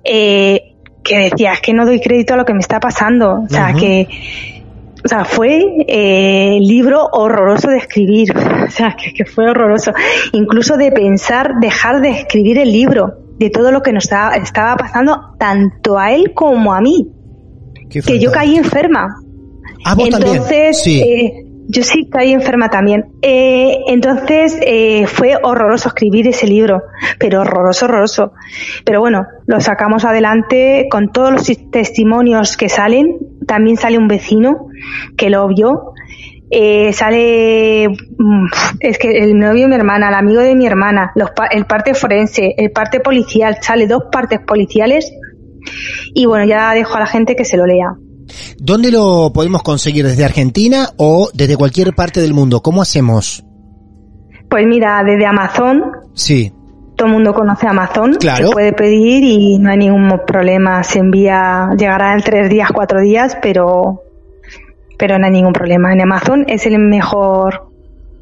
Eh, 0.04 0.69
que 1.10 1.30
decía, 1.30 1.54
es 1.54 1.62
que 1.62 1.74
no 1.74 1.86
doy 1.86 2.00
crédito 2.00 2.36
a 2.36 2.38
lo 2.38 2.46
que 2.46 2.54
me 2.54 2.60
está 2.60 2.80
pasando. 2.80 3.42
O 3.42 3.50
sea, 3.50 3.74
que 3.74 4.08
o 5.04 5.08
sea, 5.08 5.24
fue 5.24 5.66
eh, 5.88 6.60
libro 6.62 7.08
horroroso 7.12 7.70
de 7.70 7.78
escribir, 7.78 8.36
o 8.68 8.72
sea, 8.72 8.96
que, 8.96 9.26
fue 9.26 9.50
horroroso. 9.50 9.92
Incluso 10.34 10.78
de 10.78 10.92
pensar 10.92 11.56
dejar 11.60 12.02
de 12.02 12.10
escribir 12.10 12.58
el 12.58 12.72
libro, 12.72 13.18
de 13.40 13.50
todo 13.50 13.72
lo 13.72 13.82
que 13.82 13.94
nos 13.94 14.04
estaba, 14.06 14.36
estaba 14.36 14.76
pasando, 14.76 15.36
tanto 15.40 15.98
a 15.98 16.12
él 16.14 16.34
como 16.34 16.74
a 16.74 16.82
mí. 16.82 17.08
Que 17.90 18.20
yo 18.20 18.32
caí 18.32 18.56
enferma. 18.56 19.08
¿A 19.86 19.96
vos 19.96 20.10
Entonces, 20.14 20.84
Sí. 20.84 21.02
Eh, 21.02 21.46
yo 21.72 21.84
sí 21.84 22.10
caí 22.10 22.34
enferma 22.34 22.70
también. 22.70 23.12
Eh, 23.22 23.78
entonces 23.88 24.58
eh, 24.66 25.06
fue 25.06 25.38
horroroso 25.42 25.90
escribir 25.90 26.28
ese 26.28 26.48
libro, 26.48 26.82
pero 27.20 27.42
horroroso, 27.42 27.86
horroroso. 27.86 28.34
Pero 28.84 29.00
bueno, 29.00 29.28
lo 29.46 29.60
sacamos 29.60 30.04
adelante 30.04 30.88
con 30.90 31.12
todos 31.12 31.32
los 31.32 31.72
testimonios 31.72 32.58
que 32.58 32.70
salen. 32.70 33.18
También 33.46 33.78
sale 33.78 34.00
un 34.00 34.08
vecino 34.08 34.68
que 35.16 35.30
lo 35.30 35.48
vio. 35.48 35.94
Eh, 36.50 36.92
sale, 36.92 37.88
mm, 37.90 38.46
es 38.80 38.98
que 38.98 39.20
el 39.20 39.38
novio 39.38 39.64
de 39.64 39.68
mi 39.68 39.76
hermana, 39.76 40.10
el 40.10 40.16
amigo 40.16 40.42
de 40.42 40.56
mi 40.56 40.66
hermana, 40.66 41.12
los, 41.14 41.30
el 41.52 41.66
parte 41.66 41.94
forense, 41.94 42.56
el 42.58 42.72
parte 42.72 43.00
policial, 43.00 43.58
sale 43.62 43.86
dos 43.86 44.06
partes 44.12 44.40
policiales. 44.40 45.14
Y 46.16 46.26
bueno, 46.26 46.46
ya 46.46 46.74
dejo 46.74 46.96
a 46.96 47.02
la 47.02 47.06
gente 47.06 47.36
que 47.36 47.46
se 47.46 47.58
lo 47.58 47.68
lea. 47.68 47.94
¿Dónde 48.58 48.92
lo 48.92 49.32
podemos 49.34 49.64
conseguir? 49.64 50.06
¿Desde 50.06 50.26
Argentina 50.26 50.90
o 50.98 51.30
desde 51.34 51.58
cualquier 51.58 51.94
parte 51.94 52.22
del 52.22 52.34
mundo? 52.34 52.62
¿Cómo 52.62 52.82
hacemos? 52.82 53.44
Pues 54.50 54.66
mira, 54.68 55.04
desde 55.04 55.26
Amazon. 55.26 55.84
Sí. 56.14 56.52
Todo 56.96 57.08
el 57.08 57.14
mundo 57.14 57.34
conoce 57.34 57.68
Amazon. 57.68 58.16
Claro. 58.16 58.48
Se 58.48 58.54
puede 58.54 58.74
pedir 58.74 59.24
y 59.24 59.58
no 59.60 59.72
hay 59.72 59.78
ningún 59.78 60.10
problema. 60.26 60.84
Se 60.84 61.00
envía, 61.00 61.70
llegará 61.78 62.14
en 62.14 62.22
tres 62.22 62.50
días, 62.50 62.70
cuatro 62.74 63.00
días, 63.00 63.38
pero, 63.42 64.04
pero 64.98 65.18
no 65.18 65.26
hay 65.26 65.32
ningún 65.32 65.54
problema. 65.54 65.94
En 65.94 66.02
Amazon 66.02 66.46
es 66.48 66.66
el 66.66 66.78
mejor. 66.80 67.70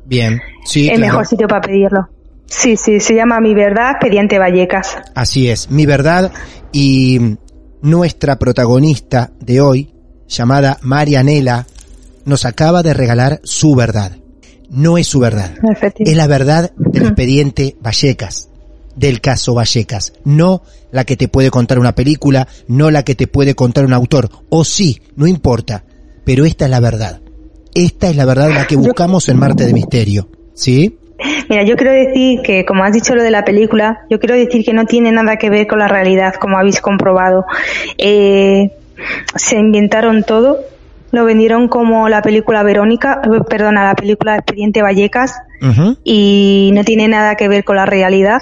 Bien. 0.06 0.40
Sí. 0.66 0.90
El 0.90 1.02
mejor 1.02 1.26
sitio 1.26 1.48
para 1.48 1.62
pedirlo. 1.62 2.08
Sí, 2.46 2.78
sí, 2.78 3.00
se 3.00 3.14
llama 3.14 3.40
Mi 3.40 3.54
Verdad, 3.54 3.92
Expediente 3.92 4.40
Vallecas. 4.40 4.98
Así 5.16 5.50
es, 5.50 5.70
Mi 5.70 5.86
Verdad 5.86 6.32
y 6.72 7.38
nuestra 7.82 8.38
protagonista 8.38 9.32
de 9.40 9.62
hoy, 9.62 9.94
llamada 10.28 10.78
Marianela, 10.82 11.66
nos 12.26 12.46
acaba 12.46 12.84
de 12.84 12.94
regalar 12.94 13.40
su 13.44 13.76
verdad. 13.76 14.18
No 14.70 14.98
es 14.98 15.08
su 15.08 15.20
verdad, 15.20 15.54
es 15.98 16.18
la 16.18 16.28
verdad 16.28 16.72
del 16.76 17.04
expediente 17.04 17.78
Vallecas, 17.80 18.50
del 18.98 19.22
caso 19.22 19.54
Vallecas, 19.54 20.12
no 20.26 20.62
la 20.92 21.06
que 21.06 21.16
te 21.16 21.30
puede 21.30 21.52
contar 21.52 21.80
una 21.80 21.96
película, 21.96 22.50
no 22.68 22.92
la 22.92 23.04
que 23.04 23.16
te 23.16 23.28
puede 23.28 23.56
contar 23.56 23.86
un 23.86 23.94
autor, 23.94 24.30
o 24.50 24.66
sí, 24.66 25.02
no 25.16 25.26
importa, 25.26 25.86
pero 26.26 26.44
esta 26.44 26.66
es 26.66 26.72
la 26.72 26.82
verdad. 26.82 27.22
Esta 27.74 28.10
es 28.10 28.18
la 28.18 28.26
verdad 28.26 28.50
la 28.50 28.68
que 28.68 28.76
buscamos 28.76 29.30
en 29.30 29.38
Marte 29.38 29.66
de 29.66 29.74
Misterio, 29.74 30.28
¿sí? 30.54 30.98
Mira, 31.50 31.64
yo 31.64 31.76
quiero 31.76 31.94
decir 31.94 32.42
que, 32.42 32.66
como 32.66 32.84
has 32.84 32.92
dicho 32.92 33.16
lo 33.16 33.24
de 33.24 33.32
la 33.32 33.46
película, 33.46 34.00
yo 34.10 34.20
quiero 34.20 34.36
decir 34.36 34.66
que 34.66 34.74
no 34.74 34.86
tiene 34.86 35.12
nada 35.12 35.38
que 35.38 35.50
ver 35.50 35.68
con 35.68 35.80
la 35.80 35.88
realidad, 35.88 36.36
como 36.36 36.58
habéis 36.58 36.82
comprobado. 36.82 37.46
Eh, 37.98 38.72
se 39.36 39.58
inventaron 39.58 40.24
todo, 40.24 40.60
lo 41.12 41.26
vendieron 41.26 41.68
como 41.68 42.10
la 42.10 42.22
película 42.22 42.64
Verónica, 42.64 43.22
eh, 43.24 43.42
perdona, 43.50 43.86
la 43.86 43.96
película 43.96 44.36
Expediente 44.36 44.82
Vallecas, 44.82 45.36
y 46.04 46.72
no 46.76 46.84
tiene 46.84 47.08
nada 47.08 47.36
que 47.36 47.48
ver 47.48 47.64
con 47.64 47.78
la 47.78 47.86
realidad. 47.86 48.42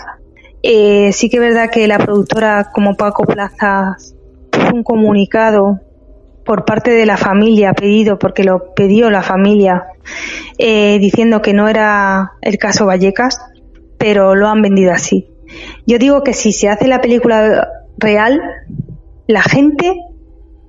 Eh, 0.64 1.12
sí 1.14 1.30
que 1.30 1.38
es 1.38 1.42
verdad 1.42 1.70
que 1.70 1.88
la 1.88 2.00
productora, 2.00 2.72
como 2.74 2.96
Paco 2.96 3.24
Plaza, 3.24 3.96
un 4.74 4.84
comunicado 4.84 5.80
por 6.44 6.66
parte 6.66 6.92
de 6.92 7.06
la 7.06 7.18
familia 7.18 7.74
pedido, 7.74 8.20
porque 8.20 8.44
lo 8.44 8.74
pidió 8.74 9.10
la 9.10 9.22
familia, 9.22 9.86
eh, 10.58 10.98
diciendo 11.00 11.42
que 11.42 11.54
no 11.54 11.68
era 11.68 12.34
el 12.42 12.58
caso 12.58 12.86
Vallecas, 12.86 13.40
pero 13.98 14.36
lo 14.36 14.48
han 14.48 14.62
vendido 14.62 14.92
así. 14.92 15.28
Yo 15.86 15.98
digo 15.98 16.24
que 16.24 16.34
si 16.34 16.52
se 16.52 16.70
hace 16.70 16.88
la 16.88 17.02
película 17.02 17.70
real, 17.98 18.42
la 19.28 19.42
gente 19.42 19.96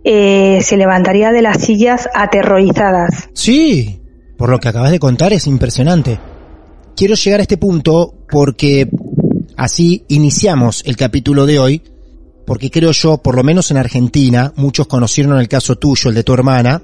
eh, 0.09 0.61
se 0.63 0.77
levantaría 0.77 1.33
de 1.33 1.43
las 1.43 1.61
sillas 1.61 2.09
aterrorizadas. 2.15 3.29
Sí. 3.35 4.01
por 4.37 4.51
lo 4.51 4.61
que 4.61 4.69
acabas 4.69 4.93
de 4.93 5.01
contar 5.01 5.33
es 5.33 5.49
impresionante. 5.49 6.21
Quiero 6.95 7.17
llegar 7.17 7.41
a 7.41 7.43
este 7.43 7.57
punto 7.57 8.15
porque 8.31 8.89
así 9.57 10.05
iniciamos 10.07 10.85
el 10.87 10.97
capítulo 10.97 11.45
de 11.45 11.59
hoy, 11.59 11.83
porque 12.47 12.71
creo 12.71 12.93
yo, 12.93 13.19
por 13.19 13.35
lo 13.35 13.43
menos 13.43 13.73
en 13.73 13.79
Argentina, 13.79 14.53
muchos 14.55 14.87
conocieron 14.87 15.39
el 15.41 15.49
caso 15.49 15.77
tuyo, 15.77 16.11
el 16.11 16.15
de 16.15 16.23
tu 16.23 16.35
hermana, 16.35 16.83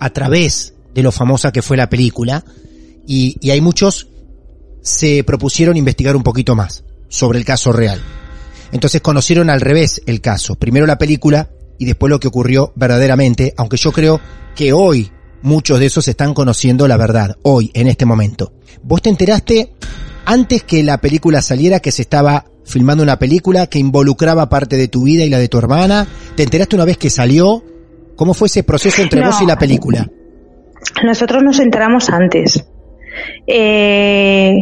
a 0.00 0.10
través 0.10 0.72
de 0.94 1.02
lo 1.02 1.12
famosa 1.12 1.52
que 1.52 1.60
fue 1.60 1.76
la 1.76 1.90
película, 1.90 2.42
y, 3.06 3.36
y 3.40 3.50
hay 3.50 3.60
muchos 3.60 4.08
se 4.80 5.24
propusieron 5.24 5.76
investigar 5.76 6.16
un 6.16 6.22
poquito 6.22 6.56
más 6.56 6.84
sobre 7.10 7.38
el 7.38 7.44
caso 7.44 7.70
real. 7.72 8.00
Entonces 8.72 9.02
conocieron 9.02 9.50
al 9.50 9.60
revés 9.60 10.00
el 10.06 10.22
caso, 10.22 10.54
primero 10.54 10.86
la 10.86 10.96
película 10.96 11.50
y 11.78 11.84
después 11.86 12.10
lo 12.10 12.20
que 12.20 12.28
ocurrió 12.28 12.72
verdaderamente, 12.76 13.54
aunque 13.56 13.76
yo 13.76 13.92
creo 13.92 14.20
que 14.54 14.72
hoy 14.72 15.10
muchos 15.42 15.80
de 15.80 15.86
esos 15.86 16.06
están 16.08 16.34
conociendo 16.34 16.86
la 16.88 16.96
verdad, 16.96 17.36
hoy, 17.42 17.70
en 17.74 17.88
este 17.88 18.06
momento. 18.06 18.52
Vos 18.82 19.02
te 19.02 19.10
enteraste 19.10 19.72
antes 20.24 20.62
que 20.62 20.82
la 20.82 20.98
película 20.98 21.42
saliera 21.42 21.80
que 21.80 21.92
se 21.92 22.02
estaba 22.02 22.44
filmando 22.64 23.02
una 23.02 23.18
película 23.18 23.66
que 23.66 23.78
involucraba 23.78 24.48
parte 24.48 24.76
de 24.76 24.88
tu 24.88 25.04
vida 25.04 25.24
y 25.24 25.30
la 25.30 25.38
de 25.38 25.48
tu 25.48 25.58
hermana, 25.58 26.06
te 26.36 26.44
enteraste 26.44 26.76
una 26.76 26.84
vez 26.84 26.96
que 26.96 27.10
salió, 27.10 27.62
¿cómo 28.16 28.34
fue 28.34 28.46
ese 28.46 28.62
proceso 28.62 29.02
entre 29.02 29.24
vos 29.24 29.40
y 29.42 29.46
la 29.46 29.58
película? 29.58 30.08
Nosotros 31.04 31.42
nos 31.42 31.58
enteramos 31.58 32.08
antes. 32.10 32.64
Eh, 33.46 34.54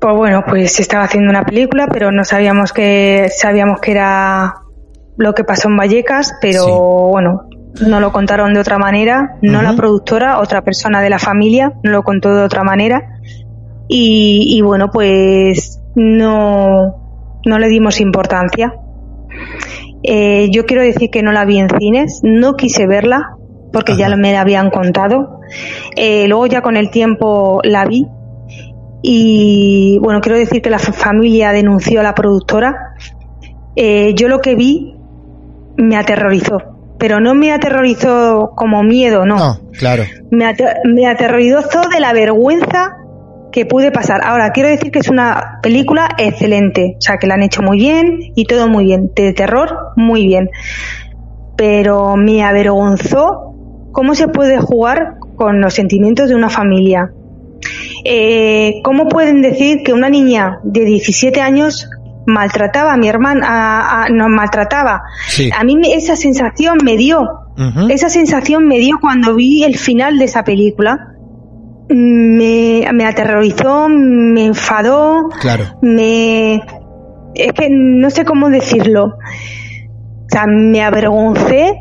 pues 0.00 0.16
bueno, 0.16 0.44
pues 0.46 0.72
se 0.72 0.82
estaba 0.82 1.04
haciendo 1.04 1.30
una 1.30 1.44
película, 1.44 1.88
pero 1.92 2.10
no 2.10 2.24
sabíamos 2.24 2.72
que 2.72 3.28
sabíamos 3.34 3.80
que 3.80 3.92
era 3.92 4.54
lo 5.16 5.34
que 5.34 5.44
pasó 5.44 5.68
en 5.68 5.76
Vallecas, 5.76 6.34
pero 6.40 6.64
Sí. 6.64 6.70
bueno, 7.10 7.42
no 7.86 8.00
lo 8.00 8.12
contaron 8.12 8.54
de 8.54 8.60
otra 8.60 8.78
manera, 8.78 9.36
no 9.42 9.62
la 9.62 9.74
productora, 9.74 10.40
otra 10.40 10.62
persona 10.62 11.00
de 11.02 11.10
la 11.10 11.18
familia, 11.18 11.72
no 11.82 11.90
lo 11.90 12.02
contó 12.02 12.34
de 12.34 12.42
otra 12.42 12.62
manera. 12.64 13.18
Y, 13.88 14.46
y 14.56 14.62
bueno, 14.62 14.90
pues 14.90 15.80
no, 15.94 16.96
no 17.44 17.58
le 17.58 17.68
dimos 17.68 18.00
importancia. 18.00 18.74
Eh, 20.02 20.48
yo 20.52 20.66
quiero 20.66 20.82
decir 20.82 21.10
que 21.10 21.22
no 21.22 21.32
la 21.32 21.44
vi 21.44 21.58
en 21.58 21.68
cines, 21.78 22.20
no 22.22 22.54
quise 22.54 22.86
verla 22.86 23.36
porque 23.72 23.96
ya 23.96 24.08
me 24.16 24.32
la 24.32 24.40
habían 24.40 24.70
contado. 24.70 25.40
Eh, 25.96 26.26
luego 26.28 26.46
ya 26.46 26.60
con 26.62 26.76
el 26.76 26.90
tiempo 26.90 27.60
la 27.64 27.84
vi 27.84 28.06
y 29.02 29.98
bueno, 30.02 30.20
quiero 30.20 30.38
decir 30.38 30.62
que 30.62 30.70
la 30.70 30.78
fa- 30.78 30.92
familia 30.92 31.52
denunció 31.52 32.00
a 32.00 32.02
la 32.02 32.14
productora. 32.14 32.94
Eh, 33.76 34.14
yo 34.14 34.28
lo 34.28 34.40
que 34.40 34.54
vi 34.54 34.95
me 35.76 35.96
aterrorizó, 35.96 36.58
pero 36.98 37.20
no 37.20 37.34
me 37.34 37.52
aterrorizó 37.52 38.52
como 38.56 38.82
miedo, 38.82 39.24
no. 39.26 39.36
No, 39.36 39.60
claro. 39.78 40.04
Me, 40.30 40.44
ate- 40.46 40.80
me 40.84 41.06
aterrorizó 41.06 41.82
de 41.92 42.00
la 42.00 42.12
vergüenza 42.12 42.96
que 43.52 43.64
pude 43.66 43.90
pasar. 43.90 44.20
Ahora, 44.24 44.50
quiero 44.50 44.68
decir 44.68 44.90
que 44.90 44.98
es 44.98 45.08
una 45.08 45.58
película 45.62 46.08
excelente, 46.18 46.96
o 46.98 47.00
sea, 47.00 47.16
que 47.18 47.26
la 47.26 47.34
han 47.34 47.42
hecho 47.42 47.62
muy 47.62 47.78
bien 47.78 48.18
y 48.34 48.44
todo 48.44 48.68
muy 48.68 48.84
bien. 48.84 49.10
De 49.14 49.32
terror, 49.32 49.92
muy 49.96 50.26
bien. 50.26 50.50
Pero 51.56 52.16
me 52.16 52.42
avergonzó 52.44 53.54
cómo 53.92 54.14
se 54.14 54.28
puede 54.28 54.58
jugar 54.58 55.14
con 55.36 55.60
los 55.60 55.72
sentimientos 55.74 56.28
de 56.28 56.34
una 56.34 56.50
familia. 56.50 57.10
Eh, 58.04 58.80
¿Cómo 58.84 59.08
pueden 59.08 59.40
decir 59.42 59.78
que 59.84 59.92
una 59.94 60.10
niña 60.10 60.58
de 60.64 60.84
17 60.84 61.40
años 61.40 61.88
maltrataba 62.26 62.92
a 62.92 62.96
mi 62.96 63.08
hermana, 63.08 63.46
a- 63.48 64.04
a- 64.04 64.08
nos 64.08 64.28
maltrataba? 64.28 65.02
Sí. 65.28 65.50
A 65.56 65.64
mí 65.64 65.76
me- 65.76 65.94
esa 65.94 66.16
sensación 66.16 66.78
me 66.84 66.96
dio, 66.96 67.26
esa 67.88 68.08
sensación 68.08 68.66
me 68.66 68.78
dio 68.78 68.98
cuando 69.00 69.34
vi 69.34 69.64
el 69.64 69.76
final 69.78 70.18
de 70.18 70.24
esa 70.26 70.44
película. 70.44 71.12
Me, 71.88 72.86
me 72.92 73.06
aterrorizó, 73.06 73.88
me 73.88 74.46
enfadó, 74.46 75.28
Claro. 75.40 75.64
me... 75.82 76.56
Es 77.34 77.52
que 77.52 77.68
no 77.70 78.10
sé 78.10 78.24
cómo 78.24 78.48
decirlo. 78.50 79.04
O 79.06 80.28
sea, 80.28 80.46
me 80.46 80.82
avergoncé. 80.82 81.74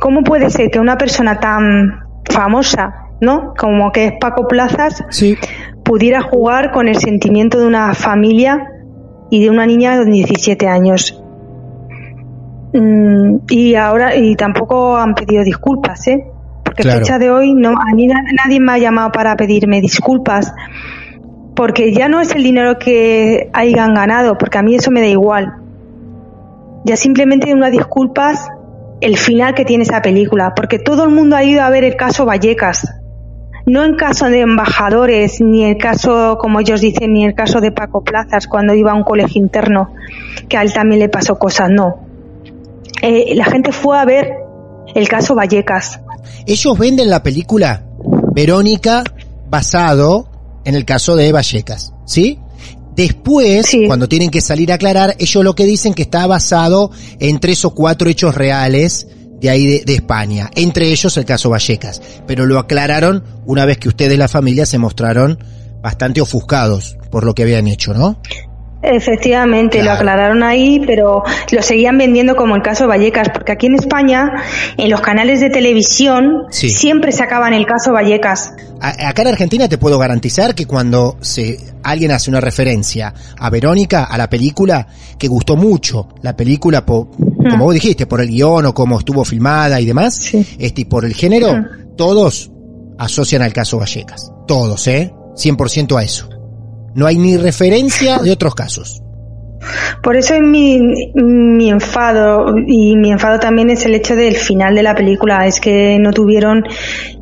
¿Cómo 0.00 0.22
puede 0.22 0.48
ser 0.50 0.70
que 0.70 0.78
una 0.78 0.96
persona 0.96 1.38
tan 1.40 2.00
famosa, 2.30 2.94
¿no? 3.20 3.52
Como 3.58 3.92
que 3.92 4.06
es 4.06 4.12
Paco 4.20 4.46
Plazas, 4.48 5.04
Sí. 5.10 5.36
pudiera 5.84 6.22
jugar 6.22 6.70
con 6.72 6.88
el 6.88 6.96
sentimiento 6.96 7.58
de 7.58 7.66
una 7.66 7.94
familia 7.94 8.66
y 9.30 9.42
de 9.42 9.50
una 9.50 9.66
niña 9.66 9.98
de 9.98 10.04
17 10.10 10.68
años. 10.68 11.22
Mm, 12.72 13.36
y 13.48 13.74
ahora, 13.74 14.16
y 14.16 14.34
tampoco 14.36 14.96
han 14.96 15.14
pedido 15.14 15.42
disculpas, 15.44 16.06
¿eh? 16.08 16.24
Porque 16.64 16.82
Claro. 16.82 16.98
fecha 17.00 17.18
de 17.18 17.30
hoy, 17.30 17.54
no, 17.54 17.70
a 17.70 17.94
mí 17.94 18.06
na- 18.06 18.22
nadie 18.44 18.60
me 18.60 18.72
ha 18.72 18.78
llamado 18.78 19.12
para 19.12 19.36
pedirme 19.36 19.80
disculpas. 19.80 20.52
Porque 21.54 21.92
ya 21.92 22.08
no 22.08 22.20
es 22.20 22.34
el 22.34 22.42
dinero 22.42 22.78
que 22.78 23.48
hayan 23.54 23.94
ganado, 23.94 24.36
porque 24.36 24.58
a 24.58 24.62
mí 24.62 24.74
eso 24.74 24.90
me 24.90 25.00
da 25.00 25.06
igual. 25.06 25.54
Ya 26.84 26.96
simplemente 26.96 27.52
unas 27.54 27.72
disculpas 27.72 28.48
el 29.00 29.16
final 29.16 29.54
que 29.54 29.64
tiene 29.64 29.84
esa 29.84 30.02
película, 30.02 30.52
porque 30.54 30.78
todo 30.78 31.04
el 31.04 31.10
mundo 31.10 31.34
ha 31.36 31.44
ido 31.44 31.62
a 31.62 31.70
ver 31.70 31.84
el 31.84 31.96
caso 31.96 32.26
Vallecas, 32.26 32.94
no 33.66 33.84
en 33.84 33.96
caso 33.96 34.26
de 34.26 34.40
embajadores, 34.40 35.40
ni 35.40 35.64
el 35.64 35.76
caso, 35.76 36.38
como 36.40 36.60
ellos 36.60 36.80
dicen, 36.80 37.12
ni 37.12 37.24
el 37.24 37.34
caso 37.34 37.60
de 37.60 37.72
Paco 37.72 38.02
Plazas 38.02 38.46
cuando 38.46 38.74
iba 38.74 38.92
a 38.92 38.94
un 38.94 39.02
colegio 39.02 39.42
interno, 39.42 39.90
que 40.48 40.56
a 40.56 40.62
él 40.62 40.72
también 40.72 41.00
le 41.00 41.08
pasó 41.08 41.38
cosas, 41.38 41.68
no. 41.70 42.06
Eh, 43.02 43.34
la 43.34 43.44
gente 43.44 43.72
fue 43.72 43.98
a 43.98 44.04
ver 44.04 44.32
el 44.94 45.08
caso 45.08 45.34
Vallecas. 45.34 46.00
Ellos 46.46 46.78
venden 46.78 47.10
la 47.10 47.22
película 47.22 47.82
Verónica 48.32 49.02
basado 49.50 50.28
en 50.64 50.74
el 50.76 50.84
caso 50.84 51.16
de 51.16 51.32
Vallecas, 51.32 51.92
¿sí? 52.04 52.38
Después, 52.94 53.66
Sí. 53.66 53.86
cuando 53.86 54.08
tienen 54.08 54.30
que 54.30 54.40
salir 54.40 54.72
a 54.72 54.76
aclarar, 54.76 55.16
ellos 55.18 55.44
lo 55.44 55.54
que 55.54 55.66
dicen 55.66 55.92
que 55.92 56.02
está 56.02 56.26
basado 56.26 56.90
en 57.20 57.40
tres 57.40 57.64
o 57.64 57.74
cuatro 57.74 58.08
hechos 58.08 58.34
reales 58.34 59.08
de 59.46 59.50
ahí 59.50 59.84
de, 59.84 59.94
España, 59.94 60.50
entre 60.56 60.90
ellos 60.90 61.16
el 61.16 61.24
caso 61.24 61.50
Vallecas. 61.50 62.02
Pero 62.26 62.46
lo 62.46 62.58
aclararon 62.58 63.22
una 63.44 63.64
vez 63.64 63.78
que 63.78 63.88
ustedes, 63.88 64.18
la 64.18 64.26
familia, 64.26 64.66
se 64.66 64.76
mostraron 64.76 65.38
bastante 65.80 66.20
ofuscados 66.20 66.96
por 67.12 67.22
lo 67.22 67.32
que 67.32 67.44
habían 67.44 67.68
hecho, 67.68 67.94
¿no? 67.94 68.20
Efectivamente, 68.86 69.78
Claro. 69.80 69.92
lo 69.92 69.96
aclararon 69.98 70.42
ahí, 70.42 70.80
pero 70.86 71.22
lo 71.50 71.62
seguían 71.62 71.98
vendiendo 71.98 72.36
como 72.36 72.54
el 72.56 72.62
caso 72.62 72.86
Vallecas, 72.86 73.28
porque 73.30 73.52
aquí 73.52 73.66
en 73.66 73.74
España, 73.74 74.30
en 74.76 74.90
los 74.90 75.00
canales 75.00 75.40
de 75.40 75.50
televisión, 75.50 76.44
Sí. 76.50 76.70
siempre 76.70 77.12
sacaban 77.12 77.52
el 77.52 77.66
caso 77.66 77.92
Vallecas. 77.92 78.52
A- 78.80 79.08
Acá 79.08 79.22
en 79.22 79.28
Argentina 79.28 79.68
te 79.68 79.78
puedo 79.78 79.98
garantizar 79.98 80.54
que 80.54 80.66
cuando 80.66 81.16
se, 81.20 81.58
alguien 81.82 82.12
hace 82.12 82.30
una 82.30 82.40
referencia 82.40 83.12
a 83.38 83.50
Verónica, 83.50 84.04
a 84.04 84.16
la 84.18 84.28
película, 84.30 84.86
que 85.18 85.28
gustó 85.28 85.56
mucho, 85.56 86.08
la 86.22 86.36
película, 86.36 86.84
po- 86.86 87.10
como 87.50 87.64
vos 87.64 87.74
dijiste, 87.74 88.06
por 88.06 88.20
el 88.20 88.28
guion 88.28 88.66
o 88.66 88.74
cómo 88.74 88.98
estuvo 88.98 89.24
filmada 89.24 89.80
y 89.80 89.86
demás, 89.86 90.16
Sí. 90.16 90.46
este, 90.58 90.82
y 90.82 90.84
por 90.84 91.04
el 91.04 91.14
género, 91.14 91.52
Mm. 91.54 91.96
todos 91.96 92.50
asocian 92.98 93.42
al 93.42 93.52
caso 93.52 93.78
Vallecas. 93.78 94.30
Todos, 94.46 94.86
¿eh? 94.88 95.12
100% 95.36 95.96
a 95.98 96.02
eso. 96.02 96.28
No 96.96 97.06
hay 97.06 97.18
ni 97.18 97.36
referencia 97.36 98.18
de 98.18 98.32
otros 98.32 98.54
casos. 98.54 99.02
Por 100.02 100.16
eso 100.16 100.34
es 100.34 100.40
mi, 100.40 101.68
enfado, 101.68 102.56
y 102.66 102.96
mi 102.96 103.10
enfado 103.10 103.38
también 103.38 103.70
es 103.70 103.84
el 103.84 103.94
hecho 103.94 104.16
del 104.16 104.36
final 104.36 104.74
de 104.74 104.82
la 104.82 104.94
película, 104.94 105.46
es 105.46 105.60
que 105.60 105.98
no 106.00 106.12
tuvieron 106.12 106.64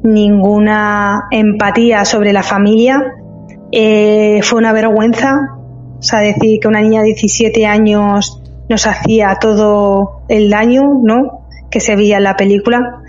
ninguna 0.03 1.25
empatía 1.31 2.05
sobre 2.05 2.33
la 2.33 2.43
familia, 2.43 3.03
Eh, 3.77 4.41
fue 4.45 4.61
una 4.61 4.73
vergüenza, 4.73 5.35
o 5.99 6.03
sea, 6.03 6.21
decir 6.21 6.61
que 6.61 6.69
una 6.69 6.81
niña 6.81 7.01
de 7.01 7.07
17 7.07 7.67
años 7.67 8.41
nos 8.69 8.87
hacía 8.87 9.37
todo 9.41 10.23
el 10.29 10.49
daño, 10.49 10.83
¿no? 11.03 11.49
Que 11.73 11.81
se 11.81 11.97
veía 11.97 12.19
en 12.19 12.23
la 12.23 12.37
película. 12.37 13.03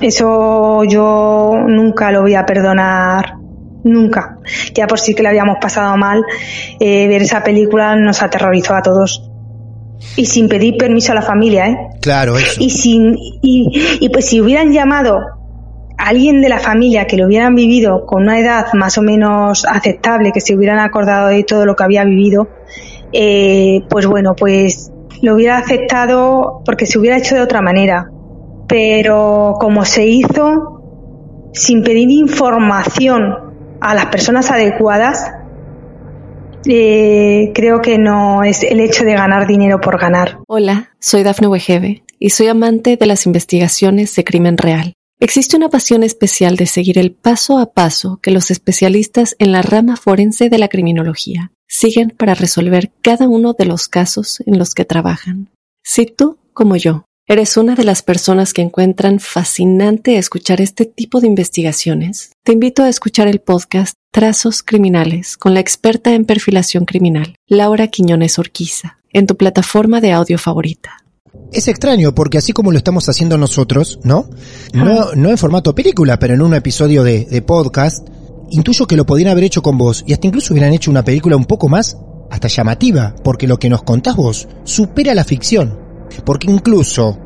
Eso 0.00 0.84
yo 0.84 1.56
nunca 1.66 2.12
lo 2.12 2.22
voy 2.22 2.36
a 2.36 2.46
perdonar, 2.46 3.41
nunca. 3.84 4.38
Ya 4.74 4.86
por 4.86 4.98
sí 4.98 5.14
que 5.14 5.22
le 5.22 5.28
habíamos 5.28 5.56
pasado 5.60 5.96
mal, 5.96 6.24
eh, 6.80 7.08
ver 7.08 7.22
esa 7.22 7.42
película 7.42 7.96
nos 7.96 8.22
aterrorizó 8.22 8.74
a 8.74 8.82
todos. 8.82 9.28
Y 10.16 10.26
sin 10.26 10.48
pedir 10.48 10.76
permiso 10.76 11.12
a 11.12 11.14
la 11.14 11.22
familia, 11.22 11.68
¿eh? 11.68 11.76
Claro, 12.00 12.36
eso. 12.36 12.60
Y, 12.60 12.70
sin, 12.70 13.16
y, 13.16 13.98
y 14.00 14.08
pues 14.08 14.26
si 14.26 14.40
hubieran 14.40 14.72
llamado 14.72 15.20
a 15.96 16.08
alguien 16.08 16.40
de 16.40 16.48
la 16.48 16.58
familia 16.58 17.06
que 17.06 17.16
lo 17.16 17.26
hubieran 17.26 17.54
vivido 17.54 18.04
con 18.04 18.24
una 18.24 18.38
edad 18.38 18.66
más 18.74 18.98
o 18.98 19.02
menos 19.02 19.64
aceptable, 19.64 20.32
que 20.32 20.40
se 20.40 20.54
hubieran 20.56 20.80
acordado 20.80 21.28
de 21.28 21.44
todo 21.44 21.64
lo 21.64 21.76
que 21.76 21.84
había 21.84 22.04
vivido, 22.04 22.48
eh, 23.12 23.82
pues 23.88 24.06
bueno, 24.06 24.34
pues 24.36 24.90
lo 25.22 25.34
hubiera 25.34 25.58
aceptado 25.58 26.62
porque 26.64 26.86
se 26.86 26.98
hubiera 26.98 27.16
hecho 27.16 27.36
de 27.36 27.42
otra 27.42 27.62
manera. 27.62 28.10
Pero 28.68 29.54
como 29.60 29.84
se 29.84 30.06
hizo 30.06 30.82
sin 31.52 31.82
pedir 31.82 32.10
información 32.10 33.36
a 33.82 33.94
las 33.94 34.06
personas 34.06 34.50
adecuadas, 34.50 35.32
eh, 36.64 37.50
creo 37.52 37.82
que 37.82 37.98
no 37.98 38.44
es 38.44 38.62
el 38.62 38.78
hecho 38.78 39.04
de 39.04 39.14
ganar 39.14 39.48
dinero 39.48 39.80
por 39.80 39.98
ganar. 40.00 40.38
Hola, 40.46 40.90
soy 41.00 41.24
Dafne 41.24 41.48
Wegebe 41.48 42.04
y 42.20 42.30
soy 42.30 42.46
amante 42.46 42.96
de 42.96 43.06
las 43.06 43.26
investigaciones 43.26 44.14
de 44.14 44.22
crimen 44.22 44.56
real. 44.56 44.94
Existe 45.18 45.56
una 45.56 45.68
pasión 45.68 46.04
especial 46.04 46.56
de 46.56 46.66
seguir 46.66 46.98
el 46.98 47.12
paso 47.12 47.58
a 47.58 47.72
paso 47.72 48.20
que 48.22 48.30
los 48.30 48.52
especialistas 48.52 49.34
en 49.40 49.50
la 49.50 49.62
rama 49.62 49.96
forense 49.96 50.48
de 50.48 50.58
la 50.58 50.68
criminología 50.68 51.50
siguen 51.66 52.14
para 52.16 52.34
resolver 52.34 52.92
cada 53.02 53.26
uno 53.26 53.52
de 53.52 53.64
los 53.64 53.88
casos 53.88 54.42
en 54.46 54.58
los 54.58 54.74
que 54.74 54.84
trabajan. 54.84 55.50
Si 55.82 56.06
tú, 56.06 56.38
como 56.52 56.76
yo, 56.76 57.04
eres 57.32 57.56
una 57.56 57.74
de 57.74 57.84
las 57.84 58.02
personas 58.02 58.52
que 58.52 58.60
encuentran 58.60 59.18
fascinante 59.18 60.18
escuchar 60.18 60.60
este 60.60 60.84
tipo 60.84 61.18
de 61.20 61.28
investigaciones, 61.28 62.32
te 62.42 62.52
invito 62.52 62.82
a 62.82 62.90
escuchar 62.90 63.26
el 63.26 63.40
podcast 63.40 63.94
Trazos 64.10 64.62
Criminales 64.62 65.38
con 65.38 65.54
la 65.54 65.60
experta 65.60 66.12
en 66.12 66.26
perfilación 66.26 66.84
criminal, 66.84 67.36
Laura 67.46 67.86
Quiñones 67.88 68.38
Orquiza, 68.38 68.98
en 69.14 69.26
tu 69.26 69.38
plataforma 69.38 70.02
de 70.02 70.12
audio 70.12 70.36
favorita. 70.36 70.98
Es 71.50 71.68
extraño 71.68 72.14
porque 72.14 72.36
así 72.36 72.52
como 72.52 72.70
lo 72.70 72.76
estamos 72.76 73.08
haciendo 73.08 73.38
nosotros, 73.38 73.98
¿no? 74.04 74.28
No, 74.74 75.14
no 75.14 75.30
en 75.30 75.38
formato 75.38 75.74
película, 75.74 76.18
pero 76.18 76.34
en 76.34 76.42
un 76.42 76.52
episodio 76.52 77.02
de, 77.02 77.24
de 77.24 77.40
podcast, 77.40 78.06
intuyo 78.50 78.86
que 78.86 78.96
lo 78.96 79.06
podrían 79.06 79.30
haber 79.30 79.44
hecho 79.44 79.62
con 79.62 79.78
vos 79.78 80.04
y 80.06 80.12
hasta 80.12 80.26
incluso 80.26 80.52
hubieran 80.52 80.74
hecho 80.74 80.90
una 80.90 81.02
película 81.02 81.36
un 81.36 81.46
poco 81.46 81.70
más 81.70 81.96
hasta 82.30 82.48
llamativa, 82.48 83.14
porque 83.24 83.46
lo 83.46 83.58
que 83.58 83.70
nos 83.70 83.84
contás 83.84 84.16
vos 84.16 84.48
supera 84.64 85.14
la 85.14 85.24
ficción. 85.24 85.80
Porque 86.26 86.50
incluso 86.50 87.18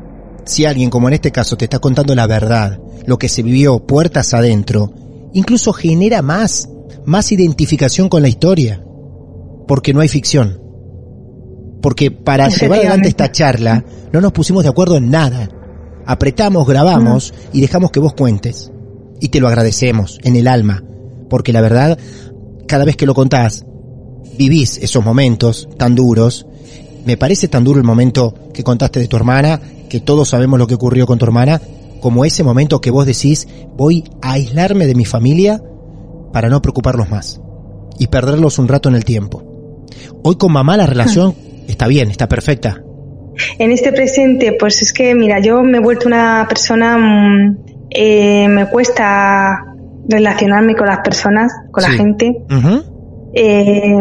si 0.47 0.65
alguien, 0.65 0.89
como 0.89 1.07
en 1.07 1.13
este 1.13 1.31
caso, 1.31 1.57
te 1.57 1.65
está 1.65 1.79
contando 1.79 2.15
la 2.15 2.27
verdad, 2.27 2.79
lo 3.05 3.17
que 3.17 3.29
se 3.29 3.43
vivió 3.43 3.79
puertas 3.85 4.33
adentro, 4.33 4.93
incluso 5.33 5.73
genera 5.73 6.21
más, 6.21 6.69
más 7.05 7.31
identificación 7.31 8.09
con 8.09 8.21
la 8.21 8.27
historia. 8.27 8.83
Porque 9.67 9.93
no 9.93 10.01
hay 10.01 10.07
ficción. 10.07 10.61
Porque 11.81 12.11
para 12.11 12.49
llevar 12.49 12.79
adelante 12.79 13.09
esta 13.09 13.31
charla 13.31 13.83
no 14.11 14.21
nos 14.21 14.31
pusimos 14.31 14.63
de 14.63 14.69
acuerdo 14.69 14.97
en 14.97 15.09
nada. 15.09 15.49
Apretamos, 16.05 16.67
grabamos 16.67 17.33
y 17.53 17.61
dejamos 17.61 17.91
que 17.91 17.99
vos 17.99 18.13
cuentes. 18.13 18.71
Y 19.19 19.29
te 19.29 19.39
lo 19.39 19.47
agradecemos 19.47 20.19
en 20.23 20.35
el 20.35 20.47
alma. 20.47 20.83
Porque 21.29 21.53
la 21.53 21.61
verdad, 21.61 21.97
cada 22.67 22.85
vez 22.85 22.95
que 22.95 23.05
lo 23.05 23.13
contás, 23.13 23.65
vivís 24.37 24.77
esos 24.77 25.03
momentos 25.03 25.67
tan 25.77 25.95
duros. 25.95 26.45
Me 27.05 27.17
parece 27.17 27.47
tan 27.47 27.63
duro 27.63 27.79
el 27.79 27.85
momento 27.85 28.33
que 28.53 28.63
contaste 28.63 28.99
de 28.99 29.07
tu 29.07 29.15
hermana, 29.15 29.61
que 29.89 29.99
todos 29.99 30.29
sabemos 30.29 30.59
lo 30.59 30.67
que 30.67 30.75
ocurrió 30.75 31.05
con 31.05 31.17
tu 31.17 31.25
hermana, 31.25 31.61
como 32.01 32.25
ese 32.25 32.43
momento 32.43 32.81
que 32.81 32.91
vos 32.91 33.05
decís, 33.05 33.47
voy 33.75 34.03
a 34.21 34.33
aislarme 34.33 34.85
de 34.85 34.95
mi 34.95 35.05
familia 35.05 35.61
para 36.31 36.49
no 36.49 36.61
preocuparlos 36.61 37.09
más 37.09 37.41
y 37.97 38.07
perderlos 38.07 38.59
un 38.59 38.67
rato 38.67 38.89
en 38.89 38.95
el 38.95 39.05
tiempo. 39.05 39.43
Hoy 40.23 40.35
con 40.35 40.51
mamá 40.51 40.77
la 40.77 40.85
relación 40.85 41.33
está 41.67 41.87
bien, 41.87 42.09
está 42.09 42.27
perfecta. 42.27 42.81
En 43.59 43.71
este 43.71 43.91
presente, 43.91 44.55
pues 44.59 44.81
es 44.81 44.93
que, 44.93 45.13
mira, 45.13 45.39
yo 45.39 45.61
me 45.61 45.77
he 45.77 45.81
vuelto 45.81 46.07
una 46.07 46.45
persona, 46.47 46.97
mm, 46.97 47.57
eh, 47.89 48.47
me 48.49 48.67
cuesta 48.69 49.75
relacionarme 50.07 50.75
con 50.75 50.87
las 50.87 50.99
personas, 50.99 51.51
con 51.71 51.83
la 51.83 51.89
gente. 51.89 52.43
Eh, 53.33 53.99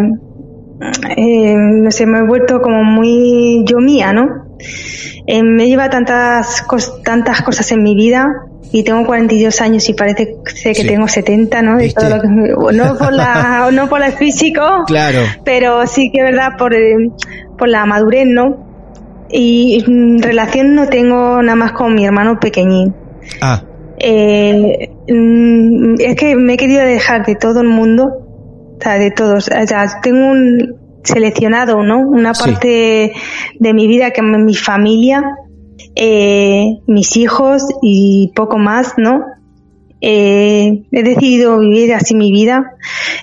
eh, 1.17 1.55
no 1.57 1.91
sé, 1.91 2.07
me 2.07 2.19
he 2.19 2.27
vuelto 2.27 2.61
como 2.61 2.83
muy 2.85 3.65
yo 3.67 3.79
mía, 3.79 4.13
¿no? 4.13 4.46
Eh, 5.27 5.43
me 5.43 5.67
lleva 5.69 5.91
tantas, 5.91 6.65
cos- 6.67 7.03
tantas 7.03 7.43
cosas 7.43 7.71
en 7.73 7.83
mi 7.83 7.95
vida 7.95 8.27
y 8.73 8.83
tengo 8.85 9.05
42 9.07 9.61
años 9.61 9.89
y 9.89 9.95
parece 9.95 10.37
que 10.65 10.75
Sí. 10.75 10.87
tengo 10.87 11.07
70, 11.09 11.63
¿no? 11.63 11.77
De 11.79 11.93
todo 11.93 12.09
lo 12.17 12.21
que 12.23 12.29
no 12.29 12.97
por 12.99 13.13
la, 13.13 13.71
no 13.73 13.89
por 13.89 14.03
el 14.03 14.13
físico, 14.13 14.63
Claro. 14.87 15.21
pero 15.45 15.87
sí 15.87 16.11
que 16.13 16.21
es 16.21 16.25
verdad 16.31 16.53
por, 16.59 16.75
eh, 16.75 17.11
por 17.59 17.69
la 17.69 17.85
madurez, 17.87 18.27
¿no? 18.27 18.65
Y 19.29 19.85
relación 20.21 20.75
no 20.75 20.87
tengo 20.89 21.43
nada 21.43 21.57
más 21.57 21.73
con 21.73 21.95
mi 21.95 22.05
hermano 22.07 22.39
pequeñín. 22.41 22.95
Ah, 23.41 23.63
Eh, 23.99 24.89
mm, 25.09 25.95
es 25.99 26.17
que 26.17 26.37
me 26.37 26.55
he 26.55 26.57
querido 26.57 26.85
dejar 26.85 27.25
de 27.25 27.35
todo 27.35 27.61
el 27.63 27.69
mundo, 27.69 28.05
o 28.79 28.81
sea, 28.83 28.99
de 28.99 29.11
todos. 29.11 29.49
O 29.49 29.67
sea, 29.67 29.87
tengo 30.03 30.27
un 30.31 30.77
seleccionado, 31.07 31.83
¿no? 31.83 31.99
Una 32.01 32.35
Sí. 32.35 32.43
parte 32.45 33.13
de 33.59 33.75
mi 33.75 33.87
vida 33.87 34.11
que 34.11 34.23
mi 34.23 34.55
familia, 34.55 35.23
eh, 35.95 36.79
mis 36.87 37.17
hijos 37.17 37.65
y 37.83 38.33
poco 38.35 38.59
más, 38.59 38.95
¿no? 38.99 39.25
Eh, 40.03 40.85
he 40.93 41.03
decidido 41.03 41.59
vivir 41.59 41.95
así 41.95 42.15
mi 42.15 42.31
vida. 42.31 42.73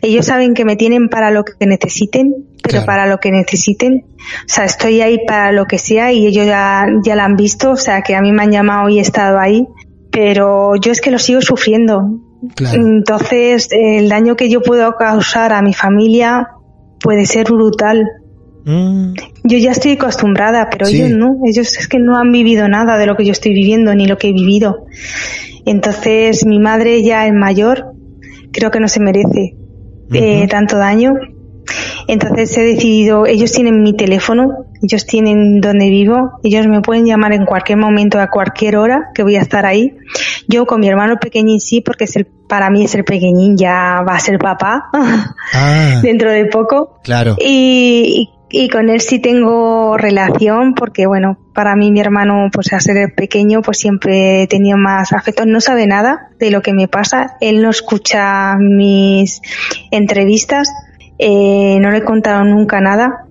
Ellos 0.02 0.26
saben 0.26 0.54
que 0.56 0.66
me 0.66 0.76
tienen 0.76 1.08
para 1.08 1.30
lo 1.30 1.44
que 1.46 1.66
necesiten, 1.68 2.34
pero 2.64 2.72
Claro. 2.72 2.86
para 2.88 3.06
lo 3.08 3.20
que 3.20 3.32
necesiten. 3.32 4.06
O 4.18 4.48
sea, 4.48 4.66
estoy 4.66 5.02
ahí 5.02 5.20
para 5.28 5.52
lo 5.52 5.66
que 5.66 5.78
sea 5.78 6.12
y 6.12 6.26
ellos 6.26 6.48
ya, 6.48 6.86
ya 7.06 7.16
la 7.16 7.26
han 7.26 7.36
visto. 7.36 7.72
O 7.72 7.76
sea, 7.78 8.02
que 8.02 8.16
a 8.16 8.22
mí 8.22 8.32
me 8.32 8.42
han 8.44 8.52
llamado 8.52 8.90
y 8.90 8.98
he 8.98 9.02
estado 9.02 9.38
ahí. 9.40 9.66
Pero 10.12 10.76
yo 10.76 10.92
es 10.92 11.00
que 11.02 11.12
lo 11.12 11.20
sigo 11.20 11.42
sufriendo. 11.42 12.20
claro. 12.56 12.76
Entonces, 12.82 13.70
el 13.72 14.10
daño 14.10 14.36
que 14.36 14.50
yo 14.50 14.62
puedo 14.62 14.96
causar 14.96 15.54
a 15.54 15.62
mi 15.62 15.74
familia 15.74 16.50
puede 17.04 17.26
ser 17.28 17.46
brutal. 17.52 18.08
Mm, 18.66 19.14
Yo 19.44 19.58
ya 19.58 19.72
estoy 19.72 19.92
acostumbrada, 19.92 20.70
pero 20.72 20.86
Sí. 20.86 20.96
ellos 20.96 21.12
no. 21.12 21.36
Ellos 21.46 21.78
es 21.78 21.88
que 21.90 22.00
no 22.00 22.16
han 22.18 22.32
vivido 22.32 22.68
nada 22.70 22.98
de 22.98 23.06
lo 23.06 23.16
que 23.18 23.26
yo 23.26 23.34
estoy 23.34 23.54
viviendo 23.54 23.94
ni 23.94 24.08
lo 24.08 24.18
que 24.18 24.30
he 24.30 24.34
vivido. 24.34 24.86
Entonces, 25.66 26.46
mi 26.46 26.60
madre 26.60 27.04
ya 27.04 27.28
es 27.28 27.34
mayor, 27.34 27.94
creo 28.52 28.72
que 28.72 28.80
no 28.80 28.88
se 28.88 29.00
merece 29.02 29.56
eh, 30.14 30.48
tanto 30.48 30.78
daño. 30.78 31.14
Entonces 32.08 32.58
he 32.58 32.62
decidido, 32.62 33.26
ellos 33.26 33.52
tienen 33.52 33.82
mi 33.82 33.94
teléfono, 33.96 34.66
ellos 34.82 35.06
tienen 35.06 35.62
donde 35.62 35.90
vivo, 35.90 36.32
ellos 36.44 36.68
me 36.68 36.82
pueden 36.82 37.06
llamar 37.06 37.34
en 37.34 37.46
cualquier 37.46 37.78
momento, 37.78 38.20
a 38.20 38.30
cualquier 38.30 38.76
hora, 38.76 39.10
que 39.16 39.24
voy 39.24 39.38
a 39.38 39.42
estar 39.42 39.66
ahí. 39.66 39.96
Yo 40.48 40.66
con 40.66 40.82
mi 40.82 40.88
hermano 40.90 41.16
pequeñín 41.20 41.60
sí, 41.62 41.82
porque 41.82 42.04
es 42.04 42.16
el, 42.18 42.28
para 42.54 42.70
mí 42.70 42.84
es 42.84 42.94
el 42.94 43.04
pequeñín, 43.04 43.58
ya 43.58 44.04
va 44.08 44.14
a 44.14 44.20
ser 44.20 44.38
papá 44.38 44.92
ah, 44.94 46.00
dentro 46.04 46.32
de 46.32 46.46
poco. 46.46 47.00
claro. 47.02 47.36
Y, 47.40 48.30
y, 48.52 48.66
y 48.66 48.70
con 48.70 48.90
él 48.90 49.02
sí 49.02 49.18
tengo 49.18 49.98
relación 49.98 50.76
porque, 50.76 51.08
bueno, 51.08 51.40
para 51.56 51.76
mí 51.76 51.92
mi 51.92 52.00
hermano, 52.00 52.50
pues 52.54 52.72
al 52.72 52.82
ser 52.82 53.16
pequeño, 53.16 53.64
pues 53.64 53.80
siempre 53.80 54.44
he 54.44 54.48
tenido 54.48 54.78
más 54.78 55.14
afecto. 55.14 55.48
No 55.48 55.62
sabe 55.62 55.88
nada 55.88 56.30
de 56.38 56.52
lo 56.52 56.62
que 56.62 56.76
me 56.76 56.88
pasa. 56.88 57.38
Él 57.42 57.64
no 57.64 57.72
escucha 57.72 58.56
mis 58.60 59.42
entrevistas. 59.90 60.72
Eh, 61.18 61.80
no 61.82 61.90
le 61.90 61.98
he 61.98 62.04
contado 62.04 62.44
nunca 62.44 62.82
nada. 62.82 63.26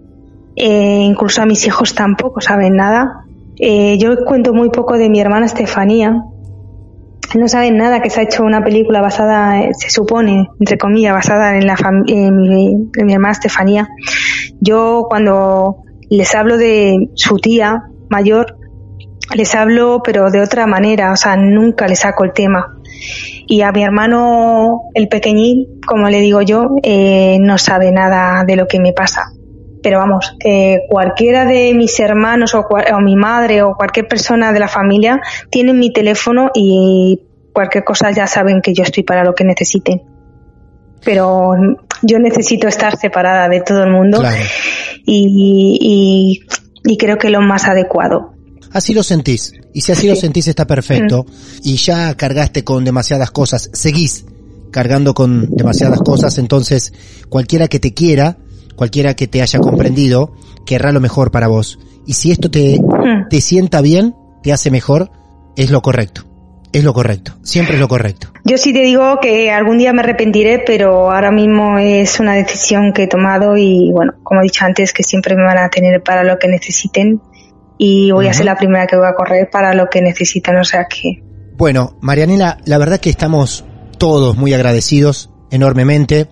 Eh, 0.56 1.04
incluso 1.04 1.42
a 1.42 1.46
mis 1.46 1.64
hijos 1.64 1.94
tampoco 1.94 2.40
saben 2.40 2.74
nada. 2.74 3.24
Eh, 3.60 3.98
yo 4.00 4.24
cuento 4.24 4.52
muy 4.52 4.70
poco 4.70 4.98
de 4.98 5.08
mi 5.08 5.20
hermana 5.20 5.46
Estefanía. 5.46 6.24
No 7.34 7.48
saben 7.48 7.78
nada 7.78 8.02
que 8.02 8.10
se 8.10 8.20
ha 8.20 8.22
hecho 8.24 8.44
una 8.44 8.62
película 8.62 9.00
basada, 9.00 9.60
eh, 9.62 9.70
se 9.72 9.88
supone, 9.88 10.48
entre 10.60 10.76
comillas, 10.76 11.14
basada 11.14 11.56
en, 11.56 11.66
la 11.66 11.76
en 12.06 12.36
mi, 12.36 12.74
en 12.94 13.06
mi 13.06 13.12
hermana 13.14 13.32
Estefanía. 13.32 13.88
Yo 14.60 15.06
cuando 15.08 15.84
les 16.10 16.34
hablo 16.34 16.58
de 16.58 17.08
su 17.14 17.38
tía 17.38 17.84
mayor, 18.10 18.58
les 19.34 19.54
hablo 19.54 20.02
pero 20.04 20.30
de 20.30 20.40
otra 20.40 20.66
manera, 20.66 21.12
o 21.12 21.16
sea, 21.16 21.36
nunca 21.36 21.88
le 21.88 21.96
saco 21.96 22.24
el 22.24 22.32
tema. 22.32 22.76
Y 23.46 23.62
a 23.62 23.72
mi 23.72 23.82
hermano, 23.82 24.82
el 24.94 25.08
pequeñín, 25.08 25.80
como 25.86 26.08
le 26.08 26.20
digo 26.20 26.42
yo, 26.42 26.76
eh, 26.82 27.38
no 27.40 27.58
sabe 27.58 27.92
nada 27.92 28.44
de 28.44 28.56
lo 28.56 28.66
que 28.66 28.78
me 28.78 28.92
pasa. 28.92 29.32
Pero 29.82 29.98
vamos, 29.98 30.36
eh, 30.44 30.80
cualquiera 30.88 31.44
de 31.44 31.74
mis 31.74 31.98
hermanos 32.00 32.54
o, 32.54 32.60
o 32.60 33.00
mi 33.00 33.16
madre 33.16 33.62
o 33.62 33.74
cualquier 33.74 34.06
persona 34.06 34.52
de 34.52 34.60
la 34.60 34.68
familia 34.68 35.20
tienen 35.50 35.78
mi 35.78 35.92
teléfono 35.92 36.50
y 36.54 37.20
cualquier 37.52 37.84
cosa 37.84 38.10
ya 38.10 38.26
saben 38.26 38.60
que 38.62 38.72
yo 38.74 38.82
estoy 38.84 39.02
para 39.02 39.24
lo 39.24 39.34
que 39.34 39.44
necesiten. 39.44 40.02
Pero 41.04 41.52
yo 42.02 42.18
necesito 42.20 42.68
estar 42.68 42.96
separada 42.96 43.48
de 43.48 43.60
todo 43.60 43.82
el 43.82 43.90
mundo 43.90 44.20
Claro. 44.20 44.36
y, 45.04 46.38
y, 46.84 46.92
y 46.92 46.96
creo 46.96 47.18
que 47.18 47.28
lo 47.30 47.40
más 47.40 47.64
adecuado. 47.64 48.34
Así 48.72 48.94
lo 48.94 49.02
sentís. 49.02 49.52
Y 49.74 49.80
si 49.80 49.92
así 49.92 50.08
lo 50.08 50.16
sentís 50.16 50.46
está 50.48 50.66
perfecto. 50.66 51.26
Y 51.62 51.76
ya 51.76 52.14
cargaste 52.14 52.62
con 52.64 52.84
demasiadas 52.84 53.30
cosas. 53.30 53.68
Seguís 53.72 54.24
cargando 54.70 55.12
con 55.12 55.50
demasiadas 55.50 56.00
cosas. 56.00 56.38
Entonces, 56.38 56.92
cualquiera 57.28 57.68
que 57.68 57.80
te 57.80 57.92
quiera, 57.92 58.38
cualquiera 58.76 59.14
que 59.14 59.26
te 59.26 59.42
haya 59.42 59.58
comprendido, 59.58 60.32
querrá 60.66 60.92
lo 60.92 61.00
mejor 61.00 61.30
para 61.30 61.48
vos. 61.48 61.78
Y 62.06 62.14
si 62.14 62.30
esto 62.32 62.50
te, 62.50 62.78
Mm. 62.80 63.28
te 63.28 63.40
sienta 63.40 63.80
bien, 63.80 64.14
te 64.42 64.52
hace 64.52 64.70
mejor, 64.70 65.10
es 65.56 65.70
lo 65.70 65.82
correcto. 65.82 66.22
Es 66.72 66.84
lo 66.84 66.94
correcto. 66.94 67.32
Siempre 67.42 67.74
es 67.74 67.80
lo 67.80 67.86
correcto. 67.86 68.28
Yo 68.44 68.56
sí 68.56 68.72
te 68.72 68.80
digo 68.80 69.18
que 69.20 69.50
algún 69.50 69.76
día 69.76 69.92
me 69.92 70.00
arrepentiré, 70.00 70.62
pero 70.66 71.12
ahora 71.12 71.30
mismo 71.30 71.78
es 71.78 72.18
una 72.18 72.32
decisión 72.32 72.94
que 72.94 73.02
he 73.02 73.06
tomado 73.08 73.58
y 73.58 73.90
bueno, 73.92 74.14
como 74.22 74.40
he 74.40 74.44
dicho 74.44 74.64
antes, 74.64 74.94
que 74.94 75.02
siempre 75.02 75.36
me 75.36 75.42
van 75.44 75.58
a 75.58 75.68
tener 75.68 76.02
para 76.02 76.24
lo 76.24 76.38
que 76.38 76.48
necesiten 76.48 77.20
y 77.76 78.10
voy 78.10 78.26
a 78.28 78.32
ser 78.32 78.46
la 78.46 78.56
primera 78.56 78.86
que 78.86 78.96
voy 78.96 79.06
a 79.06 79.14
correr 79.14 79.50
para 79.50 79.74
lo 79.74 79.88
que 79.90 80.00
necesitan, 80.00 80.56
o 80.56 80.64
sea 80.64 80.86
que 80.86 81.22
Bueno, 81.58 81.96
Marianela, 82.00 82.56
la 82.64 82.78
verdad 82.78 82.98
que 82.98 83.10
estamos 83.10 83.66
todos 83.98 84.36
muy 84.38 84.54
agradecidos 84.54 85.30
enormemente. 85.50 86.28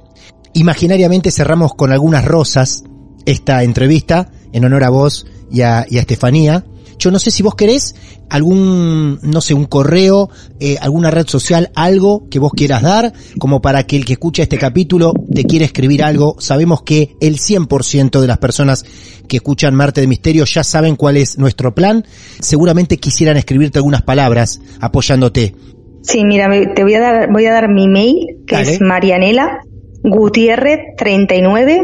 Imaginariamente 0.55 1.31
cerramos 1.31 1.75
con 1.75 1.93
algunas 1.93 2.25
rosas 2.25 2.83
esta 3.25 3.63
entrevista 3.63 4.31
en 4.53 4.65
honor 4.65 4.85
a 4.85 4.91
vos 4.91 5.27
y 5.51 5.63
a, 5.63 5.87
y 5.89 5.99
a 5.99 6.01
Estefanía. 6.01 6.65
Yo 6.99 7.11
no 7.11 7.19
sé 7.19 7.31
si 7.31 7.43
vos 7.43 7.55
querés 7.55 7.95
algún, 8.29 9.19
no 9.23 9.41
sé, 9.41 9.55
un 9.55 9.65
correo, 9.65 10.29
eh, 10.61 10.77
alguna 10.81 11.11
red 11.11 11.27
social, 11.27 11.71
algo 11.75 12.29
que 12.31 12.39
vos 12.39 12.53
quieras 12.53 12.83
dar, 12.83 13.13
como 13.39 13.63
para 13.63 13.85
que 13.85 13.97
el 13.97 14.05
que 14.05 14.15
escucha 14.15 14.43
este 14.43 14.59
capítulo 14.59 15.15
te 15.33 15.45
quiera 15.45 15.65
escribir 15.65 16.05
algo. 16.05 16.37
Sabemos 16.39 16.83
que 16.83 17.17
el 17.21 17.39
100% 17.39 18.21
de 18.21 18.27
las 18.27 18.39
personas 18.39 18.85
que 19.29 19.39
escuchan 19.39 19.75
Marte 19.75 20.03
de 20.03 20.09
Misterio 20.09 20.45
ya 20.45 20.63
saben 20.63 20.97
cuál 20.97 21.17
es 21.17 21.39
nuestro 21.39 21.75
plan. 21.75 22.05
Seguramente 22.41 22.99
quisieran 22.99 23.37
escribirte 23.37 23.79
algunas 23.79 24.03
palabras 24.03 24.61
apoyándote. 24.81 25.55
Sí, 26.03 26.25
mira, 26.25 26.49
te 26.75 26.83
voy 26.83 26.95
a 26.95 27.01
dar, 27.01 27.33
voy 27.33 27.47
a 27.47 27.53
dar 27.53 27.69
mi 27.69 27.89
mail, 27.89 28.45
que 28.47 28.61
es 28.61 28.81
marianela 28.81 29.61
gutiérrez 30.03 30.97
39 30.97 31.83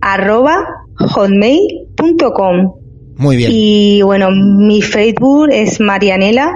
arroba 0.00 0.56
hotmail.com. 0.98 2.74
Muy 3.16 3.36
bien. 3.36 3.50
Y 3.52 4.02
bueno, 4.02 4.30
mi 4.30 4.82
Facebook 4.82 5.48
es 5.50 5.80
Marianela 5.80 6.52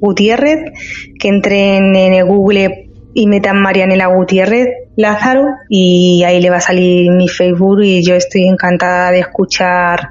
Gutiérrez, 0.00 0.72
que 1.18 1.28
entren 1.28 1.94
en 1.94 2.26
Google 2.26 2.90
y 3.14 3.26
metan 3.26 3.60
Marianela 3.60 4.06
Gutiérrez 4.06 4.68
Lázaro 4.96 5.44
y 5.68 6.24
ahí 6.24 6.40
le 6.40 6.50
va 6.50 6.56
a 6.56 6.60
salir 6.60 7.10
mi 7.12 7.28
Facebook 7.28 7.82
y 7.82 8.02
yo 8.02 8.14
estoy 8.14 8.48
encantada 8.48 9.12
de 9.12 9.20
escuchar 9.20 10.08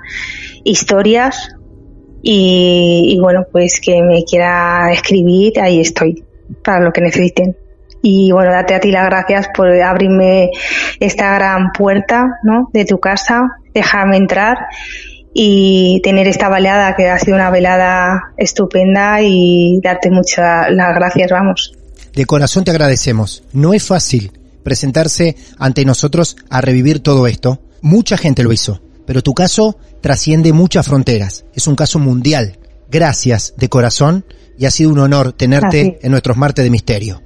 historias 0.64 1.50
y, 2.22 3.18
bueno, 3.22 3.46
pues 3.52 3.80
que 3.80 4.02
me 4.02 4.24
quiera 4.24 4.92
escribir, 4.92 5.60
ahí 5.62 5.80
estoy, 5.80 6.26
para 6.64 6.84
lo 6.84 6.92
que 6.92 7.02
necesiten. 7.02 7.56
Y 8.02 8.32
bueno, 8.32 8.52
date 8.52 8.76
a 8.76 8.80
ti 8.80 8.92
las 8.92 9.06
gracias 9.06 9.48
por 9.56 9.70
abrirme 9.70 10.52
esta 11.00 11.34
gran 11.36 11.72
puerta, 11.72 12.40
¿no? 12.44 12.70
De 12.74 12.86
tu 12.86 13.00
casa, 13.00 13.50
dejarme 13.74 14.18
entrar 14.18 14.58
y 15.34 16.02
tener 16.04 16.28
esta 16.28 16.50
velada 16.50 16.96
que 16.96 17.10
ha 17.10 17.20
sido 17.20 17.36
una 17.36 17.52
velada 17.52 18.34
estupenda 18.38 19.22
y 19.22 19.80
darte 19.84 20.10
muchas 20.10 20.72
las 20.72 20.96
gracias, 20.96 21.32
vamos. 21.32 21.74
De 22.16 22.26
corazón 22.26 22.64
te 22.64 22.72
agradecemos. 22.72 23.44
No 23.54 23.74
es 23.76 23.84
fácil 23.84 24.32
presentarse 24.64 25.36
ante 25.60 25.86
nosotros 25.86 26.36
a 26.50 26.62
revivir 26.62 27.02
todo 27.02 27.28
esto. 27.28 27.62
Mucha 27.82 28.18
gente 28.18 28.42
lo 28.42 28.52
hizo, 28.52 28.82
pero 29.06 29.22
tu 29.22 29.36
caso 29.36 29.78
trasciende 30.02 30.54
muchas 30.54 30.88
fronteras. 30.88 31.46
Es 31.54 31.68
un 31.68 31.76
caso 31.76 32.00
mundial. 32.00 32.58
Gracias 32.90 33.54
de 33.58 33.70
corazón 33.70 34.26
y 34.58 34.66
ha 34.66 34.72
sido 34.72 34.90
un 34.90 35.00
honor 35.00 35.34
tenerte 35.34 36.00
en 36.02 36.10
nuestros 36.12 36.36
martes 36.36 36.66
de 36.66 36.72
misterio. 36.72 37.22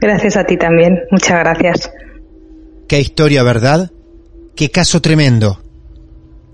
Gracias 0.00 0.36
a 0.36 0.44
ti 0.44 0.56
también. 0.56 1.00
Muchas 1.10 1.38
gracias. 1.38 1.90
Qué 2.88 3.00
historia, 3.00 3.42
¿verdad? 3.42 3.90
Qué 4.54 4.70
caso 4.70 5.00
tremendo. 5.00 5.60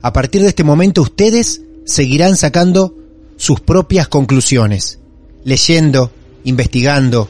A 0.00 0.12
partir 0.12 0.42
de 0.42 0.48
este 0.48 0.64
momento 0.64 1.02
ustedes 1.02 1.62
seguirán 1.84 2.36
sacando 2.36 2.94
sus 3.36 3.60
propias 3.60 4.08
conclusiones, 4.08 5.00
leyendo, 5.44 6.10
investigando, 6.44 7.28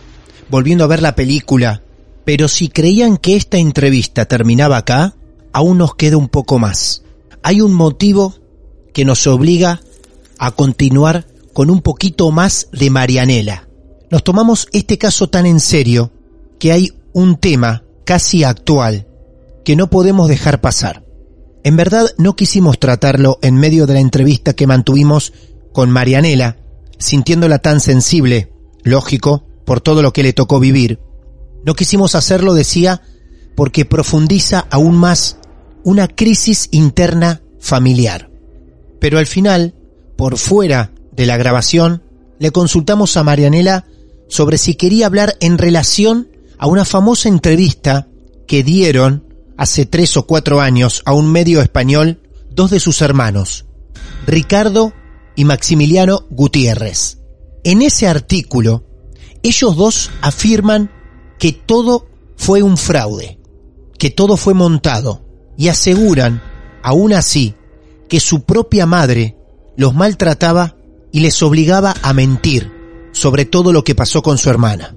volviendo 0.48 0.84
a 0.84 0.89
ver 0.89 1.02
la 1.02 1.14
película. 1.14 1.82
Pero 2.24 2.48
si 2.48 2.68
creían 2.68 3.16
que 3.16 3.36
esta 3.36 3.59
entrevista 3.59 4.26
terminaba 4.26 4.76
acá, 4.76 5.14
aún 5.52 5.78
nos 5.78 5.94
queda 5.94 6.16
un 6.16 6.28
poco 6.28 6.59
más. 6.59 7.02
Hay 7.43 7.60
un 7.60 7.72
motivo 7.72 8.34
que 8.93 9.05
nos 9.05 9.26
obliga 9.26 9.80
a 10.39 10.52
continuar 10.52 11.26
con 11.52 11.70
un 11.70 11.82
poquito 11.82 12.30
más 12.30 12.68
de 12.72 12.90
Marianela. 12.90 13.68
Nos 14.12 14.24
tomamos 14.24 14.68
este 14.72 14.98
caso 14.98 15.30
tan 15.30 15.47
en 15.47 15.59
serio 15.59 16.12
que 16.59 16.70
hay 16.70 16.93
un 17.14 17.39
tema 17.39 17.82
casi 18.05 18.44
actual 18.44 19.06
que 19.64 19.74
no 19.74 19.89
podemos 19.89 20.28
dejar 20.28 20.60
pasar. 20.60 21.02
En 21.64 21.78
verdad 21.78 22.05
no 22.18 22.36
quisimos 22.36 22.78
tratarlo 22.78 23.39
en 23.40 23.55
medio 23.55 23.86
de 23.86 23.94
la 23.94 24.01
entrevista 24.01 24.52
que 24.52 24.66
mantuvimos 24.66 25.32
con 25.72 25.90
Marianela, 25.90 26.59
sintiéndola 26.98 27.60
tan 27.60 27.80
sensible, 27.80 28.52
lógico, 28.82 29.47
por 29.64 29.80
todo 29.80 30.02
lo 30.02 30.12
que 30.12 30.22
le 30.22 30.34
tocó 30.34 30.60
vivir. 30.60 31.01
No 31.64 31.72
quisimos 31.72 32.14
hacerlo, 32.14 32.52
decía, 32.52 33.01
porque 33.56 33.86
profundiza 33.86 34.66
aún 34.68 34.94
más 34.94 35.39
una 35.84 36.06
crisis 36.06 36.68
interna 36.70 37.40
familiar. 37.60 38.28
Pero 39.01 39.16
al 39.16 39.26
final, 39.26 39.74
por 40.16 40.36
fuera 40.36 40.93
de 41.12 41.24
la 41.24 41.39
grabación, 41.39 42.02
le 42.39 42.51
consultamos 42.51 43.16
a 43.16 43.22
Marianela 43.22 43.86
sobre 44.32 44.56
si 44.56 44.76
quería 44.76 45.04
hablar 45.04 45.36
en 45.40 45.59
relación 45.59 46.30
a 46.56 46.66
una 46.66 46.86
famosa 46.86 47.28
entrevista 47.28 48.09
que 48.46 48.62
dieron 48.62 49.26
hace 49.59 49.84
tres 49.84 50.16
o 50.16 50.26
cuatro 50.26 50.62
años 50.62 51.02
a 51.04 51.12
un 51.12 51.30
medio 51.30 51.60
español 51.60 52.22
dos 52.50 52.70
de 52.70 52.80
sus 52.80 53.02
hermanos, 53.02 53.66
Ricardo 54.26 54.94
y 55.36 55.44
Maximiliano 55.44 56.24
Gutiérrez. 56.30 57.18
En 57.62 57.82
ese 57.82 58.09
artículo, 58.09 58.86
ellos 59.42 59.76
dos 59.76 60.10
afirman 60.22 60.90
que 61.38 61.52
todo 61.52 62.06
fue 62.38 62.62
un 62.62 62.78
fraude, 62.78 63.38
que 63.98 64.09
todo 64.09 64.38
fue 64.38 64.54
montado, 64.54 65.26
y 65.59 65.68
aseguran, 65.68 66.42
aún 66.82 67.12
así, 67.12 67.54
que 68.09 68.18
su 68.18 68.44
propia 68.44 68.86
madre 68.86 69.36
los 69.76 69.94
maltrataba 69.94 70.74
y 71.12 71.20
les 71.20 71.42
obligaba 71.42 71.94
a 72.00 72.14
mentir 72.14 72.81
sobre 73.12 73.44
todo 73.44 73.72
lo 73.72 73.84
que 73.84 73.94
pasó 73.94 74.22
con 74.22 74.39
su 74.39 74.51
hermana. 74.51 74.97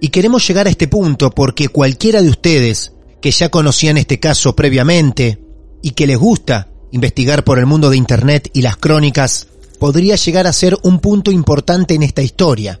Y 0.00 0.08
queremos 0.08 0.46
llegar 0.46 0.66
a 0.66 0.70
este 0.70 0.88
punto 0.88 1.30
porque 1.30 1.68
cualquiera 1.68 2.22
de 2.22 2.30
ustedes 2.30 2.92
que 3.20 3.30
ya 3.30 3.50
conocían 3.50 3.98
este 3.98 4.18
caso 4.18 4.56
previamente 4.56 5.42
y 5.82 5.90
que 5.90 6.06
les 6.06 6.18
gusta 6.18 6.68
investigar 6.90 7.44
por 7.44 7.58
el 7.58 7.66
mundo 7.66 7.90
de 7.90 7.96
Internet 7.96 8.50
y 8.52 8.62
las 8.62 8.76
crónicas, 8.76 9.46
podría 9.78 10.16
llegar 10.16 10.46
a 10.46 10.52
ser 10.52 10.76
un 10.82 10.98
punto 10.98 11.30
importante 11.30 11.94
en 11.94 12.02
esta 12.02 12.22
historia. 12.22 12.80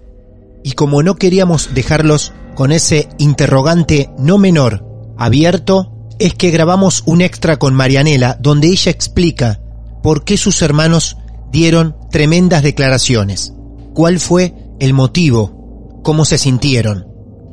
Y 0.62 0.72
como 0.72 1.02
no 1.02 1.16
queríamos 1.16 1.74
dejarlos 1.74 2.32
con 2.54 2.72
ese 2.72 3.08
interrogante 3.18 4.10
no 4.18 4.38
menor 4.38 4.84
abierto, 5.16 5.92
es 6.18 6.34
que 6.34 6.50
grabamos 6.50 7.02
un 7.06 7.22
extra 7.22 7.58
con 7.58 7.74
Marianela 7.74 8.36
donde 8.40 8.68
ella 8.68 8.90
explica 8.90 9.60
por 10.02 10.24
qué 10.24 10.36
sus 10.36 10.60
hermanos 10.62 11.16
dieron 11.50 11.96
tremendas 12.10 12.62
declaraciones, 12.62 13.54
cuál 13.94 14.20
fue 14.20 14.54
el 14.80 14.94
motivo, 14.94 16.00
cómo 16.02 16.24
se 16.24 16.38
sintieron. 16.38 17.06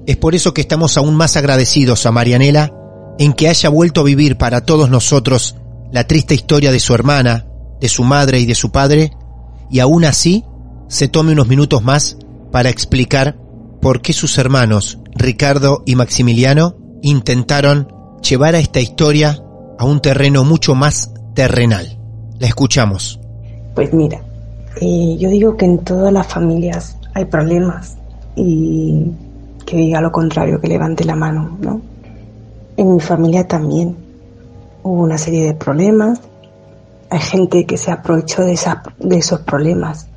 Es 0.07 0.17
por 0.17 0.33
eso 0.33 0.53
que 0.53 0.61
estamos 0.61 0.97
aún 0.97 1.15
más 1.15 1.37
agradecidos 1.37 2.05
a 2.05 2.11
Marianela 2.11 2.73
en 3.19 3.33
que 3.33 3.49
haya 3.49 3.69
vuelto 3.69 4.01
a 4.01 4.05
vivir 4.05 4.37
para 4.37 4.61
todos 4.61 4.89
nosotros 4.89 5.55
la 5.91 6.07
triste 6.07 6.33
historia 6.33 6.71
de 6.71 6.79
su 6.79 6.93
hermana, 6.93 7.47
de 7.79 7.89
su 7.89 8.03
madre 8.03 8.39
y 8.39 8.45
de 8.45 8.55
su 8.55 8.71
padre, 8.71 9.11
y 9.69 9.79
aún 9.79 10.05
así 10.05 10.45
se 10.87 11.07
tome 11.07 11.33
unos 11.33 11.47
minutos 11.47 11.83
más 11.83 12.17
para 12.51 12.69
explicar 12.69 13.37
por 13.81 14.01
qué 14.01 14.13
sus 14.13 14.37
hermanos, 14.37 14.99
Ricardo 15.13 15.83
y 15.85 15.95
Maximiliano, 15.95 16.75
intentaron 17.01 17.87
llevar 18.21 18.55
a 18.55 18.59
esta 18.59 18.79
historia 18.79 19.39
a 19.77 19.85
un 19.85 20.01
terreno 20.01 20.43
mucho 20.43 20.75
más 20.75 21.13
terrenal. 21.35 21.99
La 22.39 22.47
escuchamos. 22.47 23.19
Pues 23.75 23.93
mira, 23.93 24.21
eh, 24.81 25.17
yo 25.19 25.29
digo 25.29 25.57
que 25.57 25.65
en 25.65 25.83
todas 25.83 26.11
las 26.11 26.27
familias 26.27 26.96
hay 27.17 27.25
problemas 27.25 27.97
y 28.35 29.11
que 29.65 29.75
diga 29.75 30.01
lo 30.01 30.11
contrario, 30.11 30.61
que 30.61 30.67
levante 30.67 31.03
la 31.03 31.15
mano, 31.15 31.57
¿no? 31.59 31.81
En 32.77 32.93
mi 32.93 32.99
familia 32.99 33.47
también 33.47 33.95
hubo 34.83 35.01
una 35.01 35.17
serie 35.17 35.45
de 35.45 35.53
problemas. 35.55 36.21
Hay 37.09 37.19
gente 37.19 37.65
que 37.65 37.77
se 37.77 37.91
aprovechó 37.91 38.43
de, 38.43 38.57
de 38.99 39.17
esos 39.17 39.39
problemas, 39.41 40.07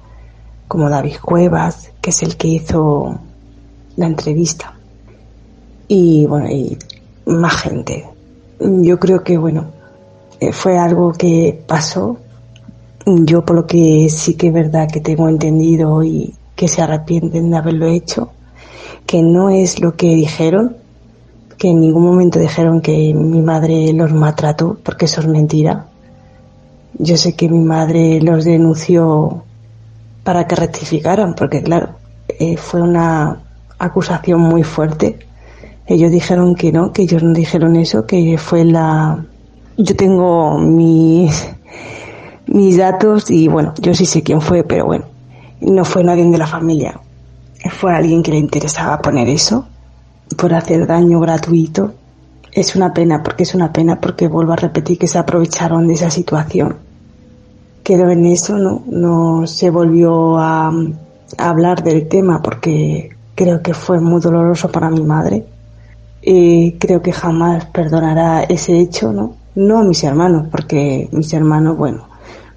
como 0.69 0.91
David 0.91 1.17
Cuevas, 1.23 1.91
que 2.03 2.11
es 2.11 2.23
el 2.23 2.37
que 2.37 2.49
hizo 2.49 3.19
la 3.97 4.07
entrevista. 4.07 4.75
Y 5.89 6.27
bueno, 6.27 6.51
y 6.51 6.77
más 7.25 7.63
gente. 7.63 8.07
Yo 8.61 9.01
creo 9.01 9.25
que, 9.25 9.39
bueno, 9.39 9.71
eh, 10.39 10.53
fue 10.53 10.79
algo 10.79 11.13
que 11.13 11.65
pasó. 11.67 12.19
Yo 13.07 13.43
por 13.43 13.57
lo 13.57 13.67
que 13.67 14.09
sí 14.11 14.35
que 14.35 14.49
es 14.49 14.53
verdad 14.53 14.87
que 14.93 15.01
tengo 15.01 15.29
entendido 15.31 16.05
y 16.05 16.35
que 16.61 16.69
se 16.69 16.83
arrepienten 16.83 17.51
de 17.51 17.57
haberlo 17.57 17.87
hecho, 17.87 18.33
que 19.07 19.23
no 19.23 19.49
es 19.49 19.81
lo 19.81 19.97
que 19.97 20.15
dijeron, 20.15 20.77
que 21.57 21.71
en 21.71 21.81
ningún 21.81 22.05
momento 22.05 22.39
dijeron 22.39 22.83
que 22.83 23.15
mi 23.15 23.41
madre 23.41 23.91
los 23.95 24.13
maltrató, 24.13 24.77
porque 24.83 25.07
eso 25.07 25.23
es 25.23 25.27
mentira. 25.27 25.87
Yo 26.99 27.17
sé 27.17 27.33
que 27.33 27.49
mi 27.49 27.61
madre 27.61 28.21
los 28.21 28.45
denunció 28.45 29.43
para 30.23 30.47
que 30.47 30.55
rectificaran, 30.55 31.33
porque 31.35 31.63
claro, 31.63 31.95
eh, 32.29 32.59
fue 32.59 32.83
una 32.83 33.41
acusación 33.79 34.41
muy 34.41 34.63
fuerte. 34.63 35.19
Ellos 35.87 36.11
dijeron 36.11 36.55
que 36.55 36.73
no, 36.73 36.93
que 36.93 37.05
ellos 37.05 37.23
no 37.23 37.33
dijeron 37.33 37.77
eso, 37.77 38.05
que 38.05 38.37
fue 38.37 38.67
la... 38.67 39.25
Yo 39.79 39.97
tengo 39.97 40.59
mis, 40.59 41.49
mis 42.49 42.77
datos 42.77 43.31
y 43.31 43.49
bueno, 43.49 43.73
yo 43.81 43.95
sí 43.95 44.05
sé 44.05 44.23
quién 44.23 44.43
fue, 44.43 44.63
pero 44.63 44.85
bueno, 44.85 45.07
no 45.61 45.85
fue 45.85 46.05
nadie 46.05 46.25
de 46.25 46.39
la 46.39 46.47
familia. 46.47 46.99
Fue 47.71 47.95
alguien 47.95 48.23
que 48.23 48.33
le 48.33 48.39
interesaba 48.39 49.01
poner 49.01 49.29
eso 49.29 49.67
por 50.37 50.55
hacer 50.55 50.87
daño 50.87 51.21
gratuito. 51.21 51.93
Es 52.53 52.75
una 52.75 52.93
pena, 52.93 53.23
porque 53.23 53.45
es 53.45 53.55
una 53.55 53.73
pena, 53.73 54.01
porque 54.01 54.29
vuelvo 54.29 54.53
a 54.53 54.57
repetir 54.57 54.99
que 54.99 55.07
se 55.07 55.19
aprovecharon 55.19 55.87
de 55.87 55.95
esa 55.95 56.11
situación. 56.11 56.77
quedó 57.85 58.11
en 58.11 58.27
eso, 58.27 58.59
¿no? 58.59 58.83
No 58.87 59.47
se 59.47 59.71
volvió 59.71 60.39
a, 60.39 60.69
a 60.69 61.49
hablar 61.49 61.83
del 61.83 62.09
tema 62.09 62.43
porque 62.43 63.11
creo 63.35 63.63
que 63.63 63.75
fue 63.75 64.01
muy 64.01 64.21
doloroso 64.21 64.71
para 64.71 64.91
mi 64.91 65.03
madre. 65.03 65.45
Y 66.23 66.73
creo 66.73 67.01
que 67.01 67.13
jamás 67.13 67.65
perdonará 67.67 68.43
ese 68.43 68.79
hecho, 68.79 69.13
¿no? 69.13 69.37
No 69.55 69.79
a 69.79 69.83
mis 69.83 70.05
hermanos, 70.05 70.49
porque 70.51 71.09
mis 71.13 71.33
hermanos, 71.33 71.77
bueno, 71.77 72.10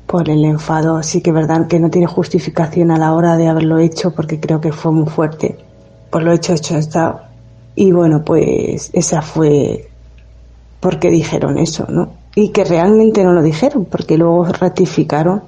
por 0.06 0.30
el 0.30 0.46
enfado 0.46 1.02
sí 1.02 1.22
que 1.22 1.32
verdad 1.32 1.68
que 1.68 1.80
no 1.80 1.90
tiene 1.90 2.08
justificación 2.08 2.92
a 2.92 2.98
la 2.98 3.14
hora 3.14 3.38
de 3.38 3.48
haberlo 3.48 3.80
hecho 3.80 4.12
porque 4.12 4.40
creo 4.40 4.62
que 4.62 4.72
fue 4.72 4.92
muy 4.92 5.08
fuerte. 5.08 5.58
Por 6.10 6.24
lo 6.24 6.32
hecho, 6.32 6.54
hecho 6.54 6.78
está. 6.78 7.30
Y 7.76 7.92
bueno, 7.92 8.24
pues 8.24 8.92
esa 8.94 9.22
fue 9.22 9.90
porque 10.80 11.10
dijeron 11.10 11.58
eso, 11.58 11.88
¿no? 11.90 12.14
Y 12.36 12.50
que 12.50 12.66
realmente 12.66 13.24
no 13.24 13.34
lo 13.34 13.42
dijeron, 13.42 13.86
porque 13.86 14.18
luego 14.18 14.46
rectificaron. 14.46 15.44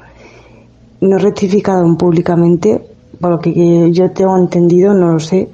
No 1.02 1.18
rectificaron 1.18 1.98
públicamente 1.98 2.82
por 3.20 3.32
lo 3.32 3.40
que 3.40 3.92
yo 3.92 4.12
tengo 4.12 4.38
entendido, 4.38 4.94
no 4.94 5.14
lo 5.14 5.20
sé, 5.20 5.50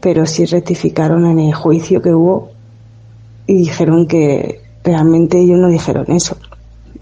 pero 0.00 0.26
sí 0.26 0.44
rectificaron 0.44 1.26
en 1.26 1.38
el 1.38 1.54
juicio 1.54 2.00
que 2.02 2.14
hubo 2.14 2.50
y 3.46 3.54
dijeron 3.54 4.06
que 4.06 4.60
realmente 4.82 5.38
ellos 5.38 5.58
no 5.58 5.68
dijeron 5.68 6.04
eso. 6.08 6.36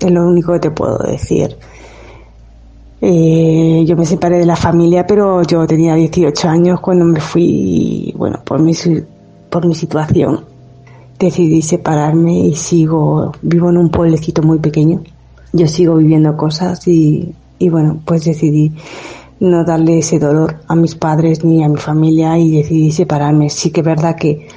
Es 0.03 0.11
lo 0.11 0.27
único 0.27 0.53
que 0.53 0.59
te 0.59 0.71
puedo 0.71 0.99
decir. 0.99 1.57
Eh, 3.01 3.85
yo 3.87 3.97
me 3.97 4.05
separé 4.05 4.39
de 4.39 4.47
la 4.47 4.57
familia, 4.57 5.07
pero 5.07 5.43
yo 5.43 5.67
tenía 5.67 5.95
18 5.95 6.49
años 6.49 6.81
cuando 6.81 7.05
me 7.05 7.21
fui, 7.21 8.13
bueno, 8.17 8.41
por 8.45 8.61
mi, 8.61 8.73
por 9.49 9.67
mi 9.67 9.75
situación 9.75 10.45
decidí 11.19 11.63
separarme 11.63 12.47
y 12.47 12.55
sigo, 12.57 13.33
vivo 13.43 13.71
en 13.71 13.77
un 13.77 13.91
pueblecito 13.91 14.43
muy 14.43 14.59
pequeño. 14.59 15.03
Yo 15.53 15.69
sigo 15.69 15.97
viviendo 15.97 16.37
cosas 16.37 16.87
y, 16.89 17.33
y 17.59 17.69
bueno, 17.69 18.01
pues 18.05 18.25
decidí 18.25 18.73
no 19.39 19.65
darle 19.65 19.99
ese 19.99 20.19
dolor 20.19 20.57
a 20.67 20.75
mis 20.75 20.95
padres 20.95 21.45
ni 21.45 21.63
a 21.63 21.69
mi 21.69 21.79
familia 21.79 22.39
y 22.39 22.51
decidí 22.51 22.91
separarme. 22.91 23.51
Sí 23.51 23.71
que 23.71 23.81
es 23.81 23.87
verdad 23.87 24.17
que 24.17 24.49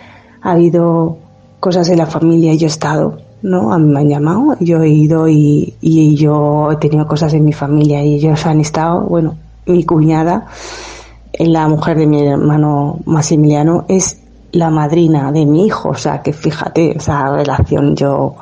ha 0.41 0.51
habido 0.51 1.17
cosas 1.59 1.89
en 1.89 1.97
la 1.97 2.05
familia 2.05 2.53
y 2.53 2.57
yo 2.57 2.67
he 2.67 2.69
estado, 2.69 3.17
¿no? 3.45 3.71
A 3.71 3.77
mí 3.77 3.93
me 3.93 3.99
han 3.99 4.09
llamado, 4.09 4.57
yo 4.59 4.81
he 4.81 4.89
ido 4.89 5.27
y, 5.27 5.75
y 5.79 6.15
yo 6.15 6.71
he 6.71 6.77
tenido 6.77 7.07
cosas 7.07 7.33
en 7.33 7.45
mi 7.45 7.53
familia 7.53 8.03
y 8.03 8.15
ellos 8.15 8.45
han 8.45 8.59
estado, 8.59 9.01
bueno, 9.01 9.35
mi 9.67 9.83
cuñada, 9.83 10.47
la 11.37 11.67
mujer 11.67 11.97
de 11.97 12.07
mi 12.07 12.25
hermano 12.25 12.99
Maximiliano, 13.05 13.85
es 13.87 14.19
la 14.51 14.71
madrina 14.71 15.31
de 15.31 15.45
mi 15.45 15.67
hijo, 15.67 15.89
o 15.89 15.95
sea, 15.95 16.23
que 16.23 16.33
fíjate, 16.33 16.97
esa 16.97 17.29
relación 17.29 17.95
yo, 17.95 18.35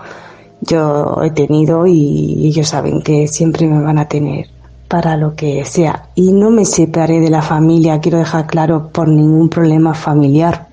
yo 0.61 1.21
he 1.21 1.31
tenido 1.31 1.85
y 1.85 2.47
ellos 2.47 2.69
saben 2.69 3.01
que 3.01 3.27
siempre 3.27 3.67
me 3.67 3.83
van 3.83 3.97
a 3.97 4.07
tener 4.07 4.47
para 4.87 5.17
lo 5.17 5.35
que 5.35 5.65
sea. 5.65 6.09
Y 6.15 6.31
no 6.31 6.49
me 6.49 6.63
separé 6.65 7.19
de 7.19 7.29
la 7.29 7.41
familia, 7.41 7.99
quiero 7.99 8.19
dejar 8.19 8.47
claro, 8.47 8.89
por 8.89 9.09
ningún 9.09 9.49
problema 9.49 9.93
familiar, 9.95 10.67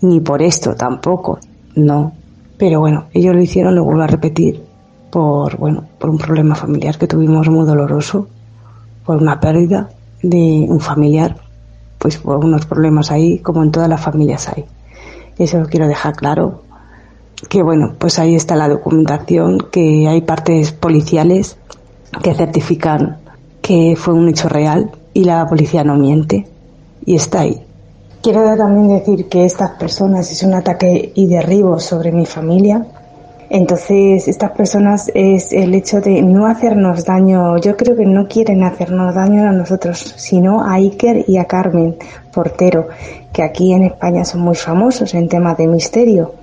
ni 0.00 0.20
por 0.20 0.40
esto 0.40 0.74
tampoco, 0.76 1.40
no. 1.74 2.12
Pero 2.58 2.80
bueno, 2.80 3.04
ellos 3.12 3.34
lo 3.34 3.42
hicieron, 3.42 3.74
lo 3.74 3.84
vuelvo 3.84 4.02
a 4.02 4.06
repetir, 4.06 4.62
por, 5.10 5.56
bueno, 5.56 5.84
por 5.98 6.10
un 6.10 6.18
problema 6.18 6.54
familiar 6.54 6.98
que 6.98 7.06
tuvimos 7.06 7.48
muy 7.48 7.66
doloroso, 7.66 8.28
por 9.04 9.18
una 9.18 9.38
pérdida 9.40 9.90
de 10.22 10.66
un 10.68 10.80
familiar, 10.80 11.36
pues 11.98 12.18
por 12.18 12.44
unos 12.44 12.66
problemas 12.66 13.10
ahí, 13.10 13.38
como 13.38 13.62
en 13.62 13.70
todas 13.70 13.88
las 13.88 14.00
familias 14.00 14.48
hay. 14.48 14.64
Eso 15.38 15.58
lo 15.58 15.66
quiero 15.66 15.86
dejar 15.86 16.14
claro. 16.14 16.62
Que 17.48 17.62
bueno, 17.62 17.92
pues 17.98 18.18
ahí 18.18 18.34
está 18.34 18.56
la 18.56 18.68
documentación, 18.68 19.58
que 19.70 20.08
hay 20.08 20.22
partes 20.22 20.72
policiales 20.72 21.58
que 22.22 22.34
certifican 22.34 23.18
que 23.60 23.94
fue 23.96 24.14
un 24.14 24.28
hecho 24.28 24.48
real 24.48 24.92
y 25.12 25.24
la 25.24 25.46
policía 25.46 25.84
no 25.84 25.96
miente 25.96 26.46
y 27.04 27.16
está 27.16 27.40
ahí. 27.40 27.65
Quiero 28.26 28.56
también 28.56 28.88
decir 28.88 29.28
que 29.28 29.44
estas 29.44 29.70
personas 29.78 30.28
es 30.32 30.42
un 30.42 30.52
ataque 30.52 31.12
y 31.14 31.26
derribo 31.26 31.78
sobre 31.78 32.10
mi 32.10 32.26
familia. 32.26 32.84
Entonces, 33.48 34.26
estas 34.26 34.50
personas 34.50 35.12
es 35.14 35.52
el 35.52 35.72
hecho 35.76 36.00
de 36.00 36.22
no 36.22 36.46
hacernos 36.46 37.04
daño. 37.04 37.56
Yo 37.58 37.76
creo 37.76 37.94
que 37.94 38.04
no 38.04 38.26
quieren 38.26 38.64
hacernos 38.64 39.14
daño 39.14 39.48
a 39.48 39.52
nosotros, 39.52 40.14
sino 40.16 40.60
a 40.60 40.72
Iker 40.72 41.24
y 41.28 41.36
a 41.36 41.44
Carmen 41.44 41.94
Portero, 42.34 42.88
que 43.32 43.44
aquí 43.44 43.72
en 43.72 43.84
España 43.84 44.24
son 44.24 44.40
muy 44.40 44.56
famosos 44.56 45.14
en 45.14 45.28
temas 45.28 45.56
de 45.56 45.68
misterio. 45.68 46.34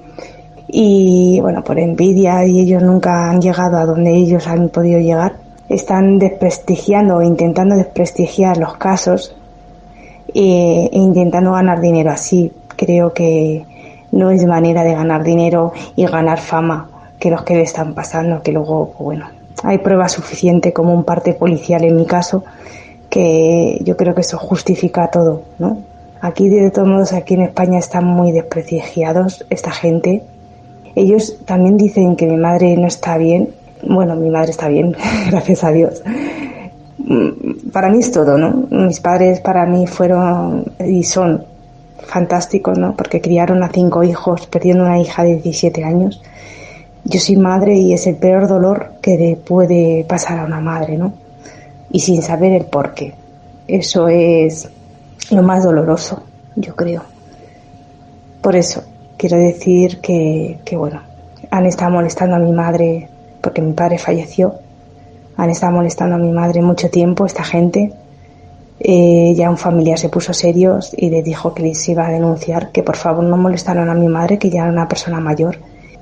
Y 0.70 1.42
bueno, 1.42 1.66
por 1.66 1.78
envidia 1.80 2.46
y 2.46 2.62
ellos 2.62 2.82
nunca 2.82 3.30
han 3.30 3.42
llegado 3.42 3.76
a 3.76 3.86
donde 3.86 4.16
ellos 4.16 4.48
han 4.48 4.70
podido 4.70 5.02
llegar 5.02 5.34
están 5.68 6.18
desprestigiando 6.18 7.18
o 7.18 7.22
intentando 7.22 7.76
desprestigiar 7.76 8.58
los 8.58 8.76
casos 8.78 9.36
e, 10.34 10.90
intentando 10.92 11.52
ganar 11.54 11.82
dinero 11.82 12.12
así. 12.12 12.52
Creo 12.76 13.14
que 13.14 13.66
no 14.12 14.32
es 14.32 14.46
manera 14.46 14.84
de 14.84 14.94
ganar 14.94 15.24
dinero 15.24 15.74
y 15.96 16.06
ganar 16.06 16.40
fama 16.40 16.90
que 17.20 17.30
los 17.30 17.44
que 17.44 17.56
le 17.56 17.62
están 17.62 17.94
pasando, 17.94 18.42
que 18.42 18.52
luego, 18.52 18.94
pues 18.98 19.04
bueno, 19.04 19.30
hay 19.64 19.78
prueba 19.78 20.10
suficiente 20.10 20.74
como 20.74 20.94
un 20.94 21.04
parte 21.04 21.34
policial 21.34 21.84
en 21.84 21.96
mi 21.96 22.06
caso, 22.06 22.44
que 23.10 23.80
yo 23.84 23.96
creo 23.96 24.14
que 24.14 24.22
eso 24.22 24.38
justifica 24.38 25.08
todo, 25.08 25.44
¿no? 25.60 25.78
Aquí, 26.22 26.50
de 26.50 26.72
todos 26.72 26.88
modos, 26.88 27.14
aquí 27.14 27.34
en 27.34 27.42
España 27.42 27.80
están 27.80 28.06
muy 28.06 28.32
desprestigiados 28.32 29.46
esta 29.50 29.72
gente. 29.72 30.24
Ellos 30.96 31.38
también 31.46 31.78
dicen 31.78 32.16
que 32.16 32.26
mi 32.26 32.38
madre 32.38 32.78
no 32.78 32.88
está 32.88 33.18
bien 33.18 33.50
bueno, 33.86 34.16
mi 34.16 34.30
madre 34.30 34.52
está 34.52 34.68
bien, 34.68 34.96
gracias 35.30 35.64
a 35.64 35.72
Dios. 35.72 36.02
Mm, 37.04 37.70
para 37.72 37.90
mí 37.90 38.00
es 38.00 38.12
todo, 38.12 38.38
¿no? 38.38 38.68
Mis 38.70 39.00
padres 39.00 39.42
para 39.42 39.66
mí 39.66 39.88
fueron 39.88 40.66
y 40.86 41.04
son 41.04 41.46
fantásticos, 42.00 42.78
¿no? 42.78 42.96
Porque 42.96 43.22
criaron 43.22 43.64
a 43.64 43.70
cinco 43.70 44.04
hijos, 44.04 44.48
perdiendo 44.48 44.84
una 44.84 45.00
hija 45.00 45.24
de 45.24 45.36
17 45.36 45.84
años. 45.84 46.22
Yo 47.06 47.20
soy 47.20 47.36
madre 47.36 47.76
y 47.76 47.94
es 47.94 48.08
el 48.08 48.16
peor 48.16 48.48
dolor 48.48 48.94
que 49.02 49.38
puede 49.46 50.06
pasar 50.08 50.40
a 50.40 50.46
una 50.46 50.62
madre, 50.62 50.98
¿no? 50.98 51.14
Y 51.92 52.00
sin 52.00 52.22
saber 52.22 52.54
el 52.54 52.66
por 52.66 52.94
qué. 52.94 53.14
Eso 53.68 54.08
es 54.08 54.70
lo 55.32 55.44
más 55.44 55.64
doloroso, 55.64 56.24
yo 56.56 56.76
creo. 56.76 57.04
Por 58.42 58.56
eso, 58.56 58.84
quiero 59.18 59.38
decir 59.38 60.00
que, 60.00 60.60
que 60.66 60.78
bueno, 60.78 61.02
han 61.52 61.66
estado 61.66 61.92
molestando 61.92 62.36
a 62.36 62.40
mi 62.40 62.52
madre 62.52 63.10
porque 63.42 63.62
mi 63.62 63.74
padre 63.74 63.98
falleció. 63.98 64.56
Han 65.38 65.50
estado 65.50 65.74
molestando 65.74 66.16
a 66.16 66.20
mi 66.20 66.32
madre 66.32 66.62
mucho 66.62 66.90
tiempo 66.90 67.26
esta 67.26 67.44
gente. 67.44 67.94
Eh, 68.80 69.34
ya 69.36 69.50
un 69.50 69.58
familiar 69.58 69.98
se 69.98 70.10
puso 70.10 70.34
serios 70.34 70.94
y 70.98 71.10
le 71.10 71.24
dijo 71.24 71.54
que 71.54 71.64
les 71.64 71.88
iba 71.88 72.06
a 72.06 72.12
denunciar, 72.12 72.72
que 72.72 72.84
por 72.84 72.98
favor 72.98 73.24
no 73.24 73.38
molestaran 73.38 73.90
a 73.90 73.94
mi 73.94 74.08
madre, 74.08 74.38
que 74.38 74.50
ya 74.50 74.64
era 74.64 74.72
una 74.72 74.88
persona 74.88 75.20
mayor. 75.20 75.58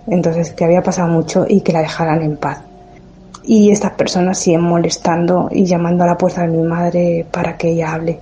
Entonces, 0.08 0.52
que 0.52 0.66
había 0.66 0.82
pasado 0.82 1.08
mucho 1.08 1.46
y 1.48 1.62
que 1.62 1.74
la 1.74 1.82
dejaran 1.82 2.24
en 2.24 2.38
paz. 2.38 2.62
Y 3.44 3.72
estas 3.72 3.92
personas 3.92 4.40
siguen 4.40 4.62
molestando 4.62 5.50
y 5.52 5.66
llamando 5.66 6.04
a 6.04 6.08
la 6.08 6.18
puerta 6.18 6.42
de 6.42 6.48
mi 6.48 6.64
madre 6.64 7.26
para 7.30 7.58
que 7.58 7.70
ella 7.72 7.94
hable. 7.94 8.20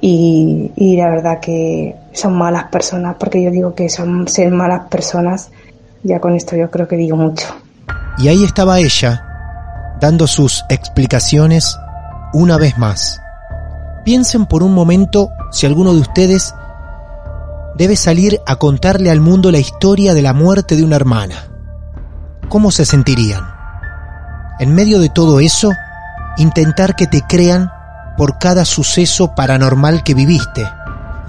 Y, 0.00 0.72
y 0.76 0.96
la 0.96 1.08
verdad 1.08 1.40
que 1.40 1.94
son 2.12 2.36
malas 2.36 2.64
personas, 2.64 3.16
porque 3.18 3.42
yo 3.42 3.50
digo 3.50 3.74
que 3.74 3.88
son 3.88 4.28
ser 4.28 4.50
malas 4.50 4.88
personas. 4.88 5.50
Ya 6.02 6.20
con 6.20 6.34
esto 6.34 6.56
yo 6.56 6.70
creo 6.70 6.86
que 6.86 6.96
digo 6.96 7.16
mucho. 7.16 7.46
Y 8.18 8.28
ahí 8.28 8.44
estaba 8.44 8.78
ella, 8.78 9.25
dando 10.00 10.26
sus 10.26 10.64
explicaciones 10.68 11.78
una 12.32 12.58
vez 12.58 12.76
más. 12.78 13.20
Piensen 14.04 14.46
por 14.46 14.62
un 14.62 14.74
momento 14.74 15.30
si 15.50 15.66
alguno 15.66 15.92
de 15.94 16.00
ustedes 16.00 16.54
debe 17.76 17.96
salir 17.96 18.40
a 18.46 18.56
contarle 18.56 19.10
al 19.10 19.20
mundo 19.20 19.50
la 19.50 19.58
historia 19.58 20.14
de 20.14 20.22
la 20.22 20.32
muerte 20.32 20.76
de 20.76 20.84
una 20.84 20.96
hermana. 20.96 21.48
¿Cómo 22.48 22.70
se 22.70 22.84
sentirían? 22.84 23.44
En 24.58 24.74
medio 24.74 25.00
de 25.00 25.08
todo 25.08 25.40
eso, 25.40 25.72
intentar 26.38 26.96
que 26.96 27.06
te 27.06 27.22
crean 27.22 27.70
por 28.16 28.38
cada 28.38 28.64
suceso 28.64 29.34
paranormal 29.34 30.02
que 30.02 30.14
viviste 30.14 30.66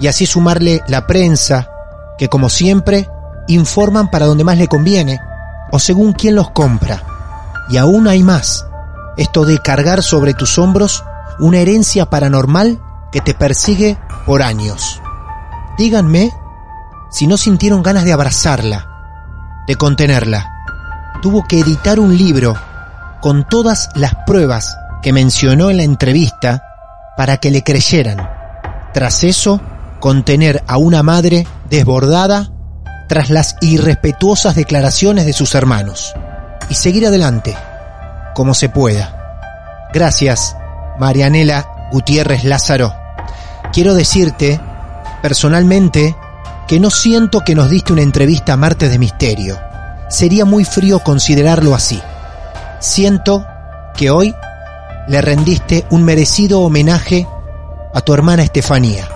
y 0.00 0.06
así 0.06 0.26
sumarle 0.26 0.82
la 0.86 1.06
prensa, 1.06 1.68
que 2.16 2.28
como 2.28 2.48
siempre, 2.48 3.08
informan 3.48 4.10
para 4.10 4.26
donde 4.26 4.44
más 4.44 4.58
le 4.58 4.68
conviene, 4.68 5.20
o 5.70 5.78
según 5.78 6.12
quién 6.12 6.34
los 6.34 6.50
compra. 6.50 7.02
Y 7.68 7.76
aún 7.76 8.08
hay 8.08 8.22
más, 8.22 8.66
esto 9.16 9.44
de 9.44 9.58
cargar 9.58 10.02
sobre 10.02 10.32
tus 10.32 10.58
hombros 10.58 11.04
una 11.38 11.58
herencia 11.58 12.06
paranormal 12.06 12.80
que 13.12 13.20
te 13.20 13.34
persigue 13.34 13.98
por 14.26 14.42
años. 14.42 15.00
Díganme 15.76 16.32
si 17.10 17.26
no 17.26 17.36
sintieron 17.36 17.82
ganas 17.82 18.04
de 18.04 18.12
abrazarla, 18.12 18.88
de 19.66 19.76
contenerla. 19.76 20.52
Tuvo 21.22 21.46
que 21.46 21.60
editar 21.60 22.00
un 22.00 22.16
libro 22.16 22.56
con 23.20 23.46
todas 23.48 23.90
las 23.94 24.14
pruebas 24.26 24.76
que 25.02 25.12
mencionó 25.12 25.70
en 25.70 25.78
la 25.78 25.82
entrevista 25.82 26.62
para 27.16 27.38
que 27.38 27.50
le 27.50 27.62
creyeran. 27.62 28.28
Tras 28.92 29.24
eso, 29.24 29.60
contener 30.00 30.62
a 30.66 30.76
una 30.78 31.02
madre 31.02 31.46
desbordada 31.68 32.50
tras 33.08 33.30
las 33.30 33.56
irrespetuosas 33.60 34.54
declaraciones 34.54 35.26
de 35.26 35.32
sus 35.32 35.54
hermanos 35.54 36.14
y 36.68 36.74
seguir 36.74 37.06
adelante 37.06 37.56
como 38.34 38.54
se 38.54 38.68
pueda. 38.68 39.88
Gracias, 39.92 40.56
Marianela 40.98 41.88
Gutiérrez 41.90 42.44
Lázaro. 42.44 42.94
Quiero 43.72 43.94
decirte, 43.94 44.60
personalmente, 45.22 46.14
que 46.66 46.78
no 46.78 46.90
siento 46.90 47.40
que 47.40 47.54
nos 47.54 47.70
diste 47.70 47.92
una 47.92 48.02
entrevista 48.02 48.52
a 48.52 48.56
Martes 48.56 48.90
de 48.90 48.98
Misterio. 48.98 49.58
Sería 50.08 50.44
muy 50.44 50.64
frío 50.64 51.00
considerarlo 51.00 51.74
así. 51.74 52.00
Siento 52.78 53.46
que 53.96 54.10
hoy 54.10 54.34
le 55.08 55.20
rendiste 55.22 55.86
un 55.90 56.04
merecido 56.04 56.60
homenaje 56.60 57.26
a 57.94 58.00
tu 58.02 58.12
hermana 58.12 58.42
Estefanía 58.42 59.08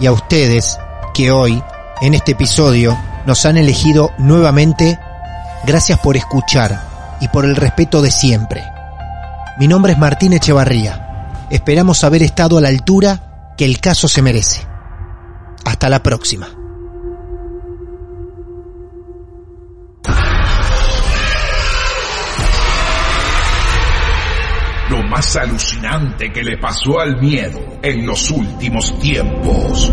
y 0.00 0.06
a 0.06 0.12
ustedes 0.12 0.78
que 1.14 1.30
hoy, 1.30 1.62
en 2.00 2.14
este 2.14 2.32
episodio, 2.32 2.98
nos 3.26 3.44
han 3.46 3.56
elegido 3.56 4.10
nuevamente. 4.18 4.98
Gracias 5.64 5.98
por 6.00 6.16
escuchar 6.16 7.16
y 7.20 7.28
por 7.28 7.44
el 7.44 7.54
respeto 7.54 8.02
de 8.02 8.10
siempre. 8.10 8.64
Mi 9.58 9.68
nombre 9.68 9.92
es 9.92 9.98
Martín 9.98 10.32
Echevarría. 10.32 11.46
Esperamos 11.50 12.02
haber 12.02 12.22
estado 12.22 12.58
a 12.58 12.60
la 12.60 12.68
altura 12.68 13.54
que 13.56 13.64
el 13.64 13.80
caso 13.80 14.08
se 14.08 14.22
merece. 14.22 14.66
Hasta 15.64 15.88
la 15.88 16.02
próxima. 16.02 16.48
Lo 24.90 25.02
más 25.04 25.36
alucinante 25.36 26.32
que 26.32 26.42
le 26.42 26.58
pasó 26.58 26.98
al 26.98 27.20
miedo 27.20 27.60
en 27.82 28.04
los 28.04 28.30
últimos 28.32 28.98
tiempos. 28.98 29.92